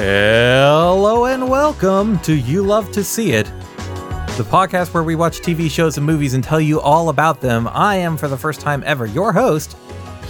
Hello 0.00 1.24
and 1.24 1.50
welcome 1.50 2.20
to 2.20 2.32
You 2.32 2.62
Love 2.62 2.92
to 2.92 3.02
See 3.02 3.32
It, 3.32 3.46
the 4.36 4.46
podcast 4.48 4.94
where 4.94 5.02
we 5.02 5.16
watch 5.16 5.40
TV 5.40 5.68
shows 5.68 5.96
and 5.96 6.06
movies 6.06 6.34
and 6.34 6.44
tell 6.44 6.60
you 6.60 6.80
all 6.80 7.08
about 7.08 7.40
them. 7.40 7.68
I 7.72 7.96
am, 7.96 8.16
for 8.16 8.28
the 8.28 8.36
first 8.36 8.60
time 8.60 8.84
ever, 8.86 9.06
your 9.06 9.32
host, 9.32 9.76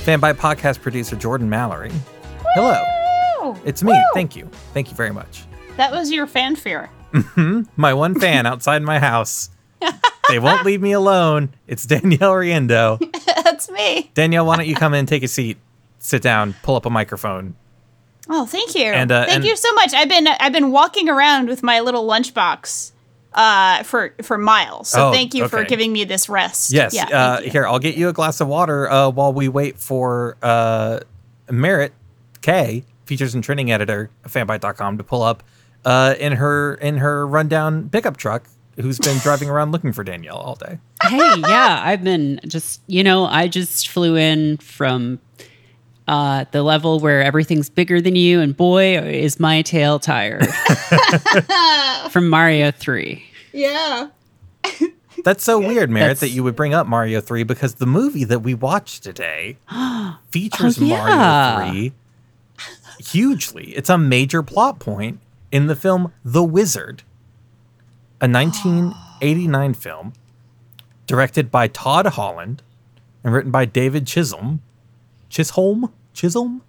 Fanbyte 0.07 0.37
podcast 0.37 0.81
producer 0.81 1.17
Jordan 1.17 1.51
Mallory. 1.51 1.93
Hello. 2.55 2.83
Woo! 3.43 3.61
It's 3.67 3.83
me. 3.83 3.93
Woo! 3.93 4.01
Thank 4.15 4.37
you. 4.37 4.49
Thank 4.73 4.89
you 4.89 4.97
very 4.97 5.13
much. 5.13 5.45
That 5.77 5.93
was 5.93 6.11
your 6.11 6.27
fanfare. 6.27 6.89
Mm-hmm. 7.13 7.65
My 7.77 7.93
one 7.93 8.19
fan 8.19 8.47
outside 8.47 8.83
my 8.83 8.99
house. 8.99 9.51
They 10.31 10.39
won't 10.39 10.65
leave 10.65 10.81
me 10.81 10.93
alone. 10.93 11.55
It's 11.67 11.85
Danielle 11.85 12.33
Riendeau. 12.33 13.01
That's 13.45 13.71
me. 13.71 14.11
Danielle, 14.15 14.47
why 14.47 14.57
don't 14.57 14.67
you 14.67 14.75
come 14.75 14.95
in, 14.95 15.05
take 15.05 15.23
a 15.23 15.29
seat, 15.29 15.59
sit 15.99 16.23
down, 16.23 16.55
pull 16.63 16.77
up 16.77 16.87
a 16.87 16.91
microphone. 16.91 17.55
Oh, 18.31 18.45
thank 18.47 18.75
you. 18.75 18.85
And, 18.85 19.11
uh, 19.11 19.25
thank 19.25 19.37
and- 19.37 19.45
you 19.45 19.57
so 19.57 19.73
much. 19.75 19.95
I've 19.95 20.09
been 20.09 20.27
I've 20.29 20.53
been 20.53 20.71
walking 20.71 21.09
around 21.09 21.49
with 21.49 21.63
my 21.63 21.81
little 21.81 22.07
lunchbox 22.07 22.93
uh 23.35 23.83
for 23.83 24.15
for 24.23 24.39
miles. 24.39 24.89
So 24.89 25.09
Oh, 25.09 25.13
thank 25.13 25.35
you 25.35 25.49
for 25.49 25.63
giving 25.65 25.93
me 25.93 26.05
this 26.05 26.29
rest. 26.29 26.73
Yes. 26.73 26.95
Yeah. 26.95 27.05
uh, 27.07 27.41
here, 27.43 27.67
I'll 27.67 27.79
get 27.79 27.97
you 27.97 28.09
a 28.09 28.13
glass 28.13 28.41
of 28.41 28.49
water 28.49 28.91
uh, 28.91 29.11
while 29.11 29.33
we 29.33 29.49
wait 29.49 29.79
for 29.79 30.37
uh, 30.43 31.01
Merritt 31.51 31.93
K, 32.43 32.85
features 33.07 33.35
and 33.35 33.43
training 33.45 33.71
editor 33.71 34.11
of 34.25 34.33
fanbyte.com, 34.33 34.99
to 34.99 35.05
pull 35.05 35.23
up 35.23 35.43
uh, 35.85 36.15
in 36.19 36.33
her 36.35 36.75
in 36.75 36.99
her 36.99 37.27
rundown 37.27 37.89
pickup 37.91 38.17
truck, 38.17 38.45
who's 38.77 38.99
been 38.99 39.19
driving 39.23 39.49
around 39.51 39.73
looking 39.73 39.93
for 39.93 40.05
Danielle 40.05 40.37
all 40.39 40.55
day. 40.57 40.79
hey, 41.03 41.35
yeah, 41.41 41.81
I've 41.85 42.03
been 42.05 42.41
just, 42.47 42.81
you 42.87 43.03
know, 43.05 43.25
I 43.27 43.49
just 43.49 43.89
flew 43.89 44.17
in 44.17 44.57
from 44.59 45.19
uh, 46.09 46.47
the 46.51 46.63
level 46.63 46.99
where 46.99 47.23
everything's 47.23 47.69
bigger 47.71 48.01
than 48.01 48.17
you, 48.17 48.41
and 48.41 48.57
boy, 48.57 48.99
is 48.99 49.39
my 49.39 49.63
tail 49.63 49.99
tired. 50.01 50.47
from 52.11 52.29
Mario 52.29 52.71
3. 52.71 53.23
Yeah. 53.53 54.09
That's 55.25 55.45
so 55.45 55.59
weird, 55.59 55.91
Merritt, 55.91 56.09
That's- 56.17 56.21
that 56.21 56.29
you 56.31 56.43
would 56.45 56.57
bring 56.57 56.75
up 56.75 56.87
Mario 56.87 57.21
3 57.21 57.43
because 57.43 57.75
the 57.75 57.87
movie 57.87 58.25
that 58.25 58.41
we 58.41 58.55
watched 58.55 59.03
today 59.03 59.59
features 60.31 60.79
Oh, 60.81 60.85
yeah. 60.85 61.57
Mario 61.59 61.73
3 61.73 61.93
hugely. 63.13 63.71
It's 63.77 63.91
a 63.91 63.99
major 63.99 64.43
plot 64.43 64.79
point 64.81 65.21
in 65.53 65.67
the 65.67 65.77
film 65.77 66.13
The 66.25 66.43
Wizard, 66.43 67.03
a 68.21 68.29
1989 68.29 69.75
film 69.75 70.13
directed 71.07 71.51
by 71.51 71.69
Todd 71.69 72.07
Holland 72.07 72.63
and 73.25 73.33
written 73.33 73.51
by 73.51 73.65
David 73.65 74.07
Chisholm. 74.07 74.63
Chisholm? 75.29 75.93
Chisholm? 76.19 76.63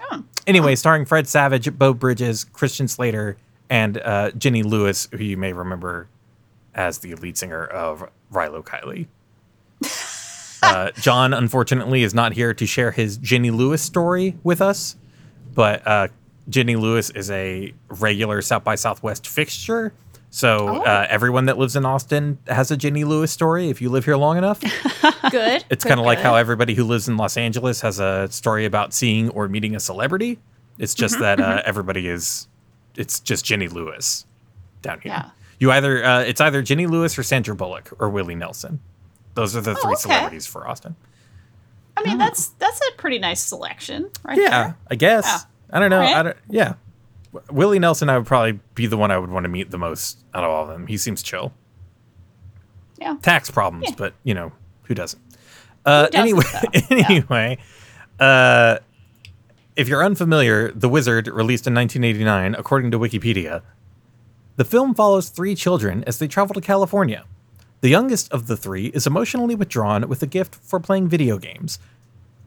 Oh. 0.00 0.24
Anyway, 0.46 0.74
starring 0.74 1.04
Fred 1.04 1.28
Savage, 1.28 1.78
Beau 1.78 1.94
Bridges, 1.94 2.44
Christian 2.44 2.88
Slater, 2.88 3.36
and 3.70 3.98
uh, 3.98 4.32
Jenny 4.32 4.64
Lewis, 4.64 5.08
who 5.12 5.22
you 5.22 5.36
may 5.36 5.52
remember 5.52 6.08
as 6.74 6.98
the 6.98 7.14
lead 7.14 7.38
singer 7.38 7.64
of 7.64 8.08
Rilo 8.32 8.64
Kiley. 8.64 9.06
Uh, 10.64 10.92
John, 10.92 11.34
unfortunately, 11.34 12.04
is 12.04 12.14
not 12.14 12.34
here 12.34 12.54
to 12.54 12.66
share 12.66 12.92
his 12.92 13.16
Jenny 13.16 13.50
Lewis 13.50 13.82
story 13.82 14.36
with 14.44 14.62
us, 14.62 14.94
but 15.56 15.84
uh, 15.84 16.06
Jenny 16.48 16.76
Lewis 16.76 17.10
is 17.10 17.32
a 17.32 17.74
regular 17.88 18.40
South 18.42 18.62
by 18.62 18.76
Southwest 18.76 19.26
fixture. 19.26 19.92
So 20.34 20.82
uh, 20.82 21.06
everyone 21.10 21.44
that 21.44 21.58
lives 21.58 21.76
in 21.76 21.84
Austin 21.84 22.38
has 22.46 22.70
a 22.70 22.76
Jenny 22.76 23.04
Lewis 23.04 23.30
story 23.30 23.68
if 23.68 23.82
you 23.82 23.90
live 23.90 24.06
here 24.06 24.16
long 24.16 24.38
enough. 24.38 24.60
Good. 25.30 25.62
It's 25.68 25.84
kind 25.84 26.00
of 26.00 26.06
like 26.06 26.20
how 26.20 26.36
everybody 26.36 26.72
who 26.74 26.84
lives 26.84 27.06
in 27.06 27.18
Los 27.18 27.36
Angeles 27.36 27.82
has 27.82 28.00
a 28.00 28.28
story 28.30 28.64
about 28.64 28.94
seeing 28.94 29.28
or 29.28 29.46
meeting 29.46 29.76
a 29.76 29.80
celebrity. 29.80 30.38
It's 30.78 30.94
just 30.94 31.16
Mm-hmm, 31.16 31.22
that 31.22 31.40
uh, 31.40 31.62
everybody 31.66 32.08
is, 32.08 32.48
it's 32.96 33.20
just 33.20 33.44
Jenny 33.44 33.68
Lewis 33.68 34.24
down 34.80 35.00
here. 35.00 35.12
Yeah. 35.12 35.30
You 35.58 35.70
either, 35.70 36.02
uh, 36.02 36.20
it's 36.22 36.40
either 36.40 36.62
Jenny 36.62 36.86
Lewis 36.86 37.18
or 37.18 37.22
Sandra 37.22 37.54
Bullock 37.54 37.90
or 38.00 38.08
Willie 38.08 38.34
Nelson. 38.34 38.80
Those 39.34 39.54
are 39.54 39.60
the 39.60 39.74
three 39.74 39.82
Oh, 39.84 39.92
okay. 39.92 40.00
celebrities 40.00 40.46
for 40.46 40.66
Austin. 40.66 40.96
I 41.94 42.04
mean, 42.04 42.16
that's 42.16 42.48
that's 42.58 42.80
a 42.88 42.96
pretty 42.96 43.18
nice 43.18 43.40
selection, 43.42 44.10
right? 44.24 44.38
Yeah, 44.38 44.48
there. 44.48 44.76
I 44.90 44.94
guess. 44.94 45.26
Yeah. 45.26 45.38
I 45.76 45.78
don't 45.78 45.90
know. 45.90 45.98
Alright. 46.00 46.16
I 46.16 46.22
don't, 46.22 46.36
yeah. 46.48 46.74
Willie 47.50 47.78
Nelson, 47.78 48.08
I 48.08 48.18
would 48.18 48.26
probably 48.26 48.60
be 48.74 48.86
the 48.86 48.96
one 48.96 49.10
I 49.10 49.18
would 49.18 49.30
want 49.30 49.44
to 49.44 49.48
meet 49.48 49.70
the 49.70 49.78
most 49.78 50.18
out 50.34 50.44
of 50.44 50.50
all 50.50 50.64
of 50.64 50.68
them. 50.68 50.86
He 50.86 50.96
seems 50.98 51.22
chill. 51.22 51.52
Yeah. 53.00 53.16
Tax 53.22 53.50
problems, 53.50 53.86
Yeah. 53.88 53.94
but 53.96 54.14
you 54.22 54.34
know 54.34 54.52
who 54.84 54.94
doesn't. 54.94 55.20
Uh, 55.84 56.08
doesn't, 56.08 56.20
anyway? 56.20 56.44
Yeah. 56.90 57.06
anyway, 57.08 57.58
uh, 58.20 58.78
if 59.74 59.88
you're 59.88 60.04
unfamiliar, 60.04 60.70
The 60.72 60.88
Wizard, 60.88 61.26
released 61.26 61.66
in 61.66 61.74
1989, 61.74 62.54
according 62.56 62.90
to 62.92 62.98
Wikipedia, 62.98 63.62
the 64.56 64.64
film 64.64 64.94
follows 64.94 65.30
three 65.30 65.54
children 65.54 66.04
as 66.06 66.18
they 66.18 66.28
travel 66.28 66.54
to 66.54 66.60
California. 66.60 67.24
The 67.80 67.88
youngest 67.88 68.30
of 68.32 68.46
the 68.46 68.56
three 68.56 68.86
is 68.88 69.06
emotionally 69.06 69.54
withdrawn 69.56 70.06
with 70.08 70.22
a 70.22 70.26
gift 70.26 70.54
for 70.54 70.78
playing 70.78 71.08
video 71.08 71.38
games. 71.38 71.78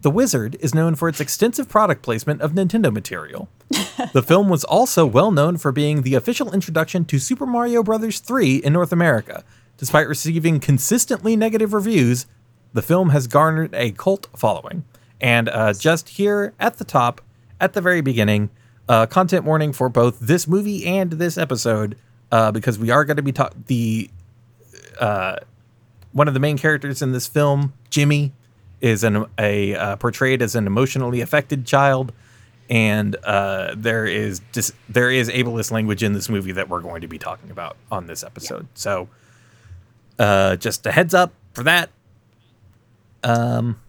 The 0.06 0.12
Wizard 0.12 0.56
is 0.60 0.76
known 0.76 0.94
for 0.94 1.10
its 1.10 1.20
extensive 1.20 1.68
product 1.68 2.04
placement 2.04 2.40
of 2.42 2.52
Nintendo 2.52 2.94
material. 2.94 3.50
the 4.14 4.22
film 4.22 4.50
was 4.50 4.64
also 4.64 5.04
well 5.04 5.32
known 5.32 5.58
for 5.58 5.72
being 5.72 6.04
the 6.04 6.14
official 6.14 6.54
introduction 6.54 7.06
to 7.06 7.18
Super 7.18 7.48
Mario 7.48 7.82
Bros. 7.82 8.20
3 8.20 8.58
in 8.58 8.72
North 8.72 8.92
America. 8.92 9.44
Despite 9.78 10.08
receiving 10.08 10.60
consistently 10.60 11.36
negative 11.36 11.74
reviews, 11.74 12.28
the 12.72 12.84
film 12.84 13.10
has 13.10 13.26
garnered 13.26 13.74
a 13.74 13.94
cult 13.94 14.28
following. 14.36 14.86
And 15.20 15.50
uh, 15.50 15.74
just 15.74 16.10
here 16.10 16.54
at 16.60 16.78
the 16.78 16.86
top, 16.86 17.22
at 17.60 17.74
the 17.74 17.82
very 17.82 18.02
beginning, 18.02 18.52
uh, 18.88 19.08
content 19.08 19.44
warning 19.44 19.74
for 19.74 19.90
both 19.90 20.20
this 20.20 20.48
movie 20.48 20.86
and 20.86 21.14
this 21.14 21.36
episode, 21.36 21.98
uh, 22.32 22.52
because 22.52 22.78
we 22.78 22.92
are 22.92 23.06
going 23.06 23.18
to 23.18 23.24
be 23.24 23.32
talking 23.32 23.64
the 23.66 24.12
uh, 25.00 25.38
one 26.12 26.28
of 26.28 26.36
the 26.36 26.40
main 26.40 26.60
characters 26.60 27.02
in 27.02 27.12
this 27.12 27.26
film, 27.26 27.74
Jimmy, 27.90 28.34
is 28.81 29.03
an 29.03 29.25
a 29.40 29.75
uh, 29.75 29.96
portrayed 29.97 30.41
as 30.41 30.56
an 30.56 30.68
emotionally 30.68 31.22
affected 31.22 31.66
child, 31.66 32.12
and 32.69 33.16
uh, 33.24 33.74
there 33.78 34.06
is 34.06 34.41
dis- 34.52 34.74
there 34.90 35.09
is 35.12 35.30
ableist 35.30 35.72
language 35.72 36.03
in 36.03 36.13
this 36.13 36.30
movie 36.30 36.52
that 36.53 36.69
we're 36.69 36.81
going 36.81 37.02
to 37.02 37.08
be 37.08 37.18
talking 37.18 37.52
about 37.52 37.78
on 37.91 38.08
this 38.08 38.24
episode. 38.24 38.68
So, 38.75 39.08
uh, 40.19 40.56
just 40.58 40.86
a 40.86 40.91
heads 40.91 41.13
up 41.13 41.31
for 41.53 41.63
that. 41.63 41.90
Um, 43.24 43.80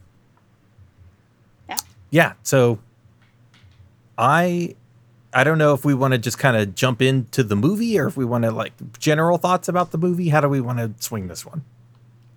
Yeah. 1.69 1.77
yeah. 2.11 2.33
So, 2.43 2.79
I 4.17 4.75
I 5.35 5.45
don't 5.45 5.59
know 5.59 5.75
if 5.75 5.85
we 5.85 5.93
want 5.93 6.13
to 6.13 6.19
just 6.19 6.39
kind 6.39 6.57
of 6.57 6.75
jump 6.75 7.03
into 7.03 7.43
the 7.43 7.57
movie 7.57 7.99
or 7.99 8.07
if 8.07 8.17
we 8.17 8.25
want 8.25 8.45
to 8.45 8.51
like 8.51 8.73
general 8.99 9.37
thoughts 9.37 9.69
about 9.69 9.91
the 9.91 9.99
movie. 9.99 10.31
How 10.31 10.41
do 10.41 10.49
we 10.49 10.61
want 10.63 10.79
to 10.79 10.93
swing 11.05 11.29
this 11.29 11.45
one? 11.45 11.63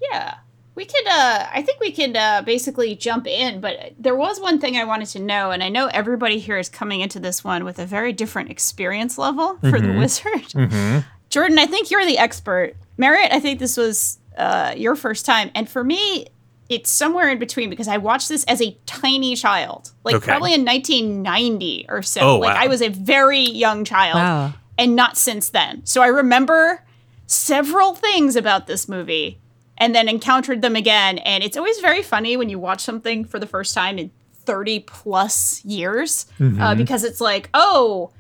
Yeah. 0.02 0.39
We 0.80 0.86
could 0.86 1.08
uh 1.08 1.46
I 1.52 1.62
think 1.62 1.82
we 1.82 1.92
could 1.92 2.16
uh 2.16 2.42
basically 2.46 2.96
jump 2.96 3.28
in, 3.28 3.60
but 3.60 3.92
there 4.00 4.16
was 4.16 4.40
one 4.40 4.60
thing 4.62 4.78
I 4.78 4.86
wanted 4.86 5.10
to 5.10 5.20
know 5.20 5.52
and 5.52 5.62
I 5.62 5.68
know 5.68 5.88
everybody 5.88 6.40
here 6.40 6.58
is 6.58 6.70
coming 6.70 7.02
into 7.02 7.20
this 7.20 7.44
one 7.44 7.66
with 7.66 7.80
a 7.80 7.86
very 7.86 8.14
different 8.14 8.50
experience 8.50 9.18
level 9.18 9.58
for 9.60 9.82
the 9.82 9.92
wizard. 9.92 11.04
Jordan, 11.30 11.60
I 11.60 11.66
think 11.66 11.92
you're 11.92 12.06
the 12.06 12.18
expert. 12.18 12.76
Merritt, 12.98 13.34
I 13.34 13.42
think 13.42 13.60
this 13.60 13.76
was 13.76 14.20
uh 14.38 14.74
your 14.78 14.96
first 14.96 15.26
time 15.26 15.52
and 15.54 15.68
for 15.70 15.84
me 15.84 16.28
it's 16.70 16.90
somewhere 16.90 17.28
in 17.28 17.40
between 17.40 17.70
because 17.70 17.90
I 17.90 17.98
watched 17.98 18.30
this 18.30 18.46
as 18.46 18.62
a 18.62 18.78
tiny 18.86 19.36
child, 19.36 19.92
like 20.06 20.16
Okay. 20.16 20.26
probably 20.28 20.54
in 20.54 20.64
1990 20.64 21.88
or 21.90 22.02
so. 22.04 22.22
Oh, 22.22 22.38
like 22.40 22.56
wow. 22.56 22.62
I 22.64 22.68
was 22.68 22.82
a 22.82 22.88
very 22.88 23.42
young 23.42 23.84
child 23.84 24.16
Wow. 24.16 24.54
and 24.78 24.96
not 24.96 25.18
since 25.18 25.50
then. 25.50 25.86
So 25.86 26.02
I 26.02 26.08
remember 26.08 26.86
several 27.28 27.96
things 27.96 28.38
about 28.38 28.68
this 28.68 28.88
movie 28.88 29.40
and 29.80 29.96
then 29.96 30.08
encountered 30.10 30.62
them 30.62 30.76
again. 30.76 31.18
And 31.20 31.44
it's 31.44 31.56
always 31.58 31.80
very 31.80 32.02
funny 32.04 32.36
when 32.38 32.50
you 32.50 32.60
watch 32.60 32.82
something 32.82 33.26
for 33.26 33.40
the 33.40 33.48
first 33.48 33.74
time 33.74 33.98
in 33.98 34.12
30 34.46 34.80
plus 34.82 35.64
years 35.66 36.26
Mm-hmm. 36.40 36.62
uh, 36.62 36.76
because 36.76 37.04
it's 37.04 37.22
like, 37.22 37.50
oh, 37.54 38.12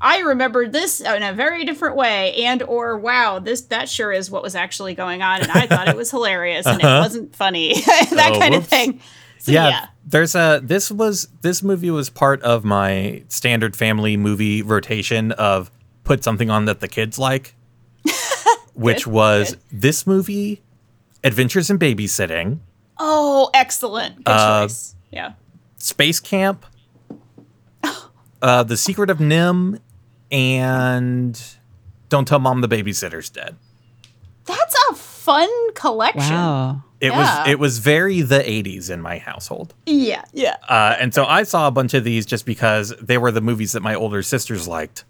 I 0.00 0.20
remembered 0.20 0.72
this 0.72 1.00
in 1.00 1.22
a 1.24 1.32
very 1.32 1.64
different 1.64 1.96
way, 1.96 2.32
and 2.44 2.62
or 2.62 2.96
wow, 2.96 3.40
this 3.40 3.62
that 3.62 3.88
sure 3.88 4.12
is 4.12 4.30
what 4.30 4.44
was 4.44 4.54
actually 4.54 4.94
going 4.94 5.22
on, 5.22 5.40
and 5.40 5.50
I 5.50 5.66
thought 5.66 5.88
it 5.88 5.96
was 5.96 6.10
hilarious 6.12 6.66
and 6.66 6.80
it 6.80 6.84
wasn't 6.84 7.34
funny, 7.34 7.74
that 7.80 8.08
Uh-huh. 8.12 8.32
Oh, 8.34 8.38
kind 8.38 8.54
of 8.54 8.64
thing. 8.66 9.00
So, 9.40 9.50
yeah, 9.52 9.68
yeah. 9.68 9.86
there's 10.06 10.34
a 10.36 10.60
this 10.62 10.90
was 10.92 11.26
this 11.42 11.62
movie 11.64 11.90
was 11.90 12.10
part 12.10 12.40
of 12.42 12.64
my 12.64 13.24
standard 13.28 13.74
family 13.74 14.16
movie 14.16 14.62
rotation 14.62 15.32
of 15.32 15.68
put 16.04 16.22
something 16.22 16.48
on 16.50 16.66
that 16.66 16.78
the 16.80 16.88
kids 16.88 17.18
like 17.18 17.54
which 18.74 19.06
was 19.06 19.50
good. 19.50 19.80
this 19.80 20.06
movie 20.06 20.60
adventures 21.24 21.70
in 21.70 21.78
babysitting 21.78 22.58
Oh, 23.00 23.48
excellent. 23.54 24.16
Good 24.24 24.32
Uh, 24.32 24.62
choice. 24.66 24.94
Yeah. 25.10 25.32
space 25.78 26.20
camp 26.20 26.66
uh 28.42 28.62
the 28.64 28.76
secret 28.76 29.10
of 29.10 29.18
NIMH 29.18 29.80
and 30.30 31.40
don't 32.08 32.26
tell 32.26 32.38
mom 32.38 32.60
the 32.60 32.68
babysitter's 32.68 33.30
dead 33.30 33.56
That's 34.44 34.74
a 34.90 34.94
fun 34.94 35.48
collection. 35.74 36.34
Wow. 36.34 36.82
it 37.00 37.12
Yeah. 37.12 37.18
was 37.42 37.48
it 37.48 37.58
was 37.58 37.78
very 37.78 38.22
the 38.22 38.38
80s 38.40 38.90
in 38.90 39.00
my 39.00 39.18
household 39.18 39.74
Yeah. 39.86 40.22
Yeah. 40.32 40.56
Uh, 40.68 40.96
and 40.98 41.12
so 41.14 41.24
I 41.24 41.42
saw 41.44 41.66
a 41.68 41.70
bunch 41.70 41.94
of 41.94 42.04
these 42.04 42.26
just 42.26 42.46
because 42.46 42.94
they 43.00 43.18
were 43.18 43.30
the 43.30 43.40
movies 43.40 43.72
that 43.72 43.82
my 43.82 43.94
older 43.94 44.22
sisters 44.22 44.66
liked, 44.68 45.04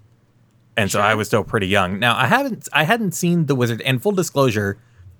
and 0.76 0.90
so 0.90 1.00
I 1.00 1.14
was 1.14 1.26
still 1.28 1.44
pretty 1.44 1.66
young. 1.68 1.98
Now 1.98 2.16
I 2.16 2.26
haven't 2.26 2.68
I 2.72 2.84
hadn't 2.84 3.12
seen 3.12 3.46
The 3.46 3.54
Wizard. 3.54 3.80
And 3.82 4.00
full 4.02 4.12
disclosure, 4.12 4.78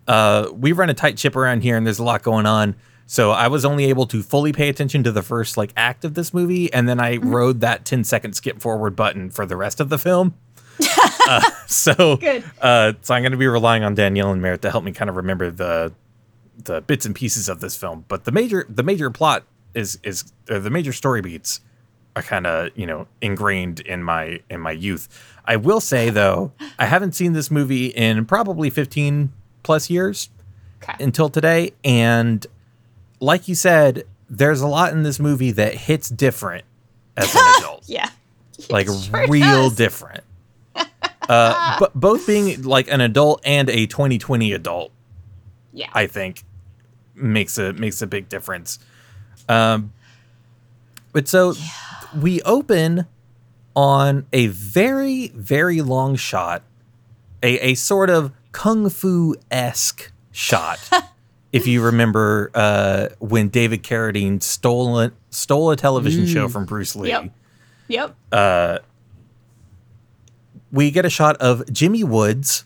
uh, 0.08 0.50
we 0.52 0.72
run 0.72 0.90
a 0.90 0.94
tight 0.94 1.18
ship 1.18 1.36
around 1.36 1.62
here, 1.62 1.76
and 1.76 1.86
there's 1.86 1.98
a 1.98 2.04
lot 2.04 2.22
going 2.22 2.46
on. 2.46 2.74
So 3.06 3.30
I 3.30 3.48
was 3.48 3.64
only 3.64 3.86
able 3.86 4.06
to 4.06 4.22
fully 4.22 4.52
pay 4.52 4.68
attention 4.68 5.02
to 5.04 5.12
the 5.12 5.22
first 5.22 5.56
like 5.56 5.72
act 5.76 6.04
of 6.04 6.14
this 6.14 6.34
movie, 6.34 6.72
and 6.72 6.88
then 6.88 7.00
I 7.00 7.18
rode 7.18 7.60
that 7.60 7.84
10 7.84 8.04
second 8.04 8.32
skip 8.34 8.60
forward 8.60 8.96
button 8.96 9.30
for 9.30 9.46
the 9.46 9.56
rest 9.56 9.80
of 9.80 9.88
the 9.88 9.98
film. 9.98 10.34
uh, 11.28 11.40
so 11.66 12.16
Good. 12.16 12.44
Uh, 12.60 12.92
so 13.02 13.14
I'm 13.14 13.22
going 13.22 13.32
to 13.32 13.38
be 13.38 13.46
relying 13.46 13.82
on 13.82 13.94
Danielle 13.94 14.30
and 14.30 14.42
Merritt 14.42 14.62
to 14.62 14.70
help 14.70 14.84
me 14.84 14.92
kind 14.92 15.08
of 15.08 15.16
remember 15.16 15.50
the 15.50 15.92
the 16.64 16.80
bits 16.80 17.06
and 17.06 17.14
pieces 17.14 17.48
of 17.48 17.60
this 17.60 17.76
film. 17.76 18.04
But 18.08 18.24
the 18.24 18.32
major 18.32 18.66
the 18.68 18.82
major 18.82 19.10
plot 19.10 19.44
is 19.74 19.98
is 20.02 20.32
or 20.50 20.58
the 20.58 20.70
major 20.70 20.92
story 20.92 21.20
beats 21.20 21.60
are 22.14 22.22
kind 22.22 22.46
of 22.46 22.70
you 22.76 22.86
know 22.86 23.06
ingrained 23.20 23.80
in 23.80 24.02
my 24.02 24.40
in 24.50 24.60
my 24.60 24.72
youth. 24.72 25.08
I 25.44 25.56
will 25.56 25.80
say 25.80 26.10
though, 26.10 26.52
I 26.78 26.86
haven't 26.86 27.12
seen 27.12 27.32
this 27.32 27.50
movie 27.50 27.86
in 27.86 28.26
probably 28.26 28.70
15 28.70 29.32
plus 29.68 29.90
years 29.90 30.30
Okay. 30.82 31.04
until 31.04 31.28
today, 31.28 31.72
and 31.84 32.46
like 33.20 33.48
you 33.48 33.54
said, 33.54 34.04
there's 34.30 34.62
a 34.62 34.66
lot 34.66 34.92
in 34.94 35.02
this 35.02 35.20
movie 35.20 35.50
that 35.50 35.74
hits 35.74 36.08
different 36.08 36.64
as 37.18 37.34
an 37.34 37.42
adult 37.58 37.84
yeah. 37.86 38.08
like 38.70 38.86
sure 38.86 39.26
real 39.28 39.68
does. 39.68 39.76
different. 39.76 40.24
Uh, 41.28 41.76
but 41.78 41.92
both 41.94 42.26
being 42.26 42.62
like 42.62 42.88
an 42.88 43.02
adult 43.02 43.42
and 43.44 43.68
a 43.68 43.86
2020 43.86 44.52
adult, 44.52 44.90
Yeah. 45.74 45.90
I 45.92 46.06
think 46.06 46.44
makes 47.14 47.58
a 47.58 47.74
makes 47.74 48.00
a 48.00 48.06
big 48.06 48.30
difference. 48.30 48.78
Um, 49.50 49.92
but 51.12 51.28
so 51.28 51.52
we 52.18 52.40
open 52.42 53.04
on 53.76 54.26
a 54.32 54.46
very 54.46 55.28
very 55.34 55.82
long 55.82 56.14
shot, 56.16 56.62
a 57.42 57.58
a 57.72 57.74
sort 57.74 58.08
of 58.10 58.32
kung 58.58 58.90
fu 58.90 59.36
esque 59.52 60.10
shot. 60.32 60.80
if 61.52 61.68
you 61.68 61.80
remember 61.80 62.50
uh, 62.54 63.06
when 63.20 63.48
David 63.50 63.84
Carradine 63.84 64.42
stole 64.42 64.98
a, 64.98 65.12
stole 65.30 65.70
a 65.70 65.76
television 65.76 66.26
show 66.26 66.48
from 66.48 66.64
Bruce 66.64 66.96
Lee 66.96 67.10
Yep. 67.10 67.30
Yep. 67.86 68.84
we 70.72 70.90
get 70.90 71.04
a 71.04 71.08
shot 71.08 71.36
of 71.36 71.72
Jimmy 71.72 72.02
Woods, 72.02 72.64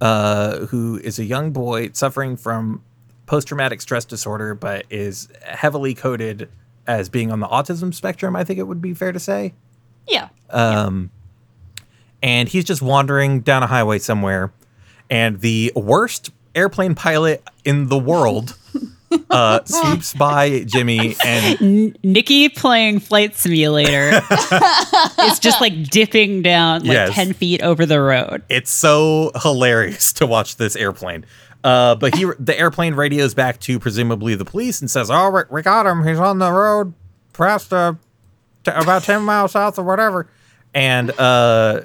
uh, 0.00 0.66
who 0.68 0.98
is 1.04 1.18
a 1.18 1.24
young 1.24 1.52
boy 1.52 1.90
suffering 1.92 2.38
from 2.38 2.82
post 3.26 3.48
traumatic 3.48 3.82
stress 3.82 4.06
disorder, 4.06 4.54
but 4.54 4.86
is 4.88 5.28
heavily 5.44 5.92
coded 5.92 6.48
as 6.86 7.10
being 7.10 7.30
on 7.30 7.40
the 7.40 7.46
autism 7.48 7.92
spectrum. 7.92 8.34
I 8.34 8.42
think 8.42 8.58
it 8.58 8.62
would 8.64 8.80
be 8.80 8.94
fair 8.94 9.12
to 9.12 9.20
say. 9.20 9.52
yeah. 10.08 10.30
Um, 10.48 11.10
and 12.22 12.48
he's 12.48 12.64
just 12.64 12.80
wandering 12.80 13.40
down 13.40 13.62
a 13.62 13.66
highway 13.66 13.98
somewhere, 13.98 14.50
and 15.10 15.40
the 15.40 15.72
worst 15.76 16.30
airplane 16.54 16.94
pilot 16.94 17.42
in 17.64 17.88
the 17.88 17.98
world 17.98 18.56
uh, 19.30 19.60
sweeps 19.64 20.14
by 20.14 20.64
Jimmy 20.64 21.14
and 21.24 21.62
N- 21.62 21.96
Nikki 22.02 22.48
playing 22.48 23.00
Flight 23.00 23.34
Simulator 23.36 24.10
it's 24.30 25.38
just 25.38 25.60
like 25.60 25.84
dipping 25.84 26.42
down 26.42 26.80
like 26.82 26.92
Yes. 26.92 27.14
10 27.14 27.32
feet 27.34 27.62
over 27.62 27.86
the 27.86 28.00
road. 28.00 28.42
it's 28.48 28.70
so 28.70 29.30
hilarious 29.42 30.12
to 30.14 30.26
watch 30.26 30.56
this 30.56 30.76
airplane. 30.76 31.24
Uh, 31.64 31.94
but 31.96 32.14
he, 32.14 32.24
the 32.38 32.56
airplane 32.58 32.94
radios 32.94 33.34
back 33.34 33.58
to 33.58 33.78
presumably 33.80 34.36
the 34.36 34.44
police 34.44 34.80
and 34.80 34.88
says, 34.88 35.10
"Oh, 35.10 35.30
we, 35.30 35.40
we 35.50 35.62
got 35.62 35.84
him. 35.84 36.06
He's 36.06 36.18
on 36.20 36.38
the 36.38 36.52
road, 36.52 36.94
past 37.32 37.72
uh, 37.72 37.94
t- 38.62 38.70
about 38.72 39.02
ten 39.02 39.22
miles 39.22 39.50
south 39.52 39.76
or 39.76 39.82
whatever." 39.82 40.28
And 40.74 41.10
uh, 41.18 41.80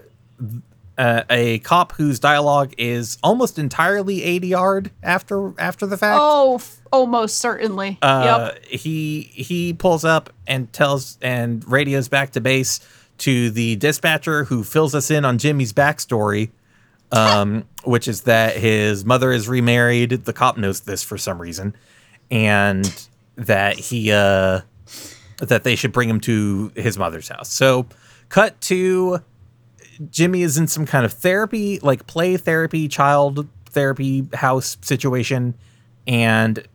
uh, 1.01 1.24
a 1.31 1.57
cop 1.59 1.94
whose 1.94 2.19
dialogue 2.19 2.75
is 2.77 3.18
almost 3.24 3.57
entirely 3.57 4.19
ADR'd 4.19 4.92
after 5.01 5.59
after 5.59 5.88
the 5.88 5.98
fact. 5.98 6.19
Oh, 6.21 6.56
f- 6.56 6.80
almost 6.92 7.39
certainly. 7.39 7.98
Uh, 8.03 8.51
yep. 8.53 8.65
he 8.65 9.21
he 9.33 9.74
pulls 9.74 10.06
up 10.06 10.31
and 10.45 10.71
tells 10.71 11.18
and 11.19 11.68
radios 11.68 12.07
back 12.07 12.33
to 12.33 12.42
base 12.42 12.81
to 13.18 13.50
the 13.50 13.77
dispatcher 13.77 14.44
who 14.44 14.63
fills 14.63 14.94
us 14.94 15.09
in 15.09 15.25
on 15.25 15.39
Jimmy's 15.39 15.74
backstory, 15.74 16.51
um, 17.12 17.65
which 17.83 18.07
is 18.07 18.21
that 18.21 18.57
his 18.57 19.03
mother 19.03 19.31
is 19.31 19.50
remarried. 19.50 20.25
The 20.25 20.33
cop 20.33 20.56
knows 20.56 20.81
this 20.81 21.01
for 21.01 21.18
some 21.18 21.42
reason, 21.42 21.75
and 22.30 23.07
that 23.38 23.80
he 23.80 24.12
uh, 24.12 24.62
that 25.39 25.63
they 25.63 25.75
should 25.75 25.94
bring 25.94 26.09
him 26.09 26.19
to 26.21 26.71
his 26.75 27.00
mother's 27.00 27.27
house. 27.27 27.51
So, 27.51 27.88
cut 28.30 28.62
to 28.62 29.24
Jimmy 30.09 30.42
is 30.42 30.57
in 30.57 30.68
some 30.68 30.86
kind 30.86 31.06
of 31.06 31.13
therapy, 31.13 31.80
like 31.80 32.07
play 32.07 32.38
therapy, 32.38 32.88
child 32.88 33.48
therapy 33.65 34.27
house 34.33 34.77
situation, 34.81 35.56
and 36.07 36.68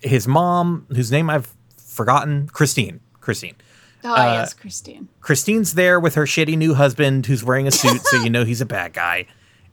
his 0.00 0.28
mom, 0.28 0.86
whose 0.90 1.10
name 1.10 1.30
I've 1.30 1.52
forgotten, 1.76 2.48
Christine. 2.48 3.00
Christine. 3.20 3.54
Oh, 4.04 4.14
uh, 4.14 4.34
yes, 4.34 4.52
Christine. 4.52 5.08
Christine's 5.20 5.74
there 5.74 5.98
with 5.98 6.14
her 6.14 6.24
shitty 6.24 6.58
new 6.58 6.74
husband 6.74 7.24
who's 7.26 7.42
wearing 7.42 7.66
a 7.66 7.70
suit, 7.70 8.02
so 8.02 8.22
you 8.22 8.28
know 8.28 8.44
he's 8.44 8.60
a 8.60 8.66
bad 8.66 8.92
guy. 8.92 9.26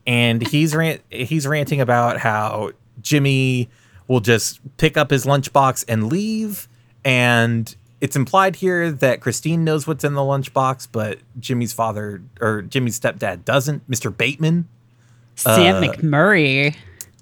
And 0.07 0.45
he's 0.47 0.73
rant- 0.73 1.01
he's 1.09 1.45
ranting 1.45 1.81
about 1.81 2.17
how 2.17 2.71
Jimmy 3.01 3.69
will 4.07 4.21
just 4.21 4.59
pick 4.77 4.95
up 4.95 5.11
his 5.11 5.25
lunchbox 5.25 5.85
and 5.87 6.09
leave. 6.09 6.69
And 7.03 7.75
it's 8.01 8.15
implied 8.15 8.57
here 8.57 8.91
that 8.91 9.21
Christine 9.21 9.63
knows 9.63 9.87
what's 9.87 10.03
in 10.03 10.13
the 10.15 10.21
lunchbox, 10.21 10.87
but 10.91 11.19
Jimmy's 11.39 11.71
father 11.71 12.21
or 12.41 12.61
Jimmy's 12.63 12.99
stepdad 12.99 13.45
doesn't. 13.45 13.89
Mr. 13.89 14.15
Bateman. 14.15 14.67
Sam 15.35 15.81
McMurray. 15.81 16.75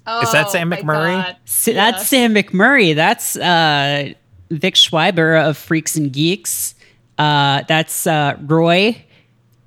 Oh, 0.06 0.22
is 0.22 0.32
that 0.32 0.50
Sam 0.50 0.70
my 0.70 0.78
McMurray? 0.78 1.22
God. 1.24 1.36
S- 1.46 1.64
That's 1.66 1.76
Yes. 2.00 2.08
Sam 2.08 2.34
McMurray. 2.34 2.94
That's 2.94 3.36
uh, 3.36 4.12
Vic 4.50 4.74
Schweiber 4.74 5.48
of 5.48 5.56
Freaks 5.56 5.96
and 5.96 6.12
Geeks. 6.12 6.74
Uh, 7.18 7.62
that's 7.68 8.06
uh, 8.06 8.36
Roy 8.40 9.04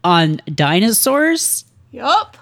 on 0.03 0.41
Dinosaurs. 0.53 1.65
Yup. 1.91 2.35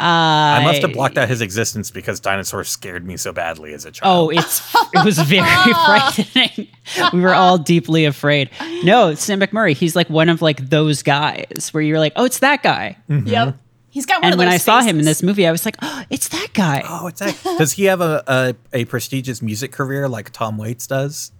I 0.00 0.62
must 0.64 0.82
have 0.82 0.92
blocked 0.92 1.18
out 1.18 1.28
his 1.28 1.40
existence 1.40 1.90
because 1.90 2.20
dinosaurs 2.20 2.68
scared 2.68 3.06
me 3.06 3.16
so 3.16 3.32
badly 3.32 3.72
as 3.74 3.84
a 3.84 3.90
child. 3.90 4.30
Oh, 4.30 4.30
it's 4.30 4.74
it 4.94 5.04
was 5.04 5.18
very 5.18 5.42
frightening. 5.86 6.68
we 7.12 7.20
were 7.20 7.34
all 7.34 7.58
deeply 7.58 8.04
afraid. 8.04 8.50
No, 8.84 9.14
Sam 9.14 9.40
McMurray. 9.40 9.74
He's 9.74 9.96
like 9.96 10.08
one 10.08 10.28
of 10.28 10.42
like 10.42 10.68
those 10.70 11.02
guys 11.02 11.70
where 11.72 11.82
you're 11.82 11.98
like, 11.98 12.12
oh, 12.16 12.24
it's 12.24 12.38
that 12.40 12.62
guy. 12.62 12.96
Yep. 13.08 13.56
He's 13.90 14.04
got 14.06 14.16
one 14.18 14.24
And 14.26 14.34
of 14.34 14.38
when 14.38 14.48
those 14.48 14.54
I 14.54 14.58
saw 14.58 14.80
him 14.82 14.98
in 14.98 15.04
this 15.06 15.22
movie, 15.22 15.46
I 15.46 15.50
was 15.50 15.64
like, 15.64 15.76
oh, 15.82 16.04
it's 16.10 16.28
that 16.28 16.48
guy. 16.52 16.82
Oh, 16.86 17.06
it's 17.06 17.20
that. 17.20 17.34
Does 17.58 17.72
he 17.72 17.84
have 17.84 18.00
a, 18.00 18.22
a, 18.26 18.54
a 18.72 18.84
prestigious 18.84 19.40
music 19.40 19.72
career 19.72 20.08
like 20.08 20.30
Tom 20.30 20.58
Waits 20.58 20.86
does? 20.86 21.32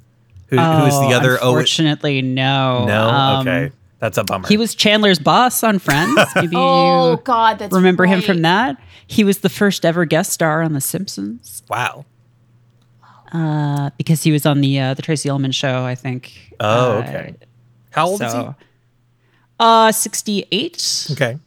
Who, 0.47 0.57
who 0.57 0.87
is 0.87 0.99
the 0.99 1.13
other? 1.15 1.35
Oh, 1.43 1.51
Unfortunately, 1.51 2.23
no. 2.23 2.87
no. 2.87 3.09
Um, 3.09 3.47
okay, 3.47 3.73
that's 3.99 4.17
a 4.19 4.25
bummer. 4.25 4.47
He 4.49 4.57
was 4.57 4.75
Chandler's 4.75 5.19
boss 5.19 5.63
on 5.65 5.79
Friends. 5.79 6.19
Maybe 6.37 6.55
Oh 6.57 7.13
you 7.13 7.17
God, 7.25 7.59
that's 7.59 7.73
remember 7.73 8.07
him 8.07 8.23
from 8.23 8.43
that. 8.43 8.77
He 9.07 9.25
was 9.25 9.39
the 9.39 9.49
first 9.49 9.85
ever 9.85 10.05
guest 10.05 10.33
star 10.33 10.63
on 10.63 10.73
The 10.73 10.81
Simpsons 10.81 11.63
wow. 11.69 12.05
uh, 13.33 13.91
because 13.97 14.23
he 14.23 14.33
was 14.33 14.47
on 14.47 14.61
the 14.61 14.79
uh, 14.79 14.95
the 14.95 15.03
Tracey 15.03 15.29
Ullman 15.31 15.53
show. 15.53 15.85
I 15.85 15.95
think. 15.95 16.55
Oh, 16.61 16.99
Uh, 16.99 17.03
okay. 17.03 17.35
How 17.91 18.07
old 18.09 18.23
is 18.23 18.33
he? 18.33 18.49
uh, 19.61 19.93
sixty 19.93 20.47
eight. 20.53 21.09
Okay. 21.13 21.39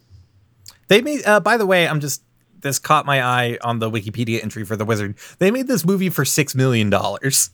They 0.88 1.00
made. 1.00 1.24
Uh, 1.26 1.40
by 1.40 1.56
the 1.56 1.66
way, 1.66 1.86
I'm 1.88 2.00
just. 2.00 2.22
This 2.60 2.78
caught 2.78 3.06
my 3.06 3.20
eye 3.20 3.58
on 3.62 3.80
the 3.80 3.90
Wikipedia 3.90 4.40
entry 4.40 4.64
for 4.64 4.76
The 4.76 4.84
Wizard. 4.84 5.16
They 5.38 5.50
made 5.50 5.66
this 5.66 5.84
movie 5.84 6.10
for 6.10 6.24
six 6.24 6.54
million 6.54 6.90
dollars. 6.90 7.50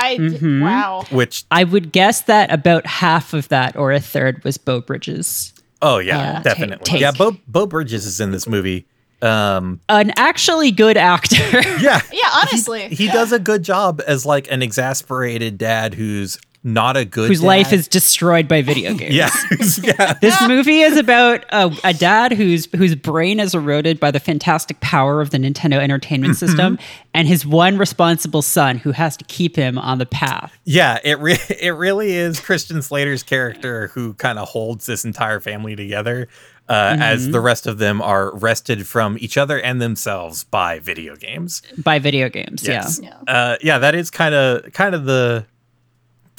I 0.00 0.16
Mm-hmm. 0.16 0.62
wow. 0.62 1.04
which 1.10 1.44
I 1.50 1.64
would 1.64 1.92
guess 1.92 2.22
that 2.22 2.52
about 2.52 2.86
half 2.86 3.32
of 3.34 3.48
that 3.48 3.76
or 3.76 3.92
a 3.92 4.00
third 4.00 4.42
was 4.44 4.58
Beau 4.58 4.80
Bridges. 4.80 5.52
oh 5.82 5.98
yeah, 5.98 6.38
Uh, 6.38 6.42
definitely. 6.42 6.84
take- 6.84 7.00
Yeah, 7.00 7.12
Beau 7.12 7.36
Beau 7.46 7.66
Bridges 7.66 8.06
is 8.06 8.20
in 8.20 8.30
this 8.32 8.46
movie. 8.48 8.86
Um, 9.22 9.80
An 9.90 10.12
actually 10.16 10.70
good 10.70 10.96
actor. 10.96 11.36
yeah, 11.80 12.00
Yeah, 12.10 12.30
honestly. 12.42 12.88
he 12.88 13.06
does 13.08 13.32
a 13.32 13.38
good 13.38 13.62
job 13.62 14.00
as 14.06 14.24
like 14.24 14.50
an 14.50 14.62
exasperated 14.62 15.58
dad 15.58 15.92
who's 15.94 16.38
not 16.62 16.96
a 16.96 17.04
good 17.06 17.28
whose 17.28 17.42
life 17.42 17.72
is 17.72 17.88
destroyed 17.88 18.46
by 18.46 18.60
video 18.60 18.92
games. 19.02 19.14
yeah, 19.14 19.30
yeah. 19.98 20.12
This 20.20 20.36
movie 20.46 20.80
is 20.80 20.96
about 20.98 21.44
a, 21.50 21.74
a 21.84 21.94
dad 21.94 22.32
whose 22.32 22.66
whose 22.76 22.94
brain 22.94 23.40
is 23.40 23.54
eroded 23.54 23.98
by 23.98 24.10
the 24.10 24.20
fantastic 24.20 24.78
power 24.80 25.20
of 25.20 25.30
the 25.30 25.38
Nintendo 25.38 25.78
Entertainment 25.80 26.34
Mm-hmm. 26.34 26.46
System, 26.46 26.78
and 27.14 27.26
his 27.26 27.46
one 27.46 27.78
responsible 27.78 28.42
son 28.42 28.76
who 28.76 28.92
has 28.92 29.16
to 29.16 29.24
keep 29.24 29.56
him 29.56 29.78
on 29.78 29.98
the 29.98 30.06
path. 30.06 30.52
Yeah, 30.64 30.98
it 31.02 31.18
re- 31.18 31.38
it 31.60 31.70
really 31.74 32.12
is 32.12 32.40
Christian 32.40 32.82
Slater's 32.82 33.22
character 33.22 33.88
who 33.88 34.14
kind 34.14 34.38
of 34.38 34.48
holds 34.48 34.84
this 34.86 35.04
entire 35.04 35.40
family 35.40 35.74
together, 35.76 36.28
uh, 36.68 36.96
as 37.00 37.22
Mm-hmm. 37.22 37.32
the 37.32 37.40
rest 37.40 37.66
of 37.66 37.78
them 37.78 38.00
are 38.02 38.36
wrested 38.36 38.86
from 38.86 39.16
each 39.18 39.36
other 39.38 39.58
and 39.58 39.80
themselves 39.80 40.44
by 40.44 40.78
video 40.78 41.16
games. 41.16 41.62
By 41.78 41.98
video 41.98 42.28
games, 42.28 42.66
Yes. 42.68 43.00
Yeah. 43.02 43.16
Uh, 43.26 43.56
yeah, 43.62 43.78
that 43.78 43.94
is 43.94 44.10
kind 44.10 44.34
of 44.34 44.70
kind 44.74 44.94
of 44.94 45.04
the. 45.06 45.46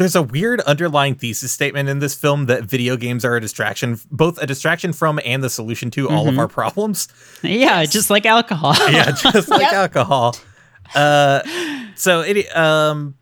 There's 0.01 0.15
a 0.15 0.23
weird 0.23 0.61
underlying 0.61 1.13
thesis 1.13 1.51
statement 1.51 1.87
in 1.87 1.99
this 1.99 2.15
film 2.15 2.47
that 2.47 2.63
video 2.63 2.97
games 2.97 3.23
are 3.23 3.35
a 3.35 3.39
distraction, 3.39 3.99
both 4.09 4.41
a 4.41 4.47
distraction 4.47 4.93
from 4.93 5.19
and 5.23 5.43
the 5.43 5.49
solution 5.49 5.91
to 5.91 6.09
all 6.09 6.27
of 6.27 6.39
our 6.39 6.47
problems. 6.47 7.07
yeah, 7.43 7.51
yeah, 7.81 7.85
just 7.85 8.09
like 8.09 8.25
alcohol. 8.25 8.73
yeah, 8.91 9.11
just 9.11 9.47
like 9.47 9.61
Yep. 9.61 9.73
alcohol. 9.73 10.35
Uh, 10.95 11.41
so 11.93 12.21
it 12.21 12.55
um, 12.57 13.13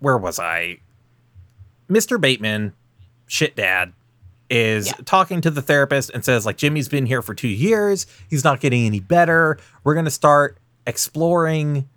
where 0.00 0.18
was 0.18 0.38
I? 0.38 0.80
Mr. 1.88 2.20
Bateman, 2.20 2.74
shit 3.26 3.56
dad, 3.56 3.94
is 4.50 4.88
Yeah. 4.88 4.92
talking 5.06 5.40
to 5.40 5.50
the 5.50 5.62
therapist 5.62 6.10
and 6.10 6.22
says 6.22 6.44
like 6.44 6.58
Jimmy's 6.58 6.90
been 6.90 7.06
here 7.06 7.22
for 7.22 7.34
two 7.34 7.48
years. 7.48 8.06
He's 8.28 8.44
not 8.44 8.60
getting 8.60 8.84
any 8.84 9.00
better. 9.00 9.58
We're 9.82 9.94
gonna 9.94 10.10
start 10.10 10.58
exploring 10.86 11.88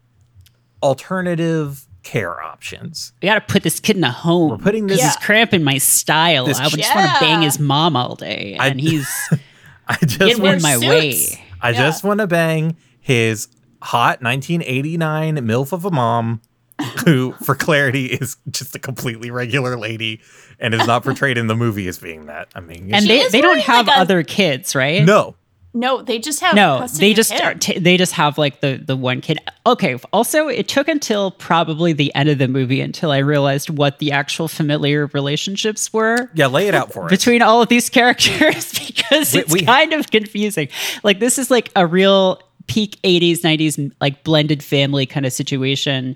alternative 0.81 1.85
care 2.03 2.41
options. 2.41 3.13
We 3.21 3.27
got 3.27 3.35
to 3.35 3.53
put 3.53 3.63
this 3.63 3.79
kid 3.79 3.95
in 3.97 4.03
a 4.03 4.11
home. 4.11 4.51
We're 4.51 4.57
putting 4.57 4.87
this- 4.87 4.99
This 4.99 5.07
is 5.09 5.15
Yeah. 5.19 5.25
cramping 5.25 5.63
my 5.63 5.77
style. 5.77 6.45
This- 6.45 6.59
I 6.59 6.63
would 6.67 6.77
just 6.77 6.93
want 6.95 7.09
to 7.13 7.19
bang 7.19 7.41
his 7.41 7.59
mom 7.59 7.95
all 7.95 8.15
day, 8.15 8.55
I- 8.59 8.67
and 8.67 8.79
he's 8.81 9.07
I 9.87 9.97
just 10.05 10.39
want 10.39 10.57
in 10.57 10.61
my 10.61 10.73
suits. 10.75 10.85
way. 10.87 11.43
I 11.61 11.69
Yeah. 11.71 11.77
just 11.77 12.03
want 12.03 12.19
to 12.19 12.27
bang 12.27 12.75
his 12.99 13.47
hot 13.81 14.21
1989 14.21 15.37
MILF 15.37 15.71
of 15.73 15.85
a 15.85 15.91
mom 15.91 16.41
who, 17.05 17.33
for 17.43 17.55
clarity, 17.55 18.05
is 18.07 18.37
just 18.49 18.75
a 18.75 18.79
completely 18.79 19.29
regular 19.31 19.77
lady 19.77 20.21
and 20.59 20.73
is 20.73 20.85
not 20.87 21.03
portrayed 21.05 21.37
in 21.37 21.47
the 21.47 21.55
movie 21.55 21.87
as 21.87 21.99
being 21.99 22.25
that. 22.27 22.47
I 22.55 22.59
mean, 22.61 22.93
And 22.93 23.05
they, 23.07 23.27
they 23.29 23.41
don't 23.41 23.51
wearing, 23.51 23.63
have 23.63 23.87
like, 23.87 23.97
a- 23.97 23.99
other 23.99 24.23
kids, 24.23 24.75
right? 24.75 25.03
no. 25.03 25.35
No, 25.75 26.03
they 26.03 26.19
just 26.19 26.39
have 26.41 26.55
No, 26.55 26.85
they 26.99 27.13
just 27.15 27.33
are 27.33 27.55
t- 27.55 27.79
they 27.79 27.97
just 27.97 28.13
have 28.13 28.37
like 28.37 28.61
the 28.61 28.77
the 28.77 28.95
one 28.95 29.21
kid. 29.21 29.39
Okay. 29.65 29.97
Also, 30.13 30.47
it 30.47 30.67
took 30.67 30.87
until 30.87 31.31
probably 31.31 31.93
the 31.93 32.13
end 32.13 32.29
of 32.29 32.37
the 32.37 32.47
movie 32.47 32.79
until 32.79 33.09
I 33.11 33.17
realized 33.17 33.71
what 33.71 33.97
the 33.97 34.11
actual 34.11 34.47
familiar 34.47 35.07
relationships 35.13 35.91
were 35.91 36.29
Yeah, 36.35 36.45
lay 36.47 36.67
it 36.67 36.75
out 36.75 36.93
for 36.93 37.05
us. 37.05 37.09
between 37.09 37.41
all 37.41 37.61
of 37.63 37.69
these 37.69 37.89
characters 37.97 38.71
because 38.77 39.33
We- 39.33 39.39
it's 39.39 39.51
we- 39.53 39.61
kind 39.65 39.93
of 39.93 40.11
confusing. 40.11 40.67
Like 41.03 41.19
this 41.19 41.39
is 41.39 41.49
like 41.49 41.71
a 41.75 41.87
real 41.87 42.39
peak 42.67 42.97
80s 43.03 43.39
90s 43.41 43.91
like 43.99 44.23
blended 44.23 44.63
family 44.63 45.05
kind 45.07 45.25
of 45.25 45.33
situation. 45.33 46.15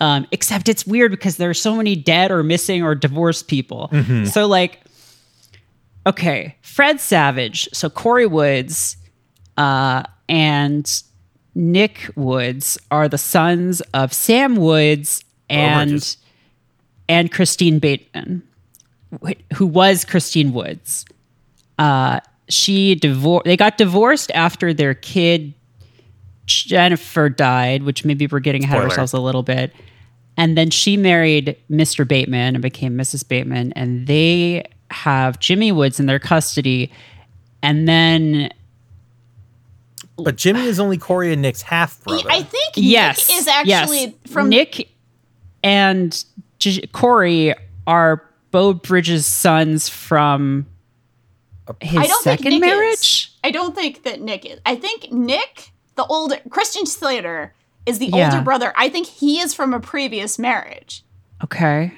Um, 0.00 0.26
except 0.32 0.68
it's 0.68 0.84
weird 0.86 1.12
because 1.12 1.36
there 1.36 1.48
are 1.50 1.54
so 1.54 1.76
many 1.76 1.94
dead 1.94 2.32
or 2.32 2.42
missing 2.42 2.82
or 2.82 2.94
divorced 2.96 3.46
people. 3.48 3.90
Mm-hmm. 3.92 4.24
So 4.24 4.46
like 4.48 4.80
okay, 6.06 6.56
Fred 6.62 7.00
Savage, 7.00 7.68
so 7.72 7.88
Corey 7.90 8.26
Woods 8.26 8.96
uh, 9.56 10.02
and 10.28 11.02
Nick 11.54 12.10
Woods 12.16 12.78
are 12.90 13.08
the 13.08 13.18
sons 13.18 13.80
of 13.92 14.12
Sam 14.12 14.56
Woods 14.56 15.24
and 15.48 15.90
Bridges. 15.90 16.16
and 17.08 17.30
Christine 17.30 17.78
Bateman, 17.78 18.42
who 19.54 19.66
was 19.66 20.04
Christine 20.04 20.52
Woods. 20.52 21.04
Uh, 21.78 22.20
she 22.48 22.94
divorced. 22.94 23.44
They 23.44 23.56
got 23.56 23.78
divorced 23.78 24.30
after 24.32 24.74
their 24.74 24.94
kid 24.94 25.54
Jennifer 26.46 27.28
died, 27.28 27.84
which 27.84 28.04
maybe 28.04 28.26
we're 28.26 28.40
getting 28.40 28.64
ahead 28.64 28.78
of 28.78 28.84
ourselves 28.84 29.12
a 29.12 29.20
little 29.20 29.42
bit. 29.42 29.72
And 30.36 30.58
then 30.58 30.70
she 30.70 30.96
married 30.96 31.56
Mr. 31.70 32.06
Bateman 32.06 32.54
and 32.56 32.62
became 32.62 32.94
Mrs. 32.96 33.26
Bateman, 33.26 33.72
and 33.72 34.06
they 34.06 34.64
have 34.94 35.38
Jimmy 35.38 35.72
Woods 35.72 35.98
in 36.00 36.06
their 36.06 36.18
custody. 36.18 36.90
And 37.62 37.88
then 37.88 38.50
But 40.16 40.36
Jimmy 40.36 40.62
is 40.66 40.78
only 40.78 40.98
Corey 40.98 41.32
and 41.32 41.42
Nick's 41.42 41.62
half 41.62 42.02
brother. 42.04 42.28
I 42.30 42.42
think 42.42 42.72
yes, 42.76 43.28
Nick 43.28 43.38
is 43.38 43.48
actually 43.48 44.00
yes. 44.04 44.14
from 44.28 44.48
Nick 44.48 44.90
and 45.62 46.24
J- 46.58 46.86
Corey 46.88 47.54
are 47.86 48.22
Beau 48.50 48.72
Bridges' 48.74 49.26
sons 49.26 49.88
from 49.88 50.66
his 51.80 51.98
I 51.98 52.06
don't 52.06 52.22
second 52.22 52.44
think 52.44 52.60
marriage. 52.60 52.92
Is. 52.92 53.28
I 53.42 53.50
don't 53.50 53.74
think 53.74 54.02
that 54.04 54.20
Nick 54.20 54.44
is. 54.46 54.60
I 54.66 54.76
think 54.76 55.10
Nick, 55.10 55.70
the 55.96 56.04
older 56.04 56.36
Christian 56.50 56.86
Slater, 56.86 57.52
is 57.86 57.98
the 57.98 58.06
Yeah. 58.06 58.30
older 58.30 58.42
brother. 58.44 58.72
I 58.76 58.88
think 58.90 59.06
he 59.06 59.40
is 59.40 59.54
from 59.54 59.72
a 59.74 59.80
previous 59.80 60.38
marriage, 60.38 61.02
Okay. 61.42 61.92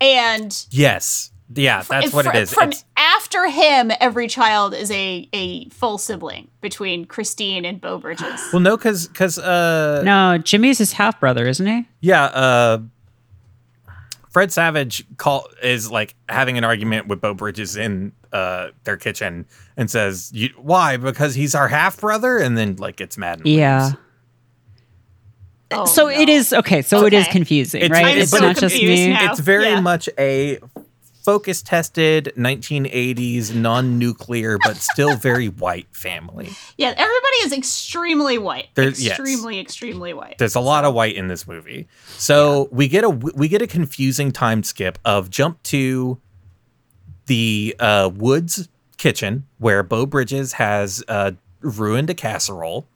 and 0.00 0.66
yes. 0.70 1.30
Yeah, 1.54 1.82
that's 1.82 2.12
what 2.12 2.26
it 2.26 2.34
is. 2.34 2.52
From 2.52 2.68
It's- 2.68 2.84
after 2.96 3.46
him, 3.46 3.90
every 4.00 4.28
child 4.28 4.74
is 4.74 4.90
a 4.90 5.28
a 5.32 5.68
full 5.70 5.96
sibling 5.96 6.48
between 6.60 7.06
Christine 7.06 7.64
and 7.64 7.80
Beau 7.80 7.96
Bridges. 7.98 8.40
well, 8.52 8.60
no, 8.60 8.76
because 8.76 9.08
because 9.08 9.38
uh, 9.38 10.02
No, 10.04 10.36
Jimmy's 10.38 10.78
his 10.78 10.92
half 10.92 11.18
brother, 11.18 11.46
isn't 11.48 11.66
he? 11.66 11.88
Yeah, 12.00 12.24
uh 12.24 12.78
Fred 14.30 14.52
Savage 14.52 15.04
call 15.16 15.48
is 15.62 15.90
like 15.90 16.14
having 16.28 16.58
an 16.58 16.64
argument 16.64 17.08
with 17.08 17.20
Beau 17.22 17.32
Bridges 17.34 17.76
in 17.76 18.12
uh 18.32 18.68
their 18.84 18.98
kitchen 18.98 19.46
and 19.76 19.90
says, 19.90 20.30
you, 20.34 20.50
"Why? 20.58 20.98
Because 20.98 21.34
he's 21.34 21.54
our 21.54 21.68
half 21.68 21.98
brother," 21.98 22.36
and 22.36 22.58
then 22.58 22.76
like 22.76 22.96
gets 22.96 23.16
mad. 23.16 23.38
And 23.38 23.46
Yeah. 23.48 23.84
leaves. 23.84 23.96
Oh, 25.70 25.84
so 25.86 26.08
it 26.08 26.26
no. 26.28 26.32
is 26.34 26.52
okay. 26.52 26.80
So 26.82 27.04
it 27.06 27.12
is 27.12 27.26
confusing, 27.28 27.82
It's- 27.82 27.90
right? 28.02 28.14
I'm 28.14 28.18
It's 28.22 28.30
so 28.30 28.38
not 28.38 28.56
just 28.56 28.74
me. 28.74 29.08
now. 29.10 29.30
It's 29.30 29.40
very 29.40 29.64
Yeah. 29.68 29.80
much 29.80 30.08
a 30.18 30.58
focus 31.28 31.60
tested 31.60 32.32
1980s 32.38 33.54
non-nuclear 33.54 34.56
but 34.64 34.78
still 34.78 35.14
very 35.14 35.48
white 35.64 35.86
family. 35.92 36.48
Yeah, 36.78 36.94
everybody 36.96 37.36
is 37.44 37.52
extremely 37.52 38.38
white. 38.38 38.68
There's- 38.74 38.98
yes. 38.98 39.18
extremely, 39.18 39.60
extremely 39.60 40.14
white. 40.14 40.38
There's 40.38 40.54
a 40.54 40.60
lot 40.60 40.86
of 40.86 40.94
white 40.94 41.16
in 41.16 41.28
this 41.28 41.46
movie. 41.46 41.86
So 42.16 42.70
we 42.72 42.88
get 42.88 43.04
a 43.04 43.10
we 43.10 43.46
get 43.48 43.60
a 43.60 43.66
confusing 43.66 44.32
time 44.32 44.62
skip 44.62 44.98
of 45.04 45.28
jump 45.28 45.62
to 45.64 46.18
the 47.26 47.76
uh, 47.78 48.10
Woods 48.14 48.70
kitchen 48.96 49.46
where 49.58 49.82
Beau 49.82 50.06
Bridges 50.06 50.54
has 50.54 51.04
uh, 51.08 51.32
ruined 51.60 52.08
a 52.08 52.14
casserole 52.14 52.86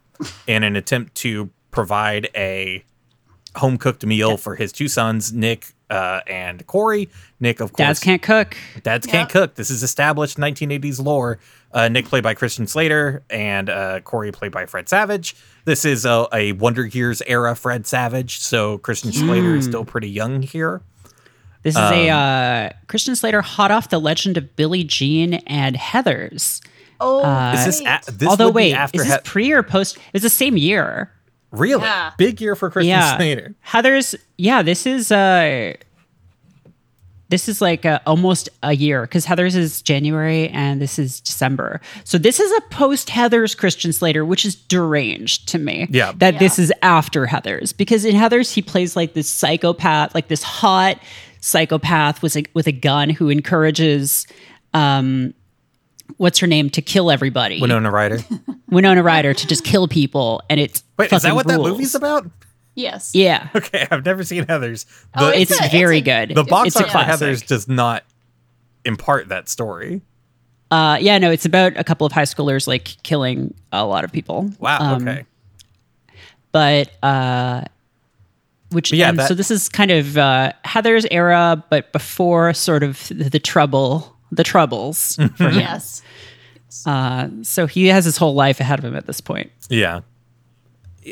in 0.47 0.63
an 0.63 0.75
attempt 0.75 1.13
to 1.17 1.51
provide 1.69 2.29
a 2.35 2.83
home 3.55 3.77
cooked 3.77 4.05
meal 4.05 4.37
for 4.37 4.55
his 4.55 4.71
two 4.71 4.87
sons, 4.87 5.31
Nick 5.33 5.73
uh, 5.89 6.21
and 6.27 6.65
Corey. 6.67 7.09
Nick, 7.39 7.59
of 7.59 7.71
course, 7.73 7.87
Dads 7.87 7.99
can't 7.99 8.21
cook. 8.21 8.57
Dads 8.83 9.05
can't 9.05 9.29
cook. 9.29 9.55
This 9.55 9.69
is 9.69 9.83
established 9.83 10.37
1980s 10.37 11.03
lore. 11.03 11.39
Uh, 11.71 11.87
Nick 11.87 12.05
played 12.05 12.23
by 12.23 12.33
Christian 12.35 12.67
Slater 12.67 13.23
and 13.29 13.69
uh, 13.69 13.99
Corey 14.01 14.31
played 14.31 14.51
by 14.51 14.65
Fred 14.65 14.87
Savage. 14.89 15.35
This 15.65 15.85
is 15.85 16.05
a, 16.05 16.27
a 16.33 16.51
Wonder 16.53 16.85
Years 16.85 17.21
era 17.25 17.55
Fred 17.55 17.87
Savage, 17.87 18.39
so 18.39 18.77
Christian 18.79 19.11
Slater 19.11 19.55
is 19.55 19.65
still 19.65 19.83
pretty 19.85 20.09
young 20.09 20.41
here. 20.43 20.81
This 21.63 21.75
is 21.75 21.81
a 21.81 22.09
Um, 22.09 22.17
uh, 22.19 22.69
Christian 22.87 23.15
Slater 23.15 23.41
hot 23.41 23.71
off 23.71 23.89
the 23.89 23.99
legend 23.99 24.37
of 24.37 24.55
Billie 24.55 24.83
Jean 24.83 25.35
and 25.47 25.75
Heathers. 25.75 26.61
oh, 26.99 27.51
Is 27.53 27.65
this 27.65 27.81
a, 27.81 28.11
this 28.11 28.27
Although 28.29 28.49
wait, 28.51 28.73
after 28.73 29.01
is 29.01 29.07
this 29.07 29.15
He- 29.15 29.21
pre 29.23 29.51
or 29.51 29.63
post? 29.63 29.95
It 29.97 30.13
was 30.13 30.21
the 30.23 30.29
same 30.29 30.57
year. 30.57 31.11
Really 31.53 31.83
Yeah. 31.83 32.11
big 32.17 32.41
year 32.41 32.55
for 32.55 32.69
Christian 32.69 32.89
yeah, 32.89 33.15
Slater? 33.15 33.55
Heathers. 33.65 34.15
Yeah, 34.37 34.61
this 34.63 34.85
is 34.87 35.11
uh, 35.11 35.73
this 37.29 37.47
is 37.47 37.61
like 37.61 37.85
uh, 37.85 37.99
almost 38.05 38.49
a 38.61 38.73
year 38.73 39.03
because 39.03 39.25
Heathers 39.25 39.55
is 39.55 39.81
January 39.81 40.49
and 40.49 40.81
this 40.81 40.99
is 40.99 41.19
December. 41.21 41.79
So 42.03 42.17
this 42.17 42.39
is 42.39 42.51
a 42.51 42.61
post 42.69 43.07
Heathers 43.09 43.55
Christian 43.57 43.93
Slater, 43.93 44.25
which 44.25 44.45
is 44.45 44.55
deranged 44.55 45.47
to 45.49 45.57
me. 45.59 45.87
Yeah. 45.89 46.11
that 46.17 46.39
this 46.39 46.59
is 46.59 46.71
after 46.81 47.25
Heathers 47.25 47.75
because 47.75 48.03
in 48.05 48.15
Heathers 48.15 48.51
he 48.53 48.61
plays 48.61 48.95
like 48.95 49.13
this 49.13 49.29
psychopath, 49.29 50.13
like 50.13 50.27
this 50.27 50.43
hot 50.43 50.99
psychopath 51.39 52.21
with 52.21 52.35
a 52.35 52.45
with 52.53 52.67
a 52.67 52.71
gun 52.71 53.09
who 53.09 53.29
encourages. 53.29 54.25
Um, 54.73 55.33
What's 56.17 56.39
her 56.39 56.47
name 56.47 56.69
to 56.71 56.81
kill 56.81 57.11
everybody? 57.11 57.59
Winona 57.61 57.89
Ryder. 57.91 58.19
Winona 58.69 59.03
Ryder 59.03 59.33
to 59.33 59.47
just 59.47 59.63
kill 59.63 59.87
people, 59.87 60.41
and 60.49 60.59
it's 60.59 60.83
Wait, 60.97 61.05
is 61.05 61.09
that 61.11 61.21
fucking 61.21 61.35
what 61.35 61.47
that 61.47 61.59
movie's 61.59 61.95
about? 61.95 62.29
Yes. 62.75 63.11
Yeah. 63.13 63.49
Okay, 63.55 63.87
I've 63.91 64.03
never 64.05 64.23
seen 64.23 64.45
Heathers. 64.45 64.85
The, 65.13 65.25
Oh, 65.25 65.29
It's, 65.29 65.51
It's 65.51 65.65
a- 65.65 65.69
very 65.69 65.99
it's 65.99 66.07
a- 66.07 66.25
good. 66.27 66.35
the 66.35 66.43
box 66.43 66.67
it's 66.69 66.77
art 66.77 66.89
for. 66.89 66.97
Heathers 66.97 67.45
does 67.45 67.67
not 67.67 68.03
impart 68.85 69.29
that 69.29 69.47
story. 69.49 70.01
Uh, 70.71 70.97
yeah, 70.99 71.19
no, 71.19 71.29
it's 71.29 71.45
about 71.45 71.77
a 71.77 71.83
couple 71.83 72.07
of 72.07 72.13
high 72.13 72.23
schoolers 72.23 72.67
like 72.67 72.95
killing 73.03 73.53
a 73.71 73.85
lot 73.85 74.03
of 74.03 74.11
people. 74.11 74.49
Wow. 74.59 74.79
Um, 74.95 75.07
okay. 75.07 75.25
But 76.51 76.91
uh, 77.03 77.63
which 78.71 78.89
But 78.91 78.97
yeah, 78.97 79.09
and 79.09 79.19
that- 79.19 79.27
so 79.27 79.33
this 79.35 79.51
is 79.51 79.69
kind 79.69 79.91
of 79.91 80.17
uh, 80.17 80.53
Heathers 80.65 81.05
era, 81.11 81.63
but 81.69 81.91
before 81.91 82.53
sort 82.53 82.81
of 82.83 83.07
the, 83.09 83.29
the 83.29 83.39
trouble, 83.39 84.15
the 84.35 84.43
troubles. 84.43 85.15
for 85.15 85.21
him. 85.49 85.59
Yes. 85.59 86.01
Uh, 86.85 87.29
so 87.43 87.67
he 87.67 87.87
has 87.87 88.05
his 88.05 88.17
whole 88.17 88.33
life 88.33 88.59
ahead 88.59 88.79
of 88.79 88.85
him 88.85 88.95
at 88.95 89.05
this 89.05 89.21
point. 89.21 89.51
Yeah. 89.69 90.01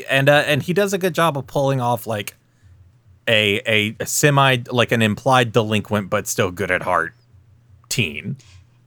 And 0.08 0.28
uh, 0.28 0.44
and 0.46 0.62
he 0.62 0.72
does 0.72 0.92
a 0.92 0.98
good 0.98 1.14
job 1.14 1.36
of 1.36 1.46
pulling 1.46 1.80
off 1.80 2.06
like 2.06 2.34
a, 3.28 3.60
a 3.66 3.96
a 4.00 4.06
semi 4.06 4.56
like 4.70 4.90
an 4.90 5.02
implied 5.02 5.52
delinquent 5.52 6.10
but 6.10 6.26
still 6.26 6.50
good 6.50 6.70
at 6.70 6.82
heart 6.82 7.14
teen. 7.88 8.36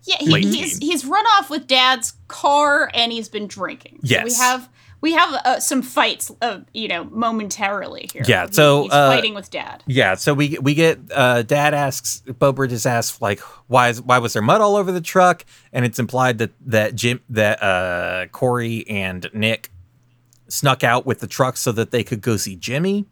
Yeah, 0.03 0.17
he, 0.19 0.41
he's 0.41 0.79
teen. 0.79 0.89
he's 0.91 1.05
run 1.05 1.25
off 1.37 1.49
with 1.49 1.67
dad's 1.67 2.13
car 2.27 2.89
and 2.93 3.11
he's 3.11 3.29
been 3.29 3.47
drinking. 3.47 3.99
So 4.03 4.23
we 4.23 4.33
have 4.33 4.67
we 5.05 5.13
have 5.13 5.33
uh, 5.45 5.59
some 5.59 5.83
fights, 5.83 6.31
uh, 6.41 6.61
you 6.73 6.87
know, 6.87 7.03
momentarily 7.03 8.09
here. 8.11 8.23
Yeah, 8.25 8.47
He- 8.47 8.53
so, 8.53 8.83
he's 8.83 8.91
uh, 8.91 9.07
fighting 9.11 9.35
with 9.35 9.51
dad. 9.51 9.83
Yeah, 9.85 10.15
so 10.15 10.33
we 10.33 10.57
we 10.59 10.73
get 10.73 10.97
uh, 11.13 11.43
Dad 11.43 11.75
asks 11.75 12.21
Beau 12.39 12.51
Bridges 12.51 12.87
asks 12.87 13.21
like 13.21 13.39
why 13.67 13.89
is 13.89 14.01
why 14.01 14.17
was 14.17 14.33
there 14.33 14.41
mud 14.41 14.61
all 14.61 14.75
over 14.75 14.91
the 14.91 15.01
truck, 15.01 15.45
and 15.71 15.85
it's 15.85 15.99
implied 15.99 16.39
that 16.39 16.53
that 16.65 16.95
Jim 16.95 17.21
that 17.29 17.61
uh, 17.61 18.25
Corey 18.31 18.83
and 18.89 19.29
Nick 19.31 19.69
snuck 20.47 20.83
out 20.83 21.05
with 21.05 21.19
the 21.19 21.27
truck 21.27 21.55
so 21.57 21.71
that 21.71 21.91
they 21.91 22.03
could 22.03 22.21
go 22.21 22.35
see 22.35 22.55
Jimmy, 22.55 23.05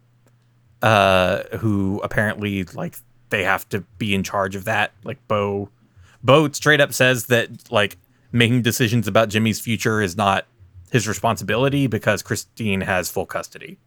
uh, 0.82 1.44
who 1.60 2.02
apparently 2.04 2.64
like 2.64 2.98
they 3.30 3.44
have 3.44 3.70
to 3.70 3.82
be 4.00 4.16
in 4.16 4.24
charge 4.24 4.56
of 4.56 4.66
that. 4.66 4.94
Like 5.04 5.20
Beau, 5.28 5.70
Beau 6.24 6.50
straight 6.54 6.82
up 6.82 6.92
says 6.92 7.28
that 7.28 7.72
like 7.72 7.98
making 8.32 8.64
decisions 8.64 9.08
about 9.08 9.30
Jimmy's 9.30 9.60
future 9.62 10.02
is 10.02 10.18
not 10.18 10.48
his 10.94 11.08
responsibility 11.08 11.88
because 11.88 12.22
Christine 12.22 12.82
has 12.82 13.10
full 13.10 13.26
custody. 13.26 13.78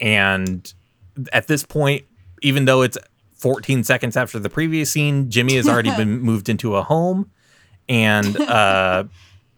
And 0.00 0.72
at 1.32 1.46
this 1.46 1.64
point, 1.64 2.04
even 2.42 2.64
though 2.64 2.82
it's 2.82 2.98
14 3.36 3.84
seconds 3.84 4.16
after 4.16 4.38
the 4.38 4.50
previous 4.50 4.90
scene, 4.90 5.30
Jimmy 5.30 5.54
has 5.56 5.68
already 5.68 5.90
been 5.96 6.20
moved 6.20 6.48
into 6.48 6.76
a 6.76 6.82
home. 6.82 7.30
And 7.88 8.38
uh, 8.40 9.04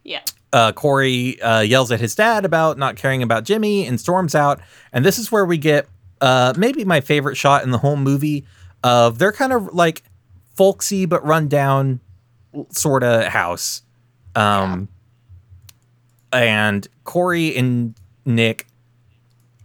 Yeah. 0.05 0.21
uh, 0.53 0.73
Corey 0.73 1.41
uh, 1.41 1.61
yells 1.61 1.91
at 1.91 2.01
his 2.01 2.15
dad 2.15 2.45
about 2.45 2.77
not 2.79 2.97
caring 2.97 3.23
about 3.23 3.45
Jimmy 3.45 3.87
and 3.87 3.99
storms 4.01 4.35
out. 4.35 4.61
And 4.93 5.05
this 5.05 5.19
is 5.19 5.33
where 5.33 5.45
we 5.47 5.57
get 5.59 5.89
uh, 6.21 6.53
maybe 6.57 6.85
my 6.85 7.01
favorite 7.01 7.37
shot 7.37 7.65
in 7.65 7.71
the 7.71 7.79
whole 7.79 7.97
movie 7.97 8.45
of 8.85 9.19
their 9.19 9.33
kind 9.33 9.53
of 9.53 9.73
like 9.73 10.03
folksy 10.55 11.07
but 11.07 11.25
run 11.25 11.49
down 11.49 12.01
sort 12.71 13.03
of 13.03 13.25
house. 13.25 13.83
Um, 14.37 14.89
And 16.33 16.87
Corey 17.05 17.57
and 17.57 17.95
Nick 18.25 18.67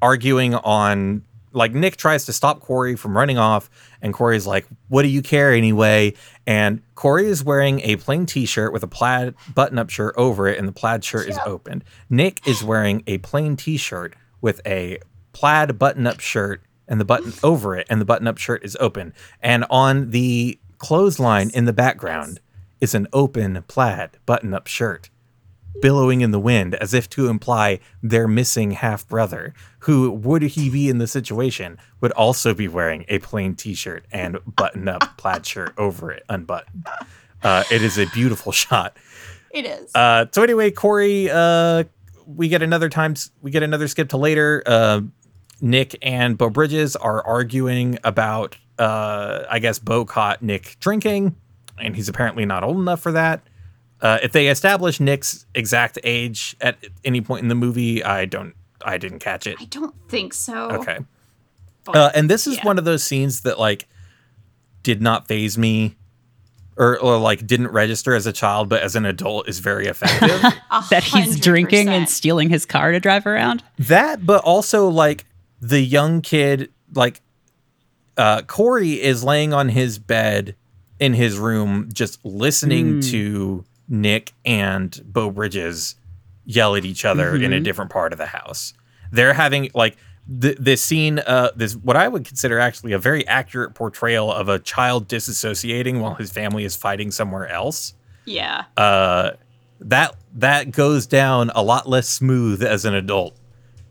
arguing 0.02 0.56
on 0.56 1.24
like 1.54 1.74
Nick 1.74 1.98
tries 1.98 2.26
to 2.26 2.34
stop 2.34 2.60
Corey 2.60 2.96
from 2.96 3.18
running 3.18 3.38
off, 3.38 3.70
and 4.02 4.14
Corey's 4.14 4.46
like, 4.46 4.68
"What 4.90 5.02
do 5.02 5.10
you 5.10 5.22
care 5.22 5.52
anyway?" 5.52 6.14
And 6.46 6.82
Corey 6.96 7.28
is 7.28 7.44
wearing 7.44 7.82
a 7.82 7.96
plain 7.96 8.26
T-shirt 8.26 8.72
with 8.72 8.84
a 8.84 8.88
plaid 8.88 9.34
button-up 9.56 9.90
shirt 9.90 10.14
over 10.18 10.48
it, 10.48 10.60
and 10.60 10.68
the 10.68 10.72
plaid 10.72 11.04
shirt 11.04 11.28
is 11.28 11.40
opened. 11.46 11.84
Nick 12.10 12.46
is 12.48 12.64
wearing 12.64 13.04
a 13.08 13.18
plain 13.20 13.56
T-shirt 13.56 14.16
with 14.40 14.62
a 14.66 15.00
plaid 15.34 15.80
button-up 15.80 16.20
shirt 16.20 16.62
and 16.88 17.00
the 17.00 17.06
button 17.06 17.34
over 17.44 17.76
it, 17.76 17.88
and 17.90 18.00
the 18.00 18.06
button-up 18.06 18.38
shirt 18.38 18.64
is 18.64 18.78
open. 18.80 19.14
And 19.42 19.66
on 19.70 20.12
the 20.12 20.60
clothesline 20.78 21.50
in 21.54 21.66
the 21.66 21.74
background 21.74 22.40
is 22.80 22.94
an 22.94 23.08
open 23.12 23.63
plaid 23.68 24.12
button-up 24.28 24.68
shirt 24.68 25.10
billowing 25.82 26.22
in 26.22 26.32
the 26.32 26.40
wind 26.40 26.76
as 26.76 26.94
if 26.94 27.10
to 27.10 27.28
imply 27.28 27.80
their 28.02 28.28
missing 28.28 28.72
half 28.72 29.08
brother, 29.08 29.54
who, 29.80 30.12
would 30.12 30.42
he 30.42 30.70
be 30.70 30.90
in 30.90 30.98
the 30.98 31.08
situation, 31.08 31.78
would 32.02 32.12
also 32.13 32.54
be 32.54 32.68
wearing 32.68 33.06
a 33.08 33.20
plain 33.20 33.56
t 33.56 33.74
shirt 33.74 34.06
and 34.12 34.40
button 34.56 34.88
up 34.88 35.02
plaid 35.18 35.46
shirt 35.46 35.74
over 35.78 36.12
it, 36.12 36.24
unbuttoned. 36.30 36.88
Uh, 37.44 37.63
it 37.72 37.82
is 37.82 37.98
a 37.98 38.06
beautiful 38.08 38.52
shot. 38.52 38.98
It 39.52 39.66
is. 39.66 39.94
Uh, 39.96 40.26
so 40.32 40.44
anyway, 40.44 40.72
Corey, 40.72 41.30
uh, 41.32 41.86
we 42.26 42.50
get 42.50 42.62
another 42.62 42.90
time. 42.90 43.16
We 43.42 43.52
get 43.52 43.63
another 43.63 43.88
skip 43.88 44.10
to 44.10 44.18
later. 44.18 44.62
Uh, 44.66 45.02
Nick 45.62 45.96
and 46.02 46.38
Beau 46.38 46.50
Bridges 46.50 46.96
are 46.96 47.26
arguing 47.26 47.98
about. 48.04 48.58
Uh, 48.78 49.44
I 49.50 49.58
guess 49.58 49.80
Beau 49.80 50.06
caught 50.06 50.44
Nick 50.44 50.78
drinking, 50.80 51.36
and 51.80 51.96
he's 51.96 52.10
apparently 52.10 52.46
not 52.46 52.63
old 52.63 52.78
enough 52.78 53.02
for 53.02 53.12
that. 53.13 53.42
Uh, 54.02 54.20
if 54.22 54.32
they 54.32 54.48
establish 54.48 55.00
Nick's 55.00 55.46
exact 55.56 55.98
age 56.04 56.56
at 56.62 56.78
any 57.04 57.20
point 57.22 57.42
in 57.44 57.48
the 57.48 57.56
movie, 57.56 58.04
I 58.04 58.26
don't. 58.26 58.54
I 58.86 58.98
didn't 58.98 59.20
catch 59.20 59.48
it. 59.48 59.58
I 59.60 59.66
don't 59.66 59.96
think 60.08 60.34
so. 60.34 60.70
Okay. 60.70 61.00
But- 61.84 61.96
Uh, 61.96 62.12
and 62.14 62.30
this 62.30 62.46
is 62.48 62.58
yeah. 62.58 62.66
one 62.66 62.78
of 62.78 62.86
those 62.86 63.04
scenes 63.04 63.42
that 63.42 63.58
like 63.60 63.88
did 64.84 65.02
not 65.02 65.28
phase 65.28 65.58
me, 65.58 65.96
or 66.78 67.00
or 67.00 67.18
like 67.18 67.48
didn't 67.48 67.70
register 67.70 68.14
as 68.14 68.28
a 68.28 68.32
child, 68.34 68.70
but 68.70 68.84
as 68.84 68.96
an 68.96 69.06
adult 69.06 69.50
is 69.50 69.60
very 69.60 69.88
effective. 69.88 70.42
That 70.92 71.04
he's 71.04 71.40
drinking 71.40 71.90
and 71.90 72.08
stealing 72.08 72.50
his 72.50 72.66
car 72.66 72.92
to 72.92 73.00
drive 73.00 73.26
around. 73.26 73.64
that, 73.80 74.26
but 74.26 74.44
also 74.44 74.88
like 74.90 75.26
the 75.60 75.82
young 75.82 76.22
kid, 76.22 76.70
like 76.94 77.22
uh, 78.16 78.44
Corey 78.44 79.02
is 79.02 79.24
laying 79.24 79.54
on 79.54 79.70
his 79.70 79.98
bed 79.98 80.56
in 81.00 81.14
his 81.14 81.38
room, 81.40 81.90
just 81.92 82.24
listening 82.24 83.00
to 83.02 83.64
Nick 83.88 84.34
and 84.45 85.00
Beau 85.06 85.32
Bridges 85.32 85.95
yell 86.45 86.76
at 86.76 86.86
each 86.86 87.06
other 87.06 87.36
in 87.36 87.54
a 87.54 87.60
different 87.60 87.91
part 87.91 88.13
of 88.13 88.19
the 88.19 88.26
house. 88.26 88.73
They're 89.12 89.34
having 89.34 89.69
like 89.73 89.97
th- 90.41 90.58
this 90.58 90.82
scene, 90.82 91.19
uh, 91.19 91.52
this 91.56 91.76
what 91.76 91.95
I 91.97 92.08
would 92.08 92.26
consider 92.26 92.60
actually 92.60 92.93
a 92.93 93.00
very 93.00 93.28
accurate 93.28 93.76
portrayal 93.76 94.32
of 94.32 94.50
a 94.50 94.60
child 94.60 95.08
disassociating 95.08 96.02
while 96.02 96.15
his 96.15 96.32
family 96.32 96.63
is 96.63 96.76
fighting 96.76 97.12
somewhere 97.12 97.47
else. 97.47 97.93
Yeah. 98.26 98.65
Uh, 98.76 99.32
that 99.80 100.15
that 100.36 100.71
goes 100.71 101.06
down 101.06 101.52
a 101.54 101.63
lot 101.63 101.88
less 101.88 102.10
smooth 102.10 102.63
as 102.63 102.86
an 102.86 102.93
adult 102.93 103.38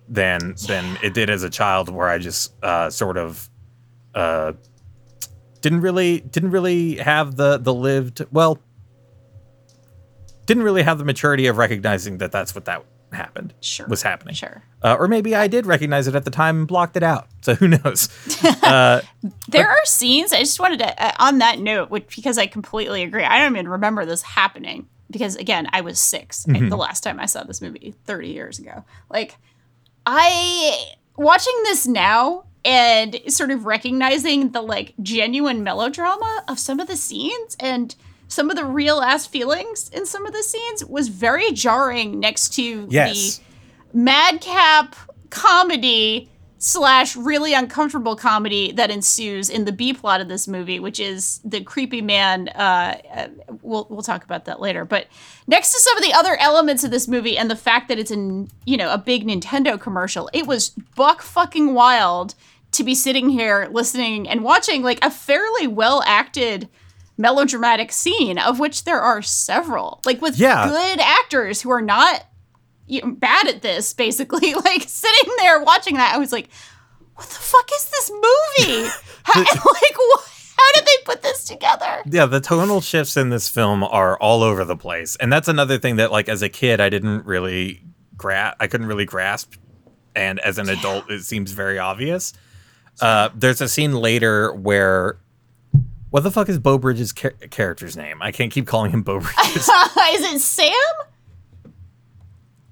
than 0.09 0.54
than 0.66 0.98
it 1.02 1.14
did 1.14 1.30
as 1.30 1.42
a 1.42 1.50
child, 1.50 1.88
where 1.88 2.09
I 2.09 2.18
just 2.18 2.52
uh, 2.62 2.90
sort 2.90 3.16
of 3.16 3.48
uh, 4.14 4.52
didn't 5.61 5.80
really 5.80 6.20
didn't 6.20 6.50
really 6.50 6.96
have 6.96 7.37
the 7.37 7.59
the 7.59 7.74
lived 7.74 8.24
well 8.32 8.59
didn't 10.46 10.62
really 10.62 10.82
have 10.82 10.98
the 10.98 11.04
maturity 11.04 11.46
of 11.46 11.56
recognizing 11.59 12.18
that 12.18 12.32
that's 12.32 12.54
what 12.54 12.64
that 12.64 12.85
happened 13.12 13.54
Sure. 13.61 13.87
was 13.87 14.02
happening 14.02 14.35
Sure. 14.35 14.62
uh, 14.82 14.96
or 14.98 15.06
maybe 15.09 15.35
I 15.35 15.46
did 15.46 15.64
recognize 15.66 16.09
it 16.09 16.14
at 16.14 16.24
the 16.24 16.30
time 16.30 16.59
and 16.61 16.68
blocked 16.68 16.96
it 16.96 17.02
out 17.02 17.28
so 17.42 17.54
who 17.54 17.68
knows 17.68 18.09
There 19.48 19.68
are 19.68 19.85
scenes. 19.85 20.32
I 20.32 20.40
just 20.40 20.59
wanted 20.61 20.80
to, 20.80 21.02
uh, 21.02 21.12
on 21.18 21.38
that 21.38 21.59
note, 21.59 21.90
which 21.90 22.14
because 22.16 22.37
I 22.38 22.46
completely 22.46 23.02
agree. 23.02 23.24
I 23.24 23.38
don't 23.38 23.52
even 23.54 23.68
remember 23.68 24.04
this 24.04 24.22
happening 24.22 24.88
because 25.11 25.37
again, 25.37 25.68
I 25.72 25.80
was 25.82 25.98
6 26.00 26.46
I- 26.48 26.59
the 26.68 26.76
last 26.76 27.02
time 27.02 27.18
I 27.20 27.26
saw 27.26 27.44
this 27.44 27.62
movie, 27.62 27.94
thirty 28.04 28.28
years 28.28 28.59
ago. 28.59 28.85
Like, 29.11 29.37
I 30.04 30.85
watching 31.16 31.54
this 31.64 31.87
now 31.87 32.44
and 32.64 33.20
sort 33.28 33.50
of 33.50 33.64
recognizing 33.66 34.50
the 34.50 34.61
like 34.62 34.94
genuine 35.02 35.62
melodrama 35.62 36.44
of 36.48 36.59
some 36.59 36.80
of 36.80 36.88
the 36.88 36.96
scenes 36.96 37.56
and 37.61 37.94
some 38.28 38.50
of 38.50 38.56
the 38.56 38.64
real 38.64 39.00
ass 39.00 39.26
feelings 39.26 39.88
in 39.90 40.06
some 40.06 40.26
of 40.26 40.32
the 40.32 40.42
scenes 40.42 40.84
was 40.84 41.08
very 41.08 41.52
jarring 41.52 42.18
next 42.20 42.54
to 42.54 42.86
yes 42.90 43.38
the 43.92 43.98
madcap 43.98 44.94
comedy 45.30 46.30
slash 46.58 47.14
really 47.16 47.52
uncomfortable 47.52 48.16
comedy 48.16 48.72
that 48.72 48.90
ensues 48.90 49.50
in 49.50 49.64
the 49.66 49.72
B 49.72 49.92
plot 49.92 50.20
of 50.20 50.28
this 50.28 50.48
movie, 50.48 50.80
which 50.80 50.98
is 50.98 51.40
the 51.44 51.62
creepy 51.62 52.00
man. 52.00 52.48
Uh, 52.48 52.98
uh, 53.14 53.28
we'll 53.62 53.86
we'll 53.90 54.02
talk 54.02 54.24
about 54.24 54.46
that 54.46 54.60
later. 54.60 54.84
But 54.84 55.06
next 55.46 55.72
to 55.72 55.80
some 55.80 55.96
of 55.96 56.02
the 56.02 56.12
other 56.12 56.36
elements 56.40 56.82
of 56.84 56.90
this 56.90 57.06
movie 57.06 57.36
and 57.36 57.50
the 57.50 57.56
fact 57.56 57.88
that 57.88 57.98
it's 57.98 58.10
in 58.10 58.48
you 58.64 58.76
know 58.76 58.92
a 58.92 58.98
big 58.98 59.26
Nintendo 59.26 59.80
commercial, 59.80 60.30
it 60.32 60.46
was 60.46 60.70
buck 60.70 61.22
fucking 61.22 61.74
wild 61.74 62.34
to 62.72 62.84
be 62.84 62.94
sitting 62.94 63.30
here 63.30 63.68
listening 63.70 64.28
and 64.28 64.42
watching 64.42 64.82
like 64.82 64.98
a 65.04 65.10
fairly 65.10 65.66
well 65.66 66.02
acted 66.06 66.68
melodramatic 67.16 67.90
scene 67.92 68.38
of 68.38 68.59
which 68.59 68.85
there 68.85 69.00
are 69.00 69.22
several 69.22 70.00
like 70.05 70.20
with 70.20 70.38
Yeah. 70.38 70.68
good 70.68 71.00
actors 71.00 71.62
who 71.62 71.70
are 71.70 71.81
not 71.83 72.24
bad 73.05 73.48
at 73.48 73.62
this 73.62 73.92
basically 73.94 74.55
like 74.64 74.83
sitting 74.87 75.33
there 75.38 75.62
watching 75.62 75.94
that 75.96 76.14
i 76.14 76.18
was 76.18 76.31
like 76.33 76.48
what 77.14 77.26
the 77.26 77.35
fuck 77.35 77.68
is 77.74 77.85
this 77.90 78.11
movie 78.11 78.88
how, 79.24 79.40
like 79.40 79.57
what, 79.98 80.31
how 80.59 80.72
did 80.74 80.85
they 80.85 81.05
put 81.05 81.22
this 81.22 81.44
together 81.44 82.02
yeah 82.07 82.26
the 82.26 82.40
tonal 82.40 82.81
shifts 82.81 83.16
in 83.16 83.31
this 83.31 83.48
film 83.48 83.83
are 83.83 84.18
all 84.18 84.42
over 84.42 84.64
the 84.64 84.76
place 84.76 85.16
and 85.16 85.33
that's 85.33 85.48
another 85.48 85.79
thing 85.79 85.96
that 85.96 86.12
like 86.12 86.29
as 86.29 86.42
a 86.42 86.48
kid 86.48 86.81
i 86.81 86.88
didn't 86.90 87.24
really 87.24 87.83
grasp 88.16 88.57
i 88.61 88.66
couldn't 88.66 88.87
really 88.87 89.07
grasp 89.07 89.55
and 90.14 90.38
as 90.40 90.57
an 90.57 90.70
adult, 90.70 91.11
it 91.11 91.24
seems 91.24 91.52
very 91.52 91.79
obvious. 91.79 92.33
Uh, 93.02 93.29
there's 93.35 93.61
a 93.61 93.68
scene 93.68 93.92
later 93.92 94.50
where. 94.55 95.18
What 96.16 96.22
the 96.22 96.31
fuck 96.31 96.48
is 96.48 96.59
Beau 96.59 96.79
Bridges' 96.79 97.12
char- 97.12 97.33
character's 97.50 97.94
name? 97.94 98.22
I 98.22 98.33
can't 98.33 98.50
keep 98.50 98.66
calling 98.66 98.90
him 98.90 99.02
Beau 99.02 99.20
Bridges. 99.20 99.68
Is 99.68 99.68
it 99.68 100.40
Sam? 100.40 100.72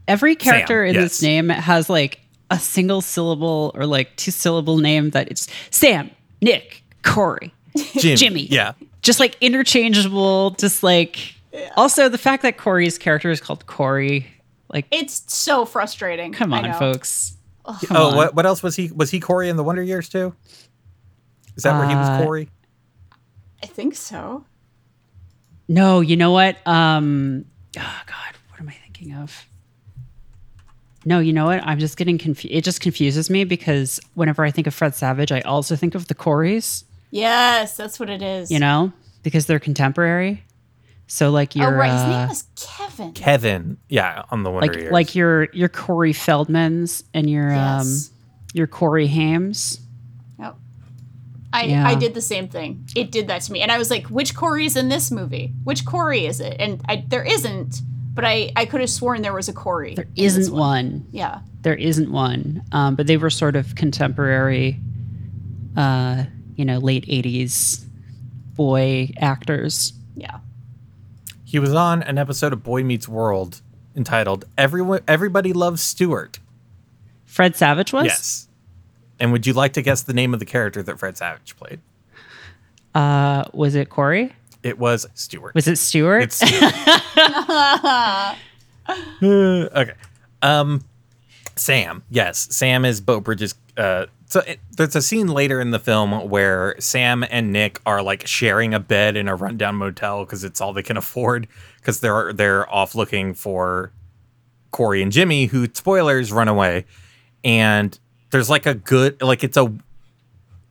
Every 0.09 0.35
character 0.35 0.83
in 0.83 0.95
yes. 0.95 1.03
this 1.03 1.23
name 1.23 1.51
has 1.51 1.91
like 1.91 2.21
a 2.51 2.59
single 2.59 3.03
syllable 3.03 3.71
or 3.75 3.85
like 3.85 4.17
two 4.17 4.31
syllable 4.31 4.79
name 4.79 5.11
that 5.11 5.31
it's 5.31 5.47
Sam, 5.71 6.11
Nick, 6.41 6.85
Corey, 7.03 7.53
Jimmy. 7.77 8.17
Jimmy. 8.17 8.47
Yeah. 8.47 8.73
just 9.03 9.21
like 9.21 9.37
interchangeable. 9.43 10.53
Just 10.53 10.83
like 10.83 11.35
also 11.77 12.09
the 12.09 12.17
fact 12.17 12.45
that 12.45 12.57
Corey's 12.57 12.97
character 12.97 13.31
is 13.31 13.43
called 13.43 13.67
Corey. 13.67 14.27
Like, 14.71 14.87
It's 14.91 15.23
so 15.35 15.67
frustrating. 15.67 16.33
come 16.33 16.55
on, 16.55 16.63
know. 16.63 16.79
folks. 16.79 17.37
Come 17.67 17.77
oh, 17.91 18.09
on. 18.09 18.17
what 18.17 18.35
what 18.35 18.47
else 18.47 18.63
was 18.63 18.75
he? 18.75 18.91
Was 18.93 19.11
he 19.11 19.21
Corey 19.21 19.51
in 19.51 19.57
the 19.59 19.65
Wonder 19.65 19.83
Years 19.83 20.09
too? 20.09 20.35
Is 21.59 21.65
that 21.65 21.79
where 21.79 21.87
he 21.87 21.95
was 21.95 22.09
Uh, 22.09 22.25
Corey? 22.25 22.49
I 23.65 23.67
think 23.67 23.95
so. 23.97 24.45
No, 25.69 26.03
you 26.03 26.17
know 26.17 26.33
what? 26.33 26.59
Um, 26.67 27.47
oh 27.79 28.01
God, 28.07 28.35
what 28.51 28.61
am 28.61 28.69
I 28.69 28.73
thinking 28.73 29.15
of? 29.15 29.47
No, 31.07 31.19
you 31.19 31.33
know 31.33 31.47
what? 31.47 31.67
I'm 31.67 31.79
just 31.79 31.97
getting 31.97 32.19
confused. 32.19 32.55
It 32.55 32.63
just 32.63 32.83
confuses 32.83 33.31
me 33.31 33.45
because 33.45 34.01
whenever 34.13 34.45
I 34.45 34.51
think 34.51 34.67
of 34.67 34.75
Fred 34.75 34.95
Savage, 34.95 35.33
I 35.33 35.41
also 35.41 35.77
think 35.77 35.95
of 35.95 36.09
the 36.09 36.15
Coreys. 36.15 36.85
Yes, 37.11 37.75
that's 37.75 37.99
what 37.99 38.11
it 38.11 38.21
is. 38.21 38.51
You 38.51 38.59
know, 38.59 38.93
because 39.23 39.47
they're 39.47 39.59
contemporary. 39.59 40.45
So 41.07 41.31
like 41.31 41.57
your 41.57 41.69
oh, 41.69 41.71
your 41.71 41.79
right. 41.79 41.93
His 41.93 42.01
uh, 42.03 42.09
name 42.09 42.29
was 42.29 42.45
Kevin. 42.57 43.13
Kevin. 43.13 43.79
Yeah, 43.89 44.25
on 44.31 44.43
the 44.43 44.51
Wonder 44.51 44.67
like 44.67 44.77
Years. 44.77 44.93
like 44.93 45.15
your 45.15 45.49
your 45.55 45.71
Corey 45.71 46.13
Feldmans 46.13 47.03
and 47.15 47.31
your 47.31 47.51
um 47.51 47.87
Yes. 47.87 48.11
your 48.53 48.67
Corey 48.67 49.07
Haims. 49.07 49.81
Yep. 51.55 51.63
I, 51.63 51.65
Yeah. 51.71 51.89
I 51.89 51.95
did 51.95 52.15
the 52.15 52.21
same 52.21 52.49
thing. 52.49 52.87
It 52.97 53.11
did 53.11 53.29
that 53.29 53.43
to 53.43 53.53
me. 53.53 53.61
And 53.61 53.71
I 53.73 53.79
was 53.79 53.91
like, 53.91 54.07
which 54.09 54.35
Corey's 54.35 54.77
in 54.77 54.89
this 54.89 55.11
movie? 55.11 55.53
Which 55.65 55.85
Corey 55.85 56.27
is 56.27 56.41
it? 56.41 56.57
And 56.59 56.81
I, 56.89 57.05
there 57.09 57.25
isn't, 57.25 57.81
but 58.15 58.25
I, 58.25 58.53
I 58.57 58.65
could 58.67 58.81
have 58.81 58.91
sworn 58.91 59.23
there 59.23 59.33
was 59.33 59.49
a 59.49 59.53
Corey. 59.53 59.95
There 59.95 60.05
in 60.05 60.11
this 60.25 60.37
isn't 60.37 60.55
one. 60.57 61.07
Yeah. 61.11 61.41
There 61.63 61.75
isn't 61.75 62.11
one. 62.13 62.63
Um, 62.73 62.95
but 62.95 63.07
they 63.07 63.17
were 63.17 63.31
sort 63.31 63.57
of 63.57 63.75
contemporary, 63.75 64.79
uh, 65.77 66.25
you 66.57 66.65
know, 66.65 66.79
late 66.79 67.07
'80s 67.07 67.85
boy 68.55 69.11
actors. 69.19 69.93
Yeah. 70.17 70.39
he 71.45 71.59
was 71.59 71.73
on 71.75 72.03
an 72.03 72.19
episode 72.19 72.53
of 72.53 72.63
Boy 72.63 72.83
Meets 72.85 73.09
World 73.09 73.63
entitled 73.97 74.45
"Everyone 74.59 75.01
Everybody 75.09 75.53
Loves 75.53 75.83
Stuart." 75.83 76.39
Fred 77.27 77.57
Savage 77.57 77.93
was. 77.93 78.05
Yes. 78.07 78.44
And 79.25 79.33
would 79.33 79.47
you 79.47 79.55
like 79.55 79.73
to 79.73 79.81
guess 79.81 80.03
the 80.03 80.13
name 80.13 80.35
of 80.35 80.39
the 80.39 80.45
character 80.45 80.83
that 80.83 80.99
Fred 80.99 81.17
Savage 81.17 81.57
played? 81.57 81.81
Uh, 82.95 83.45
was 83.55 83.75
it 83.75 83.89
Corey? 83.89 84.35
It 84.63 84.79
was 84.79 85.07
Stuart. 85.15 85.55
Was 85.55 85.67
it 85.67 85.79
Stuart? 85.79 86.25
It's 86.25 86.37
Stuart. 86.37 86.75
okay. 89.23 89.95
Um, 90.43 90.83
Sam. 91.57 92.03
Yes, 92.11 92.55
Sam 92.55 92.85
is 92.85 93.01
Beau 93.01 93.19
Bridges. 93.19 93.55
Uh, 93.79 94.05
so 94.27 94.41
it, 94.41 94.61
there's 94.77 94.95
a 94.95 95.01
scene 95.01 95.29
later 95.29 95.59
in 95.59 95.71
the 95.71 95.79
film 95.79 96.29
where 96.29 96.79
Sam 96.79 97.25
and 97.31 97.51
Nick 97.51 97.81
are 97.87 98.03
like 98.03 98.27
sharing 98.27 98.75
a 98.75 98.81
bed 98.81 99.17
in 99.17 99.27
a 99.27 99.35
rundown 99.35 99.77
motel 99.77 100.27
because 100.27 100.45
it's 100.45 100.61
all 100.61 100.75
they 100.75 100.83
can 100.83 100.97
afford 100.99 101.49
because 101.79 102.01
they're 102.01 102.35
they're 102.35 102.71
off 102.71 102.95
looking 102.95 103.33
for 103.33 103.91
Corey 104.71 105.01
and 105.01 105.11
Jimmy, 105.11 105.47
who 105.47 105.67
spoilers 105.73 106.31
run 106.31 106.49
away, 106.49 106.85
and 107.43 107.99
there's 108.35 108.51
like 108.51 108.67
a 108.67 108.75
good 108.75 109.23
like 109.23 109.45
it's 109.45 109.57
a 109.57 109.73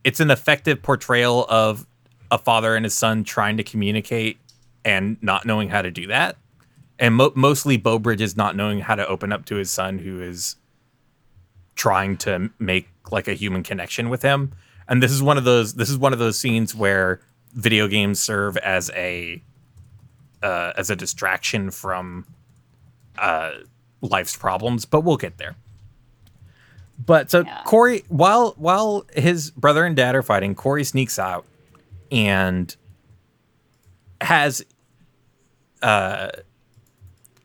it's 0.04 0.20
an 0.20 0.30
effective 0.30 0.82
portrayal 0.82 1.46
of 1.48 1.86
a 2.30 2.36
father 2.36 2.76
and 2.76 2.84
his 2.84 2.94
son 2.94 3.24
trying 3.24 3.56
to 3.56 3.64
communicate 3.64 4.36
and 4.84 5.16
not 5.22 5.46
knowing 5.46 5.70
how 5.70 5.80
to 5.80 5.90
do 5.90 6.06
that. 6.08 6.36
And 6.98 7.14
mo- 7.14 7.32
mostly 7.34 7.78
Beau 7.78 7.98
Bridges 7.98 8.36
not 8.36 8.54
knowing 8.54 8.80
how 8.80 8.96
to 8.96 9.06
open 9.08 9.32
up 9.32 9.46
to 9.46 9.56
his 9.56 9.70
son 9.70 9.98
who 9.98 10.20
is 10.20 10.56
trying 11.74 12.18
to 12.18 12.50
make 12.58 12.90
like 13.10 13.28
a 13.28 13.32
human 13.32 13.62
connection 13.62 14.10
with 14.10 14.20
him. 14.20 14.52
And 14.86 15.02
this 15.02 15.10
is 15.10 15.22
one 15.22 15.38
of 15.38 15.44
those 15.44 15.72
this 15.72 15.88
is 15.88 15.96
one 15.96 16.12
of 16.12 16.18
those 16.18 16.38
scenes 16.38 16.74
where 16.74 17.22
video 17.54 17.88
games 17.88 18.20
serve 18.20 18.58
as 18.58 18.90
a 18.94 19.42
uh, 20.42 20.74
as 20.76 20.90
a 20.90 20.96
distraction 20.96 21.70
from 21.70 22.26
uh, 23.16 23.52
life's 24.02 24.36
problems 24.36 24.84
but 24.84 25.00
we'll 25.00 25.16
get 25.16 25.38
there 25.38 25.56
but 27.06 27.30
so 27.30 27.40
Yeah. 27.44 27.62
Corey 27.64 28.04
while 28.08 28.54
while 28.56 29.06
his 29.14 29.50
brother 29.50 29.84
and 29.84 29.94
dad 29.96 30.14
are 30.14 30.22
fighting 30.22 30.54
Corey 30.54 30.84
sneaks 30.84 31.18
out 31.18 31.44
and 32.12 32.74
has 34.20 34.64
uh 35.82 36.28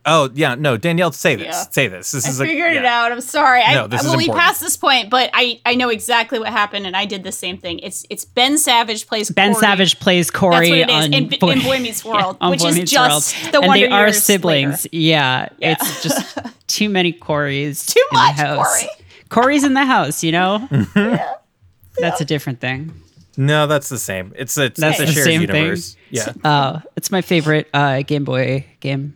oh 0.05 0.29
yeah 0.33 0.55
no 0.55 0.77
Danielle 0.77 1.11
say 1.11 1.35
this 1.35 1.47
Yeah. 1.47 1.63
say 1.71 1.87
this 1.89 2.11
this 2.11 2.25
I 2.25 2.29
is 2.29 2.39
a- 2.39 2.45
figured 2.45 2.75
it 2.77 2.85
out. 2.85 3.11
I'm 3.11 3.19
sorry. 3.21 3.61
No, 3.73 3.83
I, 3.83 3.87
this 3.87 4.01
is 4.01 4.07
well, 4.07 4.17
we 4.17 4.23
important. 4.25 4.45
passed 4.45 4.61
this 4.61 4.77
point, 4.77 5.09
but 5.09 5.29
I, 5.33 5.59
I 5.65 5.75
know 5.75 5.89
exactly 5.89 6.39
what 6.39 6.47
happened, 6.49 6.87
and 6.87 6.95
I 6.95 7.05
did 7.05 7.23
the 7.23 7.31
same 7.33 7.57
thing. 7.57 7.79
It's 7.79 8.05
it's 8.09 8.23
Ben 8.23 8.57
Savage 8.57 9.07
plays 9.07 9.27
Corey. 9.29 9.33
ben 9.35 9.53
Corey. 9.53 9.61
Savage 9.61 9.99
plays 9.99 10.27
That's 10.27 10.39
Corey 10.39 10.69
what 10.69 10.79
it 10.79 10.89
is 10.89 11.05
on 11.05 11.13
in, 11.13 11.27
Boy, 11.39 11.49
in 11.51 11.61
Boy 11.61 11.79
Meets 11.79 12.05
World, 12.05 12.37
on 12.39 12.51
which 12.51 12.61
Boy 12.61 12.67
is 12.69 12.75
Meets 12.75 12.91
just 12.91 13.35
World. 13.43 13.51
the 13.53 13.59
and 13.59 13.67
Wonder 13.67 13.87
they 13.87 13.91
are 13.91 14.05
Years 14.07 14.23
siblings. 14.23 14.85
later. 14.85 14.89
Yeah, 14.95 15.49
it's 15.59 16.03
just 16.03 16.37
too 16.67 16.87
many 16.89 17.11
Corys. 17.11 17.85
Too 17.85 17.99
in 18.11 18.15
the 18.15 18.21
much 18.23 18.35
house. 18.35 18.79
Corey. 18.81 18.89
Corey's 19.29 19.63
in 19.63 19.73
the 19.73 19.85
house, 19.85 20.23
you 20.23 20.31
know. 20.31 20.67
That's 21.99 22.21
a 22.21 22.25
different 22.25 22.59
thing. 22.61 22.93
no 23.37 23.67
that's 23.67 23.89
the 23.89 23.97
same 23.97 24.33
it's 24.35 24.57
a, 24.57 24.65
it's 24.65 24.79
That's 24.79 24.99
a 24.99 25.05
the 25.05 25.11
shared 25.11 25.25
same 25.25 25.41
universe 25.41 25.93
thing. 25.93 26.03
yeah 26.11 26.33
Uh, 26.49 26.79
it's 26.95 27.11
my 27.11 27.21
favorite 27.21 27.67
uh, 27.73 28.01
Game 28.03 28.23
Boy 28.25 28.65
game. 28.79 29.13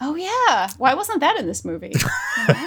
Oh 0.00 0.14
yeah, 0.16 0.68
why 0.78 0.94
wasn't 0.94 1.20
that 1.20 1.38
in 1.38 1.46
this 1.46 1.64
movie? 1.64 1.92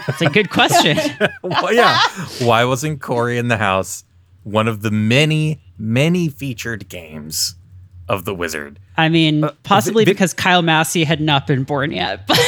It's 0.08 0.22
a 0.22 0.30
good 0.30 0.50
question. 0.50 0.98
well, 1.44 1.74
yeah 1.74 2.00
why 2.42 2.64
wasn't 2.64 3.02
Corey 3.02 3.38
in 3.38 3.48
the 3.50 3.58
house 3.58 4.04
one 4.44 4.68
of 4.68 4.82
the 4.82 4.92
many 4.92 5.62
many 5.78 6.30
featured 6.30 6.88
games 6.90 7.56
of 8.10 8.24
the 8.26 8.34
Wizard 8.34 8.80
I 8.96 9.10
mean, 9.10 9.48
possibly 9.64 10.06
vi- 10.06 10.12
because 10.14 10.34
Kyle 10.34 10.62
Massey 10.64 11.04
had 11.04 11.20
not 11.22 11.46
been 11.48 11.64
born 11.64 11.92
yet. 11.92 12.26
But 12.28 12.40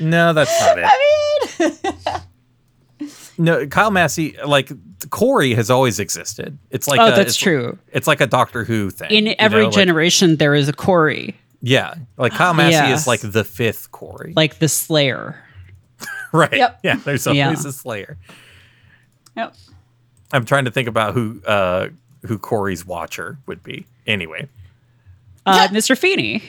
no 0.00 0.32
that's 0.32 0.60
not 0.60 0.78
it 0.78 0.84
I 0.84 0.98
mean, 0.98 1.29
no 3.38 3.66
Kyle 3.66 3.90
Massey 3.90 4.36
like 4.46 4.70
Corey 5.10 5.54
has 5.54 5.70
always 5.70 5.98
existed 5.98 6.58
it's 6.70 6.86
like 6.86 7.00
oh, 7.00 7.06
a- 7.06 7.10
that's 7.10 7.20
it's- 7.20 7.36
true. 7.36 7.78
it's 7.92 8.06
like 8.06 8.20
a 8.20 8.26
Doctor 8.26 8.64
Who 8.64 8.90
thing 8.90 9.10
In 9.10 9.26
you 9.26 9.34
every 9.38 9.60
know, 9.62 9.66
like- 9.68 9.74
generation, 9.74 10.36
there 10.36 10.54
is 10.54 10.68
a 10.68 10.72
Corey, 10.72 11.36
Yeah, 11.62 11.94
like 12.16 12.32
Kyle 12.32 12.54
Massey 12.54 12.72
Yes. 12.72 13.02
is 13.02 13.06
like 13.06 13.20
the 13.20 13.44
fifth 13.44 13.90
Corey, 13.90 14.32
like 14.36 14.58
the 14.58 14.68
Slayer. 14.68 15.42
right? 16.32 16.52
Yep. 16.52 16.80
Yeah, 16.82 16.96
there's 16.96 17.26
always 17.26 17.38
Yeah. 17.38 17.52
a 17.52 17.72
Slayer. 17.72 18.16
Yep. 19.36 19.54
I'm 20.32 20.44
trying 20.44 20.64
to 20.66 20.70
think 20.70 20.88
about 20.88 21.14
who 21.14 21.40
uh 21.46 21.88
who 22.26 22.38
Corey's 22.38 22.84
Watcher 22.86 23.38
would 23.46 23.62
be. 23.62 23.86
Anyway, 24.06 24.48
Uh, 25.46 25.68
Mr. 25.68 25.96
Feeney. 25.96 26.42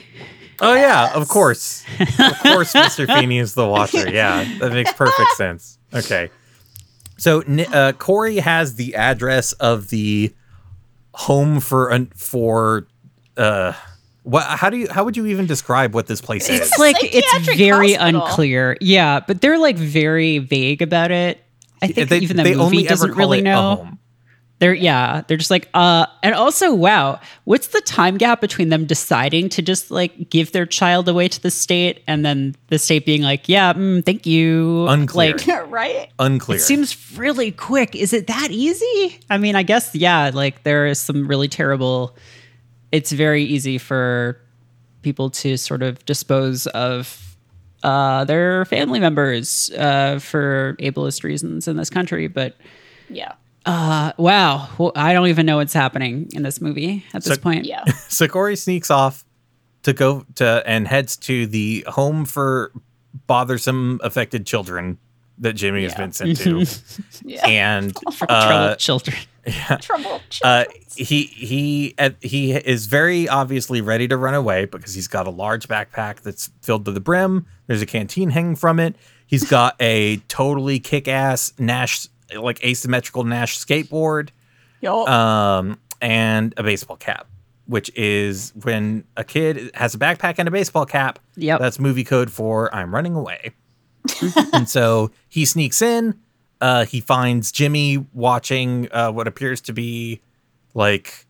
Oh 0.62 0.74
yeah, 0.74 1.12
of 1.14 1.28
course, 1.28 1.84
of 2.00 2.38
course, 2.40 2.72
Mr. 2.72 3.06
Feeney 3.06 3.38
is 3.38 3.54
the 3.54 3.66
Watcher. 3.66 4.10
Yeah, 4.10 4.44
that 4.60 4.72
makes 4.72 4.92
perfect 4.94 5.32
sense. 5.36 5.78
Okay, 5.92 6.30
so 7.18 7.42
uh, 7.72 7.92
Corey 7.92 8.36
has 8.38 8.76
the 8.76 8.94
address 8.94 9.52
of 9.54 9.90
the 9.90 10.34
home 11.12 11.60
for 11.60 11.90
an 11.90 12.10
for 12.16 12.86
uh. 13.36 13.74
What? 14.24 14.44
How 14.46 14.70
do 14.70 14.76
you? 14.76 14.86
How 14.88 15.02
would 15.02 15.16
you 15.16 15.26
even 15.26 15.46
describe 15.46 15.94
what 15.94 16.06
this 16.06 16.20
place 16.20 16.48
is? 16.48 16.60
It's 16.60 16.78
like 16.78 16.94
it's 17.00 17.56
very 17.56 17.94
hospital. 17.94 18.24
unclear. 18.24 18.76
Yeah, 18.80 19.18
but 19.18 19.40
they're 19.40 19.58
like 19.58 19.76
very 19.76 20.38
vague 20.38 20.80
about 20.80 21.10
it. 21.10 21.42
I 21.82 21.88
think 21.88 22.08
they, 22.08 22.18
even 22.18 22.36
the 22.36 22.44
they 22.44 22.50
movie 22.50 22.62
only 22.62 22.82
doesn't 22.84 23.10
call 23.10 23.18
really 23.18 23.38
it 23.38 23.40
a 23.40 23.44
know. 23.44 23.98
Home. 24.62 24.68
They're 24.68 24.74
yeah, 24.74 25.22
they're 25.26 25.36
just 25.36 25.50
like 25.50 25.68
uh 25.74 26.06
and 26.22 26.34
also 26.34 26.74
wow, 26.74 27.20
what's 27.44 27.68
the 27.68 27.80
time 27.80 28.16
gap 28.16 28.40
between 28.40 28.68
them 28.68 28.86
deciding 28.86 29.48
to 29.50 29.62
just 29.62 29.90
like 29.90 30.30
give 30.30 30.52
their 30.52 30.66
child 30.66 31.08
away 31.08 31.28
to 31.28 31.40
the 31.40 31.50
state 31.50 32.02
and 32.06 32.24
then 32.24 32.54
the 32.68 32.78
state 32.78 33.04
being 33.04 33.22
like, 33.22 33.48
yeah, 33.48 33.72
mm, 33.72 34.04
thank 34.04 34.26
you. 34.26 34.86
Unclear. 34.88 35.36
Like 35.36 35.70
right? 35.70 36.10
Unclear. 36.18 36.56
it 36.58 36.60
seems 36.60 37.18
really 37.18 37.50
quick. 37.50 37.94
Is 37.96 38.12
it 38.12 38.26
that 38.28 38.50
easy? 38.50 39.20
I 39.30 39.38
mean, 39.38 39.56
I 39.56 39.62
guess 39.62 39.94
yeah, 39.94 40.30
like 40.32 40.62
there 40.62 40.86
is 40.86 41.00
some 41.00 41.26
really 41.26 41.48
terrible 41.48 42.16
it's 42.92 43.10
very 43.10 43.42
easy 43.42 43.78
for 43.78 44.38
people 45.00 45.30
to 45.30 45.56
sort 45.56 45.82
of 45.82 46.04
dispose 46.04 46.66
of 46.68 47.36
uh, 47.82 48.24
their 48.24 48.64
family 48.66 49.00
members 49.00 49.70
uh, 49.76 50.18
for 50.18 50.76
ableist 50.78 51.24
reasons 51.24 51.66
in 51.66 51.76
this 51.76 51.90
country. 51.90 52.28
But 52.28 52.56
Yeah. 53.08 53.32
Uh, 53.66 54.12
wow, 54.16 54.68
well, 54.78 54.92
I 54.96 55.12
don't 55.12 55.28
even 55.28 55.46
know 55.46 55.56
what's 55.58 55.72
happening 55.72 56.28
in 56.34 56.42
this 56.42 56.60
movie 56.60 57.04
at 57.14 57.22
this 57.24 57.34
So- 57.34 57.40
point. 57.40 57.64
Yeah. 57.66 57.84
So 58.08 58.28
Corey 58.28 58.56
sneaks 58.56 58.90
off 58.90 59.24
to 59.84 59.92
go 59.92 60.24
to 60.36 60.62
and 60.66 60.86
heads 60.86 61.16
to 61.18 61.46
the 61.46 61.84
home 61.88 62.24
for 62.24 62.72
bothersome 63.26 64.00
affected 64.02 64.46
children 64.46 64.98
that 65.38 65.54
Jimmy 65.54 65.82
has 65.84 65.94
been 65.94 66.12
sent 66.12 66.36
to, 66.38 66.66
Yeah. 67.24 67.46
and 67.48 67.94
For 68.14 68.26
uh, 68.30 68.46
troubled 68.76 68.78
children. 68.78 69.16
Trouble. 69.80 70.20
uh, 70.44 70.64
he 70.94 71.22
he 71.24 71.94
uh, 71.98 72.10
he 72.20 72.52
is 72.52 72.86
very 72.86 73.28
obviously 73.28 73.80
ready 73.80 74.06
to 74.06 74.16
run 74.16 74.34
away 74.34 74.66
because 74.66 74.94
he's 74.94 75.08
got 75.08 75.26
a 75.26 75.30
large 75.30 75.66
backpack 75.66 76.20
that's 76.20 76.50
filled 76.60 76.84
to 76.84 76.92
the 76.92 77.00
brim. 77.00 77.46
There's 77.66 77.82
a 77.82 77.86
canteen 77.86 78.30
hanging 78.30 78.54
from 78.56 78.78
it. 78.78 78.94
He's 79.26 79.48
got 79.48 79.74
a 79.80 80.18
totally 80.28 80.78
kick-ass 80.78 81.54
Nash 81.58 82.06
like 82.36 82.62
asymmetrical 82.64 83.24
Nash 83.24 83.58
skateboard, 83.58 84.30
Yo. 84.80 85.06
um, 85.06 85.78
and 86.00 86.54
a 86.56 86.62
baseball 86.62 86.96
cap, 86.96 87.26
which 87.66 87.90
is 87.96 88.52
when 88.62 89.04
a 89.16 89.24
kid 89.24 89.70
has 89.74 89.94
a 89.94 89.98
backpack 89.98 90.36
and 90.38 90.48
a 90.48 90.50
baseball 90.50 90.86
cap. 90.86 91.18
Yep. 91.36 91.60
that's 91.60 91.78
movie 91.78 92.04
code 92.04 92.30
for 92.30 92.74
I'm 92.74 92.94
running 92.94 93.14
away. 93.14 93.52
and 94.52 94.68
so 94.68 95.10
he 95.28 95.44
sneaks 95.44 95.80
in. 95.82 96.18
Uh, 96.60 96.84
he 96.84 97.00
finds 97.00 97.50
Jimmy 97.50 98.06
watching 98.12 98.88
uh, 98.92 99.10
what 99.10 99.26
appears 99.26 99.60
to 99.62 99.72
be 99.72 100.20
like 100.74 101.26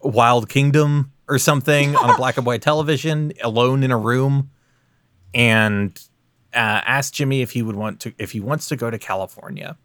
Wild 0.00 0.48
Kingdom 0.48 1.12
or 1.28 1.38
something 1.38 1.96
on 1.96 2.10
a 2.10 2.16
black 2.16 2.36
and 2.36 2.46
white 2.46 2.62
television, 2.62 3.32
alone 3.42 3.82
in 3.82 3.90
a 3.90 3.98
room, 3.98 4.50
and 5.34 5.96
uh, 6.54 6.58
asks 6.84 7.12
Jimmy 7.12 7.42
if 7.42 7.52
he 7.52 7.62
would 7.62 7.76
want 7.76 8.00
to 8.00 8.12
if 8.18 8.32
he 8.32 8.40
wants 8.40 8.68
to 8.68 8.76
go 8.76 8.90
to 8.90 8.98
California. 8.98 9.76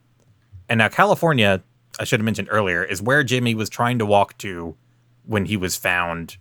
And 0.69 0.79
now 0.79 0.89
California, 0.89 1.63
I 1.99 2.03
should 2.03 2.19
have 2.19 2.25
mentioned 2.25 2.47
earlier, 2.51 2.83
is 2.83 3.01
where 3.01 3.23
Jimmy 3.23 3.55
was 3.55 3.69
trying 3.69 3.99
to 3.99 4.05
walk 4.05 4.37
to 4.39 4.75
when 5.25 5.45
he 5.45 5.57
was 5.57 5.75
found 5.75 6.37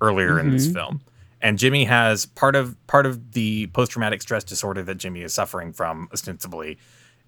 earlier 0.00 0.38
in 0.38 0.50
this 0.50 0.66
mm-hmm. 0.66 0.74
film. 0.74 1.00
And 1.40 1.58
Jimmy 1.58 1.84
has 1.84 2.26
part 2.26 2.56
of 2.56 2.76
part 2.86 3.06
of 3.06 3.32
the 3.32 3.68
post 3.68 3.92
traumatic 3.92 4.22
stress 4.22 4.42
disorder 4.44 4.82
that 4.82 4.96
Jimmy 4.96 5.22
is 5.22 5.32
suffering 5.32 5.72
from 5.72 6.08
ostensibly 6.12 6.78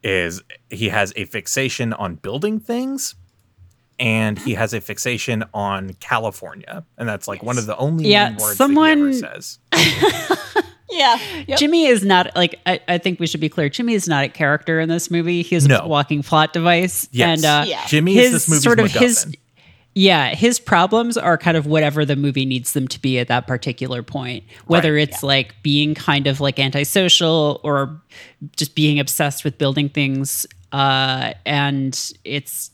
is 0.03 0.43
he 0.71 0.89
has 0.89 1.13
a 1.15 1.25
fixation 1.27 1.93
on 1.93 2.17
building 2.17 2.59
things 2.59 3.15
and 4.01 4.39
he 4.39 4.55
has 4.55 4.73
a 4.73 4.81
fixation 4.81 5.45
on 5.53 5.93
California. 6.01 6.85
And 6.97 7.09
that's 7.09 7.29
like 7.29 7.43
one 7.43 7.59
of 7.59 7.67
the 7.67 7.77
only 7.77 8.09
Yeah, 8.09 8.37
words 8.37 8.57
someone- 8.57 9.05
that 9.05 9.13
he 9.13 9.25
ever 9.25 9.41
says. 9.41 9.59
yeah. 10.91 11.19
Yep. 11.47 11.59
Jimmy 11.59 11.87
is 11.87 12.05
not 12.05 12.35
like 12.37 12.59
I, 12.67 12.81
I 12.89 12.99
think 12.99 13.21
we 13.21 13.27
should 13.27 13.41
be 13.41 13.49
clear. 13.49 13.69
Jimmy 13.69 13.95
is 13.95 14.09
not 14.09 14.25
a 14.25 14.29
character 14.29 14.81
in 14.81 14.89
this 14.89 15.11
movie. 15.11 15.43
He 15.43 15.57
is 15.57 15.67
No. 15.67 15.81
a 15.81 15.89
walking 15.89 16.23
plot 16.23 16.53
device. 16.53 17.09
Yes. 17.13 17.39
And 17.39 17.45
uh, 17.45 17.65
Yeah. 17.69 17.87
Jimmy 17.87 18.15
his 18.15 18.27
is 18.27 18.33
this 18.33 18.49
movie's 18.49 18.63
sort 18.65 18.81
of 18.81 18.87
MacGuffin. 18.87 19.01
his 19.01 19.37
yeah, 19.93 20.35
his 20.37 20.61
problems 20.61 21.17
are 21.19 21.37
kind 21.37 21.57
of 21.57 21.67
whatever 21.67 22.05
the 22.05 22.15
movie 22.15 22.45
needs 22.45 22.75
them 22.75 22.87
to 22.89 23.01
be 23.01 23.19
at 23.19 23.27
that 23.27 23.49
particular 23.49 24.05
point. 24.05 24.45
Whether 24.67 24.95
Right. 24.95 25.09
it's 25.09 25.23
like 25.25 25.55
being 25.65 25.95
kind 25.97 26.29
of 26.29 26.41
like 26.41 26.61
antisocial 26.61 27.61
or 27.65 28.01
just 28.57 28.77
being 28.77 29.01
obsessed 29.01 29.43
with 29.45 29.59
building 29.59 29.89
things. 29.89 30.47
Uh, 30.71 31.33
and 31.45 32.13
it's 32.25 32.71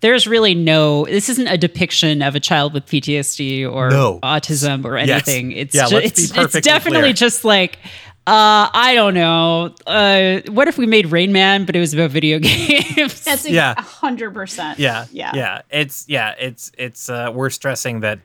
there's 0.00 0.26
really 0.26 0.54
no 0.54 1.04
this 1.06 1.28
isn't 1.28 1.46
a 1.48 1.56
depiction 1.58 2.22
of 2.22 2.34
a 2.34 2.40
child 2.40 2.72
with 2.74 2.86
PTSD 2.86 3.70
or 3.70 3.90
No. 3.90 4.18
autism 4.22 4.84
or 4.84 4.98
Yes. 4.98 5.08
anything. 5.28 5.52
It's 5.52 5.74
Yeah, 5.74 5.86
ju- 5.88 5.96
let's 5.96 6.32
be 6.32 6.40
it's, 6.40 6.54
it's 6.56 6.66
definitely 6.66 7.00
clear. 7.02 7.12
just 7.14 7.44
like 7.44 7.78
uh, 8.26 8.68
I 8.74 8.92
don't 8.94 9.14
know. 9.14 9.74
Uh, 9.86 10.40
what 10.50 10.68
if 10.68 10.76
we 10.76 10.84
made 10.84 11.06
Rain 11.12 11.32
Man, 11.32 11.64
but 11.64 11.74
it 11.74 11.80
was 11.80 11.94
about 11.94 12.10
video 12.10 12.38
games? 12.42 13.24
That's 13.24 13.46
a 13.46 13.50
Yeah. 13.50 13.80
hundred 13.80 14.34
percent. 14.34 14.78
Yeah, 14.78 15.06
Yeah. 15.10 15.32
yeah. 15.34 15.62
It's 15.70 16.04
yeah, 16.08 16.34
it's 16.38 16.70
it's. 16.76 17.08
uh 17.08 17.30
We're 17.34 17.48
stressing 17.48 18.00
that 18.00 18.20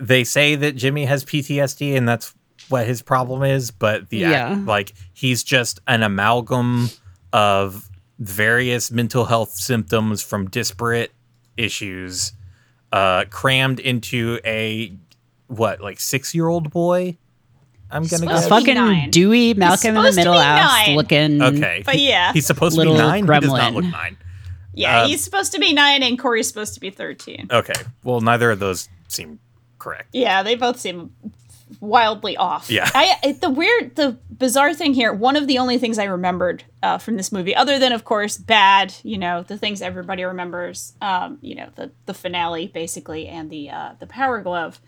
they 0.00 0.24
say 0.24 0.54
that 0.54 0.74
Jimmy 0.74 1.04
has 1.04 1.22
PTSD 1.26 1.94
and 1.98 2.08
that's 2.08 2.32
what 2.70 2.86
his 2.86 3.02
problem 3.02 3.42
is, 3.42 3.70
but 3.70 4.08
the 4.08 4.24
act, 4.24 4.32
Yeah. 4.58 4.64
like 4.64 4.94
he's 5.12 5.42
just 5.44 5.80
an 5.86 6.02
amalgam 6.02 6.88
of 7.34 7.89
various 8.20 8.90
mental 8.92 9.24
health 9.24 9.50
symptoms 9.54 10.22
from 10.22 10.48
disparate 10.48 11.10
issues, 11.56 12.32
uh, 12.92 13.24
crammed 13.30 13.80
into 13.80 14.38
a 14.44 14.94
what 15.48 15.80
like 15.80 15.98
six 15.98 16.34
year 16.34 16.46
old 16.46 16.70
boy. 16.70 17.16
I'm 17.90 18.02
gonna 18.02 18.08
supposed 18.18 18.28
guess. 18.28 18.46
a 18.46 18.48
fucking 18.48 18.74
nine. 18.74 19.10
Dewey 19.10 19.54
Malcolm 19.54 19.96
in 19.96 20.02
the 20.04 20.12
Middle 20.12 20.34
be 20.34 20.38
ass 20.38 20.88
looking. 20.90 21.42
Okay, 21.42 21.82
But 21.84 21.98
yeah. 21.98 22.32
he's 22.32 22.46
supposed 22.46 22.76
to 22.76 22.82
be 22.82 22.88
Little 22.88 23.04
nine. 23.04 23.24
He 23.24 23.40
does 23.40 23.50
not 23.52 23.74
look 23.74 23.84
nine. 23.84 24.16
Yeah, 24.74 25.00
Uh, 25.02 25.06
he's 25.08 25.24
supposed 25.24 25.50
to 25.52 25.58
be 25.58 25.72
nine 25.72 26.04
and 26.04 26.16
Corey's 26.16 26.46
supposed 26.46 26.74
to 26.74 26.80
be 26.80 26.90
thirteen. 26.90 27.48
Okay, 27.50 27.72
well 28.04 28.20
neither 28.20 28.52
of 28.52 28.60
those 28.60 28.88
seem 29.08 29.40
correct. 29.80 30.10
Yeah, 30.12 30.44
they 30.44 30.54
both 30.54 30.78
seem 30.78 31.12
wildly 31.80 32.36
off. 32.36 32.70
Yeah. 32.70 32.88
I 32.94 33.16
it- 33.22 33.40
the 33.40 33.50
weird, 33.50 33.96
the 33.96 34.18
bizarre 34.30 34.74
thing 34.74 34.94
here. 34.94 35.12
One 35.12 35.36
of 35.36 35.46
the 35.46 35.58
only 35.58 35.78
things 35.78 35.98
I 35.98 36.04
remembered 36.04 36.64
uh, 36.82 36.98
from 36.98 37.16
this 37.16 37.30
movie, 37.30 37.54
other 37.54 37.78
than 37.78 37.92
of 37.92 38.04
course 38.04 38.36
bad, 38.36 38.94
you 39.02 39.18
know, 39.18 39.42
the 39.42 39.56
things 39.58 39.82
everybody 39.82 40.24
remembers, 40.24 40.94
um, 41.00 41.38
you 41.40 41.54
know, 41.54 41.68
the 41.76 41.92
the 42.06 42.14
finale 42.14 42.66
basically, 42.66 43.28
and 43.28 43.50
the 43.50 43.70
uh, 43.70 43.92
the 43.98 44.06
power 44.06 44.40
glove. 44.40 44.80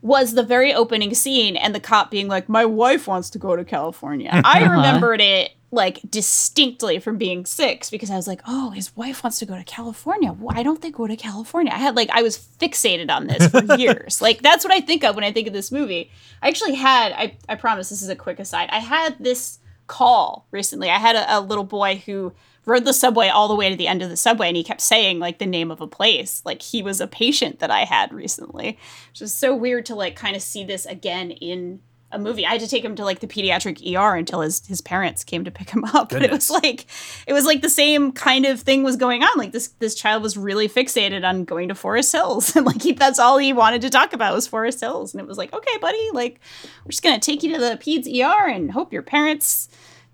Was 0.00 0.34
the 0.34 0.42
very 0.42 0.72
opening 0.72 1.12
scene 1.14 1.56
and 1.56 1.74
the 1.74 1.80
cop 1.80 2.10
being 2.10 2.28
like, 2.28 2.48
"My 2.48 2.64
wife 2.64 3.08
wants 3.08 3.30
to 3.30 3.38
go 3.38 3.56
to 3.56 3.64
California." 3.64 4.30
I 4.44 4.62
uh-huh. 4.62 4.72
remembered 4.72 5.20
it 5.20 5.52
like 5.70 6.00
distinctly 6.08 6.98
from 6.98 7.18
being 7.18 7.44
six 7.44 7.90
because 7.90 8.10
I 8.10 8.16
was 8.16 8.28
like, 8.28 8.40
"Oh, 8.46 8.70
his 8.70 8.96
wife 8.96 9.24
wants 9.24 9.38
to 9.40 9.46
go 9.46 9.56
to 9.56 9.64
California. 9.64 10.32
Why 10.32 10.62
don't 10.62 10.80
they 10.80 10.90
go 10.90 11.06
to 11.06 11.16
California?" 11.16 11.72
I 11.74 11.78
had 11.78 11.96
like 11.96 12.10
I 12.10 12.22
was 12.22 12.38
fixated 12.38 13.10
on 13.10 13.26
this 13.26 13.48
for 13.48 13.64
years. 13.78 14.22
like 14.22 14.40
that's 14.40 14.64
what 14.64 14.72
I 14.72 14.80
think 14.80 15.04
of 15.04 15.14
when 15.14 15.24
I 15.24 15.32
think 15.32 15.48
of 15.48 15.52
this 15.52 15.72
movie. 15.72 16.10
I 16.42 16.48
actually 16.48 16.74
had 16.74 17.12
I 17.12 17.36
I 17.48 17.56
promise 17.56 17.88
this 17.88 18.02
is 18.02 18.08
a 18.08 18.16
quick 18.16 18.38
aside. 18.38 18.68
I 18.70 18.78
had 18.78 19.16
this 19.18 19.58
call 19.88 20.46
recently. 20.52 20.90
I 20.90 20.98
had 20.98 21.16
a, 21.16 21.38
a 21.38 21.40
little 21.40 21.64
boy 21.64 22.02
who 22.06 22.32
rode 22.68 22.84
the 22.84 22.92
subway 22.92 23.28
all 23.28 23.48
the 23.48 23.54
way 23.54 23.70
to 23.70 23.76
the 23.76 23.88
end 23.88 24.02
of 24.02 24.10
the 24.10 24.16
subway 24.16 24.48
and 24.48 24.56
he 24.56 24.64
kept 24.64 24.80
saying 24.80 25.18
like 25.18 25.38
the 25.38 25.46
name 25.46 25.70
of 25.70 25.80
a 25.80 25.86
place. 25.86 26.42
Like 26.44 26.62
he 26.62 26.82
was 26.82 27.00
a 27.00 27.06
patient 27.06 27.58
that 27.60 27.70
i 27.70 27.84
had 27.84 28.12
recently 28.12 28.78
which 29.10 29.22
is 29.22 29.32
so 29.32 29.54
weird 29.54 29.86
to 29.86 29.94
like 29.94 30.16
kind 30.16 30.36
of 30.36 30.42
see 30.42 30.64
this 30.64 30.86
again 30.86 31.30
in 31.30 31.80
a 32.10 32.18
movie. 32.18 32.46
I 32.46 32.52
had 32.52 32.60
to 32.60 32.68
take 32.68 32.84
him 32.84 32.96
to 32.96 33.04
like 33.04 33.20
the 33.20 33.26
pediatric 33.26 33.84
er 33.94 34.16
until 34.16 34.40
his 34.40 34.66
his 34.66 34.80
parents 34.80 35.24
came 35.24 35.44
to 35.44 35.50
pick 35.50 35.70
him 35.70 35.84
up. 35.84 36.08
But 36.18 36.22
it 36.22 36.30
was 36.30 36.50
like 36.50 36.86
it 37.26 37.32
was 37.32 37.44
like 37.44 37.60
the 37.60 37.68
same 37.68 38.12
kind 38.12 38.46
of 38.46 38.60
thing 38.60 38.82
was 38.82 38.96
going 38.96 39.22
on. 39.22 39.36
Like 39.36 39.52
this 39.52 39.68
this 39.78 39.94
child 39.94 40.22
was 40.22 40.36
really 40.36 40.68
fixated 40.68 41.28
on 41.28 41.44
going 41.44 41.68
to 41.68 41.74
forest 41.74 42.12
hills 42.12 42.56
and 42.56 42.64
like 42.64 42.82
he, 42.82 42.92
that's 42.92 43.18
all 43.18 43.38
he 43.38 43.52
wanted 43.52 43.82
to 43.82 43.90
talk 43.90 44.12
about 44.12 44.34
was 44.34 44.46
forest 44.46 44.80
hills. 44.80 45.12
And 45.12 45.20
it 45.20 45.26
was 45.26 45.36
like 45.36 45.52
okay 45.52 45.76
buddy 45.80 46.10
like 46.12 46.40
we're 46.84 46.90
just 46.90 47.02
gonna 47.02 47.18
take 47.18 47.42
you 47.42 47.52
to 47.52 47.60
the 47.60 47.76
peds 47.76 48.06
er 48.08 48.48
and 48.48 48.70
hope 48.70 48.92
your 48.92 49.02
parents 49.02 49.68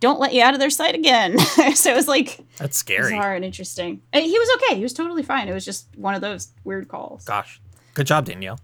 don't 0.04 0.20
let 0.20 0.32
you 0.32 0.42
out 0.42 0.54
of 0.54 0.60
their 0.60 0.70
sight 0.70 0.94
again. 0.94 1.38
so 1.74 1.90
it 1.92 1.96
was 1.96 2.06
like 2.08 2.38
That's 2.58 2.76
scary. 2.76 3.12
bizarre 3.12 3.34
and 3.34 3.44
interesting. 3.44 4.00
And 4.12 4.24
he 4.24 4.38
was 4.38 4.48
okay. 4.56 4.76
He 4.76 4.82
was 4.82 4.92
totally 4.92 5.22
fine. 5.22 5.48
It 5.48 5.52
was 5.54 5.64
just 5.64 5.88
one 5.96 6.14
of 6.14 6.20
those 6.20 6.48
weird 6.62 6.88
calls. 6.88 7.24
Gosh, 7.24 7.60
good 7.94 8.06
job, 8.06 8.26
Danielle. 8.26 8.60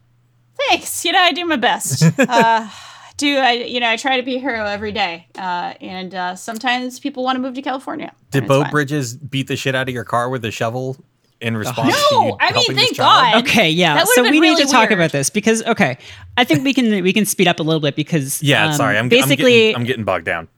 Thanks. 0.68 1.04
You 1.04 1.12
know, 1.12 1.20
I 1.20 1.32
do 1.32 1.44
my 1.46 1.56
best. 1.56 2.02
uh, 2.18 2.68
do 3.16 3.36
I? 3.38 3.52
You 3.52 3.80
know, 3.80 3.88
I 3.88 3.96
try 3.96 4.16
to 4.18 4.22
be 4.22 4.36
a 4.36 4.38
hero 4.38 4.64
every 4.66 4.92
day. 4.92 5.26
Uh, 5.36 5.74
and 5.80 6.14
uh, 6.14 6.36
sometimes 6.36 7.00
people 7.00 7.24
want 7.24 7.36
to 7.36 7.40
move 7.40 7.54
to 7.54 7.62
California. 7.62 8.12
Did 8.30 8.40
and 8.40 8.48
Beau 8.48 8.62
fine. 8.62 8.70
Bridges 8.70 9.16
beat 9.16 9.48
the 9.48 9.56
shit 9.56 9.74
out 9.74 9.88
of 9.88 9.94
your 9.94 10.04
car 10.04 10.28
with 10.28 10.44
a 10.44 10.50
shovel 10.50 10.96
in 11.40 11.56
response 11.56 11.94
to 11.94 12.14
No, 12.14 12.26
you 12.26 12.36
I 12.38 12.46
mean, 12.46 12.54
helping 12.54 12.76
this 12.76 12.84
thank? 12.86 12.96
God. 12.98 13.42
Okay, 13.42 13.70
yeah. 13.70 14.04
So 14.04 14.22
been 14.22 14.32
we 14.32 14.40
need 14.40 14.50
really 14.50 14.64
to 14.64 14.70
talk 14.70 14.90
weird. 14.90 15.00
about 15.00 15.12
this 15.12 15.30
because 15.30 15.62
okay, 15.64 15.96
I 16.36 16.44
think 16.44 16.64
we 16.64 16.74
can 16.74 17.02
we 17.02 17.12
can 17.12 17.24
speed 17.24 17.48
up 17.48 17.60
a 17.60 17.62
little 17.62 17.80
bit 17.80 17.96
because 17.96 18.42
Yeah, 18.42 18.66
um, 18.66 18.72
sorry. 18.74 18.98
I'm 18.98 19.08
basically 19.08 19.68
I'm 19.68 19.72
getting, 19.72 19.76
I'm 19.76 19.84
getting 19.84 20.04
bogged 20.04 20.26
down. 20.26 20.48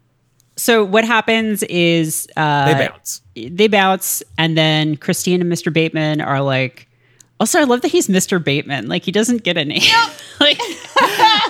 So 0.57 0.85
what 0.85 1.05
happens 1.05 1.62
is 1.65 2.29
uh, 2.37 2.73
They 2.75 2.87
bounce. 2.88 3.21
they 3.35 3.69
bounce, 3.69 4.23
and 4.38 4.57
then 4.57 4.97
Christine 4.97 5.41
and 5.41 5.51
Mr. 5.53 5.73
Bateman 5.73 6.21
are 6.21 6.41
like. 6.41 6.88
Also, 7.41 7.59
I 7.59 7.65
love 7.65 7.81
that 7.81 7.88
he's 7.91 8.07
Mr. 8.07 8.43
Bateman. 8.43 8.87
Like 8.87 9.03
he 9.05 9.11
doesn't 9.11 9.43
get 9.43 9.57
a 9.57 9.65
name. 9.65 9.83
like 10.41 10.61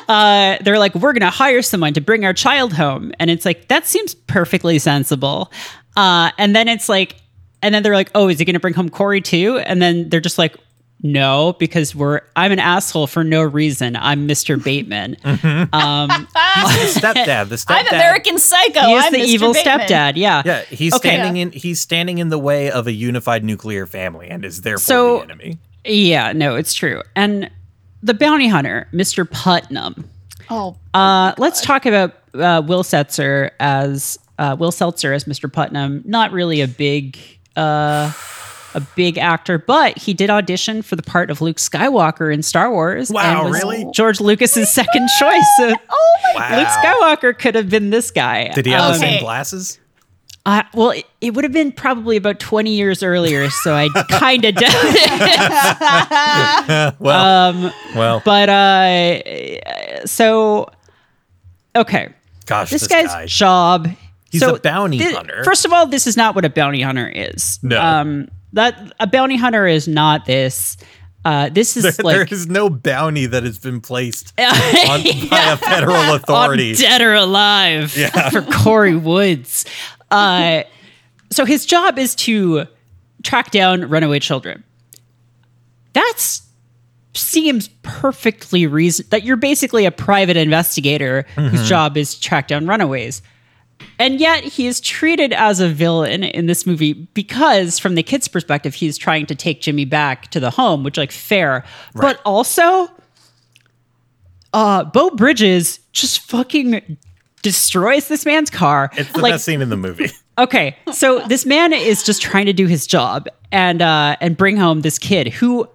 uh, 0.08 0.56
they're 0.62 0.78
like, 0.78 0.94
we're 0.94 1.12
gonna 1.12 1.28
hire 1.30 1.60
someone 1.60 1.92
to 1.94 2.00
bring 2.00 2.24
our 2.24 2.32
child 2.32 2.72
home, 2.72 3.12
and 3.20 3.30
it's 3.30 3.44
like 3.44 3.68
that 3.68 3.86
seems 3.86 4.14
perfectly 4.14 4.78
sensible. 4.78 5.52
Uh, 5.94 6.30
and 6.38 6.56
then 6.56 6.66
it's 6.68 6.88
like, 6.88 7.16
and 7.60 7.74
then 7.74 7.82
they're 7.82 7.94
like, 7.94 8.10
oh, 8.14 8.28
is 8.28 8.38
he 8.38 8.44
gonna 8.46 8.58
bring 8.60 8.72
home 8.72 8.88
Corey 8.88 9.20
too? 9.20 9.58
And 9.58 9.82
then 9.82 10.08
they're 10.08 10.20
just 10.20 10.38
like. 10.38 10.56
No, 11.04 11.54
because 11.58 11.94
we're 11.94 12.20
I'm 12.36 12.52
an 12.52 12.58
asshole 12.60 13.06
for 13.08 13.24
no 13.24 13.42
reason. 13.42 13.96
I'm 13.96 14.28
Mr. 14.28 14.62
Bateman. 14.62 15.16
The 15.24 16.88
stepdad. 17.00 17.48
The 17.48 17.56
stepdad. 17.56 17.64
I'm 17.68 17.86
American 17.88 18.38
Psycho. 18.38 18.80
he 18.86 18.92
is 18.94 19.04
I'm 19.04 19.12
the 19.12 19.18
Mr. 19.18 19.24
evil 19.26 19.52
Bateman. 19.52 19.80
stepdad. 19.80 20.12
Yeah. 20.16 20.42
Yeah, 20.44 20.62
he's 20.62 20.94
Okay. 20.94 21.10
standing 21.10 21.36
in. 21.38 21.52
He's 21.52 21.80
standing 21.80 22.18
in 22.18 22.28
the 22.28 22.38
way 22.38 22.70
of 22.70 22.86
a 22.86 22.92
unified 22.92 23.44
nuclear 23.44 23.86
family, 23.86 24.28
and 24.28 24.44
is 24.44 24.60
therefore 24.62 24.78
So- 24.80 25.16
the 25.18 25.24
enemy. 25.24 25.58
Yeah, 25.84 26.32
no, 26.32 26.54
it's 26.54 26.74
true. 26.74 27.02
And 27.16 27.50
the 28.02 28.14
bounty 28.14 28.46
hunter, 28.46 28.86
Mr. 28.92 29.28
Putnam. 29.28 30.08
Oh, 30.50 30.76
Uh, 30.94 31.32
let's 31.38 31.60
talk 31.60 31.86
about 31.86 32.14
uh, 32.34 32.62
Will 32.64 32.84
Setzer 32.84 33.50
as 33.58 34.18
uh, 34.38 34.54
Will 34.58 34.70
Seltzer 34.72 35.12
as 35.12 35.24
Mr. 35.24 35.52
Putnam. 35.52 36.02
Not 36.04 36.30
really 36.30 36.60
a 36.60 36.68
big 36.68 37.18
uh, 37.56 38.12
a 38.74 38.80
big 38.96 39.18
actor, 39.18 39.58
but 39.58 39.98
he 39.98 40.14
did 40.14 40.30
audition 40.30 40.82
for 40.82 40.96
the 40.96 41.02
part 41.02 41.30
of 41.30 41.40
Luke 41.40 41.58
Skywalker 41.58 42.32
in 42.32 42.42
Star 42.42 42.70
Wars. 42.70 43.10
Wow, 43.10 43.42
and 43.42 43.50
was 43.50 43.62
really? 43.62 43.86
George 43.92 44.20
Lucas's 44.20 44.70
second 44.70 45.08
choice. 45.18 45.46
So 45.58 45.74
oh 45.90 46.16
my 46.34 46.50
Wow. 46.50 46.58
Luke 46.58 46.68
Skywalker 46.68 47.38
could 47.38 47.54
have 47.54 47.68
been 47.68 47.90
this 47.90 48.10
guy. 48.10 48.48
Did 48.48 48.66
he 48.66 48.72
have 48.72 48.82
Um, 48.84 48.92
the 48.92 48.98
same 48.98 49.20
glasses? 49.20 49.78
Uh, 50.44 50.64
well, 50.74 50.90
it, 50.90 51.04
it 51.20 51.34
would 51.34 51.44
have 51.44 51.52
been 51.52 51.70
probably 51.70 52.16
about 52.16 52.40
20 52.40 52.74
years 52.74 53.04
earlier, 53.04 53.48
so 53.48 53.74
I 53.74 53.88
kind 54.10 54.44
of 54.44 54.56
doubt 54.56 54.72
it. 54.74 56.94
well, 56.98 57.72
well, 57.94 58.22
But 58.24 58.48
uh, 58.48 60.06
so 60.06 60.68
okay, 61.76 62.08
gosh, 62.46 62.70
this, 62.70 62.82
this, 62.82 62.88
guy's 62.88 63.06
guy. 63.08 63.26
job. 63.26 63.88
He's 64.30 64.40
so 64.40 64.56
a 64.56 64.60
bounty 64.60 64.98
thi- 64.98 65.12
hunter. 65.12 65.44
First 65.44 65.64
of 65.64 65.72
all, 65.72 65.86
this 65.86 66.06
is 66.06 66.16
not 66.16 66.34
what 66.34 66.44
a 66.44 66.50
bounty 66.50 66.80
hunter 66.80 67.08
is. 67.08 67.58
No. 67.62 67.80
um, 67.80 68.28
that 68.52 68.92
a 69.00 69.06
bounty 69.06 69.36
hunter 69.36 69.66
is 69.66 69.88
not 69.88 70.24
this. 70.26 70.76
Uh, 71.24 71.48
this 71.50 71.76
is 71.76 71.82
There- 71.96 72.04
like 72.04 72.28
there 72.28 72.38
is 72.38 72.46
no 72.48 72.68
bounty 72.68 73.26
that 73.26 73.44
has 73.44 73.58
been 73.58 73.80
placed 73.80 74.32
on, 74.38 74.46
by 75.30 75.52
a 75.52 75.56
federal 75.56 76.14
authority. 76.14 76.70
on 76.72 76.76
dead 76.80 77.00
or 77.00 77.14
alive 77.14 77.92
for 78.30 78.42
Corey 78.42 78.96
Woods. 78.96 79.64
Uh, 80.10 80.64
so 81.30 81.44
his 81.44 81.64
job 81.64 81.98
is 81.98 82.14
to 82.16 82.66
track 83.22 83.50
down 83.52 83.88
runaway 83.88 84.18
children. 84.18 84.64
That's 85.92 86.42
seems 87.14 87.68
perfectly 87.82 88.66
reason 88.66 89.04
that 89.10 89.22
you're 89.22 89.36
basically 89.36 89.84
a 89.84 89.90
private 89.90 90.36
investigator 90.36 91.26
whose 91.36 91.68
job 91.68 91.96
is 91.98 92.14
to 92.14 92.20
track 92.22 92.48
down 92.48 92.66
runaways. 92.66 93.20
And 93.98 94.20
yet 94.20 94.44
he 94.44 94.66
is 94.66 94.80
treated 94.80 95.32
as 95.32 95.60
a 95.60 95.68
villain 95.68 96.24
in 96.24 96.46
this 96.46 96.66
movie 96.66 96.92
because 96.92 97.78
from 97.78 97.94
the 97.94 98.02
kid's 98.02 98.28
perspective, 98.28 98.74
he's 98.74 98.98
trying 98.98 99.26
to 99.26 99.34
take 99.34 99.60
Jimmy 99.60 99.84
back 99.84 100.30
to 100.32 100.40
the 100.40 100.50
home, 100.50 100.82
which 100.82 100.96
like 100.96 101.12
fair. 101.12 101.64
But 101.94 102.20
also 102.24 102.88
uh 104.52 104.84
Beau 104.84 105.10
Bridges 105.10 105.80
just 105.92 106.20
fucking 106.20 106.96
destroys 107.42 108.08
this 108.08 108.24
man's 108.24 108.50
car. 108.50 108.90
It's 108.96 109.12
the 109.12 109.20
like 109.20 109.32
best 109.34 109.44
scene 109.44 109.60
in 109.60 109.68
the 109.68 109.76
movie. 109.76 110.10
okay, 110.38 110.76
so 110.92 111.20
this 111.20 111.44
man 111.46 111.72
is 111.72 112.02
just 112.02 112.22
trying 112.22 112.46
to 112.46 112.52
do 112.52 112.66
his 112.66 112.86
job 112.86 113.28
and 113.50 113.82
uh 113.82 114.16
and 114.20 114.36
bring 114.36 114.56
home 114.56 114.80
this 114.82 114.98
kid 114.98 115.28
who 115.28 115.68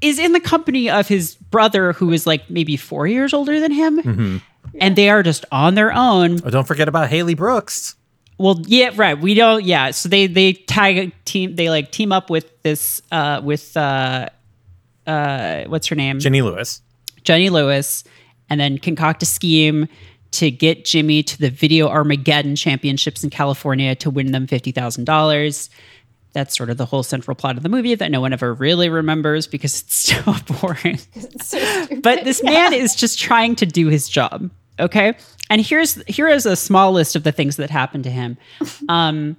is 0.00 0.18
in 0.18 0.32
the 0.32 0.40
company 0.40 0.88
of 0.88 1.08
his 1.08 1.34
brother 1.34 1.92
who 1.92 2.12
is 2.12 2.24
like 2.26 2.48
maybe 2.48 2.76
4 2.76 3.08
years 3.08 3.34
older 3.34 3.58
than 3.58 3.72
him. 3.72 4.40
And 4.80 4.96
they 4.96 5.08
are 5.10 5.22
just 5.22 5.44
on 5.50 5.74
their 5.74 5.92
own. 5.92 6.40
Oh, 6.44 6.50
don't 6.50 6.66
forget 6.66 6.88
about 6.88 7.08
Haley 7.08 7.34
Brooks. 7.34 7.96
Well, 8.38 8.62
yeah, 8.66 8.90
right. 8.94 9.18
We 9.18 9.34
don't. 9.34 9.64
Yeah. 9.64 9.90
So 9.90 10.08
they 10.08 10.26
they 10.26 10.52
tag 10.52 11.12
team. 11.24 11.56
They 11.56 11.70
like 11.70 11.90
team 11.90 12.12
up 12.12 12.30
with 12.30 12.62
this 12.62 13.02
uh 13.10 13.40
with 13.42 13.76
uh 13.76 14.28
uh 15.06 15.64
what's 15.64 15.88
her 15.88 15.96
name 15.96 16.20
Jenny 16.20 16.42
Lewis. 16.42 16.80
Jenny 17.24 17.50
Lewis, 17.50 18.04
and 18.48 18.60
then 18.60 18.78
concoct 18.78 19.22
a 19.22 19.26
scheme 19.26 19.88
to 20.30 20.50
get 20.50 20.84
Jimmy 20.84 21.22
to 21.22 21.38
the 21.38 21.50
Video 21.50 21.88
Armageddon 21.88 22.54
Championships 22.54 23.24
in 23.24 23.30
California 23.30 23.94
to 23.96 24.10
win 24.10 24.30
them 24.30 24.46
fifty 24.46 24.70
thousand 24.70 25.04
dollars. 25.04 25.68
That's 26.32 26.56
sort 26.56 26.70
of 26.70 26.76
the 26.76 26.86
whole 26.86 27.02
central 27.02 27.34
plot 27.34 27.56
of 27.56 27.62
the 27.62 27.68
movie 27.68 27.94
that 27.94 28.10
no 28.10 28.20
one 28.20 28.32
ever 28.32 28.52
really 28.54 28.88
remembers 28.88 29.46
because 29.46 29.82
it's 29.82 29.94
so 30.14 30.34
boring. 30.60 30.98
So. 31.40 31.86
But 32.02 32.24
this 32.24 32.42
man 32.42 32.72
is 32.72 32.94
just 32.94 33.18
trying 33.18 33.56
to 33.56 33.66
do 33.66 33.88
his 33.88 34.08
job. 34.08 34.50
Okay. 34.78 35.14
And 35.50 35.64
here's 35.64 35.94
here 36.06 36.28
is 36.28 36.46
a 36.46 36.56
small 36.56 36.92
list 36.92 37.16
of 37.16 37.22
the 37.24 37.32
things 37.32 37.56
that 37.56 37.70
happened 37.70 38.04
to 38.04 38.10
him. 38.10 38.36
Um, 38.88 39.36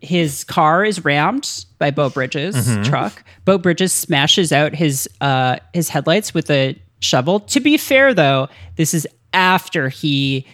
his 0.00 0.44
car 0.44 0.84
is 0.84 1.04
rammed 1.04 1.64
by 1.78 1.90
Beau 1.90 2.10
Bridges' 2.10 2.76
truck. 2.86 3.24
Beau 3.44 3.56
Bridges 3.56 3.92
smashes 3.92 4.52
out 4.52 4.74
his 4.74 5.08
uh, 5.20 5.56
his 5.72 5.88
headlights 5.88 6.34
with 6.34 6.50
a 6.50 6.78
shovel. 7.00 7.40
To 7.40 7.60
be 7.60 7.76
fair, 7.78 8.12
though, 8.12 8.48
this 8.76 8.92
is 8.92 9.06
after 9.32 9.88
he 9.88 10.46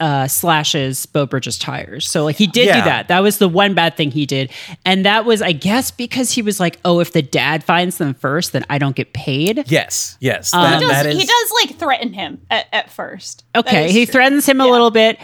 uh, 0.00 0.26
slashes 0.28 1.06
Beau 1.06 1.26
Bridges' 1.26 1.58
tires. 1.58 2.08
So 2.08 2.24
like 2.24 2.36
he 2.36 2.46
did 2.46 2.66
Yeah. 2.66 2.80
do 2.80 2.84
that. 2.84 3.08
That 3.08 3.22
was 3.22 3.38
the 3.38 3.48
one 3.48 3.74
bad 3.74 3.96
thing 3.96 4.10
he 4.10 4.26
did, 4.26 4.50
and 4.84 5.04
that 5.04 5.24
was, 5.24 5.42
I 5.42 5.52
guess, 5.52 5.90
because 5.90 6.30
he 6.32 6.42
was 6.42 6.58
like, 6.60 6.78
"Oh, 6.84 7.00
if 7.00 7.12
the 7.12 7.22
dad 7.22 7.62
finds 7.64 7.98
them 7.98 8.14
first, 8.14 8.52
then 8.52 8.64
I 8.70 8.78
don't 8.78 8.96
get 8.96 9.12
paid." 9.12 9.64
Yes, 9.70 10.16
yes. 10.20 10.52
Um, 10.54 10.62
that, 10.62 10.74
he, 10.80 10.80
does, 10.80 10.90
that 10.90 11.06
is, 11.06 11.18
he 11.20 11.26
does 11.26 11.52
like 11.62 11.78
threaten 11.78 12.12
him 12.12 12.40
at, 12.50 12.66
at 12.72 12.90
first. 12.90 13.44
Okay, 13.54 13.90
he 13.92 14.04
true. 14.06 14.12
threatens 14.12 14.46
him 14.48 14.60
a 14.60 14.66
little 14.66 14.90
bit, 14.90 15.18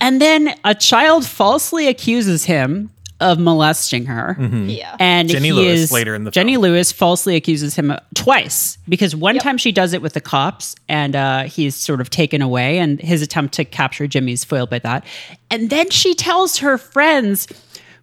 and 0.00 0.20
then 0.20 0.54
a 0.64 0.74
child 0.74 1.26
falsely 1.26 1.88
accuses 1.88 2.44
him 2.44 2.90
of 3.22 3.38
molesting 3.38 4.06
her. 4.06 4.36
Yeah. 4.38 4.96
And 4.98 5.28
Jenny 5.28 5.46
he 5.46 5.52
Lewis 5.52 5.80
is, 5.80 5.92
later 5.92 6.14
in 6.14 6.24
the 6.24 6.30
Jenny 6.30 6.54
film. 6.54 6.62
Lewis 6.64 6.92
falsely 6.92 7.36
accuses 7.36 7.74
him 7.74 7.92
twice 8.14 8.76
because 8.88 9.16
one 9.16 9.38
time 9.38 9.56
she 9.56 9.72
does 9.72 9.92
it 9.92 10.02
with 10.02 10.12
the 10.12 10.20
cops 10.20 10.74
and 10.88 11.16
uh, 11.16 11.44
he's 11.44 11.74
sort 11.74 12.00
of 12.00 12.10
taken 12.10 12.42
away 12.42 12.78
and 12.78 13.00
his 13.00 13.22
attempt 13.22 13.54
to 13.54 13.64
capture 13.64 14.06
Jimmy's 14.06 14.44
foiled 14.44 14.70
by 14.70 14.80
that. 14.80 15.04
And 15.50 15.70
then 15.70 15.88
she 15.90 16.14
tells 16.14 16.58
her 16.58 16.76
friends 16.78 17.46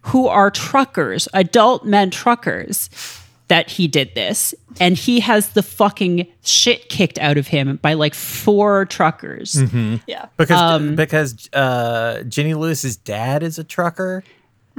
who 0.02 0.26
are 0.26 0.50
truckers, 0.50 1.28
adult 1.34 1.84
men 1.84 2.10
truckers, 2.10 2.88
that 3.48 3.68
he 3.68 3.88
did 3.88 4.14
this. 4.14 4.54
And 4.78 4.96
he 4.96 5.20
has 5.20 5.50
the 5.50 5.62
fucking 5.62 6.26
shit 6.42 6.88
kicked 6.88 7.18
out 7.18 7.36
of 7.36 7.48
him 7.48 7.80
by 7.82 7.94
like 7.94 8.14
four 8.14 8.86
truckers. 8.86 9.54
Mm-hmm. 9.54 9.96
yeah. 10.06 10.26
because 10.36 10.60
um, 10.60 10.94
because 10.94 11.48
uh, 11.52 12.22
Jenny 12.28 12.54
Lewis's 12.54 12.96
dad 12.96 13.42
is 13.42 13.58
a 13.58 13.64
trucker, 13.64 14.22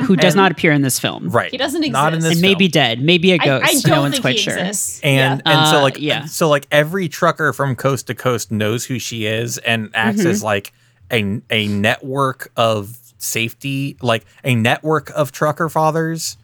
Who 0.03 0.15
does 0.15 0.35
not 0.35 0.51
appear 0.51 0.71
in 0.71 0.81
this 0.81 0.99
film. 0.99 1.29
right? 1.29 1.51
He 1.51 1.57
doesn't 1.57 1.81
Not 1.91 2.13
in 2.13 2.17
exist. 2.17 2.29
this 2.29 2.37
And 2.37 2.41
may 2.41 2.55
be 2.55 2.67
dead, 2.67 3.01
maybe 3.01 3.31
a 3.31 3.37
ghost. 3.37 3.65
I 3.65 3.73
don't 3.73 3.87
no 3.87 4.01
one's 4.01 4.13
think 4.15 4.21
quite 4.23 4.35
he 4.35 4.41
sure. 4.41 4.57
exists. 4.57 4.99
And 5.01 5.41
yeah. 5.45 5.51
and 5.59 5.67
so 5.69 5.77
Uh, 5.77 5.81
like 5.81 5.99
yeah. 5.99 6.25
so 6.25 6.49
like 6.49 6.67
every 6.71 7.07
trucker 7.09 7.53
from 7.53 7.75
coast 7.75 8.07
to 8.07 8.15
coast 8.15 8.51
knows 8.51 8.85
who 8.85 8.99
she 8.99 9.25
is 9.25 9.57
and 9.59 9.89
acts 9.93 10.19
Mm-hmm. 10.19 10.27
as 10.29 10.43
like 10.43 10.73
a 11.11 11.41
a 11.49 11.67
network 11.67 12.51
of 12.55 12.97
safety, 13.17 13.97
like 14.01 14.25
a 14.43 14.55
network 14.55 15.09
of 15.11 15.31
trucker 15.31 15.69
fathers 15.69 16.37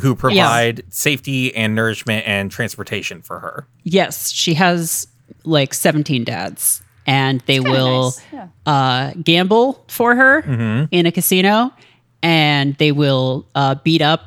who 0.00 0.14
provide 0.14 0.82
safety 0.88 1.54
and 1.54 1.74
nourishment 1.74 2.26
and 2.26 2.50
transportation 2.50 3.20
for 3.20 3.40
her. 3.40 3.66
Yes, 3.82 4.30
she 4.30 4.54
has 4.54 5.06
like 5.44 5.74
17 5.74 6.24
dads, 6.24 6.82
and 7.06 7.40
they 7.42 7.60
will 7.60 8.04
nice, 8.04 8.22
yeah. 8.32 8.46
uh, 8.64 9.12
gamble 9.22 9.84
for 9.88 10.14
her 10.14 10.42
Mm-hmm. 10.42 10.84
in 10.92 11.04
a 11.06 11.12
casino, 11.12 11.72
and 12.22 12.74
they 12.76 12.92
will 12.92 13.46
uh, 13.54 13.74
beat 13.76 14.02
up 14.02 14.22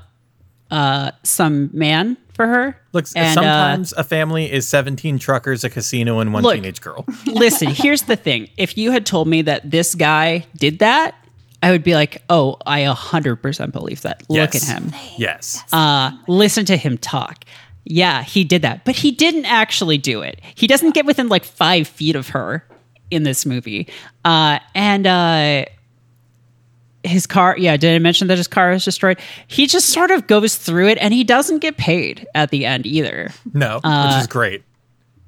uh, 0.71 1.11
some 1.23 1.69
man 1.73 2.17
for 2.33 2.47
her. 2.47 2.77
Look, 2.91 3.05
And, 3.15 3.27
uh, 3.37 3.41
sometimes 3.41 3.93
a 3.93 4.03
family 4.03 4.51
is 4.51 4.67
17 4.67 5.19
truckers, 5.19 5.63
a 5.63 5.69
casino, 5.69 6.19
and 6.19 6.33
one 6.33 6.43
Look. 6.43 6.55
teenage 6.55 6.81
girl. 6.81 7.05
Listen, 7.25 7.69
here's 7.69 8.03
the 8.03 8.15
thing: 8.15 8.49
if 8.57 8.77
you 8.77 8.91
had 8.91 9.05
told 9.05 9.27
me 9.27 9.41
that 9.43 9.69
this 9.69 9.95
guy 9.95 10.45
did 10.57 10.79
that, 10.79 11.15
I 11.63 11.71
would 11.71 11.83
be 11.83 11.93
like, 11.95 12.21
"Oh, 12.29 12.57
I 12.65 12.81
100% 12.81 13.71
believe 13.71 14.01
that. 14.01 14.23
Look 14.29 14.53
Yes. 14.53 14.69
at 14.69 14.81
him. 14.81 14.91
Yes. 15.17 15.63
uh, 15.71 16.11
listen 16.27 16.65
to 16.65 16.77
him 16.77 16.97
talk. 16.97 17.45
Yeah, 17.85 18.23
he 18.23 18.43
did 18.43 18.63
that, 18.63 18.83
but 18.83 18.95
he 18.95 19.11
didn't 19.11 19.45
actually 19.45 19.97
do 19.99 20.21
it. 20.21 20.41
He 20.55 20.65
doesn't 20.67 20.95
get 20.95 21.05
within 21.05 21.29
like 21.29 21.45
five 21.45 21.87
feet 21.87 22.15
of 22.15 22.29
her 22.29 22.65
in 23.11 23.21
this 23.23 23.45
movie. 23.45 23.87
Uh, 24.25 24.57
and 24.73 25.05
uh, 25.05 25.65
his 27.05 27.25
car, 27.27 27.55
yeah, 27.57 27.77
did 27.77 27.95
I 27.95 27.99
mention 27.99 28.27
that 28.27 28.37
his 28.37 28.47
car 28.47 28.71
is 28.71 28.83
destroyed? 28.85 29.19
He 29.47 29.67
just 29.67 29.89
sort 29.89 30.11
of 30.11 30.27
goes 30.27 30.55
through 30.55 30.89
it 30.89 30.97
and 30.99 31.13
he 31.13 31.23
doesn't 31.23 31.59
get 31.59 31.77
paid 31.77 32.27
at 32.35 32.49
the 32.51 32.65
end 32.65 32.85
either. 32.85 33.31
no, 33.53 33.79
uh, 33.83 34.07
which 34.13 34.21
is 34.21 34.27
great. 34.27 34.63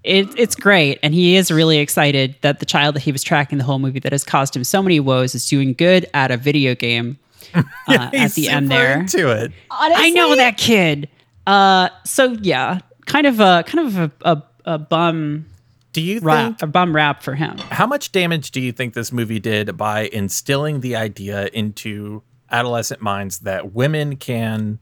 It, 0.04 0.28
it's 0.40 0.56
great. 0.56 1.00
And 1.04 1.13
he 1.13 1.36
is 1.36 1.52
really 1.52 1.80
excited 1.80 2.36
that 2.42 2.60
the 2.60 2.66
child 2.66 2.96
that 2.96 3.02
he 3.02 3.12
was 3.12 3.24
tracking 3.24 3.58
the 3.58 3.63
whole 3.66 3.80
movie 3.80 4.00
that 4.00 4.13
has 4.13 4.24
caused 4.24 4.56
him 4.56 4.63
so 4.63 4.82
many 4.82 5.00
woes 5.00 5.36
is 5.36 5.48
doing 5.50 5.74
good 5.74 6.10
at 6.13 6.32
a 6.32 6.38
video 6.38 6.76
game 6.76 7.18
uh, 7.54 7.63
at 7.90 8.13
He's 8.13 8.36
the 8.36 8.48
end 8.50 8.70
there. 8.72 9.00
into 9.00 9.30
it. 9.32 9.52
Honestly, 9.70 10.06
I 10.06 10.10
know 10.12 10.36
that 10.36 10.58
kid. 10.58 11.10
Uh, 11.46 11.90
so 12.06 12.38
yeah, 12.42 12.80
kind 13.06 13.28
of 13.28 13.40
a 13.40 13.63
kind 13.68 13.88
of 13.88 13.98
a, 13.98 14.12
a, 14.22 14.44
a 14.66 14.78
bum 14.78 15.46
Do 15.93 16.02
you 16.02 16.19
rap, 16.19 16.45
think 16.45 16.62
a 16.62 16.67
bum 16.67 16.95
rap 16.95 17.23
for 17.23 17.34
him. 17.36 17.58
how 17.71 17.88
much 17.88 18.12
damage 18.12 18.52
do 18.52 18.62
you 18.62 18.71
think 18.71 18.93
this 18.93 19.12
movie 19.12 19.39
did 19.39 19.78
by 19.78 20.02
instilling 20.13 20.82
the 20.82 20.95
idea 20.95 21.47
into 21.53 22.22
adolescent 22.51 23.01
minds 23.01 23.39
that 23.39 23.74
women 23.74 24.16
can 24.16 24.80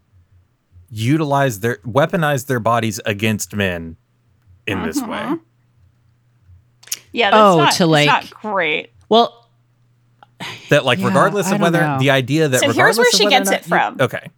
utilize 0.89 1.61
their 1.61 1.77
weaponize 1.86 2.47
their 2.47 2.59
bodies 2.59 2.99
against 3.05 3.55
men 3.55 3.97
in 4.67 4.84
this 4.84 4.99
Mm-hmm. 5.01 5.34
way? 5.34 5.39
Yeah, 7.11 7.32
that's 7.32 7.41
Oh, 7.41 7.57
not, 7.57 7.73
to, 7.75 7.86
like- 7.86 8.07
not 8.07 8.30
great. 8.32 8.91
Well, 9.07 9.47
That 10.69 10.84
like 10.84 10.99
Yeah, 10.99 11.07
regardless 11.07 11.49
of 11.51 11.61
whether 11.61 11.80
know. 11.80 11.97
the 11.99 12.09
idea 12.09 12.49
that 12.49 12.59
So 12.59 12.71
here's 12.73 12.97
where 12.97 13.09
she 13.11 13.27
gets 13.27 13.49
not 13.49 13.59
it 13.59 13.65
you- 13.65 13.69
from. 13.69 13.97
okay. 14.01 14.30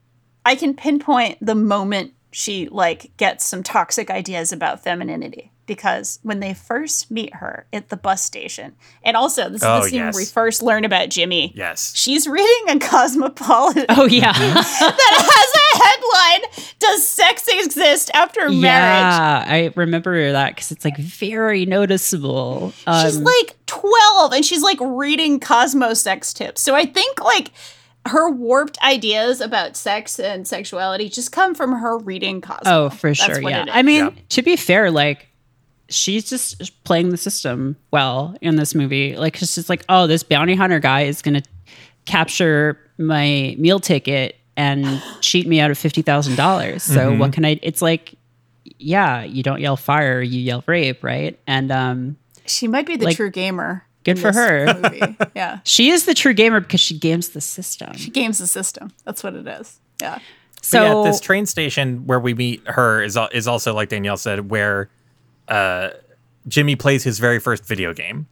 I 0.46 0.56
can 0.56 0.76
pinpoint 0.76 1.40
the 1.42 1.56
moment 1.56 2.14
she 2.32 2.68
like 2.70 3.16
gets 3.18 3.46
some 3.46 3.64
toxic 3.64 4.10
ideas 4.12 4.52
about 4.54 4.84
femininity 4.84 5.52
because 5.68 6.20
when 6.24 6.40
they 6.40 6.54
first 6.56 7.12
meet 7.12 7.36
her 7.36 7.68
at 7.72 7.90
the 7.90 7.98
bus 7.98 8.24
station, 8.24 8.76
and 9.04 9.16
also 9.16 9.50
this 9.50 9.62
is 9.62 9.68
Oh, 9.68 9.82
the 9.84 9.90
scene 9.90 10.00
yes. 10.00 10.14
where 10.16 10.22
we 10.22 10.26
first 10.26 10.64
learn 10.64 10.84
about 10.86 11.10
Jimmy. 11.10 11.52
Yes. 11.56 11.94
She's 11.96 12.28
reading 12.28 12.76
a 12.76 12.80
Cosmopolitan 12.80 13.86
oh 13.90 14.06
yeah, 14.06 14.32
that 14.34 15.14
has 15.20 15.54
a 15.56 15.78
headline 15.84 16.64
Does 16.80 17.08
sex 17.08 17.48
exist 17.48 18.10
after 18.14 18.42
marriage? 18.50 18.62
yeah. 18.64 19.46
I 19.48 19.74
remember 19.76 20.32
that 20.32 20.56
because 20.56 20.72
it's 20.72 20.86
like 20.86 20.98
very 20.98 21.66
noticeable. 21.66 22.74
Um, 22.88 23.06
She's 23.06 23.18
like 23.20 23.58
12 23.66 24.34
and 24.34 24.46
she's 24.46 24.62
like 24.64 24.78
reading 24.82 25.40
Cosmo 25.40 25.94
sex 25.94 26.34
tips. 26.34 26.62
So 26.62 26.76
I 26.76 26.86
think 26.86 27.22
like 27.24 27.52
her 28.08 28.30
warped 28.30 28.78
ideas 28.82 29.42
about 29.42 29.76
sex 29.76 30.18
and 30.20 30.48
sexuality 30.48 31.10
just 31.10 31.32
come 31.34 31.54
from 31.54 31.74
her 31.74 31.98
reading 31.98 32.40
Cosmo. 32.40 32.62
Oh, 32.86 32.90
for 32.90 33.10
That's 33.10 33.20
sure. 33.20 33.42
what 33.42 33.50
Yeah. 33.52 33.64
it 33.64 33.68
is. 33.68 33.74
I 33.76 33.82
mean, 33.82 34.06
Yeah. 34.06 34.12
to 34.30 34.42
be 34.42 34.56
fair, 34.56 34.90
like 34.92 35.28
she's 35.90 36.30
just 36.30 36.84
playing 36.84 37.10
the 37.10 37.18
system 37.18 37.76
well 37.92 38.36
in 38.42 38.56
this 38.56 38.76
movie. 38.76 39.16
Like 39.16 39.42
it's 39.42 39.56
just 39.56 39.70
like, 39.70 39.84
oh, 39.90 40.08
this 40.08 40.24
bounty 40.24 40.56
hunter 40.56 40.80
guy 40.80 41.02
is 41.04 41.22
gonna 41.22 41.42
capture 42.06 42.80
my 42.98 43.56
meal 43.58 43.80
ticket 43.80 44.36
and 44.56 45.02
cheat 45.22 45.48
me 45.48 45.60
out 45.60 45.72
of 45.72 45.78
fifty 45.78 46.02
thousand 46.02 46.36
dollars. 46.36 46.84
So 46.84 47.10
Mm-hmm. 47.12 47.20
what 47.20 47.34
can 47.34 47.46
I? 47.46 47.60
It's 47.62 47.82
like, 47.82 48.16
yeah, 48.80 49.24
you 49.24 49.44
don't 49.44 49.60
yell 49.62 49.78
fire, 49.78 50.22
you 50.22 50.40
yell 50.40 50.64
rape, 50.68 51.04
right? 51.04 51.40
And 51.48 51.72
um, 51.72 52.18
she 52.46 52.68
might 52.68 52.86
be 52.86 52.96
the 52.96 53.06
like, 53.06 53.16
true 53.18 53.30
gamer. 53.32 53.84
good 54.04 54.20
for 54.20 54.32
her. 54.32 54.74
movie. 54.82 55.18
Yeah. 55.36 55.60
she 55.64 55.90
is 55.90 56.06
the 56.06 56.14
true 56.14 56.34
gamer 56.34 56.60
because 56.60 56.80
she 56.80 56.98
games 56.98 57.30
the 57.30 57.42
system. 57.42 57.94
She 57.96 58.10
games 58.10 58.40
the 58.40 58.48
system. 58.48 58.92
That's 59.06 59.24
what 59.24 59.36
it 59.36 59.48
is. 59.48 59.80
Yeah. 60.02 60.20
But 60.56 60.66
So 60.66 61.04
yeah, 61.04 61.10
this 61.12 61.20
train 61.20 61.46
station 61.46 62.06
where 62.08 62.20
we 62.20 62.34
meet 62.34 62.62
her 62.68 63.02
is 63.04 63.18
is 63.32 63.48
also 63.48 63.74
like 63.74 63.90
Danielle 63.90 64.18
said, 64.18 64.50
where 64.50 64.90
uh, 65.48 65.90
Jimmy 66.48 66.76
plays 66.76 67.04
his 67.04 67.20
very 67.20 67.40
first 67.40 67.66
video 67.66 67.94
game, 67.94 68.28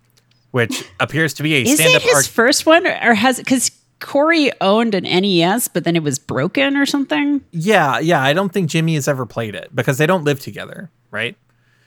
which 0.52 0.86
appears 1.00 1.34
to 1.36 1.44
be 1.44 1.56
a 1.56 1.62
is 1.64 1.76
stand-up 1.76 2.02
it 2.02 2.06
his 2.06 2.16
arc- 2.16 2.26
first 2.26 2.66
one, 2.66 2.86
or 2.88 3.14
has 3.14 3.38
because 3.38 3.72
Corey 4.00 4.52
owned 4.62 4.94
an 4.96 5.04
NES, 5.04 5.68
but 5.68 5.84
then 5.84 5.96
it 5.96 6.04
was 6.04 6.20
broken 6.20 6.78
or 6.78 6.86
something? 6.86 7.42
Yeah, 7.52 8.00
yeah. 8.00 8.22
I 8.22 8.34
don't 8.34 8.52
think 8.52 8.70
Jimmy 8.70 8.96
has 8.96 9.08
ever 9.08 9.26
played 9.26 9.56
it 9.56 9.74
because 9.76 9.98
they 9.98 10.06
don't 10.06 10.24
live 10.24 10.40
together, 10.40 10.92
right? 11.12 11.36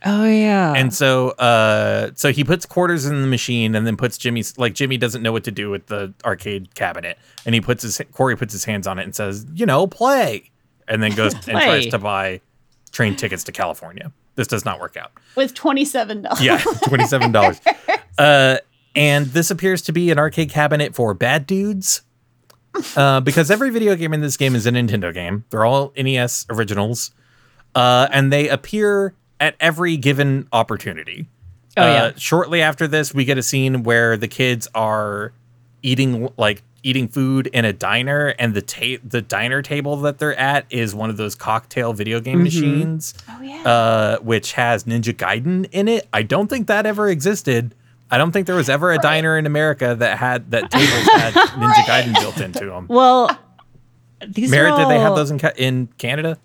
Oh 0.05 0.25
yeah. 0.25 0.75
And 0.75 0.95
so, 0.95 1.31
uh, 1.31 2.13
so 2.15 2.31
he 2.31 2.45
puts 2.45 2.67
quarters 2.67 3.05
in 3.05 3.21
the 3.21 3.27
machine, 3.27 3.75
and 3.75 3.87
then 3.87 3.97
puts 3.97 4.17
Jimmy's 4.17 4.57
like 4.57 4.75
Jimmy 4.75 4.97
doesn't 4.97 5.23
know 5.23 5.33
what 5.33 5.45
to 5.45 5.51
do 5.51 5.71
with 5.71 5.87
the 5.87 6.15
arcade 6.25 6.75
cabinet, 6.75 7.19
and 7.45 7.55
he 7.55 7.61
puts 7.61 7.83
his 7.83 8.01
Corey 8.13 8.37
puts 8.37 8.53
his 8.53 8.65
hands 8.65 8.87
on 8.87 8.99
it 8.99 9.05
and 9.05 9.15
says, 9.15 9.45
you 9.55 9.67
know, 9.67 9.87
play, 9.87 10.51
and 10.87 11.03
then 11.03 11.15
goes 11.15 11.35
and 11.35 11.45
tries 11.45 11.87
to 11.87 11.99
buy 11.99 12.41
train 12.93 13.17
tickets 13.17 13.45
to 13.45 13.53
California. 13.53 14.13
This 14.39 14.47
does 14.47 14.65
not 14.65 14.79
work 14.79 14.97
out. 14.97 15.11
With 15.35 15.53
$27. 15.55 16.41
Yeah, 16.41 16.59
twenty 16.85 17.07
seven 17.07 17.33
dollars. 17.33 17.61
uh, 18.19 18.59
and 18.95 19.27
this 19.27 19.51
appears 19.51 19.83
to 19.83 19.93
be 19.93 20.13
an 20.13 20.19
arcade 20.19 20.49
cabinet 20.51 20.95
for 20.95 21.13
bad 21.13 21.45
dudes. 21.45 22.03
Uh, 22.95 23.19
because 23.19 23.51
every 23.51 23.71
video 23.71 23.97
game 23.97 24.15
in 24.15 24.21
this 24.21 24.37
game 24.37 24.55
is 24.55 24.65
a 24.65 24.71
Nintendo 24.71 25.13
game. 25.13 25.45
They're 25.51 25.65
all 25.65 25.93
NES 25.97 26.47
originals. 26.51 27.11
Uh, 27.75 28.07
and 28.13 28.33
they 28.33 28.49
appear 28.49 29.13
at 29.41 29.57
every 29.59 29.97
given 29.97 30.47
opportunity. 30.53 31.29
Oh, 31.77 31.85
yeah. 31.85 32.03
Uh, 32.05 32.13
shortly 32.17 32.63
after 32.63 32.87
this, 32.87 33.13
we 33.13 33.25
get 33.25 33.39
a 33.39 33.43
scene 33.43 33.83
where 33.83 34.17
the 34.17 34.29
kids 34.29 34.69
are 34.73 35.33
eating 35.83 36.33
like 36.37 36.63
eating 36.83 37.09
food 37.09 37.49
in 37.49 37.65
a 37.65 37.73
diner, 37.73 38.35
and 38.39 38.55
the 38.55 38.63
ta- 38.63 39.01
the 39.05 39.21
diner 39.23 39.63
table 39.63 39.97
that 39.99 40.19
they're 40.19 40.37
at 40.37 40.65
is 40.71 40.95
one 40.95 41.11
of 41.11 41.17
those 41.17 41.35
cocktail 41.35 41.93
video 41.93 42.21
game 42.21 42.43
machines, 42.43 43.15
Oh, 43.29 43.43
yeah. 43.43 43.63
uh, 43.65 44.19
which 44.21 44.53
has 44.53 44.85
Ninja 44.85 45.13
Gaiden 45.15 45.69
in 45.73 45.89
it. 45.89 46.07
I 46.13 46.23
don't 46.23 46.49
think 46.49 46.67
that 46.69 46.87
ever 46.87 47.09
existed. 47.09 47.75
I 48.11 48.17
don't 48.17 48.33
think 48.33 48.47
there 48.47 48.57
was 48.57 48.69
ever 48.71 48.93
a 48.93 48.99
diner 48.99 49.37
in 49.37 49.45
America 49.45 49.95
that 49.99 50.17
had 50.19 50.51
that 50.53 50.71
tables 50.71 51.09
had 51.13 51.33
Ninja 51.35 51.85
Gaiden 51.85 52.15
built 52.21 52.41
into 52.41 52.67
them. 52.67 52.87
well, 52.89 53.29
these 54.27 54.51
Merritt, 54.51 54.73
are 54.73 54.79
did 54.79 54.89
they 54.89 54.99
have 55.01 55.15
those 55.15 55.31
in 55.31 55.39
ca- 55.39 55.53
in 55.57 55.89
Canada? 55.99 56.39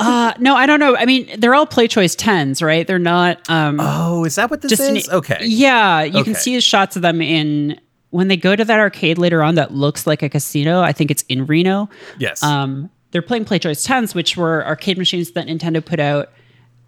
Uh, 0.00 0.32
no, 0.40 0.56
I 0.56 0.66
don't 0.66 0.80
know. 0.80 0.96
I 0.96 1.06
mean, 1.06 1.38
they're 1.38 1.54
all 1.54 1.66
play 1.66 1.86
choice 1.86 2.16
tens, 2.16 2.60
right? 2.60 2.84
They're 2.86 2.98
not. 2.98 3.48
Um, 3.48 3.78
Oh, 3.80 4.24
is 4.24 4.34
that 4.34 4.50
what 4.50 4.60
this 4.62 4.70
just 4.70 4.82
an- 4.82 4.96
is? 4.96 5.08
okay. 5.08 5.38
Yeah, 5.42 6.02
you 6.02 6.24
can 6.24 6.34
see 6.34 6.58
shots 6.60 6.96
of 6.96 7.02
them 7.02 7.22
in 7.22 7.78
when 8.16 8.28
they 8.28 8.36
go 8.38 8.56
to 8.56 8.64
that 8.64 8.80
arcade 8.80 9.18
later 9.18 9.42
on 9.42 9.56
that 9.56 9.74
looks 9.74 10.06
like 10.06 10.22
a 10.22 10.30
casino. 10.30 10.80
I 10.80 10.92
think 10.92 11.10
it's 11.10 11.22
in 11.28 11.44
Reno. 11.44 11.90
Yes. 12.18 12.42
Um, 12.42 12.88
they're 13.10 13.20
playing 13.20 13.44
Play 13.44 13.58
Choice 13.58 13.86
10s, 13.86 14.14
which 14.14 14.38
were 14.38 14.64
arcade 14.64 14.96
machines 14.96 15.32
that 15.32 15.46
Nintendo 15.46 15.84
put 15.84 16.00
out 16.00 16.32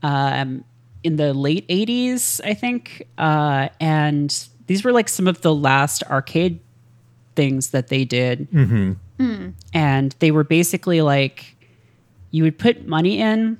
um, 0.02 0.64
in 1.04 1.16
the 1.16 1.34
late 1.34 1.68
80s, 1.68 2.40
I 2.46 2.54
think. 2.54 3.06
Uh, 3.18 3.68
and 3.78 4.48
these 4.68 4.82
were 4.84 4.90
like 4.90 5.10
some 5.10 5.28
of 5.28 5.42
the 5.42 5.54
last 5.54 6.02
arcade 6.04 6.60
things 7.36 7.72
that 7.72 7.88
they 7.88 8.06
did. 8.06 8.50
Mm-hmm. 8.50 9.50
And 9.74 10.14
they 10.20 10.30
were 10.30 10.44
basically 10.44 11.02
like 11.02 11.56
you 12.30 12.42
would 12.42 12.58
put 12.58 12.86
money 12.86 13.20
in 13.20 13.58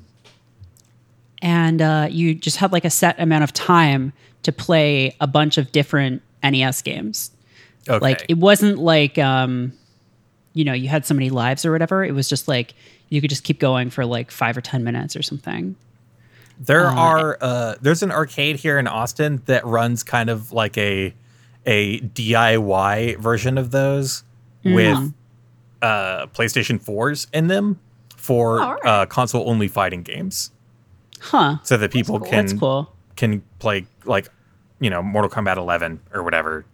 and 1.42 1.82
uh, 1.82 2.08
you 2.10 2.34
just 2.34 2.56
had 2.56 2.72
like 2.72 2.86
a 2.86 2.90
set 2.90 3.20
amount 3.20 3.44
of 3.44 3.52
time 3.52 4.14
to 4.44 4.52
play 4.52 5.14
a 5.20 5.26
bunch 5.26 5.58
of 5.58 5.70
different 5.70 6.22
NES 6.42 6.80
games. 6.80 7.30
Okay. 7.88 7.98
Like 8.00 8.26
it 8.28 8.38
wasn't 8.38 8.78
like 8.78 9.18
um, 9.18 9.72
you 10.54 10.64
know, 10.64 10.72
you 10.72 10.88
had 10.88 11.06
so 11.06 11.14
many 11.14 11.30
lives 11.30 11.64
or 11.64 11.72
whatever. 11.72 12.04
It 12.04 12.12
was 12.14 12.28
just 12.28 12.48
like 12.48 12.74
you 13.10 13.20
could 13.20 13.30
just 13.30 13.44
keep 13.44 13.58
going 13.60 13.90
for 13.90 14.04
like 14.04 14.30
five 14.30 14.56
or 14.56 14.60
ten 14.60 14.84
minutes 14.84 15.16
or 15.16 15.22
something. 15.22 15.76
There 16.60 16.86
are 16.86 17.38
uh, 17.40 17.74
there's 17.80 18.02
an 18.02 18.10
arcade 18.10 18.56
here 18.56 18.78
in 18.78 18.86
Austin 18.88 19.42
that 19.46 19.64
runs 19.64 20.02
kind 20.02 20.28
of 20.30 20.52
like 20.52 20.76
a 20.76 21.14
a 21.66 22.00
DIY 22.00 23.18
version 23.18 23.58
of 23.58 23.70
those 23.70 24.24
with 24.64 25.12
uh, 25.82 26.26
PlayStation 26.28 26.82
4s 26.82 27.26
in 27.32 27.46
them 27.46 27.78
for 28.16 28.60
Oh, 28.60 28.70
right. 28.72 28.84
uh, 29.02 29.06
console 29.06 29.48
only 29.48 29.68
fighting 29.68 30.02
games, 30.02 30.50
Huh. 31.20 31.58
so 31.62 31.76
that 31.76 31.92
people 31.92 32.18
cool. 32.20 32.28
can 32.28 32.58
cool. 32.58 32.92
can 33.16 33.42
play 33.60 33.86
like 34.04 34.28
you 34.80 34.90
know 34.90 35.02
Mortal 35.02 35.30
Kombat 35.30 35.56
11 35.56 36.00
or 36.12 36.22
whatever 36.22 36.64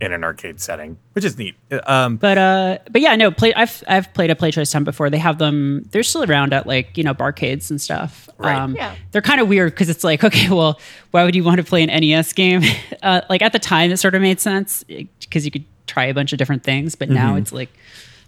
in 0.00 0.12
an 0.12 0.22
arcade 0.22 0.60
setting, 0.60 0.96
which 1.12 1.24
is 1.24 1.36
neat. 1.38 1.56
Um, 1.86 2.16
But 2.16 2.38
uh, 2.38 2.78
but 2.90 3.00
yeah, 3.00 3.16
no. 3.16 3.30
Play. 3.30 3.52
I've 3.54 3.82
I've 3.88 4.12
played 4.14 4.30
a 4.30 4.36
Play 4.36 4.50
Choice 4.52 4.70
10 4.70 4.84
before. 4.84 5.10
They 5.10 5.18
have 5.18 5.38
them. 5.38 5.82
They're 5.90 6.02
still 6.04 6.22
around 6.24 6.52
at 6.52 6.66
like 6.66 6.96
you 6.96 7.02
know 7.04 7.14
barcades 7.14 7.70
and 7.70 7.80
stuff. 7.80 8.28
Um, 8.38 8.46
Right. 8.46 8.76
Yeah. 8.76 8.94
They're 9.10 9.22
kind 9.22 9.40
of 9.40 9.48
weird 9.48 9.72
because 9.72 9.88
it's 9.88 10.04
like 10.04 10.22
okay, 10.24 10.48
well, 10.50 10.78
why 11.10 11.24
would 11.24 11.34
you 11.34 11.42
want 11.44 11.56
to 11.58 11.64
play 11.64 11.82
an 11.82 11.88
NES 12.00 12.32
game? 12.32 12.62
Uh, 13.00 13.20
like 13.30 13.42
at 13.42 13.52
the 13.52 13.58
time, 13.60 13.92
it 13.92 13.96
sort 13.98 14.14
of 14.16 14.22
made 14.22 14.40
sense 14.40 14.82
because 14.84 15.44
you 15.44 15.50
could 15.52 15.64
try 15.86 16.06
a 16.06 16.14
bunch 16.14 16.32
of 16.32 16.38
different 16.38 16.64
things. 16.64 16.96
But 16.96 17.08
now 17.10 17.36
it's 17.36 17.52
like, 17.52 17.70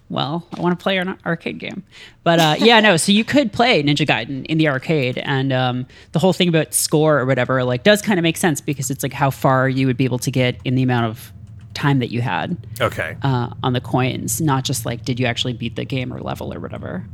well, 0.09 0.47
I 0.57 0.61
want 0.61 0.79
to 0.79 0.83
play 0.83 0.99
an 0.99 1.19
arcade 1.27 1.59
game. 1.59 1.83
But 2.23 2.39
uh, 2.39 2.55
yeah, 2.59 2.79
no. 2.81 2.97
So 2.97 3.11
you 3.11 3.25
could 3.25 3.53
play 3.53 3.83
Ninja 3.83 4.07
Gaiden 4.07 4.47
in 4.47 4.59
the 4.59 4.69
arcade, 4.69 5.19
and 5.19 5.53
um, 5.53 5.87
the 6.13 6.21
whole 6.21 6.33
thing 6.33 6.49
about 6.49 6.73
score 6.73 7.19
or 7.19 7.27
whatever 7.27 7.65
like 7.65 7.83
does 7.83 8.01
kind 8.01 8.19
of 8.19 8.23
make 8.23 8.37
sense 8.37 8.61
because 8.61 8.91
it's 8.91 9.03
like 9.03 9.13
how 9.13 9.31
far 9.31 9.69
you 9.69 9.87
would 9.89 9.97
be 9.97 10.05
able 10.05 10.19
to 10.21 10.31
get 10.31 10.61
in 10.65 10.77
the 10.77 10.83
amount 10.85 11.07
of 11.07 11.33
time 11.81 11.99
that 12.01 12.11
you 12.11 12.21
had 12.21 12.57
okay. 12.81 13.17
uh, 13.23 13.49
on 13.63 13.73
the 13.73 13.81
coins, 13.81 14.41
not 14.41 14.65
just 14.65 14.85
like 14.85 15.05
did 15.05 15.19
you 15.19 15.27
actually 15.27 15.55
beat 15.55 15.77
the 15.77 15.85
game 15.85 16.13
or 16.13 16.21
level 16.21 16.53
or 16.53 16.61
whatever. 16.61 17.05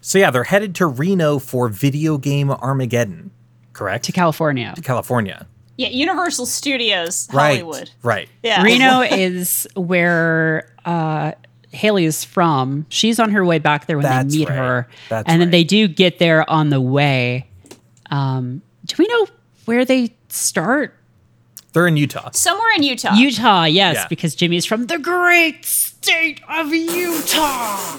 So 0.00 0.18
yeah, 0.18 0.30
they're 0.30 0.44
headed 0.44 0.74
to 0.76 0.86
Reno 0.86 1.38
for 1.38 1.68
Video 1.68 2.18
Game 2.18 2.50
Armageddon, 2.50 3.30
correct? 3.72 4.04
To 4.04 4.12
California, 4.12 4.74
to 4.76 4.82
California. 4.82 5.46
Yeah, 5.76 5.88
Universal 5.88 6.46
Studios, 6.46 7.28
Right. 7.32 7.58
Hollywood. 7.58 7.90
Right. 8.02 8.28
Yeah. 8.42 8.62
Reno 8.62 9.00
is 9.10 9.66
where 9.74 10.72
uh, 10.84 11.32
Haley 11.70 12.04
is 12.04 12.22
from. 12.22 12.86
She's 12.90 13.18
on 13.18 13.30
her 13.30 13.44
way 13.44 13.58
back 13.58 13.86
there 13.86 13.96
when 13.96 14.04
That's 14.04 14.32
they 14.32 14.38
meet 14.40 14.48
right. 14.50 14.58
her, 14.58 14.88
That's 15.08 15.28
and 15.28 15.40
then 15.40 15.48
right. 15.48 15.52
they 15.52 15.64
do 15.64 15.88
get 15.88 16.18
there 16.18 16.48
on 16.48 16.68
the 16.68 16.80
way. 16.80 17.48
Um, 18.10 18.62
do 18.84 18.94
we 18.98 19.06
know 19.08 19.26
where 19.64 19.84
they 19.84 20.14
start? 20.28 20.94
They're 21.74 21.86
in 21.86 21.96
Utah. 21.98 22.30
Somewhere 22.32 22.72
in 22.76 22.82
Utah. 22.82 23.14
Utah, 23.14 23.64
yes, 23.64 23.96
Yeah. 23.96 24.06
because 24.08 24.34
Jimmy's 24.34 24.64
from 24.64 24.86
the 24.86 24.98
great 24.98 25.64
state 25.66 26.40
of 26.48 26.72
Utah. 26.72 27.96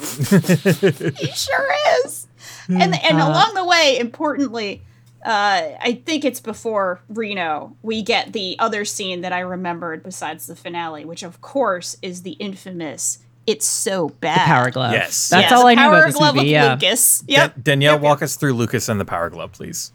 He 1.16 1.26
sure 1.32 1.68
is. 2.04 2.26
And 2.68 2.94
and 3.00 3.20
along 3.20 3.54
the 3.54 3.64
way, 3.64 3.98
importantly, 3.98 4.82
uh, 5.24 5.76
I 5.80 6.02
think 6.04 6.24
it's 6.24 6.40
before 6.40 7.00
Reno, 7.08 7.76
we 7.82 8.02
get 8.02 8.32
the 8.32 8.56
other 8.58 8.84
scene 8.84 9.20
that 9.20 9.32
I 9.32 9.40
remembered 9.40 10.02
besides 10.02 10.46
the 10.46 10.56
finale, 10.56 11.04
which 11.04 11.22
of 11.22 11.40
course 11.40 11.96
is 12.02 12.22
the 12.22 12.32
infamous 12.32 13.18
"It's 13.46 13.66
so 13.66 14.08
bad." 14.20 14.46
Power 14.46 14.70
glove. 14.70 14.92
Yes. 14.92 15.28
that's 15.28 15.50
Yeah, 15.50 15.56
all 15.56 15.62
the 15.64 15.68
I 15.68 15.74
know 15.74 15.82
Power 15.82 15.94
about 15.98 16.06
this 16.06 16.16
glove 16.16 16.34
movie. 16.34 16.46
with 16.46 16.52
Yeah, 16.52 16.72
Lucas. 16.74 17.20
Dan- 17.20 17.28
Yep. 17.28 17.54
Danielle, 17.62 17.92
Yep, 17.94 18.02
yep. 18.02 18.08
walk 18.08 18.22
us 18.22 18.36
through 18.36 18.54
Lucas 18.54 18.88
and 18.88 18.98
the 19.00 19.04
Power 19.04 19.30
Glove, 19.30 19.52
please. 19.52 19.92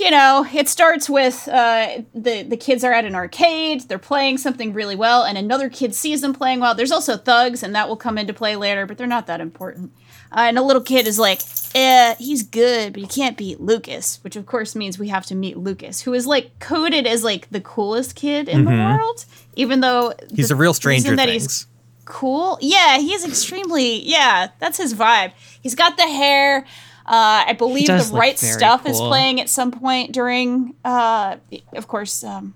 You 0.00 0.10
know, 0.10 0.46
it 0.52 0.68
starts 0.68 1.08
with 1.10 1.48
uh, 1.48 2.02
the 2.14 2.42
the 2.42 2.56
kids 2.56 2.84
are 2.84 2.92
at 2.92 3.04
an 3.04 3.14
arcade. 3.14 3.82
They're 3.88 3.98
playing 3.98 4.38
something 4.38 4.72
really 4.72 4.94
well, 4.96 5.24
and 5.24 5.36
another 5.36 5.68
kid 5.68 5.94
sees 5.94 6.20
them 6.20 6.32
playing 6.32 6.60
well. 6.60 6.74
There's 6.74 6.92
also 6.92 7.16
thugs, 7.16 7.62
and 7.62 7.74
that 7.74 7.88
will 7.88 7.96
come 7.96 8.16
into 8.18 8.32
play 8.32 8.56
later, 8.56 8.86
but 8.86 8.96
they're 8.98 9.06
not 9.06 9.26
that 9.26 9.40
important. 9.40 9.92
Uh, 10.30 10.40
and 10.48 10.58
a 10.58 10.62
little 10.62 10.82
kid 10.82 11.06
is 11.06 11.18
like, 11.18 11.40
"Eh, 11.74 12.14
he's 12.18 12.42
good, 12.42 12.92
but 12.92 13.00
you 13.02 13.08
can't 13.08 13.36
beat 13.36 13.60
Lucas," 13.60 14.20
which 14.22 14.36
of 14.36 14.46
course 14.46 14.76
means 14.76 14.98
we 14.98 15.08
have 15.08 15.24
to 15.26 15.34
meet 15.34 15.56
Lucas, 15.56 16.02
who 16.02 16.12
is 16.14 16.26
like 16.26 16.58
coded 16.60 17.06
as 17.06 17.24
like 17.24 17.48
the 17.50 17.60
coolest 17.60 18.14
kid 18.14 18.48
in 18.48 18.64
the 18.64 18.70
world, 18.70 19.24
even 19.56 19.80
though 19.80 20.12
Mm-hmm. 20.18 20.36
He's 20.36 20.50
a 20.50 20.56
real 20.56 20.74
Stranger 20.74 21.16
that 21.16 21.28
Things. 21.28 21.42
he's 21.42 21.66
cool. 22.04 22.58
Yeah, 22.60 22.98
he's 22.98 23.24
extremely. 23.24 24.02
Yeah, 24.08 24.48
that's 24.58 24.78
his 24.78 24.94
vibe. 24.94 25.32
He's 25.60 25.74
got 25.74 25.96
the 25.96 26.06
hair. 26.06 26.64
Uh, 27.08 27.44
I 27.46 27.54
believe 27.54 27.86
the 27.86 28.10
right 28.18 28.38
stuff 28.38 28.84
is 28.86 28.98
playing 29.08 29.40
at 29.40 29.48
some 29.48 29.70
point 29.70 30.12
during, 30.12 30.74
uh, 30.84 31.36
of 31.72 31.88
course, 31.88 32.22
um, 32.22 32.52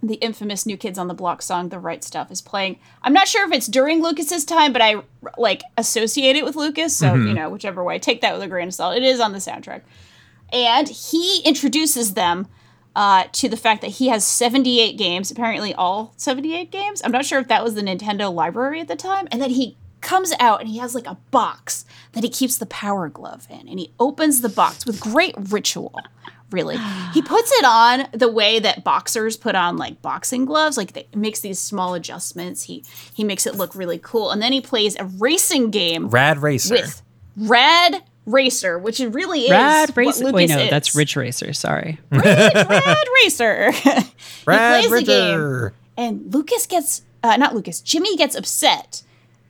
the 0.00 0.14
infamous 0.16 0.64
New 0.64 0.76
Kids 0.76 0.96
on 0.96 1.08
the 1.08 1.14
Block 1.14 1.42
song 1.42 1.70
"The 1.70 1.80
Right 1.80 2.04
Stuff" 2.04 2.30
is 2.30 2.40
playing. 2.40 2.78
I'm 3.02 3.12
not 3.12 3.26
sure 3.26 3.44
if 3.44 3.52
it's 3.52 3.66
during 3.66 4.00
Lucas's 4.00 4.44
time, 4.44 4.72
but 4.72 4.80
I 4.80 5.02
like 5.36 5.62
associate 5.76 6.36
it 6.36 6.44
with 6.44 6.54
Lucas. 6.54 6.96
So 6.96 7.14
you 7.14 7.34
know, 7.34 7.50
whichever 7.50 7.82
way, 7.82 7.98
take 7.98 8.20
that 8.20 8.32
with 8.34 8.42
a 8.42 8.46
grain 8.46 8.68
of 8.68 8.74
salt. 8.74 8.96
It 8.96 9.02
is 9.02 9.18
on 9.18 9.32
the 9.32 9.38
soundtrack, 9.38 9.80
and 10.52 10.88
he 10.88 11.42
introduces 11.44 12.14
them. 12.14 12.46
Uh, 12.96 13.24
to 13.32 13.48
the 13.48 13.56
fact 13.56 13.80
that 13.80 13.90
he 13.90 14.06
has 14.06 14.24
78 14.24 14.96
games, 14.96 15.28
apparently 15.28 15.74
all 15.74 16.14
78 16.16 16.70
games. 16.70 17.02
I'm 17.02 17.10
not 17.10 17.24
sure 17.24 17.40
if 17.40 17.48
that 17.48 17.64
was 17.64 17.74
the 17.74 17.82
Nintendo 17.82 18.32
library 18.32 18.80
at 18.80 18.86
the 18.86 18.94
time. 18.94 19.26
And 19.32 19.42
then 19.42 19.50
he 19.50 19.76
comes 20.04 20.32
out 20.38 20.60
and 20.60 20.68
he 20.68 20.78
has 20.78 20.94
like 20.94 21.06
a 21.06 21.16
box 21.32 21.84
that 22.12 22.22
he 22.22 22.30
keeps 22.30 22.56
the 22.58 22.66
power 22.66 23.08
glove 23.08 23.46
in. 23.50 23.66
And 23.68 23.78
he 23.80 23.92
opens 23.98 24.40
the 24.40 24.48
box 24.48 24.86
with 24.86 25.00
great 25.00 25.34
ritual, 25.36 25.98
really. 26.52 26.76
He 27.12 27.22
puts 27.22 27.50
it 27.52 27.64
on 27.64 28.06
the 28.12 28.30
way 28.30 28.60
that 28.60 28.84
boxers 28.84 29.36
put 29.36 29.54
on 29.56 29.76
like 29.76 30.00
boxing 30.02 30.44
gloves, 30.44 30.76
like 30.76 30.92
they, 30.92 31.08
makes 31.14 31.40
these 31.40 31.58
small 31.58 31.94
adjustments. 31.94 32.62
He 32.64 32.84
he 33.12 33.24
makes 33.24 33.46
it 33.46 33.56
look 33.56 33.74
really 33.74 33.98
cool. 33.98 34.30
And 34.30 34.40
then 34.40 34.52
he 34.52 34.60
plays 34.60 34.94
a 35.00 35.04
racing 35.04 35.70
game 35.70 36.08
Rad 36.08 36.38
Racer. 36.42 36.74
with 36.74 37.02
Rad 37.36 38.04
Racer, 38.26 38.78
which 38.78 39.00
it 39.00 39.08
really 39.08 39.40
is 39.42 39.50
Rad 39.50 39.88
what 39.90 39.96
Racer. 39.96 40.24
Lucas 40.24 40.34
Wait, 40.34 40.48
no, 40.50 40.58
is. 40.58 40.70
that's 40.70 40.94
Ridge 40.94 41.16
Racer. 41.16 41.52
Sorry. 41.52 41.98
Rad 42.10 43.08
Racer. 43.24 43.72
he 43.72 43.90
Rad 44.46 44.84
plays 44.84 45.00
the 45.00 45.06
game 45.06 45.38
Racer. 45.40 45.74
and 45.96 46.32
Lucas 46.32 46.66
gets 46.66 47.02
uh, 47.22 47.36
not 47.36 47.54
Lucas, 47.54 47.80
Jimmy 47.80 48.16
gets 48.16 48.34
upset. 48.36 49.02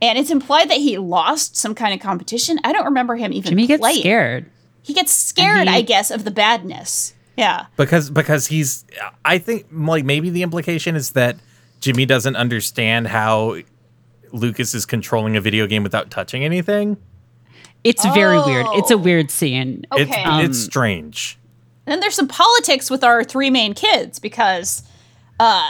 And 0.03 0.19
it's 0.19 0.31
implied 0.31 0.69
that 0.71 0.79
he 0.79 0.99
lost 0.99 1.57
some 1.57 1.75
kind 1.75 1.95
of 1.95 2.01
competition. 2.01 2.59
I 2.65 2.73
don't 2.73 2.85
remember 2.85 3.17
him 3.17 3.33
even 3.33 3.51
Jimmy 3.51 3.67
gets 3.67 3.83
scared. 4.01 4.47
He 4.83 4.93
gets 4.93 5.13
scared, 5.13 5.69
he- 5.69 5.75
I 5.75 5.81
guess, 5.81 6.11
of 6.11 6.25
the 6.25 6.31
badness. 6.31 7.15
Yeah. 7.37 7.67
because 7.77 8.11
because 8.11 8.47
he's 8.47 8.85
I 9.25 9.39
think 9.39 9.67
like 9.73 10.05
maybe 10.05 10.31
the 10.31 10.43
implication 10.43 10.95
is 10.95 11.13
that 11.13 11.37
Jimmy 11.81 12.07
doesn't 12.07 12.37
understand 12.37 13.09
how 13.09 13.57
Lucas 14.33 14.75
is 14.75 14.87
controlling 14.87 15.37
a 15.37 15.41
video 15.41 15.67
game 15.67 15.83
without 15.83 16.11
touching 16.11 16.45
anything. 16.45 16.97
It's 17.83 18.05
very 18.15 18.39
weird. 18.39 18.67
It's 18.75 18.91
a 18.91 18.95
Oh. 18.95 18.99
weird 18.99 19.31
scene. 19.31 19.85
It's 19.93 20.11
Okay. 20.13 20.45
it's 20.45 20.59
strange. 20.59 21.39
And 21.87 21.93
then 21.93 22.01
there's 22.01 22.15
some 22.15 22.29
politics 22.29 22.89
with 22.91 23.03
our 23.05 23.25
three 23.25 23.51
main 23.51 23.75
kids 23.75 24.19
because 24.19 24.83
uh, 25.41 25.69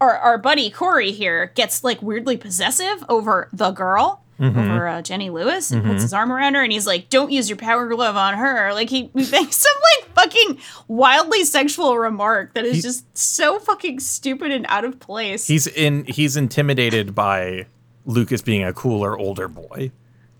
our, 0.00 0.16
our 0.18 0.38
buddy 0.38 0.70
Corey 0.70 1.12
here 1.12 1.52
gets 1.54 1.82
like 1.84 2.02
weirdly 2.02 2.36
possessive 2.36 3.04
over 3.08 3.48
the 3.52 3.70
girl, 3.70 4.22
over 4.38 4.86
uh, 4.86 5.00
Jenny 5.02 5.30
Lewis, 5.30 5.70
and 5.70 5.82
puts 5.84 6.02
his 6.02 6.12
arm 6.12 6.30
around 6.30 6.54
her 6.54 6.62
and 6.62 6.70
he's 6.70 6.86
like, 6.86 7.08
don't 7.08 7.30
use 7.32 7.48
your 7.48 7.56
power 7.56 7.88
glove 7.88 8.16
on 8.16 8.34
her. 8.34 8.74
Like 8.74 8.90
he, 8.90 9.04
he 9.14 9.30
makes 9.30 9.56
some 9.56 9.72
like 10.02 10.10
fucking 10.14 10.58
wildly 10.88 11.44
sexual 11.44 11.96
remark 11.96 12.52
that 12.54 12.64
is 12.66 12.76
He- 12.76 12.82
just 12.82 13.16
so 13.16 13.58
fucking 13.58 14.00
stupid 14.00 14.50
and 14.50 14.66
out 14.68 14.84
of 14.84 15.00
place. 15.00 15.46
He's 15.46 15.66
in 15.66 16.04
he's 16.04 16.36
intimidated 16.36 17.14
by 17.14 17.66
Lucas 18.04 18.42
being 18.42 18.62
a 18.62 18.72
cooler 18.74 19.18
older 19.18 19.48
boy 19.48 19.90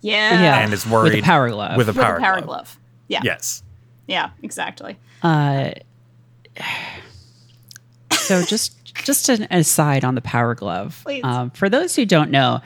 yeah. 0.03 0.43
Yeah. 0.43 0.59
and 0.59 0.73
is 0.75 0.87
worried 0.87 1.15
With 1.15 1.23
a 1.23 1.27
power 1.27 1.49
glove. 1.49 1.77
With 1.79 1.89
a 1.89 1.93
With 1.93 1.97
power, 2.05 2.17
a 2.17 2.21
power 2.21 2.35
glove. 2.43 2.47
glove. 2.47 2.79
Yeah. 3.09 3.21
Yes. 3.25 3.63
Yeah, 4.07 4.31
exactly. 4.43 4.99
Uh, 5.23 5.71
so 8.27 8.43
just 8.45 8.95
just 9.05 9.29
an 9.29 9.47
aside 9.51 10.05
on 10.05 10.15
the 10.15 10.21
Power 10.21 10.55
Glove. 10.55 11.05
Um, 11.23 11.51
for 11.51 11.69
those 11.69 11.95
who 11.97 12.05
don't 12.05 12.31
know, 12.31 12.61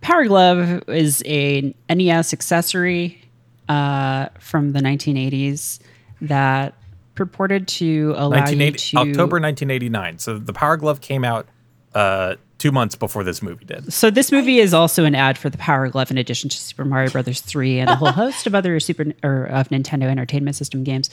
Power 0.00 0.24
Glove 0.26 0.88
is 0.88 1.22
a 1.26 1.74
NES 1.90 2.32
accessory 2.32 3.20
uh, 3.68 4.28
from 4.38 4.72
the 4.72 4.80
1980s 4.80 5.80
that 6.22 6.74
purported 7.14 7.68
to 7.68 8.14
allow 8.16 8.48
you 8.48 8.70
to 8.72 8.96
October 8.96 9.38
1989. 9.38 10.18
So 10.18 10.38
the 10.38 10.52
Power 10.52 10.76
Glove 10.76 11.00
came 11.00 11.24
out 11.24 11.46
uh 11.94 12.36
2 12.58 12.70
months 12.72 12.94
before 12.94 13.24
this 13.24 13.42
movie 13.42 13.64
did. 13.64 13.92
So 13.92 14.08
this 14.08 14.30
movie 14.30 14.60
is 14.60 14.72
also 14.72 15.04
an 15.04 15.14
ad 15.16 15.36
for 15.36 15.50
the 15.50 15.58
Power 15.58 15.88
Glove, 15.88 16.10
in 16.12 16.16
addition 16.16 16.48
to 16.48 16.56
Super 16.56 16.84
Mario 16.84 17.10
Brothers 17.10 17.40
three 17.40 17.80
and 17.80 17.90
a 17.90 17.96
whole 17.96 18.12
host 18.22 18.46
of 18.46 18.54
other 18.54 18.78
Super 18.80 19.12
or 19.22 19.44
of 19.44 19.68
Nintendo 19.68 20.04
Entertainment 20.04 20.56
System 20.56 20.84
games. 20.84 21.10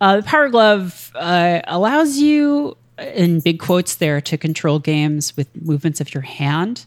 Uh, 0.00 0.16
the 0.16 0.22
Power 0.24 0.48
Glove 0.48 1.12
uh, 1.14 1.60
allows 1.68 2.18
you, 2.18 2.76
in 3.00 3.40
big 3.40 3.58
quotes, 3.58 3.96
there 3.96 4.20
to 4.20 4.36
control 4.36 4.78
games 4.78 5.36
with 5.36 5.48
movements 5.60 6.00
of 6.00 6.12
your 6.14 6.22
hand. 6.22 6.84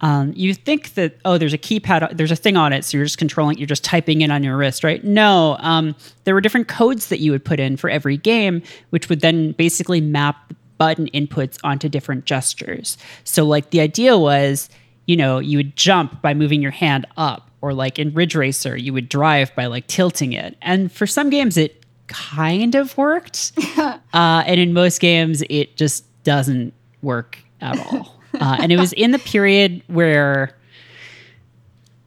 Um, 0.00 0.32
you 0.36 0.54
think 0.54 0.94
that 0.94 1.18
oh, 1.24 1.38
there's 1.38 1.52
a 1.52 1.58
keypad, 1.58 2.16
there's 2.16 2.30
a 2.30 2.36
thing 2.36 2.56
on 2.56 2.72
it, 2.72 2.84
so 2.84 2.96
you're 2.96 3.04
just 3.04 3.18
controlling, 3.18 3.58
you're 3.58 3.66
just 3.66 3.82
typing 3.82 4.20
in 4.20 4.30
on 4.30 4.44
your 4.44 4.56
wrist, 4.56 4.84
right? 4.84 5.02
No, 5.02 5.56
um, 5.58 5.96
there 6.24 6.34
were 6.34 6.40
different 6.40 6.68
codes 6.68 7.08
that 7.08 7.18
you 7.18 7.32
would 7.32 7.44
put 7.44 7.58
in 7.58 7.76
for 7.76 7.90
every 7.90 8.16
game, 8.16 8.62
which 8.90 9.08
would 9.08 9.20
then 9.20 9.52
basically 9.52 10.00
map 10.00 10.54
button 10.78 11.08
inputs 11.12 11.58
onto 11.64 11.88
different 11.88 12.24
gestures. 12.24 12.96
So, 13.24 13.44
like 13.44 13.70
the 13.70 13.80
idea 13.80 14.16
was, 14.16 14.70
you 15.06 15.16
know, 15.16 15.40
you 15.40 15.58
would 15.58 15.74
jump 15.74 16.22
by 16.22 16.32
moving 16.32 16.62
your 16.62 16.70
hand 16.70 17.06
up, 17.16 17.50
or 17.60 17.74
like 17.74 17.98
in 17.98 18.14
Ridge 18.14 18.36
Racer, 18.36 18.76
you 18.76 18.92
would 18.92 19.08
drive 19.08 19.52
by 19.56 19.66
like 19.66 19.88
tilting 19.88 20.32
it. 20.32 20.56
And 20.62 20.92
for 20.92 21.08
some 21.08 21.28
games, 21.28 21.56
it 21.56 21.84
kind 22.08 22.74
of 22.74 22.96
worked, 22.98 23.52
uh, 23.78 23.98
and 24.12 24.60
in 24.60 24.72
most 24.72 25.00
games, 25.00 25.42
it 25.48 25.76
just 25.76 26.04
doesn't 26.24 26.74
work 27.02 27.38
at 27.60 27.78
all. 27.78 28.14
Uh, 28.38 28.56
and 28.60 28.70
it 28.70 28.76
was 28.78 28.92
in 28.92 29.10
the 29.10 29.18
period 29.18 29.82
where 29.88 30.54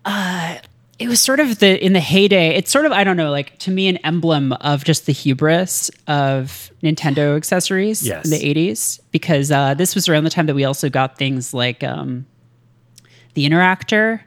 uh, 0.05 0.57
it 0.99 1.07
was 1.07 1.19
sort 1.19 1.39
of 1.39 1.59
the 1.59 1.83
in 1.83 1.93
the 1.93 1.99
heyday. 1.99 2.49
It's 2.55 2.71
sort 2.71 2.85
of 2.85 2.91
I 2.91 3.03
don't 3.03 3.17
know, 3.17 3.31
like 3.31 3.57
to 3.59 3.71
me, 3.71 3.87
an 3.87 3.97
emblem 3.97 4.53
of 4.53 4.83
just 4.83 5.07
the 5.07 5.11
hubris 5.13 5.89
of 6.07 6.71
Nintendo 6.83 7.35
accessories 7.35 8.05
Yes. 8.05 8.23
in 8.25 8.31
the 8.31 8.37
'80s. 8.53 8.99
Because 9.11 9.51
uh, 9.51 9.73
this 9.73 9.95
was 9.95 10.07
around 10.07 10.23
the 10.23 10.29
time 10.29 10.45
that 10.45 10.55
we 10.55 10.63
also 10.63 10.89
got 10.89 11.17
things 11.17 11.53
like 11.53 11.83
um, 11.83 12.25
the 13.33 13.49
Interactor. 13.49 14.21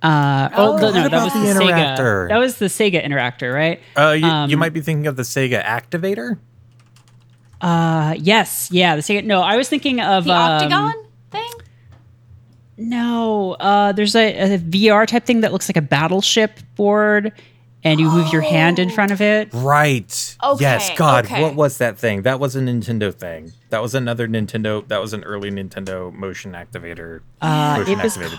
Uh, 0.00 0.48
oh, 0.56 0.72
what 0.74 0.80
no, 0.80 1.08
that 1.08 1.12
was 1.12 1.32
the 1.32 1.40
the, 1.40 1.60
Sega. 1.60 2.28
That 2.28 2.36
was 2.36 2.58
the 2.58 2.66
Sega 2.66 3.04
Interactor, 3.04 3.52
right? 3.52 3.80
Uh 3.96 4.12
you, 4.12 4.24
Um, 4.26 4.48
you 4.48 4.56
might 4.56 4.72
be 4.72 4.80
thinking 4.80 5.06
of 5.06 5.16
the 5.16 5.24
Sega 5.24 5.64
Activator? 5.64 6.38
Uh, 7.60 8.14
yes, 8.18 8.68
yeah, 8.70 8.94
the 8.96 9.02
Sega. 9.02 9.24
No, 9.24 9.40
I 9.42 9.56
was 9.56 9.68
thinking 9.68 10.00
of 10.00 10.24
The 10.24 10.32
um, 10.32 10.52
octagon 10.52 10.94
thing? 11.30 11.50
No, 12.76 13.54
uh, 13.54 13.92
there's 13.92 14.14
a, 14.14 14.54
a 14.54 14.58
VR 14.58 15.06
type 15.06 15.24
thing 15.24 15.40
that 15.40 15.52
looks 15.52 15.68
like 15.68 15.76
a 15.76 15.82
battleship 15.82 16.60
board, 16.76 17.32
and 17.82 17.98
you 17.98 18.08
move 18.08 18.32
your 18.32 18.42
hand 18.42 18.78
in 18.78 18.90
front 18.90 19.10
of 19.10 19.20
it. 19.20 19.48
Right. 19.52 20.36
Oh, 20.40 20.56
yes, 20.60 20.90
God, 20.96 21.24
okay. 21.24 21.42
what 21.42 21.56
was 21.56 21.78
that 21.78 21.98
thing? 21.98 22.22
That 22.22 22.38
was 22.38 22.54
a 22.54 22.60
Nintendo 22.60 23.12
thing. 23.12 23.52
That 23.70 23.82
was 23.82 23.96
another 23.96 24.28
Nintendo. 24.28 24.86
That 24.86 25.00
was 25.00 25.12
an 25.12 25.24
early 25.24 25.50
Nintendo 25.50 26.12
motion 26.12 26.52
activator. 26.52 27.22
Uh, 27.40 27.78
motion 27.78 27.98
it 27.98 28.04
was 28.04 28.16
activated 28.16 28.38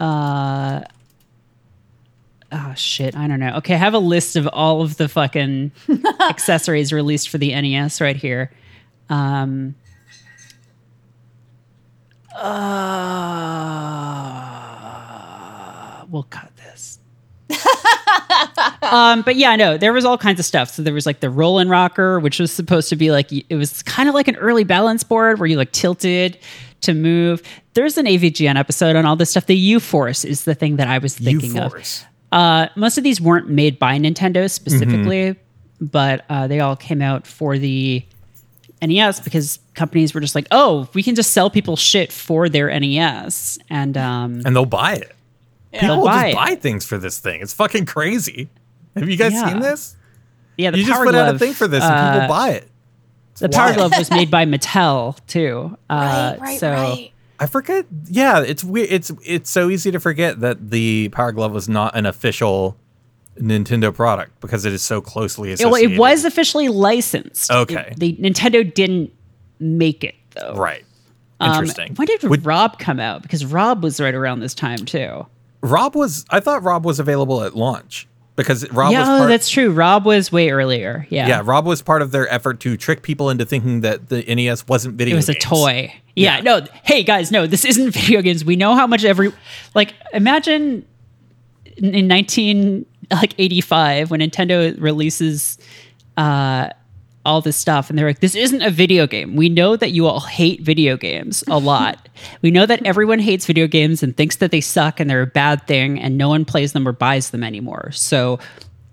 Uh, 0.00 0.80
oh 2.50 2.74
shit! 2.74 3.14
I 3.14 3.28
don't 3.28 3.38
know. 3.38 3.56
Okay, 3.56 3.74
I 3.74 3.78
have 3.78 3.94
a 3.94 3.98
list 3.98 4.36
of 4.36 4.48
all 4.48 4.80
of 4.80 4.96
the 4.96 5.08
fucking 5.08 5.72
accessories 6.20 6.92
released 6.92 7.28
for 7.28 7.38
the 7.38 7.50
NES 7.60 8.00
right 8.00 8.16
here. 8.16 8.50
Um, 9.10 9.74
uh, 12.34 12.46
we'll 16.08 16.22
cut 16.24 16.50
this. 16.56 16.98
um, 18.82 19.22
but 19.22 19.36
yeah, 19.36 19.56
no, 19.56 19.76
there 19.76 19.92
was 19.92 20.04
all 20.04 20.16
kinds 20.16 20.40
of 20.40 20.46
stuff. 20.46 20.70
So 20.70 20.82
there 20.82 20.94
was 20.94 21.04
like 21.06 21.20
the 21.20 21.28
Roll 21.28 21.60
'n 21.60 21.68
Rocker, 21.68 22.20
which 22.20 22.40
was 22.40 22.50
supposed 22.50 22.88
to 22.88 22.96
be 22.96 23.10
like 23.10 23.30
it 23.32 23.56
was 23.56 23.82
kind 23.82 24.08
of 24.08 24.14
like 24.14 24.28
an 24.28 24.36
early 24.36 24.64
balance 24.64 25.04
board 25.04 25.38
where 25.38 25.46
you 25.46 25.56
like 25.56 25.72
tilted 25.72 26.38
to 26.82 26.94
move. 26.94 27.42
There's 27.74 27.96
an 27.98 28.06
AVGN 28.06 28.56
episode 28.56 28.96
on 28.96 29.04
all 29.06 29.16
this 29.16 29.30
stuff. 29.30 29.46
The 29.46 29.56
U 29.56 29.80
Force 29.80 30.24
is 30.24 30.44
the 30.44 30.54
thing 30.54 30.76
that 30.76 30.88
I 30.88 30.98
was 30.98 31.16
thinking 31.16 31.58
of. 31.58 31.64
U-Force. 31.72 32.04
Uh, 32.32 32.68
most 32.76 32.96
of 32.98 33.04
these 33.04 33.20
weren't 33.20 33.48
made 33.48 33.78
by 33.78 33.98
Nintendo 33.98 34.48
specifically, 34.50 35.34
but 35.80 36.24
uh, 36.28 36.46
they 36.46 36.60
all 36.60 36.76
came 36.76 37.02
out 37.02 37.26
for 37.26 37.58
the 37.58 38.04
NES 38.82 39.20
because 39.20 39.58
companies 39.74 40.14
were 40.14 40.20
just 40.20 40.34
like, 40.34 40.46
oh, 40.50 40.88
we 40.94 41.02
can 41.02 41.14
just 41.14 41.32
sell 41.32 41.50
people 41.50 41.76
shit 41.76 42.12
for 42.12 42.48
their 42.48 42.68
NES, 42.78 43.58
and 43.68 43.96
um, 43.98 44.40
And 44.46 44.54
they'll 44.56 44.64
buy 44.64 44.94
it. 44.94 45.14
People 45.72 46.04
buy 46.04 46.30
just 46.32 46.32
it. 46.32 46.34
buy 46.36 46.54
things 46.56 46.86
for 46.86 46.98
this 46.98 47.18
thing. 47.18 47.40
It's 47.42 47.52
fucking 47.52 47.86
crazy. 47.86 48.48
Have 48.96 49.08
you 49.08 49.16
guys 49.16 49.32
Yeah. 49.32 49.48
seen 49.48 49.60
this? 49.60 49.96
yeah, 50.56 50.70
the 50.70 50.78
You 50.78 50.84
just 50.86 51.02
put 51.02 51.14
out 51.14 51.34
a 51.34 51.38
thing 51.38 51.52
for 51.52 51.68
this 51.68 51.82
and 51.84 51.92
uh, 51.92 52.12
people 52.14 52.28
buy 52.28 52.50
it. 52.50 52.69
The 53.40 53.48
Power. 53.48 53.74
Glove 53.74 53.92
was 53.96 54.10
made 54.10 54.30
by 54.30 54.44
Mattel 54.46 55.18
too. 55.26 55.76
Uh, 55.88 56.36
right, 56.38 56.40
right, 56.40 56.60
so 56.60 56.70
right. 56.72 57.12
I 57.38 57.46
forget. 57.46 57.86
Yeah, 58.06 58.40
it's 58.42 58.62
weird. 58.62 58.90
It's 58.90 59.10
it's 59.24 59.50
so 59.50 59.68
easy 59.70 59.90
to 59.90 60.00
forget 60.00 60.40
that 60.40 60.70
the 60.70 61.08
Power 61.10 61.32
Glove 61.32 61.52
was 61.52 61.68
not 61.68 61.96
an 61.96 62.06
official 62.06 62.76
Nintendo 63.38 63.94
product 63.94 64.40
because 64.40 64.64
it 64.64 64.72
is 64.72 64.82
so 64.82 65.00
closely 65.00 65.50
it, 65.50 65.54
associated. 65.54 65.98
well, 65.98 66.08
it 66.10 66.12
was 66.12 66.24
officially 66.24 66.68
licensed. 66.68 67.50
Okay. 67.50 67.88
It- 67.92 67.98
the 67.98 68.16
Nintendo 68.16 68.72
didn't 68.74 69.12
make 69.58 70.04
it 70.04 70.14
though. 70.34 70.54
right. 70.54 70.84
Um, 71.42 71.52
Interesting. 71.52 71.94
when 71.94 72.04
did 72.06 72.22
Would- 72.22 72.44
Rob 72.44 72.78
come 72.78 73.00
out? 73.00 73.22
Because 73.22 73.46
Rob 73.46 73.82
was 73.82 73.98
right 73.98 74.14
around 74.14 74.40
this 74.40 74.52
time 74.52 74.84
too. 74.84 75.26
Rob 75.62 75.94
was? 75.94 76.26
I 76.28 76.40
thought 76.40 76.62
Rob 76.62 76.84
was 76.84 77.00
available 77.00 77.42
at 77.42 77.54
launch, 77.56 78.06
because 78.40 78.70
Rob 78.70 78.92
yeah, 78.92 79.00
was 79.00 79.22
oh, 79.22 79.26
that's 79.26 79.48
true. 79.48 79.70
Rob 79.72 80.04
was 80.04 80.32
way 80.32 80.50
earlier. 80.50 81.06
Yeah. 81.10 81.28
yeah, 81.28 81.42
Rob 81.44 81.66
was 81.66 81.82
part 81.82 82.02
of 82.02 82.10
their 82.10 82.28
effort 82.32 82.60
to 82.60 82.76
trick 82.76 83.02
people 83.02 83.30
into 83.30 83.44
thinking 83.44 83.82
that 83.82 84.08
the 84.08 84.22
NES 84.22 84.66
wasn't 84.68 84.96
video 84.96 85.16
games. 85.16 85.28
It 85.28 85.36
was 85.36 85.44
a 85.44 85.48
toy. 85.48 85.94
Yeah, 86.16 86.40
no. 86.40 86.66
Hey 86.82 87.02
guys, 87.02 87.30
no, 87.30 87.46
this 87.46 87.64
isn't 87.64 87.90
video 87.94 88.22
games. 88.22 88.44
We 88.44 88.56
know 88.56 88.74
how 88.74 88.86
much 88.86 89.04
every 89.04 89.32
like 89.74 89.94
imagine 90.12 90.84
in 91.76 91.94
in 91.94 92.08
19 92.08 92.86
like 93.10 93.34
85 93.38 94.10
when 94.10 94.20
Nintendo 94.20 94.80
releases 94.80 95.58
uh 96.16 96.70
all 97.24 97.40
this 97.40 97.56
stuff 97.56 97.90
and 97.90 97.98
they're 97.98 98.06
like 98.06 98.20
this 98.20 98.34
isn't 98.34 98.62
a 98.62 98.70
video 98.70 99.06
game. 99.06 99.36
We 99.36 99.48
know 99.48 99.76
that 99.76 99.92
you 99.92 100.06
all 100.06 100.20
hate 100.20 100.62
video 100.62 100.96
games 100.96 101.44
a 101.48 101.58
lot. 101.58 102.08
we 102.42 102.50
know 102.50 102.66
that 102.66 102.84
everyone 102.86 103.18
hates 103.18 103.46
video 103.46 103.66
games 103.66 104.02
and 104.02 104.16
thinks 104.16 104.36
that 104.36 104.50
they 104.50 104.60
suck 104.60 105.00
and 105.00 105.10
they're 105.10 105.22
a 105.22 105.26
bad 105.26 105.66
thing 105.66 106.00
and 106.00 106.16
no 106.16 106.28
one 106.28 106.44
plays 106.44 106.72
them 106.72 106.88
or 106.88 106.92
buys 106.92 107.30
them 107.30 107.44
anymore. 107.44 107.90
So 107.92 108.38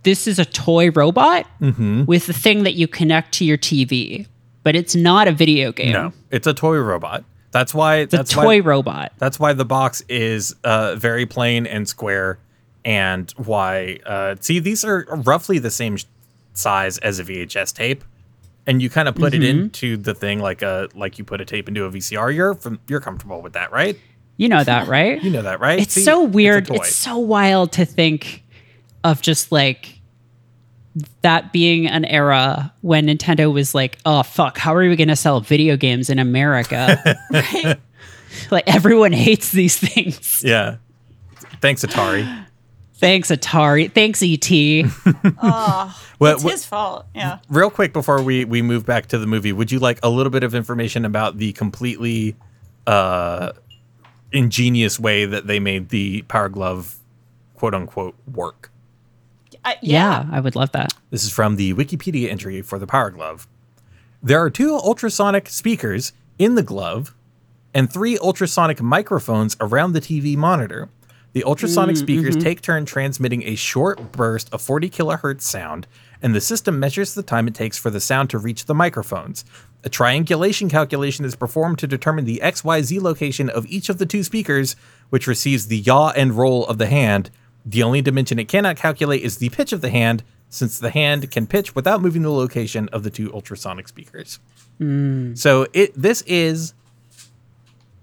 this 0.04 0.28
is 0.28 0.40
a 0.40 0.46
toy 0.46 0.92
robot 0.92 1.46
with 1.60 2.28
the 2.28 2.34
thing 2.34 2.64
that 2.64 2.76
you 2.76 2.88
connect 2.88 3.34
to 3.36 3.46
your 3.46 3.58
TV, 3.58 4.26
but 4.64 4.76
it's 4.76 4.96
not 4.96 5.28
a 5.28 5.32
video 5.32 5.72
game. 5.72 5.92
No, 5.92 6.14
it's 6.32 6.48
a 6.48 6.54
toy 6.54 6.78
robot. 6.78 7.26
That's 7.52 7.74
why. 7.74 7.98
It's 7.98 8.14
a 8.14 8.18
that's 8.18 8.32
toy 8.32 8.46
why, 8.46 8.60
robot. 8.60 9.14
That's 9.18 9.40
why 9.40 9.54
the 9.54 9.66
box 9.66 10.04
is 10.08 10.56
uh, 10.64 10.96
very 10.96 11.26
plain 11.26 11.66
and 11.66 11.88
square, 11.88 12.40
and 12.86 13.32
why. 13.38 14.00
Uh, 14.06 14.36
see, 14.40 14.60
these 14.60 14.86
are 14.86 15.06
roughly 15.10 15.60
the 15.60 15.72
same 15.72 15.98
sh- 15.98 16.06
size 16.54 16.98
as 17.00 17.20
a 17.20 17.24
VHS 17.24 17.74
tape, 17.74 18.04
and 18.68 18.82
you 18.82 18.90
kind 18.90 19.08
of 19.08 19.16
put 19.16 19.34
it 19.34 19.42
Mm-hmm. 19.42 19.60
into 19.62 19.98
the 19.98 20.14
thing 20.14 20.40
like 20.40 20.62
a 20.62 20.90
like 20.94 21.18
you 21.18 21.24
put 21.24 21.42
a 21.42 21.46
tape 21.46 21.68
into 21.68 21.86
a 21.86 21.90
VCR. 21.90 22.36
You're 22.36 22.54
from, 22.54 22.80
you're 22.88 23.02
comfortable 23.02 23.42
with 23.42 23.54
that, 23.54 23.72
right? 23.72 23.98
You 24.36 24.50
know 24.50 24.64
that, 24.64 24.88
right? 24.88 25.20
You 25.24 25.32
know 25.32 25.42
that, 25.42 25.60
right? 25.60 25.80
it's 25.80 25.94
See, 25.94 26.04
so 26.04 26.24
weird. 26.24 26.68
toy. 26.68 26.76
It's, 26.76 26.94
so 26.96 27.18
wild 27.18 27.72
to 27.74 27.86
think 27.86 28.44
of 29.04 29.22
just 29.22 29.52
like 29.52 30.00
that 31.22 31.54
being 31.54 31.88
an 31.88 32.06
era 32.06 32.74
when 32.82 33.08
Nintendo 33.08 33.52
was 33.54 33.74
like, 33.76 33.98
"Oh 34.06 34.24
fuck, 34.24 34.58
how 34.58 34.76
are 34.76 34.88
we 34.88 34.96
going 34.96 35.08
to 35.10 35.16
sell 35.16 35.40
video 35.42 35.78
games 35.78 36.10
in 36.10 36.20
America?" 36.20 37.18
Right? 37.32 37.78
like 38.52 38.66
everyone 38.68 39.14
hates 39.14 39.52
these 39.52 39.78
things. 39.78 40.44
yeah. 40.46 40.78
Thanks, 41.62 41.84
Atari. 41.84 42.46
Thanks 43.00 43.30
Atari. 43.30 43.92
Thanks 43.92 44.22
ET. 44.24 44.50
Oh, 45.42 46.02
What- 46.18 46.34
it's 46.34 46.44
what- 46.44 46.52
his 46.54 46.66
fault. 46.66 47.06
Yeah. 47.16 47.40
real 47.50 47.70
quick 47.70 47.94
before 47.94 48.22
we 48.22 48.44
we 48.46 48.62
move 48.62 48.86
back 48.86 49.08
to 49.08 49.18
the 49.20 49.28
movie 49.28 49.54
would 49.54 49.72
you 49.72 49.80
like 49.80 50.00
a 50.04 50.10
little 50.10 50.32
bit 50.32 50.44
of 50.44 50.56
information 50.56 51.06
about 51.06 51.38
the 51.38 51.54
completely 51.54 52.36
uh 52.88 53.52
ingenious 54.32 55.00
way 55.00 55.26
that 55.26 55.48
they 55.48 55.60
made 55.60 55.90
the 55.90 56.22
power 56.24 56.50
glove 56.50 56.98
quote 57.54 57.74
unquote 57.74 58.16
work 58.34 58.72
I, 59.64 59.78
yeah, 59.82 60.26
I 60.32 60.40
would 60.40 60.56
love 60.56 60.72
that. 60.74 60.94
this 61.12 61.24
is 61.24 61.32
from 61.32 61.56
the 61.56 61.74
wikipedia 61.74 62.30
entry 62.30 62.62
for 62.62 62.80
the 62.80 62.88
power 62.88 63.10
glove 63.12 63.48
there 64.24 64.42
are 64.42 64.50
two 64.50 64.76
ultrasonic 64.76 65.50
speakers 65.50 66.14
in 66.40 66.56
the 66.56 66.64
glove 66.64 67.14
and 67.74 67.92
three 67.92 68.18
ultrasonic 68.20 68.82
microphones 68.82 69.56
around 69.62 69.94
the 69.94 70.02
tv 70.02 70.36
monitor 70.36 70.90
the 71.38 71.44
ultrasonic 71.44 71.96
mm, 71.96 72.00
speakers 72.00 72.36
mm-hmm. 72.36 72.44
take 72.44 72.62
turn 72.62 72.84
transmitting 72.84 73.44
a 73.44 73.54
short 73.54 74.12
burst 74.12 74.52
of 74.52 74.60
40 74.60 74.90
kilohertz 74.90 75.42
sound, 75.42 75.86
and 76.20 76.34
the 76.34 76.42
system 76.42 76.80
measures 76.80 77.14
the 77.14 77.22
time 77.22 77.48
it 77.48 77.54
takes 77.54 77.78
for 77.78 77.92
the 77.92 78.00
sound 78.00 78.32
to 78.32 78.40
reach 78.40 78.66
the 78.66 78.74
microphones. 78.74 79.46
A 79.84 79.90
triangulation 79.90 80.68
calculation 80.68 81.26
is 81.26 81.36
performed 81.36 81.78
to 81.78 81.86
determine 81.86 82.26
the 82.26 82.42
XYZ 82.44 83.00
location 83.00 83.52
of 83.52 83.68
each 83.68 83.88
of 83.88 84.00
the 84.00 84.08
two 84.08 84.24
speakers, 84.24 84.76
which 85.12 85.28
receives 85.28 85.68
the 85.68 85.78
yaw 85.78 86.12
and 86.16 86.34
roll 86.34 86.66
of 86.66 86.80
the 86.80 86.88
hand. 86.88 87.30
The 87.64 87.84
only 87.84 88.02
dimension 88.02 88.40
it 88.40 88.48
cannot 88.48 88.76
calculate 88.76 89.22
is 89.22 89.38
the 89.38 89.50
pitch 89.50 89.72
of 89.72 89.82
the 89.82 89.92
hand, 89.92 90.24
since 90.50 90.80
the 90.80 90.90
hand 90.90 91.30
can 91.30 91.46
pitch 91.46 91.76
without 91.76 92.02
moving 92.02 92.24
the 92.24 92.32
location 92.32 92.90
of 92.90 93.04
the 93.04 93.12
two 93.12 93.32
ultrasonic 93.32 93.88
speakers. 93.88 94.40
Mm. 94.82 95.38
So 95.38 95.68
it 95.72 95.94
this 95.94 96.24
is 96.24 96.74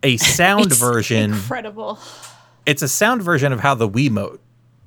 a 0.05 0.19
sound 0.19 0.73
version 0.73 1.33
Incredible. 1.33 1.99
It's 2.67 2.83
a 2.83 2.89
sound 2.89 3.23
version 3.23 3.53
of 3.53 3.61
how 3.61 3.75
the 3.75 3.89
Wiimote 3.89 4.39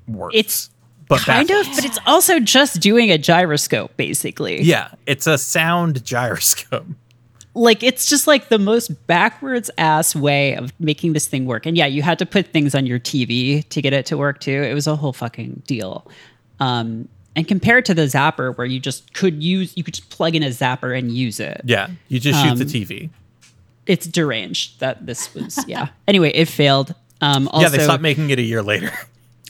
works. 0.08 0.36
It's 0.36 0.70
but 1.08 1.22
kind 1.22 1.50
of, 1.50 1.66
but 1.76 1.86
it's 1.86 2.00
also 2.06 2.40
just 2.40 2.80
doing 2.82 3.12
a 3.12 3.18
gyroscope 3.18 3.96
basically. 3.98 4.62
yeah, 4.62 4.90
it's 5.06 5.28
a 5.28 5.38
sound 5.38 6.04
gyroscope. 6.04 6.86
like 7.54 7.82
it's 7.82 8.06
just 8.06 8.28
like 8.28 8.50
the 8.50 8.60
most 8.60 8.90
backwards 9.08 9.72
ass 9.78 10.16
way 10.16 10.56
of 10.56 10.72
making 10.80 11.14
this 11.14 11.26
thing 11.28 11.46
work. 11.46 11.66
And 11.66 11.78
yeah, 11.78 11.86
you 11.86 12.02
had 12.02 12.20
to 12.20 12.26
put 12.26 12.48
things 12.48 12.76
on 12.76 12.86
your 12.86 13.00
TV 13.00 13.68
to 13.70 13.82
get 13.82 13.94
it 13.94 14.06
to 14.08 14.18
work 14.18 14.40
too. 14.40 14.52
It 14.64 14.74
was 14.74 14.86
a 14.88 14.96
whole 14.96 15.14
fucking 15.14 15.64
deal. 15.66 16.06
Um, 16.60 17.08
and 17.36 17.48
compared 17.48 17.86
to 17.86 17.94
the 17.94 18.04
zapper, 18.04 18.58
where 18.58 18.66
you 18.66 18.80
just 18.80 19.14
could 19.14 19.42
use, 19.44 19.78
you 19.78 19.84
could 19.84 19.94
just 19.94 20.10
plug 20.10 20.34
in 20.36 20.42
a 20.42 20.48
zapper 20.48 20.98
and 20.98 21.12
use 21.12 21.40
it. 21.40 21.62
Yeah, 21.66 21.88
you 22.10 22.20
just 22.20 22.42
shoot 22.44 22.56
the 22.56 22.64
Um, 22.64 22.70
TV. 22.70 23.10
It's 23.86 24.08
deranged 24.08 24.80
that 24.80 25.06
this 25.06 25.34
was. 25.36 25.64
Yeah. 25.68 25.90
anyway, 26.08 26.32
it 26.34 26.48
failed. 26.48 26.94
Um, 27.22 27.48
also, 27.50 27.62
yeah, 27.64 27.70
they 27.70 27.84
stopped 27.84 28.04
making 28.04 28.30
it 28.30 28.40
a 28.40 28.44
year 28.44 28.62
later. 28.62 28.92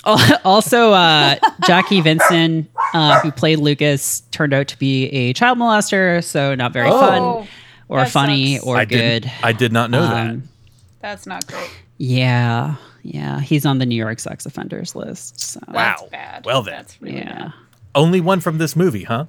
also, 0.45 0.93
uh, 0.93 1.35
Jackey 1.65 1.99
Vinson, 2.01 2.67
uh, 2.93 3.19
who 3.21 3.31
played 3.31 3.59
Lucas, 3.59 4.21
turned 4.31 4.53
out 4.53 4.67
to 4.69 4.79
be 4.79 5.07
a 5.07 5.33
child 5.33 5.57
molester, 5.57 6.23
so 6.23 6.55
not 6.55 6.71
very 6.71 6.89
Oh, 6.89 6.99
fun 6.99 7.47
or 7.89 8.05
funny 8.05 8.55
sucks. 8.55 8.65
or 8.67 8.77
I 8.77 8.85
good. 8.85 9.23
did. 9.23 9.31
I 9.43 9.51
did 9.51 9.73
not 9.73 9.89
know 9.91 10.01
Um, 10.03 10.43
That's 11.01 11.25
not 11.27 11.45
great. 11.47 11.69
Yeah, 11.97 12.75
yeah, 13.03 13.41
he's 13.41 13.65
on 13.65 13.79
the 13.79 13.85
New 13.85 13.95
York 13.95 14.19
sex 14.19 14.45
offenders 14.45 14.95
list. 14.95 15.39
So. 15.39 15.59
Wow. 15.67 15.95
That's 15.99 16.11
bad. 16.11 16.45
Well 16.45 16.61
then, 16.63 16.75
That's 16.75 17.01
really 17.01 17.17
Yeah. 17.17 17.33
bad. 17.45 17.53
only 17.95 18.21
one 18.21 18.39
from 18.39 18.59
this 18.59 18.75
movie, 18.75 19.03
huh? 19.03 19.25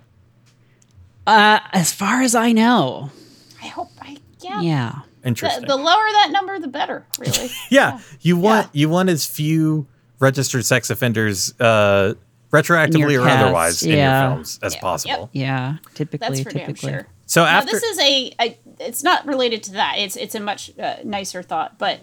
Uh, 1.26 1.58
as 1.72 1.92
far 1.92 2.22
as 2.22 2.34
I 2.34 2.52
know, 2.52 3.10
I 3.62 3.66
hope 3.66 3.90
I 4.00 4.16
yeah. 4.40 4.60
yeah. 4.60 4.92
The, 5.28 5.44
Interesting. 5.46 5.66
the 5.68 5.76
lower 5.76 5.84
that 6.12 6.30
number, 6.32 6.58
the 6.58 6.68
better. 6.68 7.06
Really. 7.18 7.50
yeah, 7.70 8.00
you 8.20 8.36
want 8.36 8.68
you 8.74 8.88
want 8.88 9.08
as 9.10 9.26
few 9.26 9.86
registered 10.20 10.64
sex 10.64 10.88
offenders, 10.90 11.52
uh, 11.60 12.14
retroactively 12.50 13.20
or 13.20 13.24
cast, 13.26 13.42
otherwise, 13.44 13.82
in 13.82 13.98
your 13.98 14.20
films 14.30 14.58
as 14.62 14.72
Yep, 14.74 14.82
possible. 14.82 15.30
Yeah, 15.32 15.76
typically, 15.94 16.28
That's 16.28 16.40
for 16.42 16.50
damn 16.50 16.66
typically. 16.66 16.90
sure. 16.92 17.06
So 17.26 17.44
Now, 17.44 17.58
after 17.58 17.72
this 17.72 17.82
is 17.82 17.98
a, 17.98 18.32
a. 18.40 18.58
It's 18.80 19.02
not 19.04 19.26
related 19.26 19.62
to 19.64 19.72
that. 19.72 19.96
It's 19.98 20.16
it's 20.16 20.34
a 20.34 20.40
much 20.40 20.70
uh, 20.78 20.96
nicer 21.04 21.42
thought. 21.42 21.78
But 21.78 22.00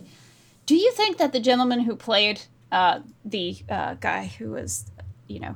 do 0.68 0.76
you 0.76 0.92
think 0.92 1.18
that 1.18 1.32
the 1.34 1.40
gentleman 1.40 1.80
who 1.82 1.96
played 1.96 2.42
uh, 2.72 3.00
the 3.24 3.58
uh, 3.70 3.96
guy 3.96 4.26
who 4.38 4.52
was, 4.52 4.86
you 5.28 5.40
know, 5.40 5.56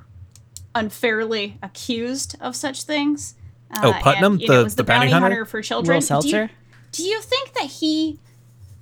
unfairly 0.75 1.57
accused 1.61 2.35
of 2.41 2.55
such 2.55 2.83
things? 2.83 3.35
Uh, 3.71 3.81
Oh, 3.83 3.93
Putnam, 4.01 4.33
and, 4.33 4.41
you 4.41 4.47
know, 4.47 4.63
the- 4.63 4.75
the 4.77 4.83
bounty 4.83 5.11
hunter? 5.11 5.45
for 5.45 5.61
children. 5.61 5.95
Will 5.97 6.01
do, 6.01 6.05
Seltzer? 6.07 6.49
You, 6.97 7.03
do 7.03 7.03
you 7.03 7.21
think 7.21 7.53
that 7.53 7.65
he 7.65 8.19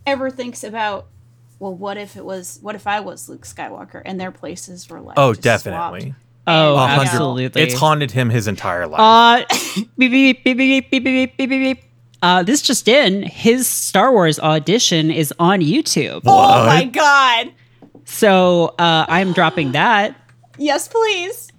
ever 0.05 0.30
thinks 0.30 0.64
about? 0.64 1.08
Well, 1.60 1.74
what 1.74 1.97
if 1.97 2.16
it 2.16 2.24
was? 2.26 2.60
What 2.62 2.76
if 2.76 2.86
I 2.88 2.99
was 2.99 3.28
Luke 3.30 3.43
Skywalker 3.45 4.01
and 4.05 4.20
their 4.20 4.32
places 4.32 4.89
were 4.89 5.01
like? 5.01 5.18
oh, 5.18 5.34
definitely. 5.34 6.01
swapped? 6.01 6.16
Oh, 6.49 6.51
A 6.51 6.53
And, 6.53 6.70
you 6.70 6.76
know, 6.76 6.88
hundred- 6.88 7.01
absolutely. 7.10 7.62
It's 7.64 7.74
haunted 7.76 8.12
him 8.12 8.30
his 8.30 8.47
entire 8.47 8.88
life. 8.88 8.99
Uh, 8.99 9.82
beep, 9.97 10.12
beep, 10.12 10.43
beep, 10.43 10.58
beep, 10.58 10.89
beep, 10.89 10.89
beep, 10.91 11.03
beep, 11.03 11.38
beep, 11.38 11.49
beep, 11.49 11.49
beep. 11.49 11.84
Uh, 12.22 12.41
this 12.43 12.62
just 12.62 12.88
in: 12.88 13.24
his 13.24 13.68
Star 13.68 14.12
Wars 14.12 14.39
audition 14.39 15.12
is 15.12 15.34
on 15.39 15.60
YouTube. 15.60 16.22
Oh 16.26 16.66
my 16.66 16.86
god! 16.86 17.51
So 18.05 18.76
uh, 18.80 19.05
I'm 19.08 19.34
dropping 19.34 19.74
that. 19.74 20.16
Yes, 20.58 20.88
please. 20.88 21.51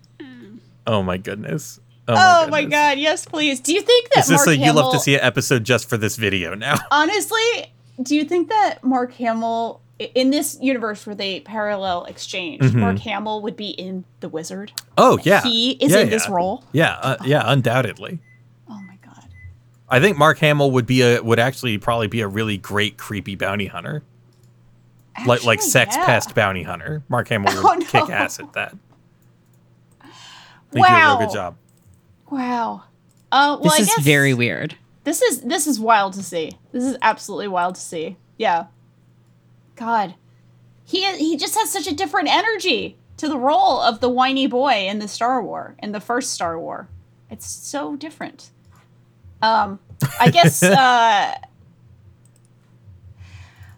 oh 0.86 1.02
my 1.02 1.16
goodness. 1.16 1.78
Oh 2.08 2.48
my 2.48 2.62
goodness. 2.62 2.78
god, 2.78 2.98
yes, 2.98 3.24
please. 3.26 3.60
Do 3.60 3.72
you 3.74 3.82
think 3.82 4.08
that 4.10 4.20
Is 4.20 4.28
this 4.28 4.38
Mark 4.46 4.48
a 4.48 4.56
you 4.56 4.64
Hamill, 4.64 4.82
love 4.84 4.92
to 4.94 5.00
see 5.00 5.14
an 5.14 5.20
episode 5.22 5.64
just 5.64 5.88
for 5.88 5.96
this 5.96 6.16
video 6.16 6.54
now? 6.54 6.76
honestly, 6.90 7.72
do 8.02 8.14
you 8.16 8.24
think 8.24 8.48
that 8.48 8.82
Mark 8.82 9.12
Hamill 9.14 9.80
in 10.14 10.30
this 10.30 10.56
universe 10.60 11.04
where 11.06 11.14
they 11.16 11.40
parallel 11.40 12.04
exchange, 12.04 12.62
Mm-hmm. 12.62 12.78
Mark 12.80 12.98
Hamill 13.00 13.42
would 13.42 13.56
be 13.56 13.70
in 13.70 14.04
The 14.20 14.28
Wizard? 14.28 14.72
Oh 14.96 15.18
yeah, 15.22 15.42
He 15.42 15.72
is 15.72 15.92
Yeah, 15.92 16.00
in 16.00 16.10
this 16.10 16.28
role? 16.28 16.64
Yeah, 16.72 16.92
uh, 17.02 17.16
yeah, 17.24 17.42
undoubtedly. 17.44 18.20
Oh 18.70 18.80
my 18.86 18.96
god. 19.04 19.24
I 19.88 19.98
think 20.00 20.16
Mark 20.16 20.38
Hamill 20.38 20.70
would 20.70 20.86
be 20.86 21.02
a 21.02 21.20
would 21.20 21.38
actually 21.40 21.76
probably 21.78 22.06
be 22.06 22.20
a 22.20 22.28
really 22.28 22.56
great 22.58 22.96
creepy 22.96 23.34
bounty 23.34 23.66
hunter, 23.66 24.02
like 25.26 25.42
like 25.44 25.60
sex 25.60 25.96
yeah. 25.96 26.06
pest 26.06 26.34
bounty 26.34 26.62
hunter. 26.62 27.02
Mark 27.08 27.28
Hamill 27.28 27.52
would 27.56 27.64
Oh, 27.66 27.74
no. 27.74 27.84
kick 27.86 28.08
ass 28.08 28.38
at 28.38 28.52
that. 28.52 28.76
They 30.70 30.80
do 30.80 30.86
a 30.86 30.88
Wow. 30.88 31.18
real 31.18 31.26
good 31.26 31.34
job. 31.34 31.56
Wow. 32.30 32.84
Uh, 33.30 33.58
well, 33.60 33.76
This 33.76 33.90
I 33.90 34.00
is 34.00 34.04
very 34.04 34.34
weird. 34.34 34.76
This 35.04 35.22
is 35.22 35.40
this 35.42 35.66
is 35.66 35.80
wild 35.80 36.12
to 36.14 36.22
see. 36.22 36.52
This 36.72 36.84
is 36.84 36.96
absolutely 37.00 37.48
wild 37.48 37.76
to 37.76 37.80
see. 37.80 38.16
Yeah. 38.36 38.66
God, 39.76 40.14
he 40.84 41.16
he 41.16 41.36
just 41.36 41.54
has 41.54 41.70
such 41.72 41.86
a 41.86 41.94
different 41.94 42.28
energy 42.28 42.96
to 43.16 43.28
the 43.28 43.38
role 43.38 43.80
of 43.80 44.00
the 44.00 44.08
whiny 44.08 44.46
boy 44.46 44.86
in 44.86 44.98
the 44.98 45.08
Star 45.08 45.42
War 45.42 45.76
in 45.78 45.92
the 45.92 46.00
first 46.00 46.32
Star 46.32 46.58
War. 46.58 46.88
It's 47.30 47.46
so 47.46 47.96
different. 47.96 48.50
Um, 49.40 49.78
I 50.20 50.30
guess 50.30 50.62
uh, 50.62 51.34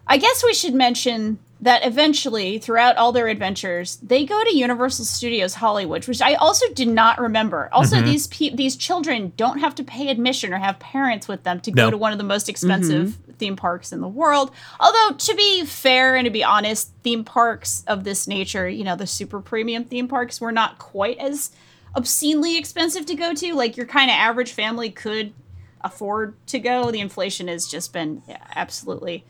I 0.07 0.17
guess 0.17 0.43
we 0.43 0.53
should 0.53 0.73
mention 0.73 1.39
that 1.61 1.85
eventually, 1.85 2.57
throughout 2.57 2.97
all 2.97 3.11
their 3.11 3.27
adventures, 3.27 3.97
they 4.01 4.25
go 4.25 4.43
to 4.43 4.55
Universal 4.55 5.05
Studios 5.05 5.53
Hollywood, 5.53 6.07
which 6.07 6.21
I 6.21 6.33
also 6.33 6.65
did 6.73 6.87
not 6.87 7.19
remember. 7.19 7.69
Also, 7.71 7.97
Mm-hmm. 7.97 8.05
these 8.05 8.27
pe- 8.27 8.55
these 8.55 8.75
children 8.75 9.31
don't 9.37 9.59
have 9.59 9.75
to 9.75 9.83
pay 9.83 10.09
admission 10.09 10.53
or 10.53 10.57
have 10.57 10.79
parents 10.79 11.27
with 11.27 11.43
them 11.43 11.59
to 11.61 11.71
go 11.71 11.91
to 11.91 11.97
one 11.97 12.11
of 12.11 12.17
the 12.17 12.23
most 12.23 12.49
expensive 12.49 13.17
theme 13.37 13.55
parks 13.55 13.91
in 13.91 14.01
the 14.01 14.07
world. 14.07 14.51
Although, 14.79 15.15
to 15.15 15.35
be 15.35 15.63
fair 15.65 16.15
and 16.15 16.25
to 16.25 16.31
be 16.31 16.43
honest, 16.43 16.91
theme 17.03 17.23
parks 17.23 17.83
of 17.87 18.03
this 18.05 18.27
nature, 18.27 18.67
you 18.67 18.83
know, 18.83 18.95
the 18.95 19.05
super 19.07 19.39
premium 19.39 19.83
theme 19.83 20.07
parks, 20.07 20.41
were 20.41 20.51
not 20.51 20.79
quite 20.79 21.17
as 21.19 21.51
obscenely 21.95 22.57
expensive 22.57 23.05
to 23.05 23.15
go 23.15 23.33
to. 23.35 23.53
Like 23.53 23.77
your 23.77 23.85
kind 23.85 24.09
of 24.09 24.15
average 24.15 24.53
family 24.53 24.89
could 24.89 25.33
afford 25.81 26.35
to 26.47 26.57
go. 26.59 26.89
The 26.91 26.99
inflation 27.01 27.47
has 27.47 27.67
just 27.67 27.93
been 27.93 28.23
yeah, 28.27 28.37
absolutely 28.55 29.25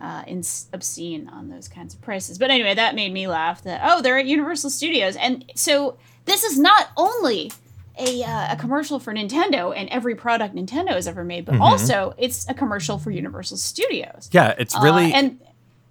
uh, 0.00 0.22
ins- 0.26 0.68
obscene 0.72 1.28
on 1.28 1.48
those 1.48 1.68
kinds 1.68 1.94
of 1.94 2.00
prices. 2.00 2.38
But 2.38 2.50
anyway, 2.50 2.74
that 2.74 2.94
made 2.94 3.12
me 3.12 3.26
laugh. 3.26 3.62
That 3.62 3.80
oh, 3.84 4.02
they're 4.02 4.18
at 4.18 4.26
Universal 4.26 4.70
Studios, 4.70 5.16
and 5.16 5.50
so 5.54 5.98
this 6.24 6.44
is 6.44 6.58
not 6.58 6.88
only 6.96 7.52
a, 7.98 8.22
uh, 8.22 8.52
a 8.52 8.56
commercial 8.56 8.98
for 8.98 9.12
Nintendo 9.12 9.74
and 9.76 9.88
every 9.90 10.14
product 10.14 10.54
Nintendo 10.54 10.90
has 10.90 11.06
ever 11.06 11.24
made, 11.24 11.44
but 11.44 11.60
also 11.60 12.14
it's 12.18 12.48
a 12.48 12.54
commercial 12.54 12.98
for 12.98 13.10
Universal 13.10 13.58
Studios. 13.58 14.30
Yeah, 14.32 14.54
it's 14.58 14.74
Uh, 14.74 14.80
really 14.82 15.12
and 15.12 15.38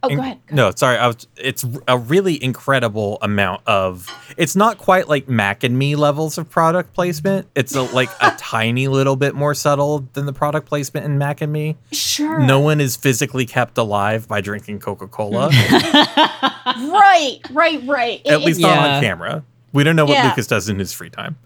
oh, 0.04 0.08
in- 0.10 0.16
go 0.18 0.22
ahead. 0.24 0.40
go 0.48 0.56
No, 0.56 0.72
sorry. 0.76 0.98
I 0.98 1.08
was, 1.08 1.28
it's 1.38 1.66
a 1.88 1.98
really 1.98 2.42
incredible 2.44 3.18
amount 3.22 3.62
of. 3.68 4.08
It's 4.38 4.56
not 4.56 4.78
quite 4.78 5.08
like 5.08 5.28
Mac 5.30 5.64
and 5.64 5.78
Me 5.78 5.96
levels 5.96 6.38
of 6.38 6.50
product 6.50 6.94
placement. 6.94 7.48
It's 7.56 7.76
a, 7.76 7.82
like 7.84 8.10
a 8.22 8.32
tiny 8.38 8.88
little 8.88 9.16
bit 9.16 9.36
more 9.36 9.54
subtle 9.54 10.08
than 10.14 10.26
the 10.26 10.34
product 10.34 10.68
placement 10.68 11.06
in 11.06 11.18
Mac 11.18 11.42
and 11.42 11.52
Me. 11.52 11.78
Sure. 11.92 12.40
No 12.40 12.60
one 12.60 12.80
is 12.82 12.96
physically 12.96 13.46
kept 13.46 13.78
alive 13.78 14.28
by 14.28 14.42
drinking 14.42 14.80
Coca 14.80 15.08
Cola, 15.08 15.50
Right, 16.66 17.40
right, 17.52 17.82
right. 17.86 18.22
At 18.26 18.42
least 18.42 18.60
it- 18.60 18.64
Yeah. 18.64 18.96
on 18.96 19.02
camera. 19.02 19.44
We 19.74 19.84
don't 19.84 19.96
know 19.96 20.06
what 20.06 20.14
Yeah. 20.14 20.30
Lucas 20.30 20.48
does 20.48 20.68
in 20.70 20.80
his 20.80 20.94
free 20.94 21.10
time. 21.10 21.38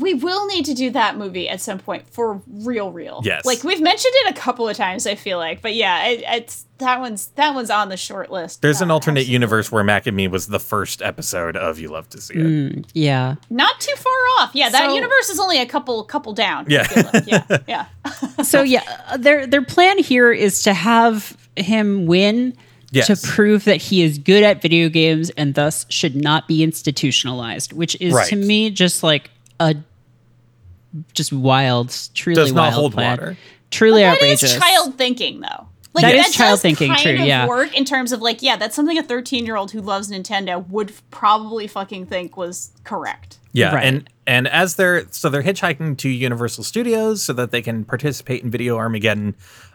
We 0.00 0.14
will 0.14 0.46
need 0.46 0.64
to 0.66 0.74
do 0.74 0.90
that 0.90 1.16
movie 1.16 1.48
at 1.48 1.60
some 1.60 1.78
point 1.78 2.08
for 2.10 2.40
real, 2.46 2.90
real. 2.92 3.20
Yes. 3.24 3.44
Like 3.44 3.64
we've 3.64 3.80
mentioned 3.80 4.12
it 4.16 4.36
a 4.36 4.40
couple 4.40 4.68
of 4.68 4.76
times. 4.76 5.06
I 5.06 5.14
feel 5.14 5.38
like, 5.38 5.62
but 5.62 5.74
yeah, 5.74 6.06
it, 6.08 6.22
it's 6.26 6.64
that 6.78 7.00
one's 7.00 7.28
that 7.36 7.54
one's 7.54 7.70
on 7.70 7.88
the 7.88 7.96
short 7.96 8.30
list. 8.30 8.62
There's 8.62 8.80
an 8.80 8.90
alternate 8.90 9.20
absolutely. 9.20 9.32
universe 9.32 9.72
where 9.72 9.82
Mac 9.84 10.06
and 10.06 10.16
Me 10.16 10.28
was 10.28 10.46
the 10.48 10.60
first 10.60 11.02
episode 11.02 11.56
of 11.56 11.78
You 11.78 11.88
Love 11.88 12.08
to 12.10 12.20
See 12.20 12.34
It. 12.34 12.38
Mm, 12.46 12.88
yeah. 12.94 13.34
Not 13.50 13.80
too 13.80 13.94
far 13.96 14.12
off. 14.38 14.50
Yeah, 14.54 14.68
that 14.68 14.86
So- 14.88 14.94
universe 14.94 15.28
is 15.28 15.40
only 15.40 15.60
a 15.60 15.66
couple 15.66 16.04
couple 16.04 16.32
down. 16.34 16.66
Yeah. 16.68 16.86
like. 17.12 17.24
yeah, 17.26 17.58
yeah. 17.68 18.42
So 18.42 18.62
yeah, 18.62 18.82
uh, 19.08 19.16
their 19.16 19.46
their 19.46 19.62
plan 19.64 19.98
here 19.98 20.32
is 20.32 20.62
to 20.62 20.74
have 20.74 21.36
him 21.56 22.06
win 22.06 22.56
Yes. 22.90 23.06
to 23.08 23.16
prove 23.28 23.64
that 23.64 23.82
he 23.82 24.00
is 24.00 24.16
good 24.16 24.42
at 24.42 24.62
video 24.62 24.88
games 24.88 25.28
and 25.36 25.54
thus 25.54 25.84
should 25.90 26.16
not 26.16 26.48
be 26.48 26.62
institutionalized, 26.62 27.74
which 27.74 27.94
is 28.00 28.14
Right. 28.14 28.26
to 28.28 28.36
me 28.36 28.70
just 28.70 29.02
like 29.02 29.30
a 29.60 29.74
just 31.12 31.32
wild, 31.32 31.94
truly 32.14 32.34
Does 32.40 32.52
not 32.52 32.62
wild 32.70 32.74
hold 32.74 32.92
plan. 32.94 33.10
water. 33.18 33.36
Truly 33.70 34.02
That 34.02 34.14
outrageous. 34.14 34.54
is 34.54 34.58
child 34.58 34.96
thinking, 34.96 35.40
though. 35.40 35.68
Like 35.94 36.02
That 36.02 36.14
is 36.14 36.26
does 36.26 36.34
child 36.34 36.60
thinking, 36.60 36.88
kind 36.90 37.00
true, 37.02 37.12
of 37.14 37.20
yeah. 37.20 37.46
Work 37.46 37.76
in 37.76 37.84
terms 37.84 38.12
of 38.12 38.20
like, 38.22 38.42
yeah, 38.42 38.56
that's 38.56 38.74
something 38.76 38.96
a 38.98 39.02
13 39.02 39.44
year 39.46 39.56
old 39.56 39.70
who 39.72 39.80
loves 39.80 40.10
Nintendo 40.10 40.66
would 40.68 40.90
f- 40.90 41.02
probably 41.10 41.66
fucking 41.66 42.06
think 42.06 42.36
was 42.36 42.70
correct. 42.84 43.38
Yeah, 43.52 43.74
Right. 43.74 43.84
and 43.84 44.08
and 44.26 44.46
as 44.46 44.76
they're 44.76 45.06
so 45.10 45.28
they're 45.30 45.42
hitchhiking 45.42 45.96
to 45.98 46.08
Universal 46.08 46.64
Studios 46.64 47.22
so 47.22 47.32
that 47.32 47.50
they 47.50 47.62
can 47.62 47.84
participate 47.84 48.44
in 48.44 48.50
Video 48.50 48.76
Armageddon. 48.76 49.34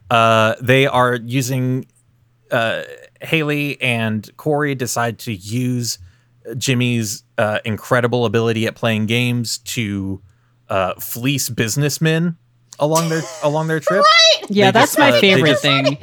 Uh, 0.10 0.54
they 0.62 0.86
are 0.86 1.16
using 1.16 1.88
uh, 2.52 2.84
Haley 3.22 3.82
and 3.82 4.30
Corey 4.38 4.76
decide 4.76 5.18
to 5.20 5.34
use 5.34 5.98
Jimmy's 6.58 7.24
uh, 7.38 7.60
incredible 7.66 8.26
ability 8.26 8.66
at 8.68 8.76
playing 8.76 9.06
games 9.06 9.58
to 9.60 10.22
uh, 10.70 10.94
fleece 10.96 11.50
businessmen 11.50 12.38
along 12.80 13.10
their 13.10 13.22
along 13.44 13.68
their 13.68 13.80
trip. 13.80 14.02
Right? 14.04 14.50
Yeah, 14.50 14.68
They 14.72 14.80
that's 14.80 14.92
just, 14.96 15.00
my 15.00 15.12
uh, 15.12 15.20
favorite 15.20 15.50
just- 15.52 15.62
thing. 15.62 15.98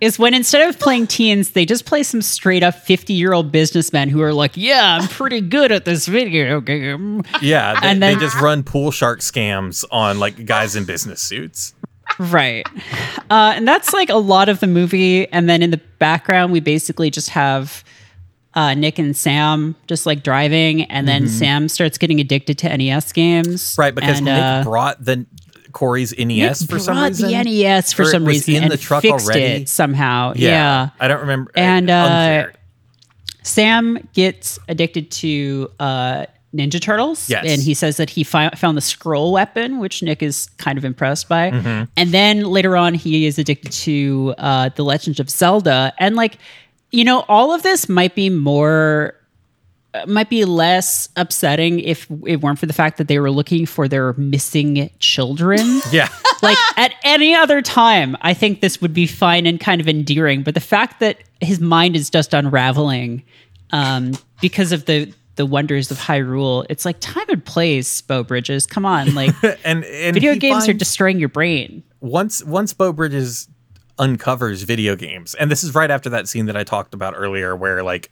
Is 0.00 0.16
when 0.16 0.32
instead 0.32 0.68
of 0.68 0.78
playing 0.78 1.08
teens, 1.08 1.50
they 1.50 1.66
just 1.66 1.84
play 1.84 2.04
some 2.04 2.22
straight 2.22 2.62
up 2.62 2.76
50 2.76 3.14
year 3.14 3.32
old 3.32 3.50
businessmen 3.50 4.08
who 4.08 4.22
are 4.22 4.32
like, 4.32 4.52
Yeah, 4.56 4.96
I'm 5.00 5.08
pretty 5.08 5.40
good 5.40 5.72
at 5.72 5.84
this 5.86 6.06
video 6.06 6.60
game. 6.60 7.22
Yeah, 7.42 7.80
they, 7.80 7.88
And 7.88 8.00
then- 8.00 8.14
they 8.16 8.20
just 8.24 8.40
run 8.40 8.62
pool 8.62 8.92
shark 8.92 9.18
scams 9.18 9.84
on 9.90 10.20
like 10.20 10.46
guys 10.46 10.76
in 10.76 10.84
business 10.84 11.20
suits. 11.20 11.74
Right. 12.20 12.64
Uh, 13.28 13.52
and 13.56 13.66
that's 13.66 13.92
like 13.92 14.08
a 14.08 14.14
lot 14.16 14.48
of 14.48 14.60
the 14.60 14.68
movie. 14.68 15.26
And 15.32 15.48
then 15.50 15.62
in 15.62 15.70
the 15.72 15.80
background, 15.98 16.52
we 16.52 16.60
basically 16.60 17.10
just 17.10 17.30
have 17.30 17.82
uh, 18.58 18.74
Nick 18.74 18.98
and 18.98 19.16
Sam 19.16 19.76
just 19.86 20.04
like 20.04 20.24
driving. 20.24 20.82
And 20.82 21.06
then 21.06 21.28
Sam 21.28 21.68
starts 21.68 21.96
getting 21.96 22.18
addicted 22.18 22.58
to 22.58 22.76
NES 22.76 23.12
games. 23.12 23.46
Mm-hmm. 23.46 23.80
Right, 23.80 23.94
because 23.94 24.16
and, 24.16 24.24
Nick 24.24 24.42
uh, 24.42 24.64
brought 24.64 25.04
the 25.04 25.26
Corey's 25.70 26.12
NES 26.18 26.62
Nick 26.62 26.70
for 26.70 26.80
some 26.80 27.00
reason. 27.00 27.28
the 27.28 27.44
NES 27.44 27.92
for 27.92 28.04
some 28.04 28.24
reason 28.24 28.56
in 28.56 28.62
and 28.64 28.72
the 28.72 28.76
truck 28.76 29.02
fixed 29.02 29.26
already. 29.26 29.62
it 29.62 29.68
somehow. 29.68 30.32
Yeah. 30.34 30.90
I 30.98 31.06
don't 31.06 31.20
remember. 31.20 31.52
And, 31.54 31.88
uh, 31.88 32.48
Sam 33.44 34.08
gets 34.12 34.58
addicted 34.68 35.10
to 35.12 35.70
uh, 35.78 36.26
Ninja 36.52 36.82
Turtles. 36.82 37.30
Yes. 37.30 37.44
And 37.46 37.62
he 37.62 37.74
says 37.74 37.96
that 37.96 38.10
he 38.10 38.24
fi- 38.24 38.50
found 38.50 38.76
the 38.76 38.82
scroll 38.82 39.32
weapon, 39.32 39.78
which 39.78 40.02
Nick 40.02 40.20
is 40.22 40.50
kind 40.58 40.76
of 40.76 40.84
impressed 40.84 41.28
by. 41.28 41.52
Mm-hmm. 41.52 41.84
And 41.96 42.10
then 42.10 42.42
later 42.42 42.76
on, 42.76 42.94
he 42.94 43.24
is 43.24 43.38
addicted 43.38 43.70
to 43.72 44.34
uh, 44.36 44.70
The 44.74 44.84
Legend 44.84 45.20
of 45.20 45.30
Zelda. 45.30 45.94
And, 45.98 46.16
like, 46.16 46.38
you 46.90 47.04
know, 47.04 47.24
all 47.28 47.52
of 47.52 47.62
this 47.62 47.88
might 47.88 48.14
be 48.14 48.30
more. 48.30 49.14
uh, 49.94 50.04
Might 50.06 50.28
be 50.30 50.44
less 50.44 51.08
upsetting 51.16 51.80
if 51.80 52.06
it 52.26 52.40
weren't 52.42 52.58
for 52.58 52.66
the 52.66 52.72
fact 52.72 52.98
that 52.98 53.08
they 53.08 53.18
were 53.18 53.30
looking 53.30 53.66
for 53.66 53.88
their 53.88 54.12
missing 54.14 54.90
children 54.98 55.80
yeah, 55.92 56.08
like 56.42 56.58
at 56.76 56.92
any 57.04 57.34
other 57.34 57.62
time, 57.62 58.16
I 58.20 58.34
think 58.34 58.60
this 58.60 58.80
would 58.82 58.92
be 58.94 59.06
fine 59.06 59.46
and 59.46 59.58
kind 59.58 59.80
of 59.80 59.88
endearing. 59.88 60.42
But 60.42 60.54
the 60.54 60.60
fact 60.60 61.00
that 61.00 61.18
his 61.40 61.58
mind 61.60 61.96
is 61.96 62.10
just 62.10 62.34
unraveling 62.34 63.22
um, 63.70 64.12
because 64.40 64.72
of 64.72 64.84
the 64.86 65.12
the 65.36 65.46
wonders 65.46 65.90
of 65.92 65.98
Hyrule, 65.98 66.66
it's 66.68 66.84
like 66.84 66.98
time 67.00 67.26
and 67.28 67.44
place, 67.44 68.00
Beau 68.00 68.24
Bridges. 68.24 68.66
Come 68.66 68.84
on, 68.84 69.14
like 69.14 69.34
and, 69.64 69.84
and 69.84 70.14
video 70.14 70.34
games 70.34 70.68
are 70.68 70.72
destroying 70.72 71.18
your 71.20 71.28
brain. 71.28 71.82
once 72.00 72.42
once 72.44 72.72
Beau 72.74 72.92
Bridges 72.92 73.48
uncovers 73.98 74.62
video 74.62 74.96
games, 74.96 75.34
and 75.34 75.50
this 75.50 75.62
is 75.64 75.74
right 75.74 75.90
after 75.90 76.08
that 76.10 76.28
scene 76.28 76.46
that 76.46 76.56
I 76.56 76.64
talked 76.64 76.94
about 76.94 77.14
earlier, 77.16 77.54
where 77.56 77.82
like 77.82 78.10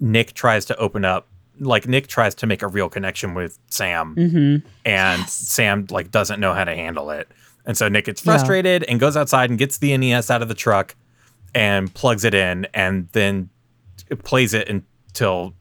Nick 0.00 0.32
tries 0.34 0.64
to 0.66 0.76
open 0.76 1.04
up, 1.04 1.28
like 1.60 1.86
Nick 1.86 2.06
tries 2.06 2.34
to 2.36 2.46
make 2.46 2.62
a 2.62 2.68
real 2.68 2.88
connection 2.88 3.34
with 3.34 3.58
Sam, 3.70 4.14
Mm-hmm. 4.16 4.66
and 4.84 5.28
Sam 5.28 5.86
like 5.90 6.10
doesn't 6.10 6.40
know 6.40 6.52
how 6.54 6.64
to 6.64 6.74
handle 6.74 7.10
it, 7.10 7.28
and 7.64 7.76
so 7.76 7.88
Nick 7.88 8.06
gets 8.06 8.20
frustrated 8.20 8.84
and 8.84 9.00
goes 9.00 9.16
outside 9.16 9.50
and 9.50 9.58
gets 9.58 9.78
the 9.78 9.96
NES 9.96 10.30
out 10.30 10.42
of 10.42 10.48
the 10.48 10.54
truck 10.54 10.94
and 11.54 11.92
plugs 11.94 12.24
it 12.24 12.34
in, 12.34 12.66
and 12.74 13.08
then 13.12 13.48
it 14.10 14.22
plays 14.22 14.52
it 14.54 14.68
until 14.68 15.54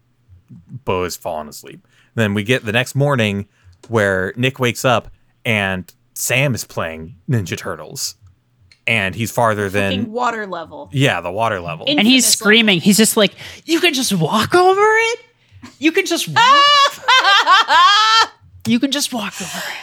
Beau 0.83 1.03
has 1.03 1.15
fallen 1.15 1.47
asleep. 1.47 1.87
Then 2.15 2.33
we 2.33 2.43
get 2.43 2.65
the 2.65 2.71
next 2.71 2.95
morning 2.95 3.47
where 3.87 4.33
Nick 4.35 4.59
wakes 4.59 4.83
up 4.85 5.09
and 5.43 5.91
Sam 6.13 6.53
is 6.55 6.63
playing 6.63 7.15
Ninja 7.29 7.57
Turtles. 7.57 8.15
And 8.87 9.15
he's 9.15 9.31
farther 9.31 9.69
Fucking 9.69 10.03
than 10.03 10.11
water 10.11 10.45
level. 10.45 10.89
yeah, 10.93 11.19
the 11.21 11.31
water 11.31 11.59
level. 11.59 11.85
In- 11.87 11.97
And 11.99 12.07
he's 12.07 12.23
Infamous 12.25 12.37
screaming. 12.39 12.81
He's 12.81 12.97
just 12.97 13.17
like, 13.17 13.33
you 13.65 13.79
can 13.79 13.93
just 13.93 14.13
walk 14.13 14.53
over 14.53 14.81
it. 14.81 15.19
You 15.79 15.91
can 15.91 16.05
just 16.05 16.27
walk. 16.27 16.65
you 18.67 18.79
can 18.79 18.91
just 18.91 19.13
walk 19.13 19.33
over 19.41 19.57
it. 19.57 19.73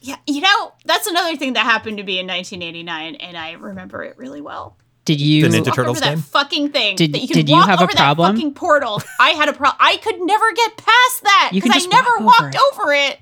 Yeah, 0.00 0.16
you 0.26 0.40
know, 0.40 0.72
that's 0.84 1.06
another 1.06 1.36
thing 1.36 1.52
that 1.52 1.64
happened 1.64 1.98
to 1.98 2.02
me 2.02 2.18
in 2.18 2.26
1989, 2.26 3.14
and 3.16 3.36
I 3.36 3.52
remember 3.52 4.02
it 4.02 4.18
really 4.18 4.40
well. 4.40 4.76
Did 5.04 5.20
you? 5.20 5.48
The 5.48 5.56
Ninja 5.58 5.66
Walk 5.66 5.74
Turtles 5.76 6.02
over 6.02 6.16
that 6.16 6.18
fucking 6.24 6.70
thing. 6.72 6.96
Did- 6.96 7.12
that 7.12 7.20
you 7.20 7.28
can 7.28 7.36
did 7.36 7.48
you 7.48 7.54
walk 7.56 7.68
have 7.68 7.80
a 7.80 7.84
over 7.84 7.92
problem? 7.92 8.34
That 8.34 8.38
fucking 8.40 8.54
portal. 8.54 9.00
I 9.20 9.30
had 9.30 9.48
a 9.48 9.52
problem. 9.52 9.76
I 9.80 9.96
could 9.98 10.20
never 10.20 10.52
get 10.52 10.76
past 10.76 11.22
that 11.22 11.50
because 11.52 11.70
I 11.70 11.74
just 11.74 11.90
never 11.90 12.10
over 12.16 12.24
walked 12.24 12.54
it. 12.56 12.60
over 12.72 12.92
it. 12.92 13.18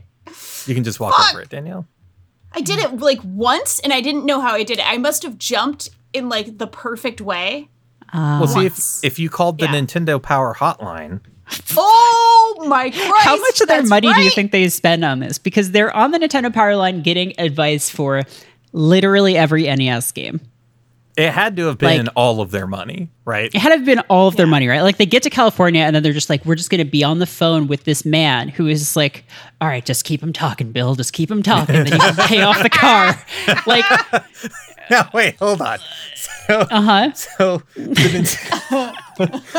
you 0.66 0.74
can 0.74 0.84
just 0.84 0.98
walk 1.00 1.14
Fuck. 1.14 1.34
over 1.34 1.42
it, 1.42 1.50
Danielle. 1.50 1.86
I 2.52 2.60
did 2.60 2.78
it 2.78 2.98
like 2.98 3.20
once, 3.24 3.78
and 3.80 3.92
I 3.92 4.00
didn't 4.00 4.26
know 4.26 4.40
how 4.40 4.54
I 4.54 4.62
did 4.64 4.78
it. 4.78 4.84
I 4.88 4.98
must 4.98 5.22
have 5.22 5.38
jumped 5.38 5.90
in 6.12 6.28
like 6.28 6.58
the 6.58 6.66
perfect 6.66 7.20
way. 7.20 7.68
Well, 8.12 8.46
see 8.48 8.66
if 8.66 8.72
Once. 8.72 9.04
if 9.04 9.18
you 9.20 9.30
called 9.30 9.58
the 9.58 9.66
Yeah. 9.66 9.74
Nintendo 9.74 10.20
Power 10.20 10.54
Hotline, 10.58 11.20
Oh 11.76 12.64
my 12.68 12.90
Christ! 12.90 13.24
How 13.24 13.36
much 13.36 13.60
of 13.60 13.68
their 13.68 13.78
that's 13.78 13.88
money 13.90 14.12
do 14.12 14.20
you 14.22 14.30
think 14.30 14.52
they 14.52 14.68
spend 14.68 15.04
on 15.04 15.18
this? 15.20 15.38
Because 15.38 15.70
they're 15.72 15.94
on 15.96 16.10
the 16.10 16.18
Nintendo 16.18 16.52
Power 16.52 16.76
line 16.76 17.02
getting 17.02 17.38
advice 17.40 17.88
for 17.90 18.22
literally 18.72 19.36
every 19.36 19.62
NES 19.64 20.12
game. 20.12 20.40
It 21.16 21.30
had 21.32 21.56
to 21.56 21.66
have 21.66 21.76
been 21.78 22.06
Like- 22.06 22.12
all 22.16 22.40
of 22.40 22.50
their 22.50 22.66
money, 22.66 23.10
right? 23.24 23.50
It 23.52 23.58
had 23.58 23.70
to 23.70 23.76
have 23.76 23.84
been 23.84 23.98
all 24.08 24.28
of 24.28 24.36
their 24.36 24.46
money, 24.46 24.68
right? 24.68 24.80
Like 24.80 24.96
they 24.96 25.06
get 25.06 25.22
to 25.24 25.30
California 25.30 25.82
and 25.82 25.94
then 25.94 26.02
they're 26.02 26.12
just 26.12 26.30
like, 26.30 26.44
we're 26.46 26.54
just 26.54 26.70
going 26.70 26.78
to 26.78 26.90
be 26.90 27.02
on 27.04 27.18
the 27.18 27.26
phone 27.26 27.66
with 27.66 27.84
this 27.84 28.04
man 28.04 28.48
who 28.48 28.66
is 28.68 28.96
like, 28.96 29.24
all 29.60 29.68
right, 29.68 29.84
just 29.84 30.04
keep 30.04 30.22
him 30.22 30.32
talking, 30.32 30.72
Bill. 30.72 30.94
Just 30.94 31.12
keep 31.12 31.30
him 31.30 31.42
talking. 31.42 31.74
then 31.74 31.86
you 31.86 31.98
can 31.98 32.14
pay 32.28 32.42
off 32.42 32.62
the 32.62 32.70
car. 32.70 33.18
Like, 33.66 33.84
Now, 34.90 35.08
wait, 35.12 35.36
hold 35.36 35.60
on. 35.62 35.78
So, 36.46 36.60
uh 36.60 36.80
huh. 36.82 37.12
so, 37.12 37.62
the 37.76 38.92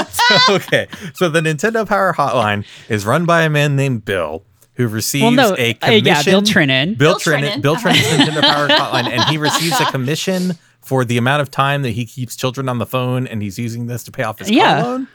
so, 0.48 0.56
okay. 0.56 0.88
So 1.14 1.30
the 1.30 1.40
Nintendo 1.42 1.88
Power 1.88 2.14
Hotline 2.14 2.66
is 2.90 3.06
run 3.06 3.26
by 3.26 3.44
a 3.44 3.50
man 3.50 3.76
named 3.76 4.04
Bill 4.06 4.44
who 4.76 4.88
receives 4.88 5.24
Well, 5.24 5.32
no, 5.32 5.56
a 5.58 5.72
uh, 5.72 5.74
commission. 5.80 6.06
yeah, 6.06 6.24
Bill 6.24 6.42
Trinen. 6.42 6.98
Bill 6.98 7.14
Bill 7.14 7.20
Trinen. 7.20 7.50
Trinen. 7.52 7.62
Bill 7.62 7.76
Trinen's 7.76 8.08
Nintendo 8.08 8.42
Power 8.42 8.68
Hotline, 8.68 9.08
and 9.10 9.24
he 9.30 9.38
receives 9.38 9.80
a 9.80 9.86
commission 9.86 10.58
for 10.82 11.06
the 11.06 11.18
amount 11.18 11.42
of 11.42 11.52
time 11.52 11.82
that 11.84 11.92
he 11.92 12.06
keeps 12.06 12.36
children 12.36 12.68
on 12.70 12.78
the 12.80 12.86
phone, 12.86 13.28
and 13.28 13.42
he's 13.42 13.58
using 13.60 13.88
this 13.88 14.04
to 14.06 14.12
pay 14.12 14.24
off 14.24 14.40
his 14.40 14.50
Yeah. 14.50 14.82
car 14.82 14.84
loan. 14.92 15.08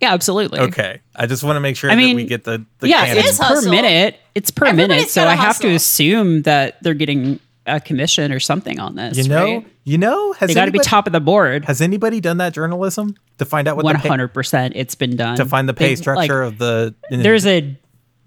Yeah, 0.00 0.12
absolutely. 0.12 0.58
Okay, 0.58 1.00
I 1.14 1.26
just 1.26 1.44
want 1.44 1.54
to 1.56 1.60
make 1.60 1.76
sure 1.76 1.88
I 1.88 1.94
that 1.94 2.14
we 2.16 2.24
get 2.24 2.42
the, 2.42 2.66
the 2.80 2.88
yeah, 2.88 3.04
it's 3.06 3.38
per 3.38 3.44
hustle. 3.44 3.70
minute. 3.70 4.18
It's 4.34 4.50
per 4.50 4.66
Everybody's 4.66 4.88
minute. 4.96 5.10
So 5.10 5.20
gotta 5.22 5.30
I 5.30 5.34
have 5.44 5.58
to 5.60 5.68
assume 5.68 6.42
that 6.42 6.82
they're 6.82 6.94
getting 6.94 7.38
a 7.66 7.78
commission 7.78 8.32
or 8.32 8.40
something 8.40 8.80
on 8.80 8.96
this. 8.96 9.16
You 9.16 9.28
know, 9.28 9.44
right? 9.44 9.66
you 9.84 9.98
know, 9.98 10.32
has 10.32 10.48
they 10.48 10.54
got 10.54 10.64
to 10.64 10.72
be 10.72 10.80
top 10.80 11.06
of 11.06 11.12
the 11.12 11.20
board. 11.20 11.66
Has 11.66 11.80
anybody 11.80 12.20
done 12.20 12.38
that 12.38 12.52
journalism 12.52 13.14
to 13.38 13.44
find 13.44 13.68
out 13.68 13.76
what 13.76 13.84
One 13.84 13.94
the 13.94 14.00
pay, 14.02 14.08
hundred 14.08 14.34
percent, 14.34 14.72
it's 14.74 14.96
been 14.96 15.14
done 15.14 15.36
to 15.36 15.44
find 15.44 15.68
the 15.68 15.74
pay 15.74 15.90
They- 15.90 15.94
structure 15.96 16.44
like, 16.46 16.52
of 16.54 16.58
the? 16.58 16.96
there's 17.10 17.46
a 17.46 17.78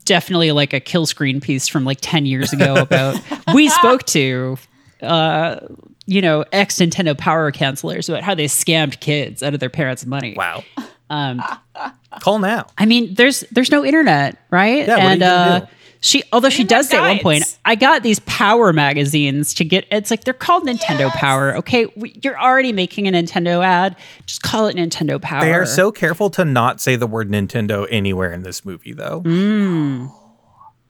definitely 0.05 0.53
like 0.53 0.71
a 0.71 0.79
kill 0.79 1.05
screen 1.05 1.41
piece 1.41 1.67
from 1.67 1.83
like 1.83 1.97
10 1.99 2.25
years 2.25 2.53
ago 2.53 2.75
about 2.75 3.19
we 3.53 3.67
spoke 3.67 4.03
to 4.05 4.55
uh 5.01 5.59
you 6.07 6.21
know 6.21 6.45
ex 6.51 6.75
nintendo 6.77 7.17
power 7.17 7.51
counselors 7.51 8.07
about 8.09 8.23
how 8.23 8.35
they 8.35 8.45
scammed 8.45 8.99
kids 8.99 9.41
out 9.43 9.53
of 9.53 9.59
their 9.59 9.69
parents 9.69 10.05
money 10.05 10.33
wow. 10.37 10.63
um 11.09 11.41
Call 12.21 12.39
now. 12.39 12.67
i 12.77 12.85
mean 12.85 13.13
there's 13.15 13.41
there's 13.51 13.71
no 13.71 13.83
internet 13.85 14.37
right 14.51 14.87
Yeah, 14.87 14.95
what 14.95 14.99
are 14.99 15.01
you 15.03 15.09
and 15.13 15.23
uh 15.23 15.59
do? 15.61 15.65
she 16.01 16.23
although 16.31 16.49
she 16.49 16.61
Internet 16.61 16.79
does 16.81 16.89
say 16.89 16.97
at 16.97 17.01
one 17.01 17.19
point 17.19 17.57
i 17.65 17.73
got 17.75 18.03
these 18.03 18.19
power 18.19 18.71
magazines 18.71 19.53
to 19.55 19.65
get 19.65 19.85
it's 19.91 20.11
like 20.11 20.23
they're 20.23 20.33
called 20.33 20.63
nintendo 20.63 21.09
power 21.11 21.55
okay 21.57 21.87
we, 21.95 22.17
you're 22.23 22.39
already 22.39 22.71
making 22.71 23.07
a 23.07 23.11
nintendo 23.11 23.65
ad 23.65 23.95
just 24.27 24.43
call 24.43 24.67
it 24.67 24.75
nintendo 24.75 25.19
power 25.21 25.41
They 25.41 25.53
are 25.53 25.65
so 25.65 25.91
careful 25.91 26.29
to 26.31 26.45
not 26.45 26.79
say 26.79 26.95
the 26.95 27.07
word 27.07 27.29
Nintendo 27.29 27.87
anywhere 27.89 28.31
in 28.31 28.43
this 28.43 28.63
movie, 28.63 28.93
though. 28.93 29.21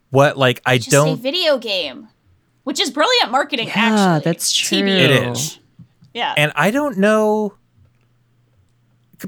What, 0.09 0.37
like, 0.37 0.61
I 0.65 0.77
Just 0.77 0.91
don't. 0.91 1.17
say 1.17 1.21
video 1.21 1.57
game, 1.57 2.07
which 2.65 2.79
is 2.79 2.91
brilliant 2.91 3.31
marketing. 3.31 3.67
yeah 3.67 3.73
actually, 4.17 4.29
that's 4.29 4.51
true 4.51 4.79
TBH. 4.79 4.99
It 4.99 5.11
is. 5.31 5.59
Yeah, 6.13 6.33
And 6.37 6.51
I 6.55 6.69
don't 6.71 6.97
know 6.97 7.55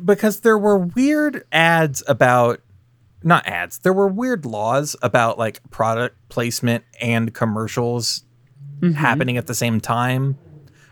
because 0.05 0.41
there 0.41 0.57
were 0.57 0.77
weird 0.77 1.45
ads 1.51 2.03
about 2.07 2.61
not 3.23 3.47
ads. 3.47 3.79
There 3.79 3.93
were 3.93 4.07
weird 4.07 4.45
laws 4.45 4.95
about 5.01 5.37
like 5.39 5.59
product 5.69 6.15
placement 6.29 6.83
and 7.01 7.33
commercials 7.33 8.23
Mm-hmm. 8.79 8.93
happening 8.93 9.37
at 9.37 9.47
the 9.47 9.55
same 9.55 9.81
time. 9.81 10.37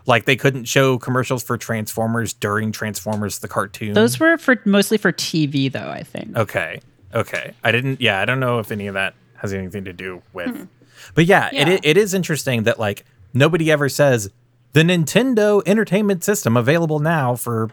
Like 0.08 0.26
they 0.26 0.36
couldn't 0.36 0.64
show 0.66 0.98
commercials 0.98 1.44
for 1.44 1.56
Transformers 1.56 2.34
during 2.34 2.72
Transformers 2.72 3.38
the 3.40 3.48
cartoon. 3.48 3.94
those 3.94 4.20
were 4.20 4.40
for 4.40 4.60
mostly 4.66 4.98
for 4.98 5.12
tv 5.12 5.72
though 5.72 5.90
i 5.92 6.02
think 6.02 6.36
Okay. 6.36 6.82
Okay. 7.14 7.54
I 7.64 7.72
didn't 7.72 8.02
yeah, 8.02 8.20
I 8.20 8.26
don't 8.26 8.40
know 8.40 8.58
if 8.58 8.72
any 8.72 8.88
of 8.88 8.96
that 8.96 9.14
has 9.36 9.54
anything 9.54 9.86
to 9.86 9.94
do 9.94 10.24
with. 10.34 10.68
But 11.14 11.26
yeah, 11.26 11.50
Yeah. 11.52 11.70
It, 11.70 11.82
it 11.86 11.98
is 11.98 12.14
interesting 12.14 12.64
that 12.64 12.80
like 12.80 13.06
nobody 13.34 13.72
ever 13.72 13.90
says 13.90 14.30
the 14.74 14.82
Nintendo 14.82 15.62
Entertainment 15.66 16.24
System 16.24 16.58
available 16.58 17.00
now 17.00 17.36
for 17.36 17.70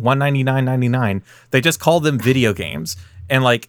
199.99. 0.00 1.22
They 1.50 1.60
just 1.60 1.80
call 1.80 2.00
them 2.00 2.18
video 2.18 2.52
games. 2.52 2.96
And 3.30 3.42
like 3.44 3.68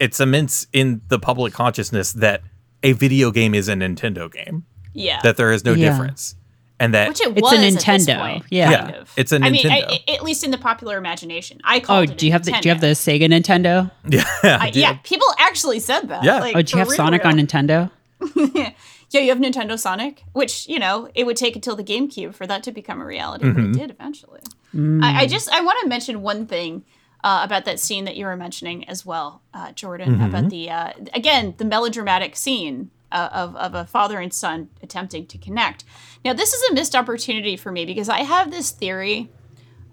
it 0.00 0.14
cements 0.14 0.66
in 0.72 1.00
the 1.08 1.18
public 1.18 1.52
consciousness 1.52 2.12
that 2.12 2.42
a 2.82 2.92
video 2.92 3.30
game 3.30 3.54
is 3.54 3.68
a 3.68 3.74
Nintendo 3.74 4.30
game, 4.30 4.64
yeah. 4.92 5.20
that 5.22 5.36
there 5.36 5.52
is 5.52 5.64
no 5.64 5.72
Yeah. 5.72 5.90
difference. 5.90 6.36
And 6.80 6.92
that 6.92 7.08
which 7.08 7.20
it 7.20 7.28
It's 7.28 7.38
a 7.38 7.40
was 7.40 7.52
at 7.52 7.60
this 7.60 7.76
Nintendo, 7.84 8.18
point, 8.20 8.44
yeah. 8.50 8.74
kind 8.76 8.90
Yeah, 8.94 9.00
of. 9.02 9.12
it's 9.16 9.32
a 9.32 9.36
I 9.36 9.50
mean, 9.50 9.64
Nintendo. 9.64 9.84
I, 9.84 9.86
mean, 9.90 10.00
at 10.08 10.22
least 10.24 10.42
in 10.44 10.50
the 10.50 10.58
popular 10.58 10.98
imagination, 10.98 11.60
I 11.62 11.78
oh 11.78 11.80
called 11.80 12.10
it. 12.10 12.18
do 12.18 12.26
you 12.26 12.32
have 12.32 12.44
the 12.44 12.50
do 12.52 12.68
you 12.68 12.72
have 12.74 12.80
the 12.80 12.88
sega 12.88 13.28
nintendo 13.28 13.90
yeah, 14.08 14.24
I, 14.42 14.70
yeah, 14.74 14.98
people 15.04 15.26
actually 15.38 15.78
said 15.80 16.08
that. 16.08 16.24
Yeah. 16.24 16.40
Like, 16.40 16.56
oh 16.56 16.62
do 16.62 16.72
you 16.72 16.78
have 16.80 16.88
real, 16.88 16.96
sonic 16.96 17.22
real. 17.22 17.32
on 17.32 17.38
nintendo 17.38 17.90
Yeah, 19.10 19.20
you 19.20 19.28
have 19.28 19.38
Nintendo 19.38 19.78
Sonic, 19.78 20.24
which 20.32 20.68
you 20.68 20.80
know 20.80 21.08
it 21.14 21.24
would 21.24 21.36
take 21.36 21.54
until 21.54 21.76
the 21.76 21.84
GameCube 21.84 22.34
for 22.34 22.46
that 22.48 22.64
to 22.64 22.72
become 22.72 23.00
a 23.00 23.04
reality, 23.06 23.44
but 23.44 23.56
Mm-hmm. 23.62 23.70
it 23.72 23.78
did 23.78 23.90
eventually. 23.90 24.40
I, 24.74 25.22
I 25.22 25.26
just 25.28 25.48
I 25.50 25.60
want 25.60 25.78
to 25.82 25.88
mention 25.88 26.20
one 26.22 26.46
thing 26.48 26.84
uh, 27.22 27.42
about 27.44 27.64
that 27.66 27.78
scene 27.78 28.06
that 28.06 28.16
you 28.16 28.26
were 28.26 28.34
mentioning 28.36 28.88
as 28.88 29.06
well, 29.06 29.40
uh, 29.52 29.70
Jordan, 29.72 30.14
Mm-hmm. 30.16 30.24
about 30.24 30.50
the 30.50 30.68
uh, 30.70 30.92
again 31.12 31.54
the 31.58 31.64
melodramatic 31.64 32.34
scene 32.34 32.90
of 33.18 33.56
of 33.56 33.74
a 33.74 33.84
father 33.84 34.18
and 34.18 34.32
son 34.32 34.68
attempting 34.82 35.26
to 35.26 35.38
connect. 35.38 35.84
Now 36.24 36.32
this 36.32 36.52
is 36.52 36.70
a 36.70 36.74
missed 36.74 36.94
opportunity 36.94 37.56
for 37.56 37.70
me 37.72 37.84
because 37.84 38.08
I 38.08 38.20
have 38.20 38.50
this 38.50 38.70
theory 38.70 39.30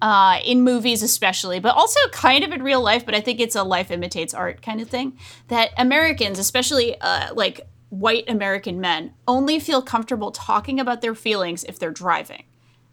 uh, 0.01 0.39
in 0.43 0.63
movies 0.63 1.03
especially, 1.03 1.59
but 1.59 1.75
also 1.75 1.99
kind 2.11 2.43
of 2.43 2.51
in 2.51 2.63
real 2.63 2.81
life. 2.81 3.05
But 3.05 3.15
I 3.15 3.21
think 3.21 3.39
it's 3.39 3.55
a 3.55 3.63
life 3.63 3.91
imitates 3.91 4.33
art 4.33 4.61
kind 4.61 4.81
of 4.81 4.89
thing. 4.89 5.17
That 5.47 5.71
Americans, 5.77 6.39
especially 6.39 6.99
uh, 6.99 7.33
like 7.33 7.61
white 7.89 8.27
American 8.27 8.81
men, 8.81 9.13
only 9.27 9.59
feel 9.59 9.81
comfortable 9.81 10.31
talking 10.31 10.79
about 10.79 11.01
their 11.01 11.15
feelings 11.15 11.63
if 11.65 11.77
they're 11.77 11.91
driving. 11.91 12.43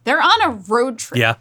They're 0.04 0.22
on 0.22 0.42
a 0.42 0.50
road 0.50 0.98
trip. 0.98 1.18
yeah. 1.18 1.36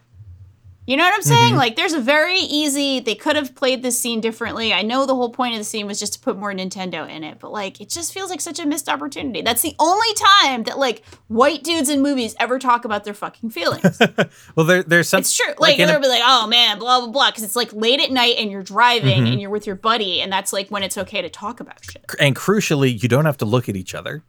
You 0.88 0.96
know 0.96 1.04
what 1.04 1.14
I'm 1.14 1.22
saying? 1.22 1.56
Like, 1.56 1.76
there's 1.76 1.92
a 1.92 2.00
very 2.00 2.38
easy. 2.40 3.02
They 3.02 3.14
could 3.14 3.36
have 3.36 3.54
played 3.54 3.84
this 3.84 4.00
scene 4.00 4.22
differently. 4.22 4.72
I 4.74 4.84
know 4.84 5.06
the 5.06 5.14
whole 5.16 5.30
point 5.30 5.54
of 5.54 5.60
the 5.60 5.66
scene 5.66 5.86
was 5.86 6.00
just 6.00 6.14
to 6.14 6.20
put 6.20 6.38
more 6.38 6.54
Nintendo 6.54 7.08
in 7.10 7.26
it, 7.26 7.40
but 7.40 7.52
like, 7.52 7.82
it 7.82 7.90
just 7.90 8.14
feels 8.14 8.30
like 8.30 8.40
such 8.40 8.58
a 8.58 8.66
missed 8.66 8.88
opportunity. 8.88 9.42
That's 9.42 9.62
the 9.62 9.76
only 9.80 10.08
time 10.14 10.64
that 10.64 10.80
like 10.80 11.04
white 11.28 11.62
dudes 11.64 11.90
in 11.90 12.02
movies 12.02 12.36
ever 12.40 12.58
talk 12.58 12.86
about 12.86 13.04
their 13.04 13.14
fucking 13.14 13.50
feelings. 13.50 14.00
Well, 14.56 14.66
there, 14.66 14.82
there's 14.82 15.10
some. 15.10 15.20
It's 15.20 15.36
true. 15.36 15.54
Like, 15.60 15.78
a- 15.78 15.86
they'll 15.86 16.00
be 16.00 16.08
like, 16.08 16.24
"Oh 16.24 16.48
man, 16.48 16.80
blah 16.80 17.00
blah 17.02 17.10
blah," 17.10 17.30
because 17.32 17.44
it's 17.44 17.56
like 17.56 17.72
late 17.74 18.00
at 18.00 18.10
night 18.12 18.36
and 18.40 18.50
you're 18.50 18.64
driving 18.64 19.18
Mm-hmm. 19.24 19.26
and 19.34 19.42
you're 19.42 19.50
with 19.50 19.68
your 19.68 19.76
buddy, 19.76 20.22
and 20.22 20.32
that's 20.32 20.54
like 20.54 20.70
when 20.70 20.84
it's 20.84 20.98
okay 20.98 21.22
to 21.22 21.30
talk 21.30 21.60
about 21.60 21.84
shit. 21.84 22.04
and 22.20 22.36
crucially, 22.36 23.02
you 23.04 23.10
don't 23.10 23.26
have 23.26 23.38
to 23.38 23.46
look 23.46 23.68
at 23.70 23.76
each 23.76 23.94
other. 23.94 24.24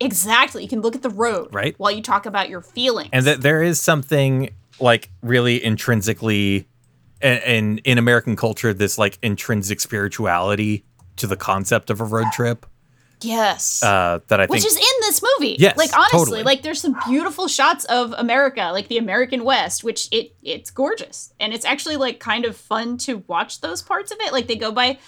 Exactly. 0.00 0.62
You 0.62 0.68
can 0.68 0.80
look 0.80 0.96
at 0.96 1.02
the 1.02 1.10
road, 1.10 1.48
Right. 1.54 1.74
while 1.78 1.92
you 1.92 2.02
talk 2.02 2.26
about 2.26 2.48
your 2.48 2.60
feelings. 2.60 3.10
and 3.12 3.24
that 3.26 3.42
there 3.42 3.62
is 3.62 3.80
something 3.80 4.50
like 4.82 5.10
really 5.22 5.62
intrinsically 5.62 6.68
in, 7.20 7.38
in 7.38 7.78
in 7.78 7.98
American 7.98 8.36
culture 8.36 8.74
this 8.74 8.98
like 8.98 9.18
intrinsic 9.22 9.80
spirituality 9.80 10.84
to 11.16 11.26
the 11.26 11.36
concept 11.36 11.90
of 11.90 12.00
a 12.00 12.04
road 12.04 12.26
trip 12.32 12.66
yes. 13.24 13.82
uh, 13.82 14.20
that 14.28 14.40
I 14.40 14.46
Which 14.46 14.62
think 14.62 14.72
is 14.72 14.76
in 14.76 15.00
this 15.00 15.22
movie. 15.22 15.56
Yes, 15.58 15.76
Like 15.76 15.96
honestly, 15.96 16.18
totally. 16.18 16.42
like 16.42 16.62
there's 16.62 16.80
some 16.80 16.96
beautiful 17.06 17.48
shots 17.48 17.84
of 17.86 18.12
America, 18.16 18.70
like 18.72 18.88
the 18.88 18.98
American 18.98 19.44
West, 19.44 19.84
which 19.84 20.08
it 20.10 20.34
it's 20.42 20.70
gorgeous. 20.70 21.32
And 21.40 21.52
it's 21.52 21.64
actually 21.64 21.96
like 21.96 22.20
kind 22.20 22.44
of 22.44 22.56
fun 22.56 22.98
to 22.98 23.18
watch 23.26 23.60
those 23.60 23.82
parts 23.82 24.10
of 24.10 24.18
it. 24.20 24.32
Like 24.32 24.46
they 24.46 24.56
go 24.56 24.72
by 24.72 24.98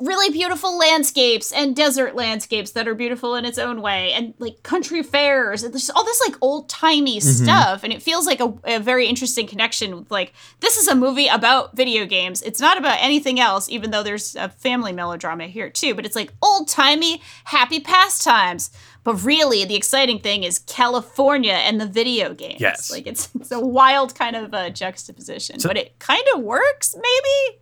really 0.00 0.30
beautiful 0.32 0.76
landscapes 0.76 1.52
and 1.52 1.76
desert 1.76 2.14
landscapes 2.16 2.72
that 2.72 2.88
are 2.88 2.94
beautiful 2.94 3.34
in 3.36 3.44
its 3.44 3.58
own 3.58 3.80
way 3.82 4.12
and 4.12 4.34
like 4.38 4.62
country 4.64 5.02
fairs 5.02 5.62
and 5.62 5.72
there's 5.72 5.90
all 5.90 6.04
this 6.04 6.20
like 6.26 6.36
old 6.40 6.68
timey 6.68 7.18
Mm-hmm. 7.18 7.44
stuff. 7.44 7.84
And 7.84 7.92
it 7.92 8.02
feels 8.02 8.26
like 8.26 8.40
a, 8.40 8.52
a 8.64 8.78
very 8.80 9.06
interesting 9.06 9.46
connection 9.46 9.96
with 9.96 10.10
like 10.10 10.32
this 10.60 10.76
is 10.76 10.88
a 10.88 10.94
movie 10.94 11.26
about 11.28 11.76
video 11.76 12.06
games. 12.06 12.42
It's 12.42 12.60
not 12.60 12.78
about 12.78 12.98
anything 13.00 13.38
else 13.38 13.68
even 13.68 13.90
though 13.90 14.02
there's 14.02 14.34
a 14.36 14.48
family 14.48 14.92
melodrama 14.92 15.46
here 15.46 15.68
too. 15.70 15.94
But 15.94 16.06
it's 16.06 16.16
like 16.16 16.32
old 16.42 16.68
timey 16.68 17.20
happy 17.44 17.80
pastimes. 17.80 18.70
But 19.04 19.16
really 19.24 19.64
the 19.64 19.74
exciting 19.76 20.20
thing 20.20 20.42
is 20.44 20.60
california 20.60 21.52
and 21.54 21.80
the 21.80 21.86
video 21.86 22.34
games. 22.34 22.60
Yes. 22.60 22.90
like 22.90 23.06
it's, 23.06 23.28
it's 23.34 23.52
a 23.52 23.60
wild 23.60 24.14
kind 24.14 24.36
of 24.36 24.54
uh, 24.54 24.70
juxtaposition. 24.70 25.56
But 25.62 25.76
it 25.76 25.98
kind 25.98 26.24
of 26.34 26.42
works 26.42 26.94
maybe 26.96 27.58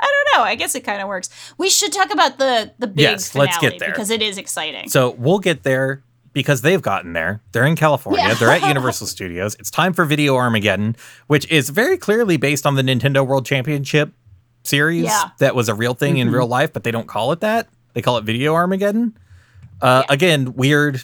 I 0.00 0.06
don't 0.32 0.38
know. 0.38 0.44
I 0.44 0.54
guess 0.54 0.74
it 0.74 0.84
kind 0.84 1.02
of 1.02 1.08
works. 1.08 1.28
We 1.58 1.68
should 1.70 1.92
talk 1.92 2.12
about 2.12 2.38
the 2.38 2.72
the 2.78 2.86
big 2.86 3.00
Yes, 3.00 3.30
finale 3.30 3.46
let's 3.48 3.58
get 3.58 3.78
there. 3.78 3.90
because 3.90 4.10
it 4.10 4.22
is 4.22 4.38
exciting. 4.38 4.88
so 4.88 5.10
we'll 5.18 5.38
get 5.40 5.62
there 5.64 6.02
because 6.34 6.60
they've 6.62 6.82
gotten 6.82 7.14
there 7.14 7.40
they're 7.52 7.64
in 7.66 7.74
California 7.74 8.22
Yeah. 8.22 8.34
they're 8.34 8.50
at 8.50 8.62
Universal 8.68 9.06
Studios 9.08 9.56
it's 9.58 9.70
time 9.70 9.92
for 9.92 10.04
Video 10.04 10.36
Armageddon 10.36 10.94
which 11.26 11.50
is 11.50 11.70
very 11.70 11.96
clearly 11.98 12.36
based 12.36 12.64
on 12.66 12.74
the 12.76 12.82
Nintendo 12.82 13.26
World 13.26 13.44
Championship 13.46 14.12
series 14.62 15.04
Yeah. 15.04 15.30
that 15.38 15.54
was 15.56 15.68
a 15.68 15.74
real 15.74 15.94
thing 15.94 16.14
Mm-hmm. 16.16 16.28
in 16.28 16.32
real 16.34 16.46
life 16.46 16.72
but 16.72 16.84
they 16.84 16.90
don't 16.92 17.08
call 17.08 17.32
it 17.32 17.40
that 17.40 17.68
they 17.94 18.02
call 18.02 18.18
it 18.18 18.24
Video 18.24 18.54
Armageddon 18.54 19.16
uh, 19.80 20.04
again 20.10 20.54
weird 20.54 21.02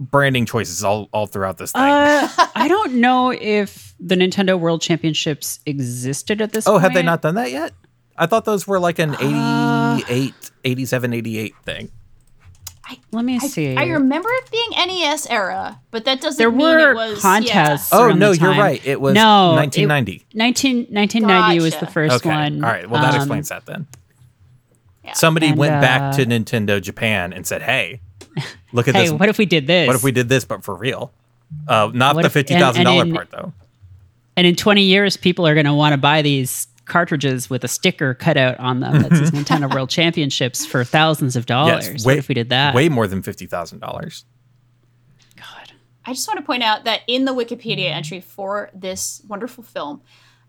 branding 0.00 0.44
choices 0.44 0.84
all, 0.84 1.08
all 1.12 1.26
throughout 1.26 1.56
this 1.56 1.72
thing 1.72 1.80
Uh, 1.80 2.28
I 2.54 2.66
don't 2.68 2.94
know 2.94 3.30
if 3.30 3.94
the 4.00 4.16
Nintendo 4.16 4.58
World 4.58 4.82
Championships 4.82 5.60
existed 5.66 6.42
at 6.42 6.52
this 6.52 6.66
Oh, 6.66 6.72
point. 6.72 6.82
have 6.82 6.94
they 6.94 7.02
not 7.02 7.22
done 7.22 7.36
that 7.36 7.50
yet? 7.52 7.72
I 8.18 8.26
thought 8.26 8.44
those 8.44 8.66
were 8.66 8.80
like 8.80 8.98
an 8.98 9.14
Uh, 9.14 10.00
88, 10.08 10.34
87, 10.64 11.12
88 11.14 11.54
thing. 11.64 11.90
Let 13.12 13.24
me 13.26 13.38
see. 13.38 13.76
I 13.76 13.84
remember 13.84 14.28
it 14.32 14.50
being 14.50 14.70
NES 14.70 15.26
era, 15.28 15.78
but 15.90 16.06
that 16.06 16.22
doesn't 16.22 16.38
there 16.38 16.50
mean 16.50 16.60
were 16.66 16.92
it 16.92 16.94
was 16.94 17.20
contests. 17.20 17.92
Oh, 17.92 18.08
no, 18.12 18.32
the 18.32 18.38
you're 18.40 18.50
time. 18.52 18.58
right. 18.60 18.86
It 18.86 18.98
was 18.98 19.14
no, 19.14 19.52
1990. 19.56 20.12
It, 20.30 20.34
19, 20.34 20.86
1990 20.90 21.60
was 21.62 21.76
the 21.76 21.86
first 21.86 22.16
okay. 22.16 22.30
one. 22.30 22.64
All 22.64 22.70
right. 22.70 22.88
Well, 22.88 23.02
that 23.02 23.10
Um, 23.12 23.16
explains 23.20 23.50
that 23.50 23.66
then. 23.66 23.86
Yeah. 25.04 25.12
Somebody 25.12 25.48
And, 25.48 25.58
went 25.58 25.82
back 25.82 26.00
uh, 26.14 26.16
to 26.16 26.24
Nintendo 26.26 26.80
Japan 26.80 27.32
and 27.34 27.46
said, 27.46 27.60
"Hey, 27.62 28.00
look 28.72 28.88
at 28.88 28.94
Hey, 28.96 29.04
this. 29.04 29.12
what 29.12 29.28
if 29.28 29.36
we 29.36 29.44
did 29.46 29.66
this? 29.66 29.86
What 29.86 29.96
if 29.96 30.02
we 30.02 30.12
did 30.12 30.30
this, 30.30 30.44
but 30.46 30.64
for 30.64 30.74
real? 30.74 31.12
Uh, 31.66 31.90
not 31.92 32.14
What 32.16 32.22
the 32.22 32.30
fifty 32.30 32.54
thousand 32.54 32.84
dollar 32.84 33.10
part, 33.12 33.30
though. 33.30 33.52
And 34.36 34.46
in 34.46 34.54
20 34.54 34.82
years, 34.82 35.16
people 35.16 35.46
are 35.46 35.54
going 35.54 35.66
to 35.66 35.74
want 35.74 35.92
to 35.94 35.98
buy 35.98 36.22
these 36.22 36.68
cartridges 36.88 37.48
with 37.48 37.64
a 37.64 37.68
sticker 37.68 38.14
cut 38.14 38.36
out 38.36 38.58
on 38.58 38.80
them 38.80 39.02
that 39.02 39.10
says 39.12 39.30
Nintendo 39.32 39.72
World 39.72 39.90
Championships 39.90 40.66
for 40.66 40.84
thousands 40.84 41.36
of 41.36 41.46
dollars. 41.46 41.88
Yes, 41.88 42.04
what 42.04 42.16
if 42.16 42.28
we 42.28 42.34
did 42.34 42.48
that? 42.48 42.74
Way 42.74 42.88
more 42.88 43.06
than 43.06 43.22
fifty 43.22 43.46
thousand 43.46 43.80
dollars. 43.80 44.24
God. 45.36 45.72
I 46.04 46.12
just 46.12 46.26
want 46.26 46.40
to 46.40 46.46
point 46.46 46.62
out 46.62 46.84
that 46.84 47.02
in 47.06 47.24
the 47.24 47.32
Wikipedia 47.32 47.90
entry 47.90 48.20
for 48.20 48.70
this 48.74 49.22
wonderful 49.28 49.62
film, 49.62 50.02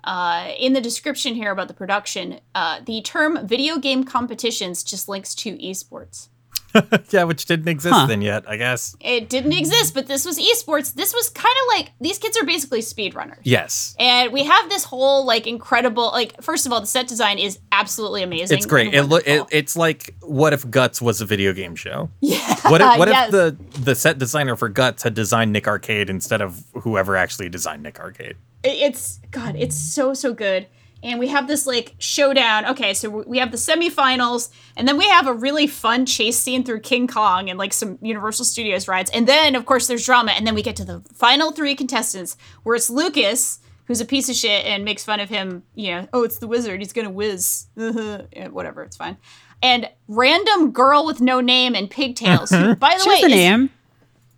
uh, 0.04 0.52
in 0.58 0.74
the 0.74 0.82
description 0.82 1.36
here 1.36 1.52
about 1.52 1.68
the 1.68 1.74
production, 1.74 2.40
uh, 2.56 2.80
the 2.86 3.02
term 3.02 3.46
video 3.46 3.78
game 3.78 4.04
competitions 4.04 4.84
just 4.84 5.10
links 5.10 5.36
to 5.36 5.58
esports. 5.58 6.30
yeah, 7.10 7.24
which 7.24 7.46
didn't 7.46 7.68
exist 7.68 7.94
Huh. 7.96 8.06
then 8.06 8.22
yet, 8.22 8.44
I 8.48 8.58
guess. 8.58 8.96
It 9.00 9.30
didn't 9.30 9.54
exist, 9.54 9.94
but 9.94 10.08
this 10.08 10.26
was 10.26 10.38
esports. 10.40 10.94
This 10.94 11.14
was 11.14 11.30
kind 11.30 11.56
of 11.64 11.78
like 11.78 11.92
these 12.00 12.18
kids 12.18 12.38
are 12.38 12.46
basically 12.46 12.82
speedrunners. 12.82 13.40
Yes, 13.44 13.96
And 14.00 14.32
we 14.32 14.44
have 14.44 14.70
this 14.70 14.84
whole 14.84 15.26
like 15.26 15.48
incredible 15.48 16.10
like 16.12 16.42
first 16.42 16.66
of 16.66 16.72
all 16.72 16.80
the 16.82 16.88
set 16.88 17.08
design 17.08 17.38
is 17.40 17.60
absolutely 17.72 18.24
amazing. 18.24 18.58
it's 18.58 18.66
great. 18.66 18.94
It, 18.94 19.04
lo- 19.04 19.20
it 19.26 19.46
it's 19.52 19.76
like 19.76 20.16
what 20.22 20.54
if 20.54 20.70
Guts 20.70 21.02
was 21.02 21.22
a 21.22 21.26
video 21.26 21.54
game 21.54 21.76
show? 21.76 22.10
yeah. 22.22 22.56
What 22.70 22.82
if, 22.82 22.98
what 23.00 23.08
yes. 23.08 23.28
if 23.28 23.32
the 23.32 23.80
the 23.82 23.96
set 23.96 24.18
designer 24.20 24.56
for 24.56 24.70
Guts 24.70 25.04
had 25.04 25.14
designed 25.14 25.52
Nick 25.54 25.68
Arcade 25.68 26.10
instead 26.10 26.42
of 26.42 26.64
whoever 26.74 27.16
actually 27.16 27.50
designed 27.50 27.84
Nick 27.84 28.00
Arcade? 28.00 28.36
It's 28.64 29.20
god 29.32 29.56
it's 29.58 29.76
so 29.76 30.14
so 30.14 30.34
good 30.34 30.68
and 31.02 31.20
we 31.20 31.28
have 31.28 31.48
this 31.48 31.66
like 31.66 31.96
showdown 31.98 32.66
okay 32.66 32.94
so 32.94 33.10
we 33.10 33.38
have 33.40 33.52
the 33.52 33.58
semifinals 33.58 34.50
and 34.76 34.88
then 34.88 34.98
we 34.98 35.08
have 35.08 35.28
a 35.28 35.34
really 35.34 35.66
fun 35.68 36.06
chase 36.06 36.38
scene 36.38 36.64
through 36.64 36.80
king 36.80 37.08
kong 37.08 37.50
and 37.50 37.58
like 37.58 37.74
some 37.74 37.98
universal 38.02 38.44
studios 38.46 38.88
rides 38.88 39.10
and 39.12 39.28
then 39.28 39.56
of 39.56 39.66
course 39.66 39.88
there's 39.88 40.06
drama 40.06 40.32
and 40.32 40.46
then 40.46 40.56
we 40.56 40.62
get 40.62 40.76
to 40.76 40.84
the 40.86 41.02
final 41.14 41.52
three 41.52 41.76
contestants 41.76 42.36
where 42.64 42.76
it's 42.76 42.90
lucas 42.90 43.60
who's 43.86 44.02
a 44.02 44.06
piece 44.06 44.30
of 44.30 44.36
shit 44.36 44.66
and 44.66 44.84
makes 44.86 45.04
fun 45.04 45.20
of 45.20 45.30
him 45.30 45.64
you 45.76 45.92
know 45.92 46.08
oh 46.14 46.24
it's 46.24 46.38
the 46.40 46.48
wizard 46.48 46.80
he's 46.82 46.94
gonna 46.94 47.10
whiz 47.10 47.68
Yeah, 47.78 48.48
whatever 48.50 48.84
it's 48.84 48.98
fine 48.98 49.18
and 49.62 49.90
random 50.08 50.72
girl 50.72 51.06
with 51.06 51.22
no 51.22 51.40
name 51.42 51.76
and 51.76 51.90
pigtails 51.90 52.50
who, 52.50 52.76
by 52.78 52.96
the 52.98 53.04
She 53.04 53.10
way 53.10 53.16
has 53.16 53.24
a 53.24 53.28
is- 53.28 53.32
name. 53.34 53.70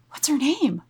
what's 0.10 0.28
her 0.28 0.38
name 0.38 0.82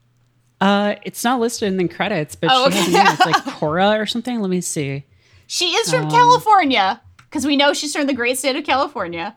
Uh, 0.62 0.96
it's 1.04 1.24
not 1.24 1.40
listed 1.40 1.68
in 1.70 1.78
the 1.78 1.88
credits, 1.88 2.36
but 2.36 2.50
Oh, 2.54 2.70
she 2.70 2.78
has 2.78 2.88
a 2.88 2.92
name. 2.92 3.08
It's 3.08 3.26
like 3.26 3.46
Cora 3.58 4.00
or 4.00 4.06
something. 4.06 4.40
Let 4.42 4.52
me 4.52 4.62
see. 4.62 5.04
She 5.52 5.72
is 5.72 5.93
Um, 5.93 6.04
from 6.04 6.12
California 6.12 7.02
because 7.30 7.45
we 7.45 7.58
know 7.58 7.74
she's 7.74 7.93
from 7.93 8.08
the 8.08 8.14
great 8.14 8.38
state 8.38 8.56
of 8.56 8.64
California. 8.64 9.36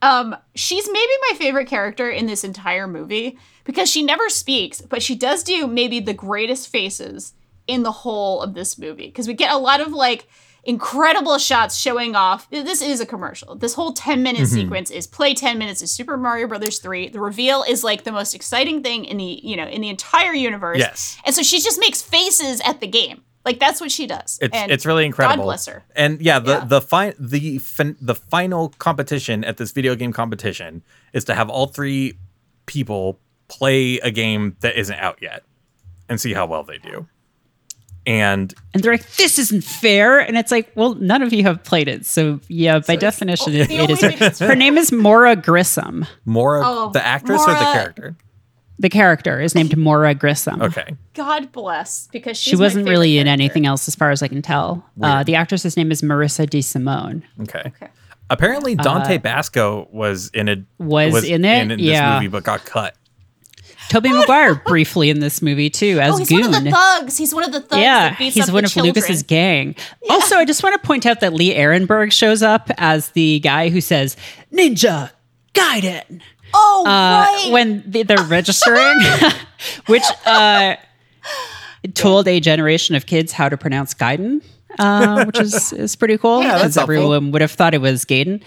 Um, 0.00 0.34
she's 0.54 0.86
maybe 0.90 1.12
my 1.30 1.36
favorite 1.36 1.68
character 1.68 2.08
in 2.08 2.24
this 2.26 2.44
entire 2.44 2.86
movie 2.86 3.36
because 3.64 3.90
she 3.90 4.02
never 4.02 4.30
speaks, 4.30 4.80
but 4.80 5.02
she 5.02 5.14
does 5.14 5.42
do 5.42 5.66
maybe 5.66 6.00
the 6.00 6.14
greatest 6.14 6.68
faces 6.68 7.34
in 7.66 7.82
the 7.82 7.92
whole 7.92 8.40
of 8.40 8.54
this 8.54 8.78
movie 8.78 9.06
because 9.08 9.28
we 9.28 9.34
get 9.34 9.52
a 9.52 9.58
lot 9.58 9.82
of 9.82 9.92
like 9.92 10.26
incredible 10.64 11.36
shots 11.36 11.76
showing 11.76 12.16
off. 12.16 12.48
This 12.48 12.80
is 12.80 12.98
a 13.00 13.04
commercial. 13.06 13.54
This 13.54 13.74
whole 13.74 13.92
10 13.92 14.22
minute 14.22 14.42
Mm-hmm. 14.44 14.54
sequence 14.60 14.90
is 14.90 15.06
play 15.06 15.34
10 15.34 15.58
minutes 15.58 15.82
of 15.82 15.90
Super 15.90 16.16
Mario 16.16 16.46
Brothers 16.46 16.78
3. 16.78 17.10
The 17.10 17.20
reveal 17.20 17.62
is 17.68 17.84
like 17.84 18.04
the 18.04 18.12
most 18.12 18.34
exciting 18.34 18.82
thing 18.82 19.04
in 19.04 19.18
the, 19.18 19.40
you 19.42 19.56
know, 19.56 19.66
in 19.66 19.82
the 19.82 19.90
entire 19.90 20.32
universe. 20.32 20.78
Yes. 20.78 21.18
And 21.26 21.34
so 21.34 21.42
she 21.42 21.60
just 21.60 21.78
makes 21.78 22.00
faces 22.00 22.62
at 22.64 22.80
the 22.80 22.86
game. 22.86 23.22
Like 23.44 23.58
that's 23.58 23.80
what 23.80 23.90
she 23.90 24.06
does. 24.06 24.38
It's 24.42 24.54
And 24.54 24.70
it's 24.70 24.84
really 24.84 25.06
incredible. 25.06 25.44
God 25.44 25.44
bless 25.44 25.66
her. 25.66 25.82
And 25.96 26.20
yeah, 26.20 26.38
the 26.40 26.52
Yeah. 26.52 26.64
the 26.66 26.80
fi- 26.80 27.14
the 27.18 27.58
fin- 27.58 27.96
the 28.00 28.14
final 28.14 28.68
competition 28.78 29.44
at 29.44 29.56
this 29.56 29.72
video 29.72 29.94
game 29.94 30.12
competition 30.12 30.82
is 31.14 31.24
to 31.24 31.34
have 31.34 31.48
all 31.48 31.66
three 31.66 32.18
people 32.66 33.18
play 33.48 33.98
a 34.00 34.10
game 34.10 34.56
that 34.60 34.76
isn't 34.78 34.98
out 34.98 35.18
yet 35.22 35.42
and 36.08 36.20
see 36.20 36.34
how 36.34 36.46
well 36.46 36.62
they 36.64 36.78
do. 36.78 37.06
And 38.06 38.54
And 38.72 38.82
they're 38.82 38.92
like, 38.92 39.10
"This 39.16 39.38
isn't 39.38 39.62
fair," 39.62 40.18
and 40.20 40.36
it's 40.36 40.50
like, 40.50 40.70
"Well, 40.74 40.94
none 40.94 41.20
of 41.22 41.32
you 41.34 41.42
have 41.42 41.62
played 41.64 41.86
it, 41.86 42.06
so 42.06 42.40
yeah, 42.48 42.78
by 42.78 42.96
definition, 42.96 43.54
it, 43.54 43.70
it 43.70 43.90
is." 43.90 44.02
only 44.02 44.16
Her, 44.16 44.30
her 44.48 44.56
name 44.56 44.78
is 44.78 44.90
Maura 44.90 45.36
Grissom. 45.36 46.06
Mora, 46.24 46.62
Oh, 46.64 46.90
the 46.92 47.06
actress 47.06 47.42
or 47.42 47.52
the 47.52 47.58
character? 47.72 48.16
The 48.80 48.88
character 48.88 49.40
is 49.40 49.54
named 49.54 49.76
Maura 49.76 50.14
Grissom. 50.14 50.60
Okay. 50.62 50.96
God 51.14 51.52
bless 51.52 52.08
because 52.12 52.36
she's 52.36 52.50
She 52.52 52.56
wasn't 52.56 52.84
favorite 52.86 52.90
really 52.92 53.18
in 53.18 53.26
character. 53.26 53.42
anything 53.42 53.66
else, 53.66 53.86
as 53.86 53.94
far 53.94 54.10
as 54.10 54.22
I 54.22 54.28
can 54.28 54.40
tell. 54.42 54.84
Uh, 55.00 55.22
the 55.22 55.34
actress's 55.34 55.76
name 55.76 55.92
is 55.92 56.00
Marissa 56.02 56.48
De 56.48 56.62
Simone. 56.62 57.22
Okay. 57.42 57.70
Apparently, 58.30 58.74
Dante 58.74 59.18
Basco 59.18 59.86
was 59.92 60.30
in 60.32 60.48
a 60.48 60.52
Uh, 60.52 60.56
was 60.78 61.24
in 61.24 61.44
it? 61.44 61.62
in, 61.62 61.68
this 61.68 61.80
Yeah. 61.80 62.14
movie, 62.14 62.28
but 62.28 62.42
got 62.42 62.64
cut. 62.64 62.94
Tobey 63.90 64.08
Maguire 64.12 64.54
briefly 64.54 65.10
in 65.10 65.18
this 65.20 65.42
movie 65.42 65.68
too 65.68 65.98
as 66.00 66.14
Oh, 66.14 66.16
he's 66.18 66.28
Goon. 66.28 66.42
one 66.42 66.54
of 66.54 66.64
the 66.64 66.70
thugs. 66.70 67.16
He's 67.18 67.34
one 67.34 67.44
of 67.44 67.52
the 67.52 67.60
thugs. 67.60 67.82
yeah, 67.82 68.10
that 68.10 68.18
beats 68.18 68.34
he's 68.36 68.48
up 68.48 68.54
one 68.54 68.62
the 68.62 68.66
of 68.68 68.72
children. 68.72 68.94
Lucas's 68.94 69.22
gang. 69.24 69.74
Also, 70.08 70.36
I 70.36 70.44
just 70.44 70.62
want 70.62 70.80
to 70.80 70.86
point 70.86 71.04
out 71.06 71.20
that 71.20 71.34
Lee 71.34 71.52
Arenberg 71.54 72.12
shows 72.12 72.42
up 72.42 72.70
as 72.78 73.08
the 73.10 73.40
guy 73.40 73.68
who 73.68 73.80
says 73.80 74.16
"Ninja 74.54 75.10
Gaiden" 75.54 76.20
Oh, 76.54 76.84
uh, 76.86 76.90
right. 76.90 77.48
when 77.52 77.82
they- 77.86 78.02
they're 78.02 78.22
registering, 78.24 78.98
which 79.86 80.02
uh, 80.26 80.76
told 81.94 82.28
a 82.28 82.40
generation 82.40 82.94
of 82.94 83.06
kids 83.06 83.32
how 83.32 83.48
to 83.48 83.56
pronounce 83.56 83.94
Gaiden, 83.94 84.42
uh, 84.78 85.24
which 85.24 85.38
is 85.40 85.72
is 85.72 85.96
pretty 85.96 86.18
cool. 86.18 86.42
Yeah, 86.42 86.48
that's 86.52 86.60
because 86.62 86.74
helpful. 86.76 86.94
everyone 86.94 87.30
would 87.32 87.40
have 87.42 87.52
thought 87.52 87.74
it 87.74 87.80
was 87.80 88.04
Gaiden. 88.04 88.42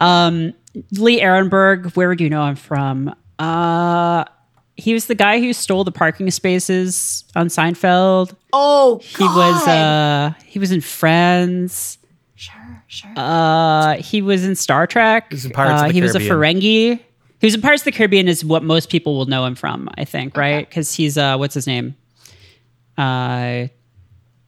Um, 0.00 0.54
Lee 0.92 1.20
Arenberg, 1.20 1.96
where 1.96 2.14
do 2.14 2.24
you 2.24 2.30
know 2.30 2.46
him 2.46 2.56
from? 2.56 3.14
Uh, 3.38 4.24
he 4.76 4.94
was 4.94 5.06
the 5.06 5.14
guy 5.16 5.40
who 5.40 5.52
stole 5.52 5.82
the 5.82 5.90
parking 5.92 6.30
spaces 6.30 7.24
on 7.34 7.48
Seinfeld. 7.48 8.34
oh, 8.52 9.00
He 9.02 9.24
was 9.24 9.66
uh 9.66 10.32
he 10.46 10.58
was 10.60 10.70
in 10.70 10.80
Friends. 10.80 11.98
sure, 12.36 12.82
sure. 12.86 13.10
Uh 13.16 13.94
he 13.96 14.22
was 14.22 14.44
in 14.44 14.54
Star 14.54 14.86
Trek. 14.86 15.30
was 15.32 15.44
in 15.44 15.50
Pirates 15.50 15.80
of 15.82 15.84
Uh, 15.84 15.88
the 15.88 15.94
he 15.94 16.00
was 16.02 16.14
a 16.14 16.20
Ferengi. 16.20 17.00
He 17.40 17.46
was 17.46 17.54
in 17.54 17.60
Pirates 17.60 17.82
of 17.82 17.86
the 17.86 17.92
Caribbean 17.92 18.26
is 18.28 18.44
what 18.44 18.62
most 18.64 18.90
people 18.90 19.16
will 19.16 19.26
know 19.26 19.44
him 19.44 19.54
from, 19.54 19.88
I 19.96 20.04
think, 20.04 20.36
right? 20.36 20.68
Because 20.68 20.94
he's 20.94 21.16
uh 21.16 21.36
what's 21.36 21.54
his 21.54 21.66
name? 21.66 21.96
Uh 22.96 23.68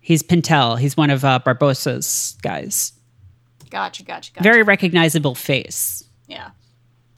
he's 0.00 0.22
Pintel. 0.22 0.78
He's 0.78 0.96
one 0.96 1.10
of 1.10 1.24
uh 1.24 1.38
Barbossa's 1.44 2.36
guys. 2.42 2.92
gotcha, 3.70 4.02
gotcha, 4.02 4.32
gotcha. 4.32 4.42
Very 4.42 4.62
recognizable 4.62 5.34
face. 5.34 6.04
yeah. 6.26 6.50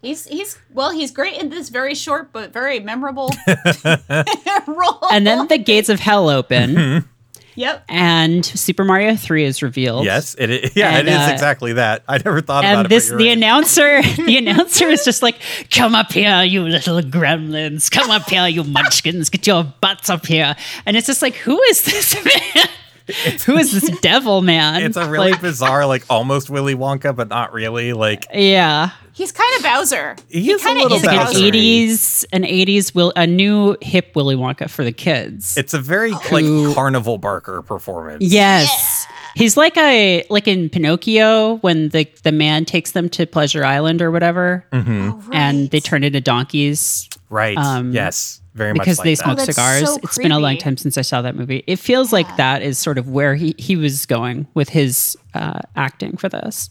He's 0.03 0.27
he's 0.27 0.59
well, 0.75 0.91
he's 0.91 1.13
great 1.13 1.41
in 1.41 1.49
this 1.49 1.69
very 1.69 1.95
short 1.95 2.33
but 2.33 2.53
very 2.53 2.81
memorable 2.81 3.31
role. 4.67 4.99
And 5.13 5.25
then 5.25 5.47
the 5.47 5.59
gates 5.59 5.89
of 5.89 6.01
hell 6.01 6.29
open 6.29 7.09
yep. 7.55 7.85
and 7.89 8.45
Super 8.45 8.85
Mario 8.85 9.17
3 9.17 9.45
is 9.45 9.63
revealed. 9.63 10.05
Yes, 10.05 10.35
it 10.39 10.51
is. 10.51 10.73
Yeah, 10.83 10.97
And, 10.99 11.07
it 11.07 11.13
is 11.13 11.19
uh, 11.19 11.31
exactly 11.33 11.75
that. 11.75 12.03
I 12.09 12.19
never 12.19 12.41
thought 12.41 12.65
about 12.65 12.77
and 12.77 12.87
it. 12.87 12.89
this 12.89 13.09
the 13.09 13.15
right. 13.15 13.37
announcer 13.37 14.03
the 14.17 14.37
announcer 14.39 14.89
is 14.89 15.05
just 15.05 15.23
like 15.23 15.37
come 15.71 15.95
up 15.95 16.13
here 16.13 16.43
you 16.43 16.63
little 16.63 17.03
gremlins 17.03 17.91
come 17.91 18.11
up 18.11 18.29
here 18.29 18.47
you 18.47 18.65
munchkins 18.65 19.29
get 19.29 19.47
your 19.47 19.65
butts 19.81 20.09
up 20.09 20.27
here 20.27 20.57
and 20.87 20.97
it's 20.97 21.07
just 21.07 21.21
like 21.23 21.35
who 21.35 21.61
is 21.63 21.85
this 21.85 22.15
man 22.57 22.67
who 23.47 23.57
is 23.57 23.73
this 23.73 23.99
devil 24.01 24.43
man 24.43 24.83
It's 24.83 24.97
a 24.97 25.09
really 25.09 25.33
Like, 25.33 25.41
bizarre, 25.41 25.87
like 25.87 26.05
almost 26.11 26.51
Willy 26.51 26.75
Wonka, 26.75 27.15
but 27.15 27.29
not 27.29 27.53
really. 27.53 27.93
Like 27.93 28.27
yeah 28.33 28.91
He's 29.15 29.31
kind 29.31 29.57
of 29.59 29.63
Bowser. 29.63 30.17
He 30.29 30.51
is 30.51 30.63
a 30.63 30.67
kinda 30.67 30.83
little 30.85 30.97
is 30.97 31.05
like 31.05 31.13
an 31.13 31.19
Bowser. 31.27 31.39
Bowser. 31.39 31.53
80s 31.53 32.25
an 32.33 32.43
80s 32.45 32.95
will 32.95 33.13
a 33.17 33.27
new 33.27 33.77
hip 33.83 34.13
willy 34.15 34.37
wonka 34.37 34.71
for 34.71 34.85
the 34.85 34.93
kids 34.93 35.57
it's 35.57 35.75
a 35.75 35.79
very 35.81 36.13
like 36.13 36.75
carnival 36.75 37.19
barker 37.19 37.61
performance. 37.63 38.23
yes 38.25 39.07
he's 39.35 39.57
like 39.57 39.77
a 39.77 40.25
like 40.31 40.49
in 40.49 40.69
pinocchio 40.71 41.57
when 41.57 41.91
the 41.91 42.07
the 42.23 42.33
man 42.33 42.65
takes 42.65 42.93
them 42.93 43.09
to 43.11 43.27
pleasure 43.27 43.65
island 43.65 44.01
or 44.01 44.11
whatever 44.11 44.65
Oh, 44.73 45.23
and 45.33 45.71
they 45.71 45.81
turn 45.81 46.05
into 46.05 46.21
donkeys 46.21 47.09
Right. 47.31 47.57
Um, 47.57 47.93
yes. 47.93 48.42
Very 48.55 48.73
because 48.75 48.99
much 48.99 49.05
they 49.05 49.11
like 49.13 49.19
smoke 49.19 49.39
that. 49.39 49.47
cigars. 49.47 49.89
so 49.89 49.97
it's 50.03 50.19
been 50.19 50.31
a 50.33 50.39
long 50.39 50.59
time 50.59 50.77
since 50.77 50.99
I 50.99 51.03
saw 51.03 51.23
that 51.23 51.35
movie. 51.37 51.65
It 51.67 51.77
feels 51.79 52.13
like 52.13 52.37
that 52.37 52.61
is 52.63 52.79
sort 52.79 52.99
of 52.99 53.09
where 53.09 53.35
he, 53.35 53.55
he 53.57 53.77
was 53.77 54.05
going 54.05 54.47
with 54.53 54.69
his 54.69 55.17
uh, 55.33 55.61
acting 55.75 56.17
for 56.19 56.29
this. 56.29 56.69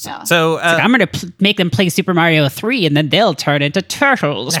Yeah. 0.00 0.22
So 0.24 0.56
uh, 0.56 0.78
I'm 0.80 0.90
going 0.90 1.00
to 1.00 1.06
pl- 1.08 1.30
make 1.40 1.56
them 1.56 1.70
play 1.70 1.88
Super 1.88 2.14
Mario 2.14 2.48
3 2.48 2.86
and 2.86 2.96
then 2.96 3.08
they'll 3.08 3.34
turn 3.34 3.62
into 3.62 3.82
turtles. 3.82 4.54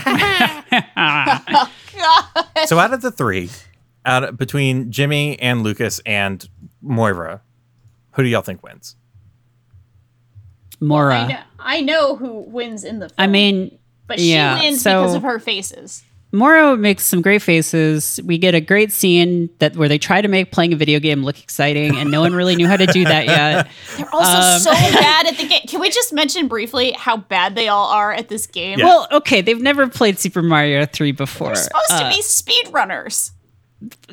so 2.66 2.78
out 2.78 2.92
of 2.92 3.00
the 3.02 3.12
three, 3.14 3.50
out 4.04 4.24
of, 4.24 4.36
between 4.36 4.90
Jimmy 4.90 5.38
and 5.38 5.62
Lucas 5.62 6.00
and 6.06 6.48
Moira, 6.82 7.42
who 8.12 8.22
do 8.22 8.28
y'all 8.28 8.42
think 8.42 8.62
wins? 8.62 8.96
Mora. 10.80 11.16
I 11.16 11.26
know, 11.28 11.40
I 11.58 11.80
know 11.80 12.16
who 12.16 12.40
wins 12.40 12.84
in 12.84 12.98
the 12.98 13.08
film. 13.08 13.14
I 13.18 13.26
mean, 13.26 13.78
but 14.06 14.18
she 14.18 14.32
Yeah, 14.32 14.58
wins 14.60 14.82
so- 14.82 15.02
because 15.02 15.14
of 15.14 15.22
her 15.22 15.38
faces. 15.38 16.02
Moro 16.36 16.76
makes 16.76 17.04
some 17.06 17.22
great 17.22 17.42
faces. 17.42 18.20
We 18.24 18.38
get 18.38 18.54
a 18.54 18.60
great 18.60 18.92
scene 18.92 19.48
that 19.58 19.76
where 19.76 19.88
they 19.88 19.98
try 19.98 20.20
to 20.20 20.28
make 20.28 20.52
playing 20.52 20.72
a 20.72 20.76
video 20.76 21.00
game 21.00 21.22
look 21.24 21.42
exciting, 21.42 21.96
and 21.96 22.10
no 22.10 22.20
one 22.20 22.34
really 22.34 22.54
knew 22.56 22.68
how 22.68 22.76
to 22.76 22.86
do 22.86 23.04
that 23.04 23.26
yet. 23.26 23.68
They're 23.96 24.14
also 24.14 24.38
Um, 24.38 24.60
so 24.60 24.70
bad 24.72 25.26
at 25.26 25.36
the 25.38 25.46
game. 25.48 25.62
Can 25.66 25.80
we 25.80 25.90
just 25.90 26.12
mention 26.12 26.46
briefly 26.48 26.92
how 26.92 27.16
bad 27.16 27.54
they 27.54 27.68
all 27.68 27.86
are 27.88 28.12
at 28.12 28.28
this 28.28 28.46
game? 28.46 28.78
Yeah. 28.78 28.84
Well, 28.84 29.08
okay, 29.12 29.40
they've 29.40 29.60
never 29.60 29.88
played 29.88 30.18
Super 30.18 30.42
Mario 30.42 30.84
3 30.86 31.12
before. 31.12 31.48
They're 31.48 31.56
supposed 31.56 31.90
Uh, 31.90 32.10
to 32.10 32.16
be 32.16 32.22
speedrunners. 32.22 33.32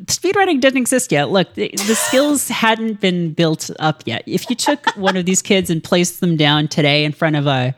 speedrunning 0.06 0.60
didn't 0.62 0.78
exist 0.78 1.12
yet. 1.12 1.30
Look, 1.30 1.54
the, 1.56 1.70
the 1.88 1.96
skills 1.96 2.48
hadn't 2.50 3.00
been 3.00 3.34
built 3.34 3.70
up 3.80 4.04
yet. 4.06 4.24
If 4.26 4.50
you 4.50 4.56
took 4.56 4.88
one 4.98 5.16
of 5.18 5.26
these 5.26 5.42
kids 5.42 5.70
and 5.70 5.84
placed 5.84 6.20
them 6.20 6.36
down 6.38 6.68
today 6.68 7.06
in 7.06 7.12
front 7.12 7.36
of 7.36 7.48
a 7.48 7.74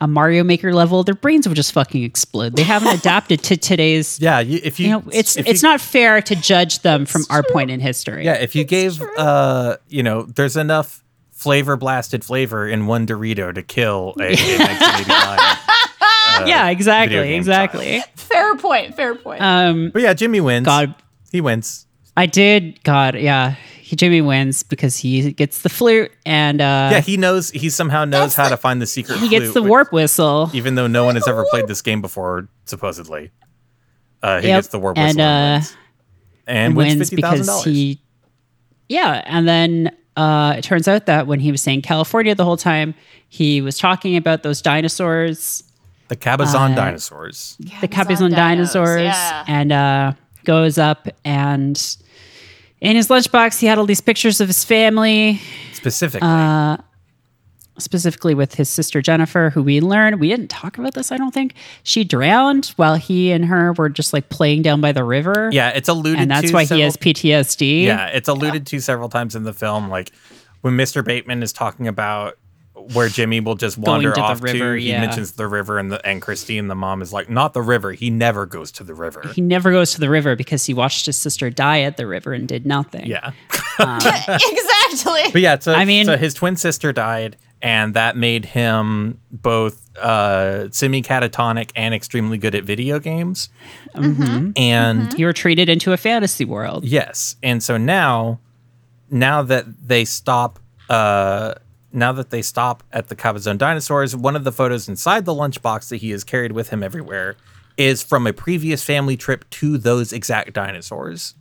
a 0.00 0.06
Mario 0.06 0.44
Maker 0.44 0.72
level, 0.72 1.02
their 1.02 1.14
brains 1.14 1.48
would 1.48 1.56
just 1.56 1.72
fucking 1.72 2.04
explode. 2.04 2.54
They 2.56 2.62
haven't 2.62 2.94
adapted 2.98 3.42
to 3.44 3.56
today's. 3.56 4.20
Yeah, 4.20 4.40
you, 4.40 4.60
if 4.62 4.78
you, 4.78 4.86
You 4.86 4.92
know, 4.92 5.02
it's 5.12 5.36
if 5.36 5.46
it's 5.48 5.62
you- 5.62 5.68
not 5.68 5.80
fair 5.80 6.22
to 6.22 6.36
judge 6.36 6.80
them 6.80 7.04
from 7.06 7.22
our 7.30 7.42
point 7.42 7.70
in 7.70 7.80
history. 7.80 8.24
Yeah, 8.24 8.34
if 8.34 8.54
you 8.54 8.64
gave, 8.64 9.02
uh, 9.16 9.76
you 9.88 10.02
know, 10.02 10.22
there's 10.22 10.56
enough 10.56 11.02
flavor 11.32 11.76
blasted 11.76 12.24
flavor 12.24 12.66
in 12.68 12.86
one 12.86 13.06
Dorito 13.06 13.54
to 13.54 13.62
kill 13.62 14.14
a, 14.20 14.24
a 14.24 14.28
1989. 14.58 15.38
uh, 15.38 16.44
yeah, 16.46 16.62
video 16.66 16.70
exactly, 16.72 17.16
game 17.16 17.36
exactly. 17.38 18.02
Fair 18.16 18.54
point. 18.56 18.94
Fair 18.94 19.14
point. 19.16 19.42
Um, 19.42 19.90
But 19.92 20.02
yeah, 20.02 20.14
Jimmy 20.14 20.40
wins. 20.40 20.64
God, 20.66 20.94
he 21.32 21.40
wins. 21.40 21.86
I 22.18 22.26
did. 22.26 22.82
God, 22.82 23.14
yeah, 23.18 23.54
he 23.80 23.94
Jimmy 23.96 24.20
wins 24.20 24.62
because 24.62 24.96
he 24.98 25.32
gets 25.32 25.62
the 25.62 25.68
flute 25.68 26.10
and 26.26 26.60
uh, 26.60 26.88
Yeah, 26.92 27.00
he 27.00 27.16
knows. 27.16 27.50
He 27.50 27.70
somehow 27.70 28.04
knows 28.04 28.34
how 28.34 28.48
to 28.48 28.56
find 28.56 28.82
the 28.82 28.86
secret. 28.86 29.18
he 29.20 29.28
gets 29.28 29.44
flute, 29.44 29.54
the 29.54 29.62
which- 29.62 29.70
warp 29.70 29.92
whistle. 29.92 30.50
even 30.52 30.74
though 30.74 30.86
no 30.88 31.04
one 31.04 31.14
has 31.14 31.26
ever 31.28 31.46
played 31.50 31.68
this 31.68 31.80
game 31.80 32.00
before, 32.02 32.48
supposedly. 32.64 33.30
Uh, 34.22 34.40
he 34.40 34.48
Yep, 34.48 34.56
gets 34.58 34.68
the 34.68 34.78
warp 34.80 34.98
and, 34.98 35.06
whistle 35.06 35.20
and, 35.22 35.54
uh, 35.54 35.56
wins. 35.58 35.76
and 36.48 36.76
wins 36.76 36.96
wins 36.96 37.10
fifty 37.10 37.22
thousand 37.22 37.42
because 37.46 37.64
he 37.64 38.00
yeah 38.88 39.22
and 39.26 39.46
then 39.46 39.94
uh, 40.16 40.54
it 40.58 40.62
turns 40.62 40.88
out 40.88 41.06
that 41.06 41.28
when 41.28 41.38
he 41.38 41.52
was 41.52 41.62
saying 41.62 41.82
california 41.82 42.34
the 42.34 42.44
whole 42.44 42.56
time 42.56 42.94
he 43.28 43.60
was 43.60 43.78
talking 43.78 44.16
about 44.16 44.42
those 44.42 44.60
dinosaurs 44.60 45.62
The 46.08 46.16
Cabazon 46.16 46.72
uh, 46.72 46.74
dinosaurs. 46.74 47.56
the 47.80 47.86
Cabazon 47.86 48.30
dinos, 48.32 48.34
dinosaurs 48.36 49.02
yeah. 49.02 49.44
and 49.46 49.70
uh, 49.70 50.12
goes 50.44 50.78
up 50.78 51.06
and 51.24 51.96
in 52.80 52.96
his 52.96 53.08
lunchbox 53.08 53.58
he 53.60 53.66
had 53.66 53.78
all 53.78 53.86
these 53.86 54.00
pictures 54.00 54.40
of 54.40 54.48
his 54.48 54.64
family 54.64 55.40
Specifically, 55.72 56.26
uh, 56.28 56.76
specifically 57.78 58.34
with 58.34 58.54
his 58.54 58.68
sister 58.68 59.00
jennifer 59.00 59.50
who 59.50 59.62
we 59.62 59.80
learned 59.80 60.18
we 60.20 60.28
didn't 60.28 60.48
talk 60.48 60.78
about 60.78 60.94
this 60.94 61.12
i 61.12 61.16
don't 61.16 61.32
think 61.32 61.54
she 61.84 62.02
drowned 62.02 62.66
while 62.76 62.96
he 62.96 63.30
and 63.30 63.44
her 63.44 63.72
were 63.74 63.88
just 63.88 64.12
like 64.12 64.28
playing 64.30 64.62
down 64.62 64.80
by 64.80 64.90
the 64.90 65.04
river 65.04 65.48
yeah, 65.52 65.68
it's 65.70 65.88
alluded 65.88 66.20
and 66.20 66.30
that's 66.30 66.48
to 66.48 66.52
why 66.54 66.64
several- 66.64 66.78
he 66.78 66.82
has 66.84 66.96
ptsd 66.96 67.84
Yeah, 67.84 68.06
it's 68.06 68.28
alluded 68.28 68.66
to 68.66 68.80
several 68.80 69.08
times 69.08 69.36
in 69.36 69.44
the 69.44 69.52
film. 69.52 69.88
Like 69.88 70.10
when 70.62 70.76
Mr. 70.76 71.04
Bateman 71.04 71.42
is 71.42 71.52
talking 71.52 71.86
about 71.86 72.36
where 72.92 73.08
Jimmy 73.08 73.40
will 73.40 73.54
just 73.54 73.78
wander 73.78 74.12
to 74.12 74.20
off 74.20 74.42
river, 74.42 74.74
to, 74.74 74.80
he 74.80 74.90
yeah. 74.90 75.00
mentions 75.00 75.32
the 75.32 75.46
river, 75.46 75.78
and 75.78 75.92
the 75.92 76.04
and 76.06 76.22
Christine, 76.22 76.68
the 76.68 76.74
mom, 76.74 77.02
is 77.02 77.12
like, 77.12 77.28
"Not 77.28 77.54
the 77.54 77.62
river. 77.62 77.92
He 77.92 78.10
never 78.10 78.46
goes 78.46 78.72
to 78.72 78.84
the 78.84 78.94
river." 78.94 79.22
he 79.34 79.40
never 79.40 79.70
goes 79.70 79.92
to 79.92 80.00
the 80.00 80.10
river 80.10 80.36
because 80.36 80.64
he 80.64 80.74
watched 80.74 81.06
his 81.06 81.16
sister 81.16 81.50
die 81.50 81.82
at 81.82 81.96
the 81.96 82.06
river 82.06 82.32
and 82.32 82.48
did 82.48 82.66
nothing. 82.66 83.06
Yeah, 83.06 83.32
exactly. 83.80 85.22
but 85.32 85.40
yeah, 85.40 85.58
so 85.58 85.74
I 85.74 85.84
mean- 85.84 86.06
so 86.06 86.16
his 86.16 86.34
twin 86.34 86.56
sister 86.56 86.92
died, 86.92 87.36
and 87.62 87.94
that 87.94 88.16
made 88.16 88.44
him 88.44 89.20
both 89.30 89.96
uh, 89.98 90.70
semi 90.70 91.02
catatonic 91.02 91.70
and 91.74 91.94
extremely 91.94 92.38
good 92.38 92.54
at 92.54 92.64
video 92.64 92.98
games. 92.98 93.48
Mm-hmm. 93.94 94.52
And 94.56 95.18
You 95.18 95.26
were 95.26 95.32
treated 95.32 95.68
into 95.68 95.92
a 95.92 95.96
fantasy 95.96 96.44
world. 96.44 96.84
Yes, 96.84 97.36
and 97.42 97.62
so 97.62 97.76
now, 97.76 98.40
now 99.10 99.42
that 99.42 99.66
they 99.88 100.04
stop, 100.04 100.58
uh, 100.88 101.54
now 101.92 102.12
that 102.12 102.30
they 102.30 102.42
stop 102.42 102.82
at 102.92 103.08
the 103.08 103.16
Cabazon 103.16 103.58
dinosaurs, 103.58 104.14
one 104.14 104.36
of 104.36 104.44
the 104.44 104.52
photos 104.52 104.88
inside 104.88 105.24
the 105.24 105.34
lunchbox 105.34 105.88
that 105.88 105.96
he 105.96 106.10
has 106.10 106.24
carried 106.24 106.52
with 106.52 106.68
him 106.68 106.82
everywhere 106.82 107.36
is 107.76 108.02
from 108.02 108.26
a 108.26 108.32
previous 108.32 108.82
family 108.82 109.16
trip 109.16 109.48
to 109.50 109.78
those 109.78 110.12
exact 110.12 110.52
dinosaurs, 110.52 111.34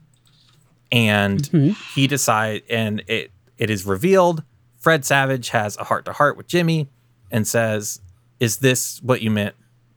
and 0.92 1.44
mm-hmm. 1.44 1.72
he 1.94 2.08
decides, 2.08 2.64
and 2.70 3.04
it 3.08 3.32
it 3.58 3.70
is 3.70 3.86
revealed. 3.86 4.44
Fred 4.78 5.04
Savage 5.04 5.50
has 5.50 5.76
a 5.78 5.84
heart 5.84 6.06
to 6.06 6.14
heart 6.14 6.38
with 6.38 6.48
Jimmy, 6.48 6.90
and 7.32 7.48
says, 7.48 8.00
"Is 8.40 8.58
this 8.58 9.02
what 9.02 9.22
you 9.22 9.32
meant? 9.32 9.56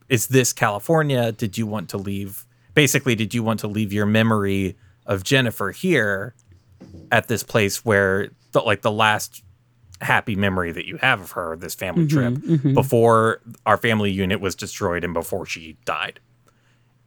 Is 0.09 0.27
this 0.27 0.51
California? 0.51 1.31
Did 1.31 1.57
you 1.57 1.67
want 1.67 1.89
to 1.89 1.97
leave?" 1.97 2.45
Basically, 2.73 3.15
did 3.15 3.33
you 3.33 3.43
want 3.43 3.59
to 3.61 3.67
leave 3.67 3.93
your 3.93 4.05
memory 4.05 4.77
of 5.05 5.23
Jennifer 5.23 5.71
here 5.71 6.33
at 7.11 7.27
this 7.27 7.43
place 7.43 7.83
where, 7.83 8.29
the, 8.53 8.61
like, 8.61 8.81
the 8.81 8.91
last 8.91 9.43
happy 10.01 10.35
memory 10.35 10.71
that 10.71 10.85
you 10.85 10.97
have 10.97 11.21
of 11.21 11.31
her, 11.31 11.55
this 11.55 11.75
family 11.75 12.05
mm-hmm, 12.05 12.17
trip, 12.17 12.33
mm-hmm. 12.33 12.73
before 12.73 13.41
our 13.65 13.77
family 13.77 14.11
unit 14.11 14.41
was 14.41 14.55
destroyed 14.55 15.03
and 15.03 15.13
before 15.13 15.45
she 15.45 15.77
died? 15.85 16.19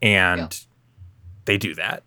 And 0.03 0.59
they 1.45 1.57
do 1.57 1.75
that, 1.77 2.03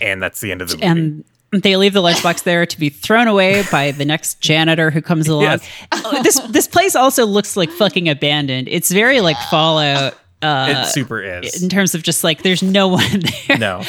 and 0.00 0.22
that's 0.22 0.40
the 0.40 0.52
end 0.52 0.62
of 0.62 0.68
the 0.68 0.76
movie. 0.76 0.86
And 0.86 1.62
they 1.62 1.76
leave 1.76 1.94
the 1.94 2.02
lunchbox 2.02 2.42
there 2.42 2.66
to 2.66 2.78
be 2.78 2.90
thrown 2.90 3.26
away 3.26 3.64
by 3.72 3.92
the 3.92 4.04
next 4.04 4.40
janitor 4.40 4.90
who 4.90 5.00
comes 5.00 5.28
along. 5.28 5.44
Yes. 5.44 5.70
Oh, 5.92 6.22
this 6.22 6.38
this 6.50 6.66
place 6.66 6.94
also 6.94 7.24
looks 7.24 7.56
like 7.56 7.70
fucking 7.70 8.08
abandoned. 8.08 8.68
It's 8.68 8.90
very 8.90 9.22
like 9.22 9.38
Fallout 9.50 10.14
uh, 10.42 10.84
it 10.86 10.86
super 10.92 11.20
is. 11.20 11.62
in 11.62 11.68
terms 11.68 11.94
of 11.94 12.02
just 12.02 12.22
like 12.22 12.42
there's 12.42 12.62
no 12.62 12.88
one 12.88 13.22
there. 13.48 13.58
No. 13.58 13.80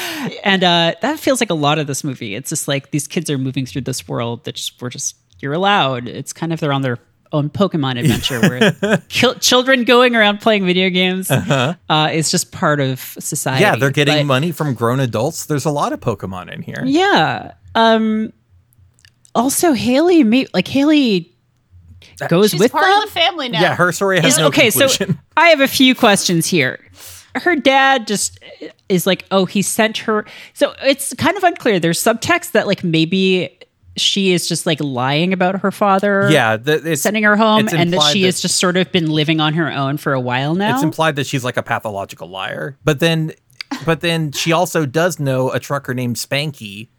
And 0.44 0.64
uh, 0.64 0.96
that 1.02 1.20
feels 1.20 1.40
like 1.40 1.50
a 1.50 1.56
lot 1.56 1.78
of 1.78 1.88
this 1.88 2.04
movie. 2.04 2.36
It's 2.36 2.50
just 2.50 2.68
like 2.68 2.92
these 2.92 3.08
kids 3.08 3.30
are 3.30 3.38
moving 3.38 3.66
through 3.66 3.82
this 3.82 4.08
world 4.08 4.46
that 4.46 4.56
just 4.56 4.82
we're 4.82 4.90
just 4.90 5.16
you're 5.40 5.54
allowed. 5.54 6.08
It's 6.08 6.34
kind 6.34 6.54
of 6.54 6.60
they're 6.60 6.74
on 6.74 6.82
their 6.82 6.98
own 7.32 7.50
Pokemon 7.50 8.00
adventure 8.00 8.42
where 8.42 8.98
kil- 9.10 9.36
children 9.36 9.84
going 9.84 10.16
around 10.16 10.42
playing 10.42 10.66
video 10.66 10.90
games 10.90 11.30
uh-huh. 11.30 11.76
uh, 11.90 12.10
is 12.12 12.32
just 12.32 12.52
part 12.52 12.80
of 12.80 13.00
society. 13.00 13.62
Yeah, 13.62 13.76
they're 13.76 13.92
getting 13.92 14.18
But- 14.18 14.26
money 14.26 14.52
from 14.52 14.74
grown 14.74 15.00
adults. 15.00 15.46
There's 15.46 15.66
a 15.66 15.72
lot 15.72 15.94
of 15.94 16.00
Pokemon 16.00 16.52
in 16.52 16.62
here. 16.62 16.84
Yeah. 16.86 17.54
Um. 17.76 18.34
Also, 19.36 19.74
Haley, 19.74 20.24
me 20.24 20.48
like 20.54 20.68
Haley 20.68 21.36
goes 22.28 22.52
She's 22.52 22.60
with 22.60 22.72
part 22.72 22.86
them. 22.86 23.04
of 23.04 23.14
the 23.14 23.20
family 23.20 23.50
now. 23.50 23.62
Yeah, 23.62 23.76
her 23.76 23.92
story 23.92 24.20
has 24.20 24.38
no 24.38 24.48
okay, 24.48 24.72
conclusion. 24.72 25.14
so 25.14 25.20
I 25.38 25.50
have 25.50 25.62
a 25.62 25.68
few 25.68 25.96
questions 25.96 26.48
here. 26.48 26.80
Her 27.36 27.56
dad 27.56 28.08
just 28.08 28.40
is 28.90 29.06
like, 29.06 29.26
oh, 29.30 29.46
he 29.46 29.62
sent 29.62 30.00
her. 30.00 30.26
So 30.54 30.74
it's 30.84 31.14
kind 31.14 31.38
of 31.38 31.44
unclear. 31.44 31.80
There's 31.80 32.02
subtext 32.02 32.52
that 32.52 32.66
like 32.66 32.84
maybe 32.84 33.60
she 34.00 34.32
is 34.32 34.48
just 34.48 34.66
like 34.66 34.80
lying 34.82 35.34
about 35.34 35.62
her 35.62 35.72
father. 35.72 36.30
yeah, 36.32 36.58
the, 36.58 36.92
it's 36.92 37.02
Sending 37.02 37.24
her 37.24 37.36
home, 37.36 37.66
it's 37.66 37.74
and 37.74 37.92
that 37.92 37.98
implied 37.98 38.14
she 38.14 38.24
has 38.24 38.42
just 38.42 38.58
sort 38.58 38.78
of 38.78 38.92
been 38.92 39.10
living 39.10 39.40
on 39.40 39.54
her 39.54 39.72
own 39.72 39.98
for 39.98 40.14
a 40.14 40.20
while 40.20 40.56
now. 40.56 40.74
It's 40.74 40.84
implied 40.84 41.16
that 41.18 41.28
she's 41.28 41.44
like 41.44 41.58
a 41.58 41.64
pathological 41.64 42.28
liar, 42.30 42.78
but 42.84 43.00
then, 43.00 43.34
but 43.86 44.02
then 44.02 44.32
she 44.32 44.52
also 44.52 44.86
does 44.86 45.20
know 45.20 45.52
a 45.52 45.60
trucker 45.60 45.94
named 45.94 46.16
Spanky, 46.16 46.90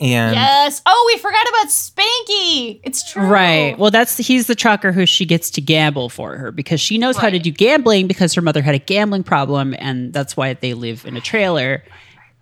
and 0.00 0.34
Yes. 0.34 0.82
Oh, 0.84 1.12
we 1.14 1.18
forgot 1.20 1.46
about 1.48 1.68
Spanky. 1.68 2.80
It's 2.82 3.12
true. 3.12 3.24
Right. 3.24 3.78
Well, 3.78 3.92
that's 3.92 4.16
he's 4.16 4.48
the 4.48 4.56
trucker 4.56 4.90
who 4.90 5.06
she 5.06 5.24
gets 5.24 5.48
to 5.52 5.60
gamble 5.60 6.08
for 6.08 6.36
her 6.36 6.50
because 6.50 6.80
she 6.80 6.98
knows 6.98 7.16
how 7.16 7.30
to 7.30 7.38
do 7.38 7.52
gambling 7.52 8.08
because 8.08 8.34
her 8.34 8.42
mother 8.42 8.62
had 8.62 8.74
a 8.74 8.80
gambling 8.80 9.22
problem, 9.22 9.76
and 9.78 10.12
that's 10.12 10.36
why 10.36 10.54
they 10.54 10.74
live 10.74 11.06
in 11.06 11.16
a 11.16 11.20
trailer. 11.20 11.84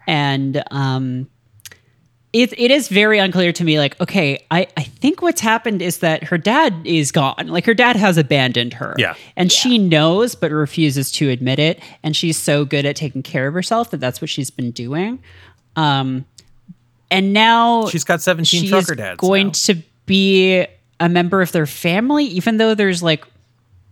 And 0.07 0.63
um, 0.71 1.29
it 2.33 2.53
it 2.59 2.71
is 2.71 2.89
very 2.89 3.19
unclear 3.19 3.53
to 3.53 3.65
me. 3.65 3.79
Like, 3.79 4.01
okay, 4.01 4.45
I 4.51 4.69
I 4.77 4.85
think 4.85 5.21
what's 5.21 5.41
happened 5.41 5.83
is 5.83 5.99
that 5.99 6.25
her 6.25 6.39
dad 6.39 6.75
is 6.85 7.11
gone. 7.11 7.49
Like, 7.49 7.67
her 7.67 7.75
dad 7.75 7.97
has 7.97 8.17
abandoned 8.17 8.75
her. 8.75 8.95
Yeah. 8.99 9.15
And 9.37 9.51
she 9.51 9.79
knows 9.79 10.35
but 10.35 10.53
refuses 10.53 11.11
to 11.13 11.29
admit 11.29 11.59
it. 11.59 11.81
And 12.03 12.17
she's 12.17 12.37
so 12.37 12.65
good 12.65 12.87
at 12.87 12.95
taking 12.97 13.23
care 13.23 13.49
of 13.49 13.55
herself 13.55 13.91
that 13.91 13.99
that's 13.99 14.21
what 14.21 14.31
she's 14.31 14.51
been 14.51 14.71
doing. 14.71 15.21
Um, 15.75 16.25
and 17.11 17.33
now 17.33 17.87
she's 17.87 18.05
got 18.05 18.23
seventeen 18.23 18.63
she 18.63 18.69
trucker 18.69 18.95
dads. 18.95 19.19
going 19.19 19.49
now. 19.49 19.53
to 19.53 19.83
be 20.07 20.67
a 21.01 21.09
member 21.09 21.43
of 21.43 21.51
their 21.51 21.67
family, 21.67 22.27
even 22.27 22.59
though 22.59 22.75
there's 22.75 23.03
like 23.03 23.25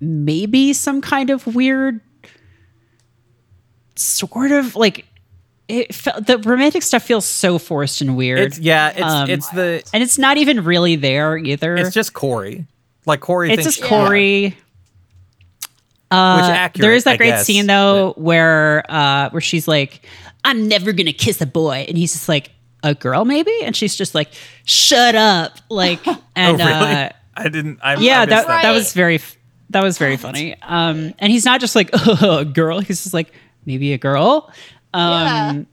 maybe 0.01 0.73
some 0.73 1.01
kind 1.01 1.31
of 1.31 1.44
weird, 1.56 2.01
sort 3.97 4.52
of 4.52 4.77
like 4.77 5.06
it. 5.69 5.95
Fe- 5.95 6.20
the 6.20 6.39
romantic 6.39 6.82
stuff 6.82 7.03
feels 7.03 7.24
so 7.24 7.59
forced 7.59 8.01
and 8.01 8.16
weird, 8.16 8.39
It's 8.40 8.59
yeah, 8.59 8.90
it's 8.90 9.01
Um, 9.03 9.31
it's 9.31 9.49
the 9.51 9.82
and 9.93 10.03
it's 10.03 10.19
not 10.19 10.36
even 10.39 10.65
really 10.65 10.97
there 10.97 11.36
either. 11.36 11.77
it's 11.77 11.95
just 11.95 12.12
Corey. 12.15 12.66
Like 13.07 13.20
Corey, 13.20 13.53
it's 13.53 13.62
thinks 13.62 13.77
just 13.77 13.89
Corey. 13.89 14.45
which 14.45 14.55
Uh, 16.11 16.51
accurate. 16.51 16.82
there 16.82 16.95
is 16.95 17.05
that 17.05 17.12
I 17.12 17.16
great 17.19 17.28
guess, 17.28 17.45
scene 17.47 17.66
though 17.66 18.15
where 18.16 18.82
uh 18.90 19.28
where 19.31 19.40
she's 19.43 19.69
like, 19.69 20.01
"I'm 20.45 20.66
never 20.69 20.93
gonna 20.93 21.12
kiss 21.12 21.40
a 21.43 21.47
boy," 21.47 21.85
and 21.86 21.99
he's 21.99 22.12
just 22.15 22.28
like, 22.31 22.51
"A 22.82 22.95
girl, 22.95 23.24
maybe," 23.27 23.53
and 23.62 23.77
she's 23.77 23.95
just 23.95 24.15
like, 24.15 24.31
"Shut 24.65 25.15
up!" 25.15 25.59
Like, 25.69 26.07
and 26.36 26.61
oh 26.61 26.65
really? 26.65 26.73
uh, 26.95 27.09
I 27.36 27.49
didn't. 27.51 27.78
I, 27.82 27.97
yeah, 27.97 28.23
I 28.23 28.27
that 28.27 28.36
missed 28.36 28.49
that 28.49 28.73
was 28.73 28.93
very. 28.95 29.20
that 29.70 29.82
was 29.82 29.99
very 29.99 30.16
funny. 30.16 30.57
Um, 30.62 31.12
and 31.19 31.31
he's 31.31 31.45
not 31.45 31.61
just 31.61 31.77
like 31.77 31.90
a 32.23 32.45
girl. 32.47 32.81
He's 32.81 33.03
just 33.03 33.12
like 33.15 33.31
maybe 33.66 33.93
a 33.93 33.99
girl. 33.99 34.51
Yeah. 34.94 35.51
Um, 35.51 35.66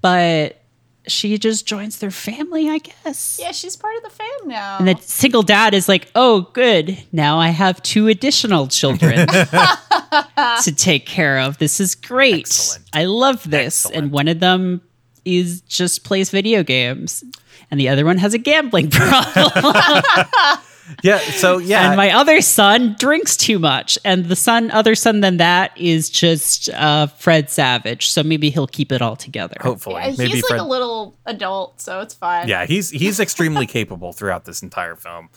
but 0.00 0.62
she 1.06 1.36
just 1.38 1.66
joins 1.66 1.98
their 1.98 2.10
family, 2.10 2.68
I 2.68 2.78
guess. 2.78 3.38
Yeah, 3.40 3.52
she's 3.52 3.76
part 3.76 3.96
of 3.96 4.02
the 4.04 4.10
fam 4.10 4.48
now. 4.48 4.78
And 4.78 4.88
the 4.88 4.96
single 5.00 5.42
dad 5.42 5.74
is 5.74 5.88
like, 5.88 6.08
oh, 6.14 6.42
good. 6.52 7.02
Now 7.10 7.38
I 7.38 7.48
have 7.48 7.82
two 7.82 8.08
additional 8.08 8.68
children 8.68 9.26
to 9.26 10.74
take 10.76 11.06
care 11.06 11.40
of. 11.40 11.58
This 11.58 11.80
is 11.80 11.94
great. 11.94 12.40
Excellent. 12.40 12.88
I 12.92 13.04
love 13.06 13.48
this. 13.48 13.86
Excellent. 13.86 13.96
And 14.04 14.12
one 14.12 14.28
of 14.28 14.40
them 14.40 14.80
is 15.24 15.60
just 15.62 16.04
plays 16.04 16.30
video 16.30 16.62
games. 16.62 17.24
And 17.70 17.80
the 17.80 17.88
other 17.88 18.04
one 18.04 18.18
has 18.18 18.34
a 18.34 18.38
gambling 18.38 18.90
problem. 18.90 19.50
Yeah. 21.02 21.18
So 21.18 21.58
yeah. 21.58 21.88
and 21.88 21.96
my 21.96 22.10
other 22.10 22.40
son 22.40 22.96
drinks 22.98 23.36
too 23.36 23.58
much. 23.58 23.98
And 24.04 24.26
the 24.26 24.36
son, 24.36 24.70
other 24.70 24.94
son 24.94 25.20
than 25.20 25.36
that 25.38 25.72
is 25.78 26.10
just 26.10 26.68
uh, 26.70 27.06
Fred 27.06 27.50
Savage. 27.50 28.10
So 28.10 28.22
maybe 28.22 28.50
he'll 28.50 28.66
keep 28.66 28.92
it 28.92 29.02
all 29.02 29.16
together. 29.16 29.56
hopefully, 29.60 30.02
Yeah, 30.02 30.14
maybe 30.18 30.30
he's 30.32 30.46
Fred. 30.46 30.58
like 30.58 30.66
a 30.66 30.68
little 30.68 31.16
adult, 31.26 31.80
so 31.80 32.00
it's 32.00 32.14
fine. 32.14 32.48
yeah, 32.48 32.66
he's 32.66 32.90
he's 32.90 33.20
extremely 33.20 33.66
capable 33.78 34.12
throughout 34.12 34.44
this 34.44 34.62
entire 34.62 34.96
film. 34.96 35.28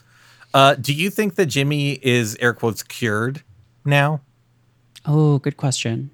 Uh, 0.54 0.76
do 0.76 0.94
you 0.94 1.10
think 1.10 1.36
that 1.36 1.48
Jimmy 1.48 2.00
is 2.02 2.38
air 2.40 2.54
quotes 2.54 2.82
cured 2.84 3.44
now? 3.84 4.22
Oh, 5.06 5.38
good 5.40 5.58
question. 5.58 6.12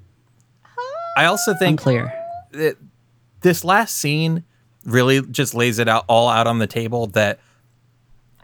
I 1.18 1.26
also 1.26 1.54
think 1.54 1.80
Unclear. 1.80 2.12
that 2.52 2.78
this 3.42 3.64
last 3.64 3.98
scene 3.98 4.44
really 4.86 5.22
just 5.22 5.54
lays 5.54 5.78
it 5.78 5.88
out 5.88 6.06
all 6.08 6.28
out 6.30 6.48
on 6.48 6.58
the 6.60 6.68
table 6.68 7.08
that 7.08 7.40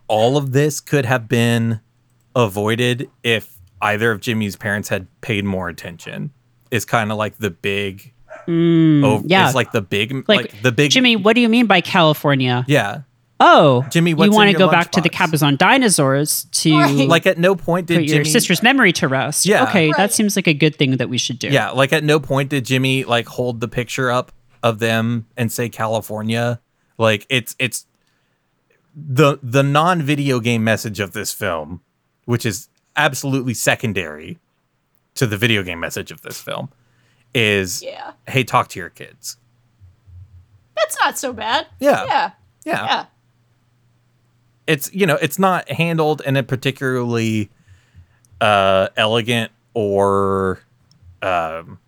all 0.07 0.37
of 0.37 0.51
this 0.51 0.79
could 0.79 1.05
have 1.05 1.27
been 1.27 1.81
avoided 2.35 3.09
if 3.23 3.57
either 3.81 4.11
of 4.11 4.21
Jimmy's 4.21 4.55
parents 4.55 4.89
had 4.89 5.07
paid 5.21 5.45
more 5.45 5.69
attention. 5.69 6.31
Is 6.71 6.83
kind 6.85 7.11
of 7.11 7.17
like 7.17 7.37
the 7.37 7.49
big, 7.49 8.13
oh, 8.47 9.23
yeah. 9.25 9.45
it's 9.45 9.55
like 9.55 9.71
the 9.71 9.81
big, 9.81 10.11
like, 10.27 10.27
Like, 10.53 10.61
the 10.61 10.71
big 10.71 10.91
Jimmy, 10.91 11.15
what 11.15 11.33
do 11.33 11.41
you 11.41 11.47
mean 11.49 11.65
by 11.65 11.79
California? 11.81 12.65
Yeah, 12.67 13.01
Oh, 13.39 13.85
Jimmy, 13.91 14.13
what's 14.15 14.31
you 14.31 14.35
want 14.35 14.51
to 14.51 14.57
go 14.57 14.69
back 14.69 14.91
to 14.93 15.01
the 15.01 15.09
lunchbox? 15.09 15.29
Cabazon 15.31 15.57
dinosaurs 15.57 16.45
to 16.51 16.75
Right. 16.75 17.07
like 17.07 17.27
at 17.27 17.37
no 17.37 17.55
point 17.55 17.85
did 17.87 17.99
put 17.99 18.07
your 18.07 18.25
sister's 18.25 18.63
memory 18.63 18.91
to 18.93 19.07
rest. 19.07 19.45
Yeah. 19.45 19.63
Okay, 19.63 19.87
Right. 19.87 19.97
that 19.97 20.11
seems 20.13 20.35
like 20.35 20.47
a 20.47 20.53
good 20.53 20.75
thing 20.75 20.97
that 20.97 21.07
we 21.09 21.17
should 21.17 21.37
do. 21.37 21.47
Yeah, 21.49 21.69
like 21.69 21.93
at 21.93 22.03
no 22.03 22.19
point 22.19 22.49
did 22.49 22.65
Jimmy 22.65 23.03
like 23.03 23.27
hold 23.27 23.61
the 23.61 23.67
picture 23.67 24.09
up 24.09 24.31
of 24.63 24.79
them 24.79 25.27
and 25.37 25.51
say 25.51 25.69
California. 25.69 26.59
Like 26.97 27.27
it's 27.29 27.55
it's 27.59 27.85
the 28.99 29.37
the 29.43 29.61
non-video 29.61 30.39
game 30.39 30.63
message 30.63 30.99
of 30.99 31.11
this 31.11 31.31
film, 31.31 31.81
which 32.25 32.45
is 32.45 32.67
absolutely 32.95 33.53
secondary 33.53 34.39
to 35.13 35.27
the 35.27 35.37
video 35.37 35.61
game 35.61 35.79
message 35.79 36.11
of 36.11 36.21
this 36.21 36.41
film, 36.41 36.69
is 37.33 37.83
Yeah. 37.83 38.13
hey, 38.27 38.43
talk 38.43 38.69
to 38.69 38.79
your 38.79 38.89
kids. 38.89 39.37
That's 40.75 40.97
not 40.99 41.17
so 41.17 41.31
bad. 41.33 41.67
Yeah. 41.79 42.05
Yeah. 42.05 42.31
Yeah. 42.65 42.85
Yeah. 42.85 43.05
It's 44.65 44.91
you 44.93 45.05
know, 45.05 45.15
it's 45.21 45.37
not 45.39 45.69
handled 45.69 46.21
in 46.25 46.35
a 46.35 46.43
particularly 46.43 47.49
uh 48.41 48.89
elegant 48.97 49.51
or 49.73 50.59
um 51.21 51.79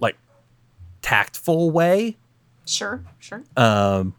like 0.00 0.16
tactful 1.02 1.70
way. 1.70 2.16
Sure. 2.66 3.02
Sure. 3.18 3.42
Um, 3.56 4.14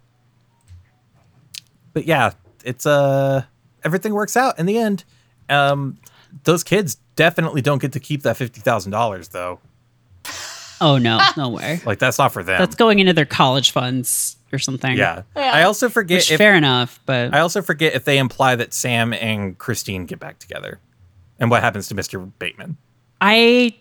but 1.97 2.05
yeah, 2.05 2.33
it's 2.63 2.85
uh 2.85 3.41
everything 3.83 4.13
works 4.13 4.37
out 4.37 4.59
in 4.59 4.67
the 4.67 4.77
end. 4.77 5.03
Um, 5.49 5.97
those 6.43 6.63
kids 6.63 6.97
definitely 7.15 7.63
don't 7.63 7.81
get 7.81 7.93
to 7.93 7.99
keep 7.99 8.21
that 8.21 8.37
fifty 8.37 8.61
thousand 8.61 8.91
dollars 8.91 9.29
though. 9.29 9.59
Oh 10.79 10.99
no, 10.99 11.19
no 11.35 11.49
way. 11.49 11.81
Like 11.87 11.97
that's 11.97 12.19
not 12.19 12.33
for 12.33 12.43
them. 12.43 12.59
That's 12.59 12.75
going 12.75 12.99
into 12.99 13.13
their 13.13 13.25
college 13.25 13.71
funds 13.71 14.37
or 14.53 14.59
something. 14.59 14.95
yeah. 14.95 15.23
Yeah. 15.35 15.51
I 15.55 15.63
also 15.63 15.89
forget 15.89 16.17
Which 16.17 16.31
if 16.33 16.37
fair 16.37 16.53
enough, 16.53 16.99
but 17.07 17.33
I 17.33 17.39
also 17.39 17.63
forget 17.63 17.95
if 17.95 18.05
they 18.05 18.19
imply 18.19 18.55
that 18.55 18.75
Sam 18.75 19.11
and 19.11 19.57
Christine 19.57 20.05
get 20.05 20.19
back 20.19 20.37
together, 20.37 20.79
and 21.39 21.49
what 21.49 21.63
happens 21.63 21.87
to 21.87 21.95
Mister 21.95 22.19
Bateman. 22.19 22.77
I 23.19 23.75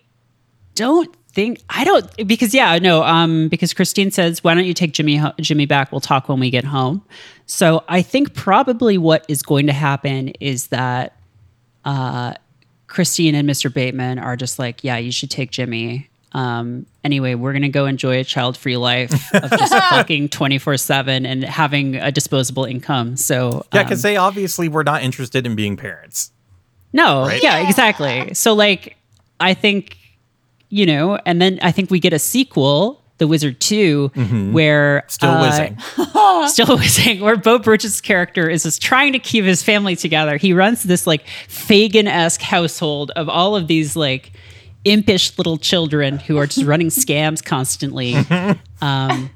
don't 0.74 1.14
think 1.36 1.60
I 1.70 1.84
don't 1.84 2.26
because 2.26 2.52
yeah 2.54 2.78
no 2.78 3.02
um 3.04 3.48
because 3.48 3.72
Christine 3.74 4.10
says 4.10 4.42
why 4.42 4.54
don't 4.54 4.64
you 4.64 4.74
take 4.74 4.92
Jimmy 4.92 5.20
Jimmy 5.40 5.66
back 5.66 5.92
we'll 5.92 6.00
talk 6.00 6.28
when 6.28 6.40
we 6.40 6.50
get 6.50 6.64
home 6.64 7.02
so 7.44 7.84
I 7.88 8.00
think 8.02 8.34
probably 8.34 8.96
what 8.98 9.24
is 9.28 9.42
going 9.42 9.66
to 9.66 9.72
happen 9.72 10.30
is 10.40 10.68
that 10.68 11.12
uh 11.84 12.32
Christine 12.88 13.34
and 13.34 13.48
Mr. 13.48 13.72
Bateman 13.72 14.18
are 14.18 14.34
just 14.36 14.58
like 14.58 14.82
yeah 14.82 14.96
you 14.96 15.12
should 15.12 15.30
take 15.30 15.50
Jimmy 15.50 16.08
um 16.32 16.86
anyway 17.04 17.34
we're 17.34 17.52
gonna 17.52 17.68
go 17.68 17.86
enjoy 17.86 18.18
a 18.18 18.24
child 18.24 18.56
free 18.56 18.76
life 18.76 19.12
of 19.34 19.50
just 19.50 19.72
fucking 19.90 20.28
24 20.30 20.76
7 20.78 21.24
and 21.26 21.44
having 21.44 21.96
a 21.96 22.10
disposable 22.10 22.64
income 22.64 23.16
so 23.16 23.64
Yeah, 23.72 23.80
um, 23.80 23.86
because 23.86 24.02
they 24.02 24.16
obviously 24.16 24.68
were 24.68 24.84
not 24.84 25.02
interested 25.02 25.46
in 25.46 25.54
being 25.54 25.76
parents. 25.76 26.32
no, 26.92 27.26
Right? 27.26 27.42
yeah, 27.42 27.68
exactly. 27.68 28.32
So 28.34 28.54
like 28.54 28.96
I 29.38 29.52
think 29.54 29.96
you 30.68 30.86
know, 30.86 31.18
and 31.26 31.40
then 31.40 31.58
I 31.62 31.70
think 31.72 31.90
we 31.90 32.00
get 32.00 32.12
a 32.12 32.18
sequel, 32.18 33.02
The 33.18 33.26
Wizard 33.26 33.60
2, 33.60 34.08
where 34.52 35.00
Mm-hmm. 35.02 35.08
Still 35.08 35.30
uh, 35.30 35.42
whizzing. 35.42 35.78
Still 36.48 36.78
whizzing, 36.78 37.20
where 37.20 37.36
Beau 37.36 37.58
Bridges' 37.58 38.00
character 38.00 38.48
is 38.50 38.64
just 38.64 38.82
trying 38.82 39.12
to 39.12 39.18
keep 39.18 39.44
his 39.44 39.62
family 39.62 39.96
together. 39.96 40.36
He 40.36 40.52
runs 40.52 40.82
this 40.82 41.06
like 41.06 41.24
Fagin-esque 41.48 42.40
household 42.42 43.10
of 43.12 43.28
all 43.28 43.54
of 43.56 43.66
these 43.68 43.96
like 43.96 44.32
impish 44.84 45.36
little 45.38 45.56
children 45.58 46.18
who 46.18 46.36
are 46.38 46.46
just 46.46 46.66
running 46.66 46.88
scams 46.90 47.44
constantly. 47.44 48.14
Um, 48.82 49.30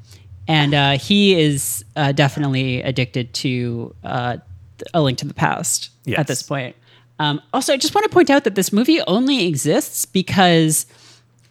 and 0.47 0.75
uh, 0.75 0.99
he 0.99 1.41
is 1.41 1.85
uh, 1.97 2.13
definitely 2.13 2.83
addicted 2.83 3.33
to 3.35 3.95
uh, 4.05 4.37
a 4.93 5.01
link 5.01 5.19
to 5.19 5.27
the 5.27 5.33
past 5.35 5.91
Yes. 6.05 6.19
at 6.19 6.27
this 6.27 6.43
point. 6.43 6.77
Um, 7.19 7.41
also, 7.53 7.73
I 7.73 7.77
just 7.77 7.95
want 7.95 8.05
to 8.05 8.11
point 8.13 8.29
out 8.31 8.45
that 8.45 8.55
this 8.55 8.73
movie 8.73 9.01
only 9.03 9.47
exists 9.47 10.05
because 10.05 10.85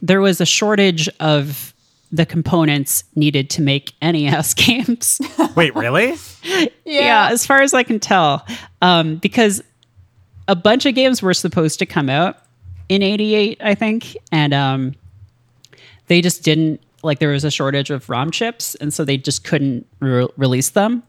there 0.02 0.22
was 0.22 0.42
a 0.42 0.46
shortage 0.46 1.10
of 1.20 1.74
the 2.12 2.26
components 2.26 3.04
needed 3.16 3.50
to 3.52 3.62
make 3.62 3.94
NES 4.02 4.54
games. 4.56 5.22
Wait, 5.56 5.76
really? 5.76 6.16
yeah. 6.86 7.30
as 7.32 7.46
far 7.46 7.62
as 7.62 7.74
I 7.74 7.84
can 7.84 8.00
tell, 8.00 8.46
um, 8.82 9.18
because 9.18 9.62
a 10.48 10.56
bunch 10.56 10.86
of 10.86 10.96
games 10.96 11.22
were 11.22 11.34
supposed 11.34 11.80
to 11.80 11.86
come 11.86 12.10
out 12.10 12.38
in 12.88 13.04
'88, 13.04 13.62
I 13.62 13.76
think, 13.76 14.18
and 14.32 14.54
um, 14.54 14.96
they 16.08 16.22
just 16.22 16.44
didn't. 16.44 16.82
Like, 17.02 17.20
there 17.20 17.30
was 17.30 17.46
a 17.46 17.52
shortage 17.52 17.92
of 17.92 18.10
ROM 18.10 18.30
chips, 18.30 18.76
and 18.76 18.94
so 18.94 19.06
they 19.06 19.16
just 19.16 19.46
couldn't 19.46 19.88
re- 20.02 20.28
release 20.36 20.72
them. 20.72 21.04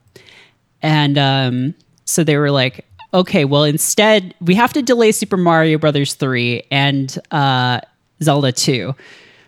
And 0.82 1.18
um, 1.18 1.74
so 2.04 2.22
they 2.22 2.36
were 2.36 2.52
like, 2.52 2.86
okay, 3.12 3.44
well, 3.44 3.64
instead, 3.64 4.34
we 4.40 4.54
have 4.54 4.72
to 4.74 4.82
delay 4.82 5.12
Super 5.12 5.36
Mario 5.36 5.78
Brothers 5.78 6.14
3 6.14 6.62
and 6.70 7.18
uh, 7.30 7.80
Zelda 8.22 8.52
2. 8.52 8.94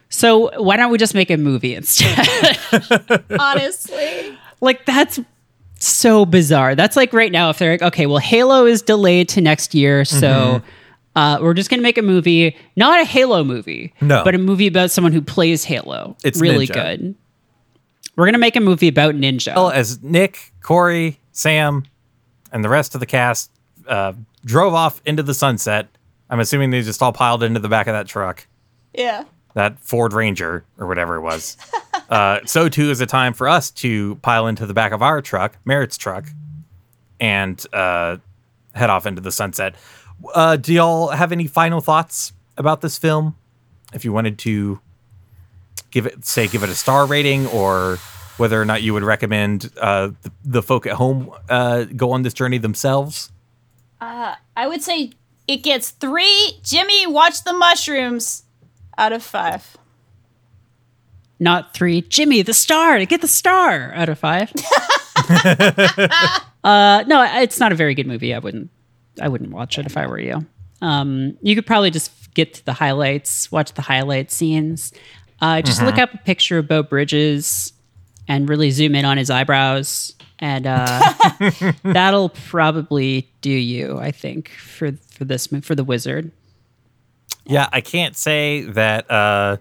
So 0.09 0.51
why 0.63 0.77
don't 0.77 0.91
we 0.91 0.99
just 0.99 1.15
make 1.15 1.31
a 1.31 1.37
movie 1.37 1.75
instead? 1.75 2.59
Honestly. 3.41 4.39
like, 4.61 4.85
that's 4.87 5.19
so 5.79 6.25
bizarre. 6.27 6.75
That's 6.75 6.97
like 6.97 7.13
right 7.13 7.33
now, 7.33 7.51
if 7.51 7.59
they're 7.59 7.73
like, 7.73 7.83
okay, 7.83 8.07
well, 8.07 8.19
Halo 8.19 8.67
is 8.67 8.83
delayed 8.83 9.29
to 9.31 9.41
next 9.41 9.75
year. 9.75 10.05
So. 10.05 10.63
Uh, 11.15 11.39
we're 11.43 11.53
just 11.53 11.69
gonna 11.69 11.83
make 11.83 11.99
a 11.99 12.03
movie, 12.03 12.57
not 12.75 12.99
a 12.99 13.05
Halo 13.05 13.45
movie, 13.45 13.93
No. 14.01 14.25
but 14.25 14.35
a 14.35 14.39
movie 14.39 14.67
about 14.67 14.91
someone 14.91 15.13
who 15.13 15.21
plays 15.21 15.63
Halo. 15.63 16.17
It's 16.25 16.41
really 16.41 16.67
Ninja. 16.67 16.73
good. 16.73 17.15
We're 18.17 18.25
gonna 18.25 18.39
make 18.39 18.57
a 18.57 18.61
movie 18.61 18.89
about 18.89 19.15
Ninja. 19.15 19.55
Well, 19.55 19.69
as 19.69 20.03
Nick, 20.03 20.55
Corey, 20.63 21.21
Sam, 21.33 21.85
and 22.51 22.65
the 22.65 22.71
rest 22.71 22.95
of 22.95 23.01
the 23.01 23.07
cast 23.07 23.51
uh, 23.87 24.15
drove 24.47 24.73
off 24.73 25.03
into 25.05 25.23
the 25.23 25.35
sunset, 25.35 25.89
I'm 26.31 26.41
assuming 26.41 26.71
they 26.71 26.81
just 26.81 27.03
all 27.03 27.13
piled 27.13 27.43
into 27.43 27.61
the 27.61 27.69
back 27.69 27.89
of 27.89 27.93
that 27.93 28.07
truck, 28.07 28.47
Yeah. 28.95 29.25
that 29.55 29.79
Ford 29.81 30.13
Ranger 30.13 30.65
or 30.79 30.87
whatever 30.87 31.17
it 31.17 31.21
was. 31.21 31.57
uh, 32.11 32.41
so 32.45 32.69
too 32.69 32.91
is 32.91 33.01
a 33.01 33.07
time 33.07 33.33
for 33.33 33.49
us 33.49 33.71
to 33.71 34.17
pile 34.17 34.47
into 34.47 34.67
the 34.67 34.75
back 34.75 34.93
of 34.93 35.03
our 35.03 35.21
truck, 35.21 35.59
Merritt's 35.65 35.97
truck, 35.97 36.27
and 37.21 37.65
uh, 37.73 38.17
head 38.75 38.91
off 38.91 39.07
into 39.07 39.21
the 39.21 39.33
sunset. 39.33 39.75
Uh, 40.35 40.57
do 40.57 40.73
y'all 40.73 41.09
have 41.09 41.33
any 41.33 41.47
final 41.47 41.81
thoughts 41.81 42.33
about 42.57 42.81
this 42.81 42.99
film? 42.99 43.37
If 43.93 44.05
you 44.05 44.13
wanted 44.13 44.39
to 44.41 44.81
give 45.91 46.07
it, 46.07 46.25
say, 46.25 46.49
give 46.49 46.63
it 46.63 46.71
a 46.71 46.75
star 46.75 47.07
rating, 47.07 47.47
or 47.49 47.99
whether 48.39 48.61
or 48.61 48.65
not 48.65 48.83
you 48.83 48.95
would 48.95 49.03
recommend 49.03 49.71
uh, 49.79 50.11
the, 50.23 50.33
the 50.45 50.63
folk 50.63 50.87
at 50.87 50.95
home 50.95 51.31
uh, 51.51 51.85
go 51.85 52.13
on 52.13 52.23
this 52.23 52.33
journey 52.33 52.59
themselves. 52.59 53.31
I 54.57 54.67
would 54.67 54.83
say 54.83 55.13
it 55.49 55.59
gets 55.59 55.91
three 55.91 56.59
Jimmy 56.63 57.07
watch 57.07 57.45
the 57.45 57.53
mushrooms 57.53 58.45
out 58.99 59.13
of 59.13 59.23
five. 59.23 59.77
not 61.39 61.75
three. 61.75 62.03
Jimmy, 62.03 62.43
the 62.43 62.55
star, 62.55 63.05
get 63.05 63.21
the 63.21 63.29
star 63.29 63.93
out 63.95 64.09
of 64.09 64.19
five. 64.19 64.53
uh, 66.65 67.05
no, 67.07 67.23
it's 67.43 67.59
not 67.59 67.73
a 67.73 67.75
very 67.75 67.95
good 67.95 68.07
movie. 68.07 68.33
I 68.35 68.39
wouldn't 68.39 68.71
I 69.21 69.29
wouldn't 69.29 69.51
watch 69.51 69.79
it 69.79 69.87
if 69.87 69.97
I 69.97 70.07
were 70.07 70.19
you. 70.21 70.47
Um, 70.81 71.37
you 71.43 71.55
could 71.55 71.67
probably 71.67 71.91
just 71.91 72.33
get 72.35 72.55
to 72.55 72.65
the 72.65 72.73
highlights, 72.73 73.53
watch 73.53 73.73
the 73.75 73.83
highlight 73.83 74.31
scenes. 74.31 74.93
Uh, 75.41 75.61
just 75.61 75.83
look 75.83 75.99
up 75.99 76.15
a 76.15 76.19
picture 76.19 76.59
of 76.59 76.69
Beau 76.69 76.83
Bridges 76.83 77.73
and 78.29 78.49
really 78.49 78.71
zoom 78.71 78.95
in 78.95 79.05
on 79.05 79.17
his 79.19 79.29
eyebrows, 79.29 80.15
and 80.39 80.67
uh, 80.67 81.13
that'll 81.83 82.29
probably 82.31 83.29
do 83.41 83.51
you. 83.51 83.99
I 83.99 84.13
think 84.13 84.49
for 84.51 84.93
for 85.11 85.25
this 85.25 85.51
mo- 85.51 85.61
for 85.61 85.75
the 85.75 85.85
wizard. 85.85 86.31
Yeah, 87.45 87.69
I 87.73 87.81
can't 87.81 88.17
say 88.17 88.63
that. 88.63 89.11
Uh, 89.11 89.57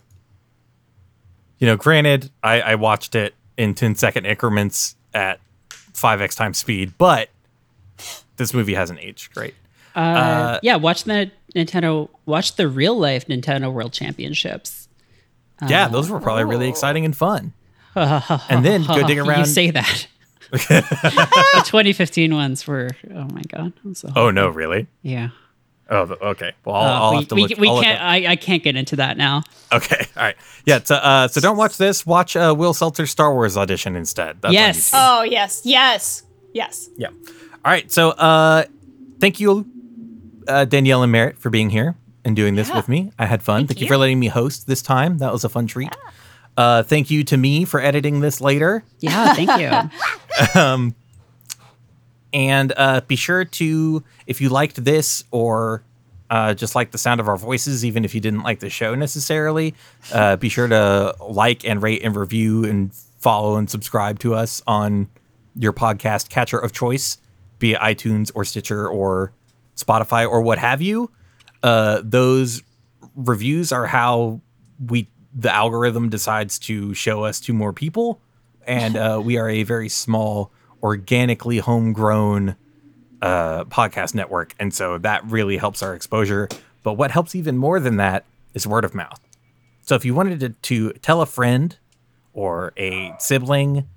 you 1.59 1.67
know, 1.67 1.75
granted, 1.77 2.29
I, 2.43 2.61
I 2.61 2.75
watched 2.75 3.15
it 3.15 3.35
in 3.57 3.73
10 3.75 3.95
second 3.95 4.25
increments 4.25 4.95
at 5.13 5.39
5x 5.93 6.35
times 6.35 6.57
speed, 6.57 6.93
but 6.97 7.29
this 8.37 8.53
movie 8.53 8.73
hasn't 8.73 8.99
aged 8.99 9.33
great. 9.33 9.53
Uh, 9.93 10.59
yeah, 10.63 10.77
watch 10.77 11.03
the 11.03 11.31
Nintendo. 11.55 12.09
Watch 12.25 12.55
the 12.55 12.67
real 12.67 12.97
life 12.97 13.27
Nintendo 13.27 13.71
World 13.71 13.91
Championships. 13.93 14.87
yeah, 15.67 15.87
those 15.89 16.09
were 16.09 16.19
probably 16.19 16.45
really 16.45 16.69
exciting 16.69 17.03
and 17.05 17.15
fun. 17.15 17.53
and 17.95 18.63
then 18.65 18.83
go 18.85 19.05
dig 19.05 19.17
around. 19.19 19.39
You 19.39 19.45
say 19.45 19.71
that. 19.71 20.07
the 20.51 21.63
2015 21.65 22.33
ones 22.33 22.65
were. 22.65 22.89
Oh 23.13 23.27
my 23.33 23.41
god. 23.49 23.73
So- 23.93 24.11
oh 24.15 24.31
no, 24.31 24.49
really? 24.49 24.87
yeah. 25.01 25.29
Oh, 25.93 26.03
okay. 26.21 26.53
Well, 26.63 26.75
I'll, 26.77 26.83
Uh, 26.83 26.99
I'll 27.01 27.11
we 27.11 27.17
have 27.17 27.27
to 27.27 27.35
look. 27.35 27.57
we 27.59 27.67
I'll 27.67 27.81
can't. 27.81 27.99
up- 27.99 28.05
I, 28.05 28.27
I 28.31 28.35
can't 28.37 28.63
get 28.63 28.75
into 28.77 28.95
that 28.95 29.17
now. 29.17 29.43
Okay, 29.73 29.97
all 30.15 30.23
right. 30.23 30.35
Yeah, 30.65 30.79
so 30.83 30.95
uh, 30.95 31.27
so 31.27 31.41
don't 31.41 31.57
watch 31.57 31.75
this. 31.77 32.05
Watch 32.05 32.35
uh, 32.37 32.55
Will 32.57 32.73
Seltzer's 32.73 33.11
Star 33.11 33.33
Wars 33.33 33.57
audition 33.57 33.95
instead. 33.97 34.41
That's 34.41 34.53
Yes. 34.53 34.91
Oh 34.93 35.23
yes, 35.23 35.61
yes, 35.65 36.23
yes. 36.53 36.89
Yeah. 36.97 37.09
All 37.09 37.71
right. 37.71 37.91
So 37.91 38.11
uh, 38.11 38.63
thank 39.19 39.39
you, 39.41 39.65
uh, 40.47 40.63
Danielle 40.65 41.03
and 41.03 41.11
Merritt, 41.11 41.37
for 41.39 41.49
being 41.49 41.69
here 41.69 41.95
and 42.23 42.35
doing 42.37 42.55
this 42.55 42.69
Yeah. 42.69 42.77
with 42.77 42.87
me. 42.87 43.11
I 43.19 43.25
had 43.25 43.43
fun. 43.43 43.67
Thank, 43.67 43.81
you. 43.81 43.85
you. 43.85 43.87
for 43.89 43.97
letting 43.97 44.19
me 44.19 44.27
host 44.27 44.67
this 44.67 44.81
time. 44.81 45.17
That 45.17 45.33
was 45.33 45.43
a 45.43 45.49
fun 45.49 45.67
treat. 45.67 45.93
Uh, 46.55 46.83
thank 46.83 47.09
you 47.11 47.23
to 47.25 47.35
me 47.37 47.65
for 47.65 47.79
editing 47.81 48.19
this 48.21 48.39
later. 48.39 48.83
Yeah. 48.99 49.33
Thank 49.33 49.59
you. 50.55 50.91
And 52.33 52.73
uh, 52.77 53.01
be 53.01 53.15
sure 53.15 53.45
to, 53.45 54.03
if 54.25 54.39
you 54.41 54.49
liked 54.49 54.83
this 54.83 55.23
or 55.31 55.83
uh, 56.29 56.53
just 56.53 56.75
like 56.75 56.91
the 56.91 56.97
sound 56.97 57.19
of 57.19 57.27
our 57.27 57.37
voices, 57.37 57.83
even 57.83 58.05
if 58.05 58.15
you 58.15 58.21
didn't 58.21 58.43
like 58.43 58.59
the 58.59 58.69
show 58.69 58.95
necessarily, 58.95 59.75
uh, 60.13 60.37
be 60.37 60.47
sure 60.47 60.67
to 60.67 61.13
like 61.19 61.65
and 61.65 61.83
rate 61.83 62.01
and 62.03 62.15
review 62.15 62.63
and 62.63 62.93
follow 63.19 63.57
and 63.57 63.69
subscribe 63.69 64.17
to 64.19 64.33
us 64.33 64.61
on 64.65 65.09
your 65.55 65.73
podcast 65.73 66.29
catcher 66.29 66.57
of 66.57 66.71
choice, 66.71 67.17
be 67.59 67.73
it 67.73 67.79
iTunes 67.79 68.31
or 68.33 68.45
Stitcher 68.45 68.87
or 68.87 69.33
Spotify 69.75 70.27
or 70.27 70.41
what 70.41 70.57
have 70.57 70.81
you. 70.81 71.11
Uh, 71.63 72.01
those 72.03 72.63
reviews 73.15 73.71
are 73.71 73.85
how 73.85 74.39
we 74.87 75.07
the 75.33 75.53
algorithm 75.53 76.09
decides 76.09 76.59
to 76.59 76.93
show 76.93 77.23
us 77.23 77.39
to 77.41 77.53
more 77.53 77.71
people, 77.71 78.21
and 78.67 78.97
uh, 78.97 79.21
we 79.23 79.37
are 79.37 79.49
a 79.49 79.63
very 79.63 79.87
small, 79.89 80.51
organically 80.83 81.59
homegrown 81.59 82.55
uh, 83.21 83.65
podcast 83.65 84.15
network, 84.15 84.55
and 84.59 84.73
so 84.73 84.97
that 84.99 85.23
really 85.25 85.57
helps 85.57 85.83
our 85.83 85.93
exposure. 85.93 86.49
But 86.83 86.93
what 86.93 87.11
helps 87.11 87.35
even 87.35 87.57
more 87.57 87.79
than 87.79 87.97
that 87.97 88.25
is 88.53 88.65
word 88.65 88.85
of 88.85 88.95
mouth. 88.95 89.19
So 89.81 89.95
if 89.95 90.05
you 90.05 90.13
wanted 90.13 90.39
to, 90.39 90.49
to 90.49 90.93
tell 90.99 91.21
a 91.21 91.25
friend 91.25 91.77
or 92.33 92.73
a 92.77 93.13
sibling, 93.19 93.87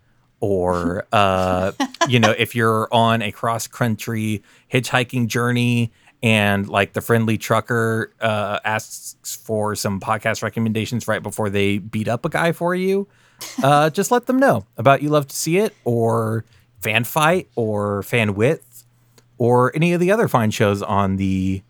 or 0.40 1.06
uh, 1.12 1.72
you 2.08 2.18
know, 2.18 2.34
if 2.36 2.54
you're 2.54 2.88
on 2.92 3.22
a 3.22 3.32
cross 3.32 3.66
country 3.66 4.42
hitchhiking 4.72 5.28
journey 5.28 5.90
and 6.22 6.68
like 6.68 6.92
the 6.92 7.00
friendly 7.00 7.38
trucker 7.38 8.12
uh, 8.20 8.58
asks 8.64 9.36
for 9.36 9.74
some 9.74 10.00
podcast 10.00 10.42
recommendations 10.42 11.06
right 11.08 11.22
before 11.22 11.50
they 11.50 11.78
beat 11.78 12.08
up 12.08 12.24
a 12.24 12.28
guy 12.28 12.52
for 12.52 12.74
you, 12.74 13.06
uh, 13.62 13.90
just 13.90 14.10
let 14.10 14.26
them 14.26 14.38
know 14.38 14.66
about 14.76 15.02
you 15.02 15.08
love 15.08 15.26
to 15.28 15.36
see 15.36 15.58
it 15.58 15.74
or 15.84 16.44
fan 16.84 17.02
fight 17.02 17.48
or 17.56 18.02
fan 18.02 18.34
width 18.34 18.84
or 19.38 19.74
any 19.74 19.94
of 19.94 20.00
the 20.00 20.12
other 20.12 20.28
fine 20.28 20.50
shows 20.50 20.82
on 20.82 21.16
the 21.16 21.62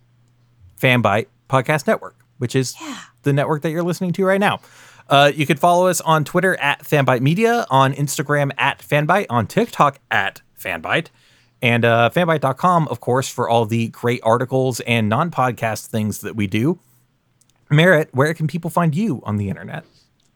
Fanbyte 0.79 1.27
podcast 1.49 1.87
network, 1.87 2.17
which 2.39 2.57
is 2.57 2.75
the 3.23 3.33
network 3.33 3.63
that 3.63 3.71
you're 3.71 3.85
listening 3.85 4.13
to 4.13 4.25
right 4.25 4.41
now. 4.41 4.61
Uh, 5.09 5.31
you 5.35 5.47
can 5.47 5.57
follow 5.57 5.87
us 5.87 6.01
on 6.01 6.25
Twitter 6.25 6.57
at 6.57 6.83
Fanbyte 6.83 7.21
Media, 7.21 7.65
on 7.71 7.93
Instagram 7.95 8.51
at 8.59 8.81
Fanbyte, 8.81 9.27
on 9.31 9.47
TikTok 9.47 10.01
at 10.11 10.41
Fanbyte, 10.59 11.09
and 11.63 11.85
uh, 11.85 12.11
fanbyte.com, 12.13 12.89
of 12.89 13.01
course, 13.01 13.29
for 13.29 13.49
all 13.49 13.67
the 13.67 13.89
great 13.89 14.21
articles 14.25 14.81
and 14.81 15.09
non 15.09 15.31
podcast 15.31 15.87
things 15.87 16.21
that 16.23 16.35
we 16.35 16.47
do. 16.47 16.79
Merritt, 17.71 18.09
where 18.13 18.35
can 18.35 18.47
people 18.47 18.71
find 18.71 18.95
you 18.95 19.23
on 19.25 19.37
the 19.37 19.49
internet? 19.49 19.85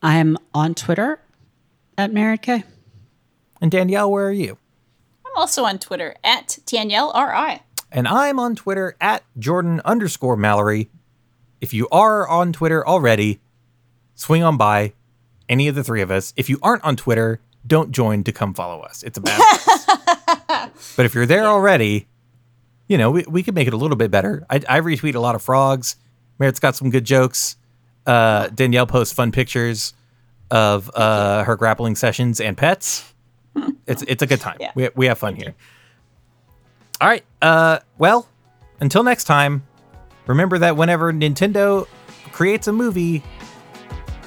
I'm 0.02 0.36
on 0.54 0.74
Twitter 0.74 1.20
at 1.96 2.12
Merritt 2.12 2.42
K. 2.42 2.64
And 3.60 3.70
Danielle, 3.70 4.10
where 4.10 4.28
are 4.28 4.32
you? 4.32 4.56
Also 5.38 5.64
on 5.64 5.78
Twitter 5.78 6.16
at 6.24 6.58
Danielle 6.66 7.12
Ri. 7.14 7.60
And 7.92 8.08
I'm 8.08 8.40
on 8.40 8.56
Twitter 8.56 8.96
at 9.00 9.22
Jordan 9.38 9.80
underscore 9.84 10.36
Mallory. 10.36 10.90
If 11.60 11.72
you 11.72 11.88
are 11.92 12.26
on 12.26 12.52
Twitter 12.52 12.84
already, 12.84 13.38
swing 14.16 14.42
on 14.42 14.56
by 14.56 14.94
any 15.48 15.68
of 15.68 15.76
the 15.76 15.84
three 15.84 16.02
of 16.02 16.10
us. 16.10 16.34
If 16.36 16.50
you 16.50 16.58
aren't 16.60 16.82
on 16.82 16.96
Twitter, 16.96 17.40
don't 17.64 17.92
join 17.92 18.24
to 18.24 18.32
come 18.32 18.52
follow 18.52 18.80
us. 18.80 19.04
It's 19.04 19.16
a 19.16 19.20
bad 19.20 19.40
place. 19.40 19.86
but 20.96 21.06
if 21.06 21.14
you're 21.14 21.24
there 21.24 21.46
already, 21.46 22.08
you 22.88 22.98
know, 22.98 23.12
we, 23.12 23.24
we 23.28 23.44
could 23.44 23.54
make 23.54 23.68
it 23.68 23.72
a 23.72 23.76
little 23.76 23.96
bit 23.96 24.10
better. 24.10 24.44
I, 24.50 24.56
I 24.68 24.80
retweet 24.80 25.14
a 25.14 25.20
lot 25.20 25.36
of 25.36 25.42
frogs. 25.42 25.94
Merritt's 26.40 26.58
got 26.58 26.74
some 26.74 26.90
good 26.90 27.04
jokes. 27.04 27.56
Uh, 28.04 28.48
Danielle 28.48 28.88
posts 28.88 29.14
fun 29.14 29.30
pictures 29.30 29.94
of 30.50 30.90
uh, 30.96 31.44
her 31.44 31.54
grappling 31.54 31.94
sessions 31.94 32.40
and 32.40 32.56
pets. 32.56 33.14
It's 33.86 34.02
it's 34.02 34.22
a 34.22 34.26
good 34.26 34.40
time. 34.40 34.58
Yeah. 34.60 34.72
We, 34.74 34.90
we 34.94 35.06
have 35.06 35.18
fun 35.18 35.34
here. 35.36 35.54
All 37.00 37.08
right. 37.08 37.24
Uh, 37.40 37.78
well, 37.96 38.28
until 38.80 39.02
next 39.02 39.24
time, 39.24 39.62
remember 40.26 40.58
that 40.58 40.76
whenever 40.76 41.12
Nintendo 41.12 41.86
creates 42.32 42.66
a 42.68 42.72
movie 42.72 43.22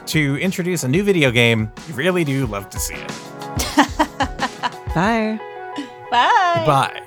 to 0.08 0.38
introduce 0.38 0.84
a 0.84 0.88
new 0.88 1.04
video 1.04 1.32
game, 1.32 1.72
you 1.88 1.94
really 1.94 2.24
do 2.24 2.46
love 2.48 2.70
to 2.70 2.80
see 2.80 2.96
it. 2.96 3.08
Bye. 4.96 5.40
Bye. 6.10 6.64
Bye. 6.66 7.02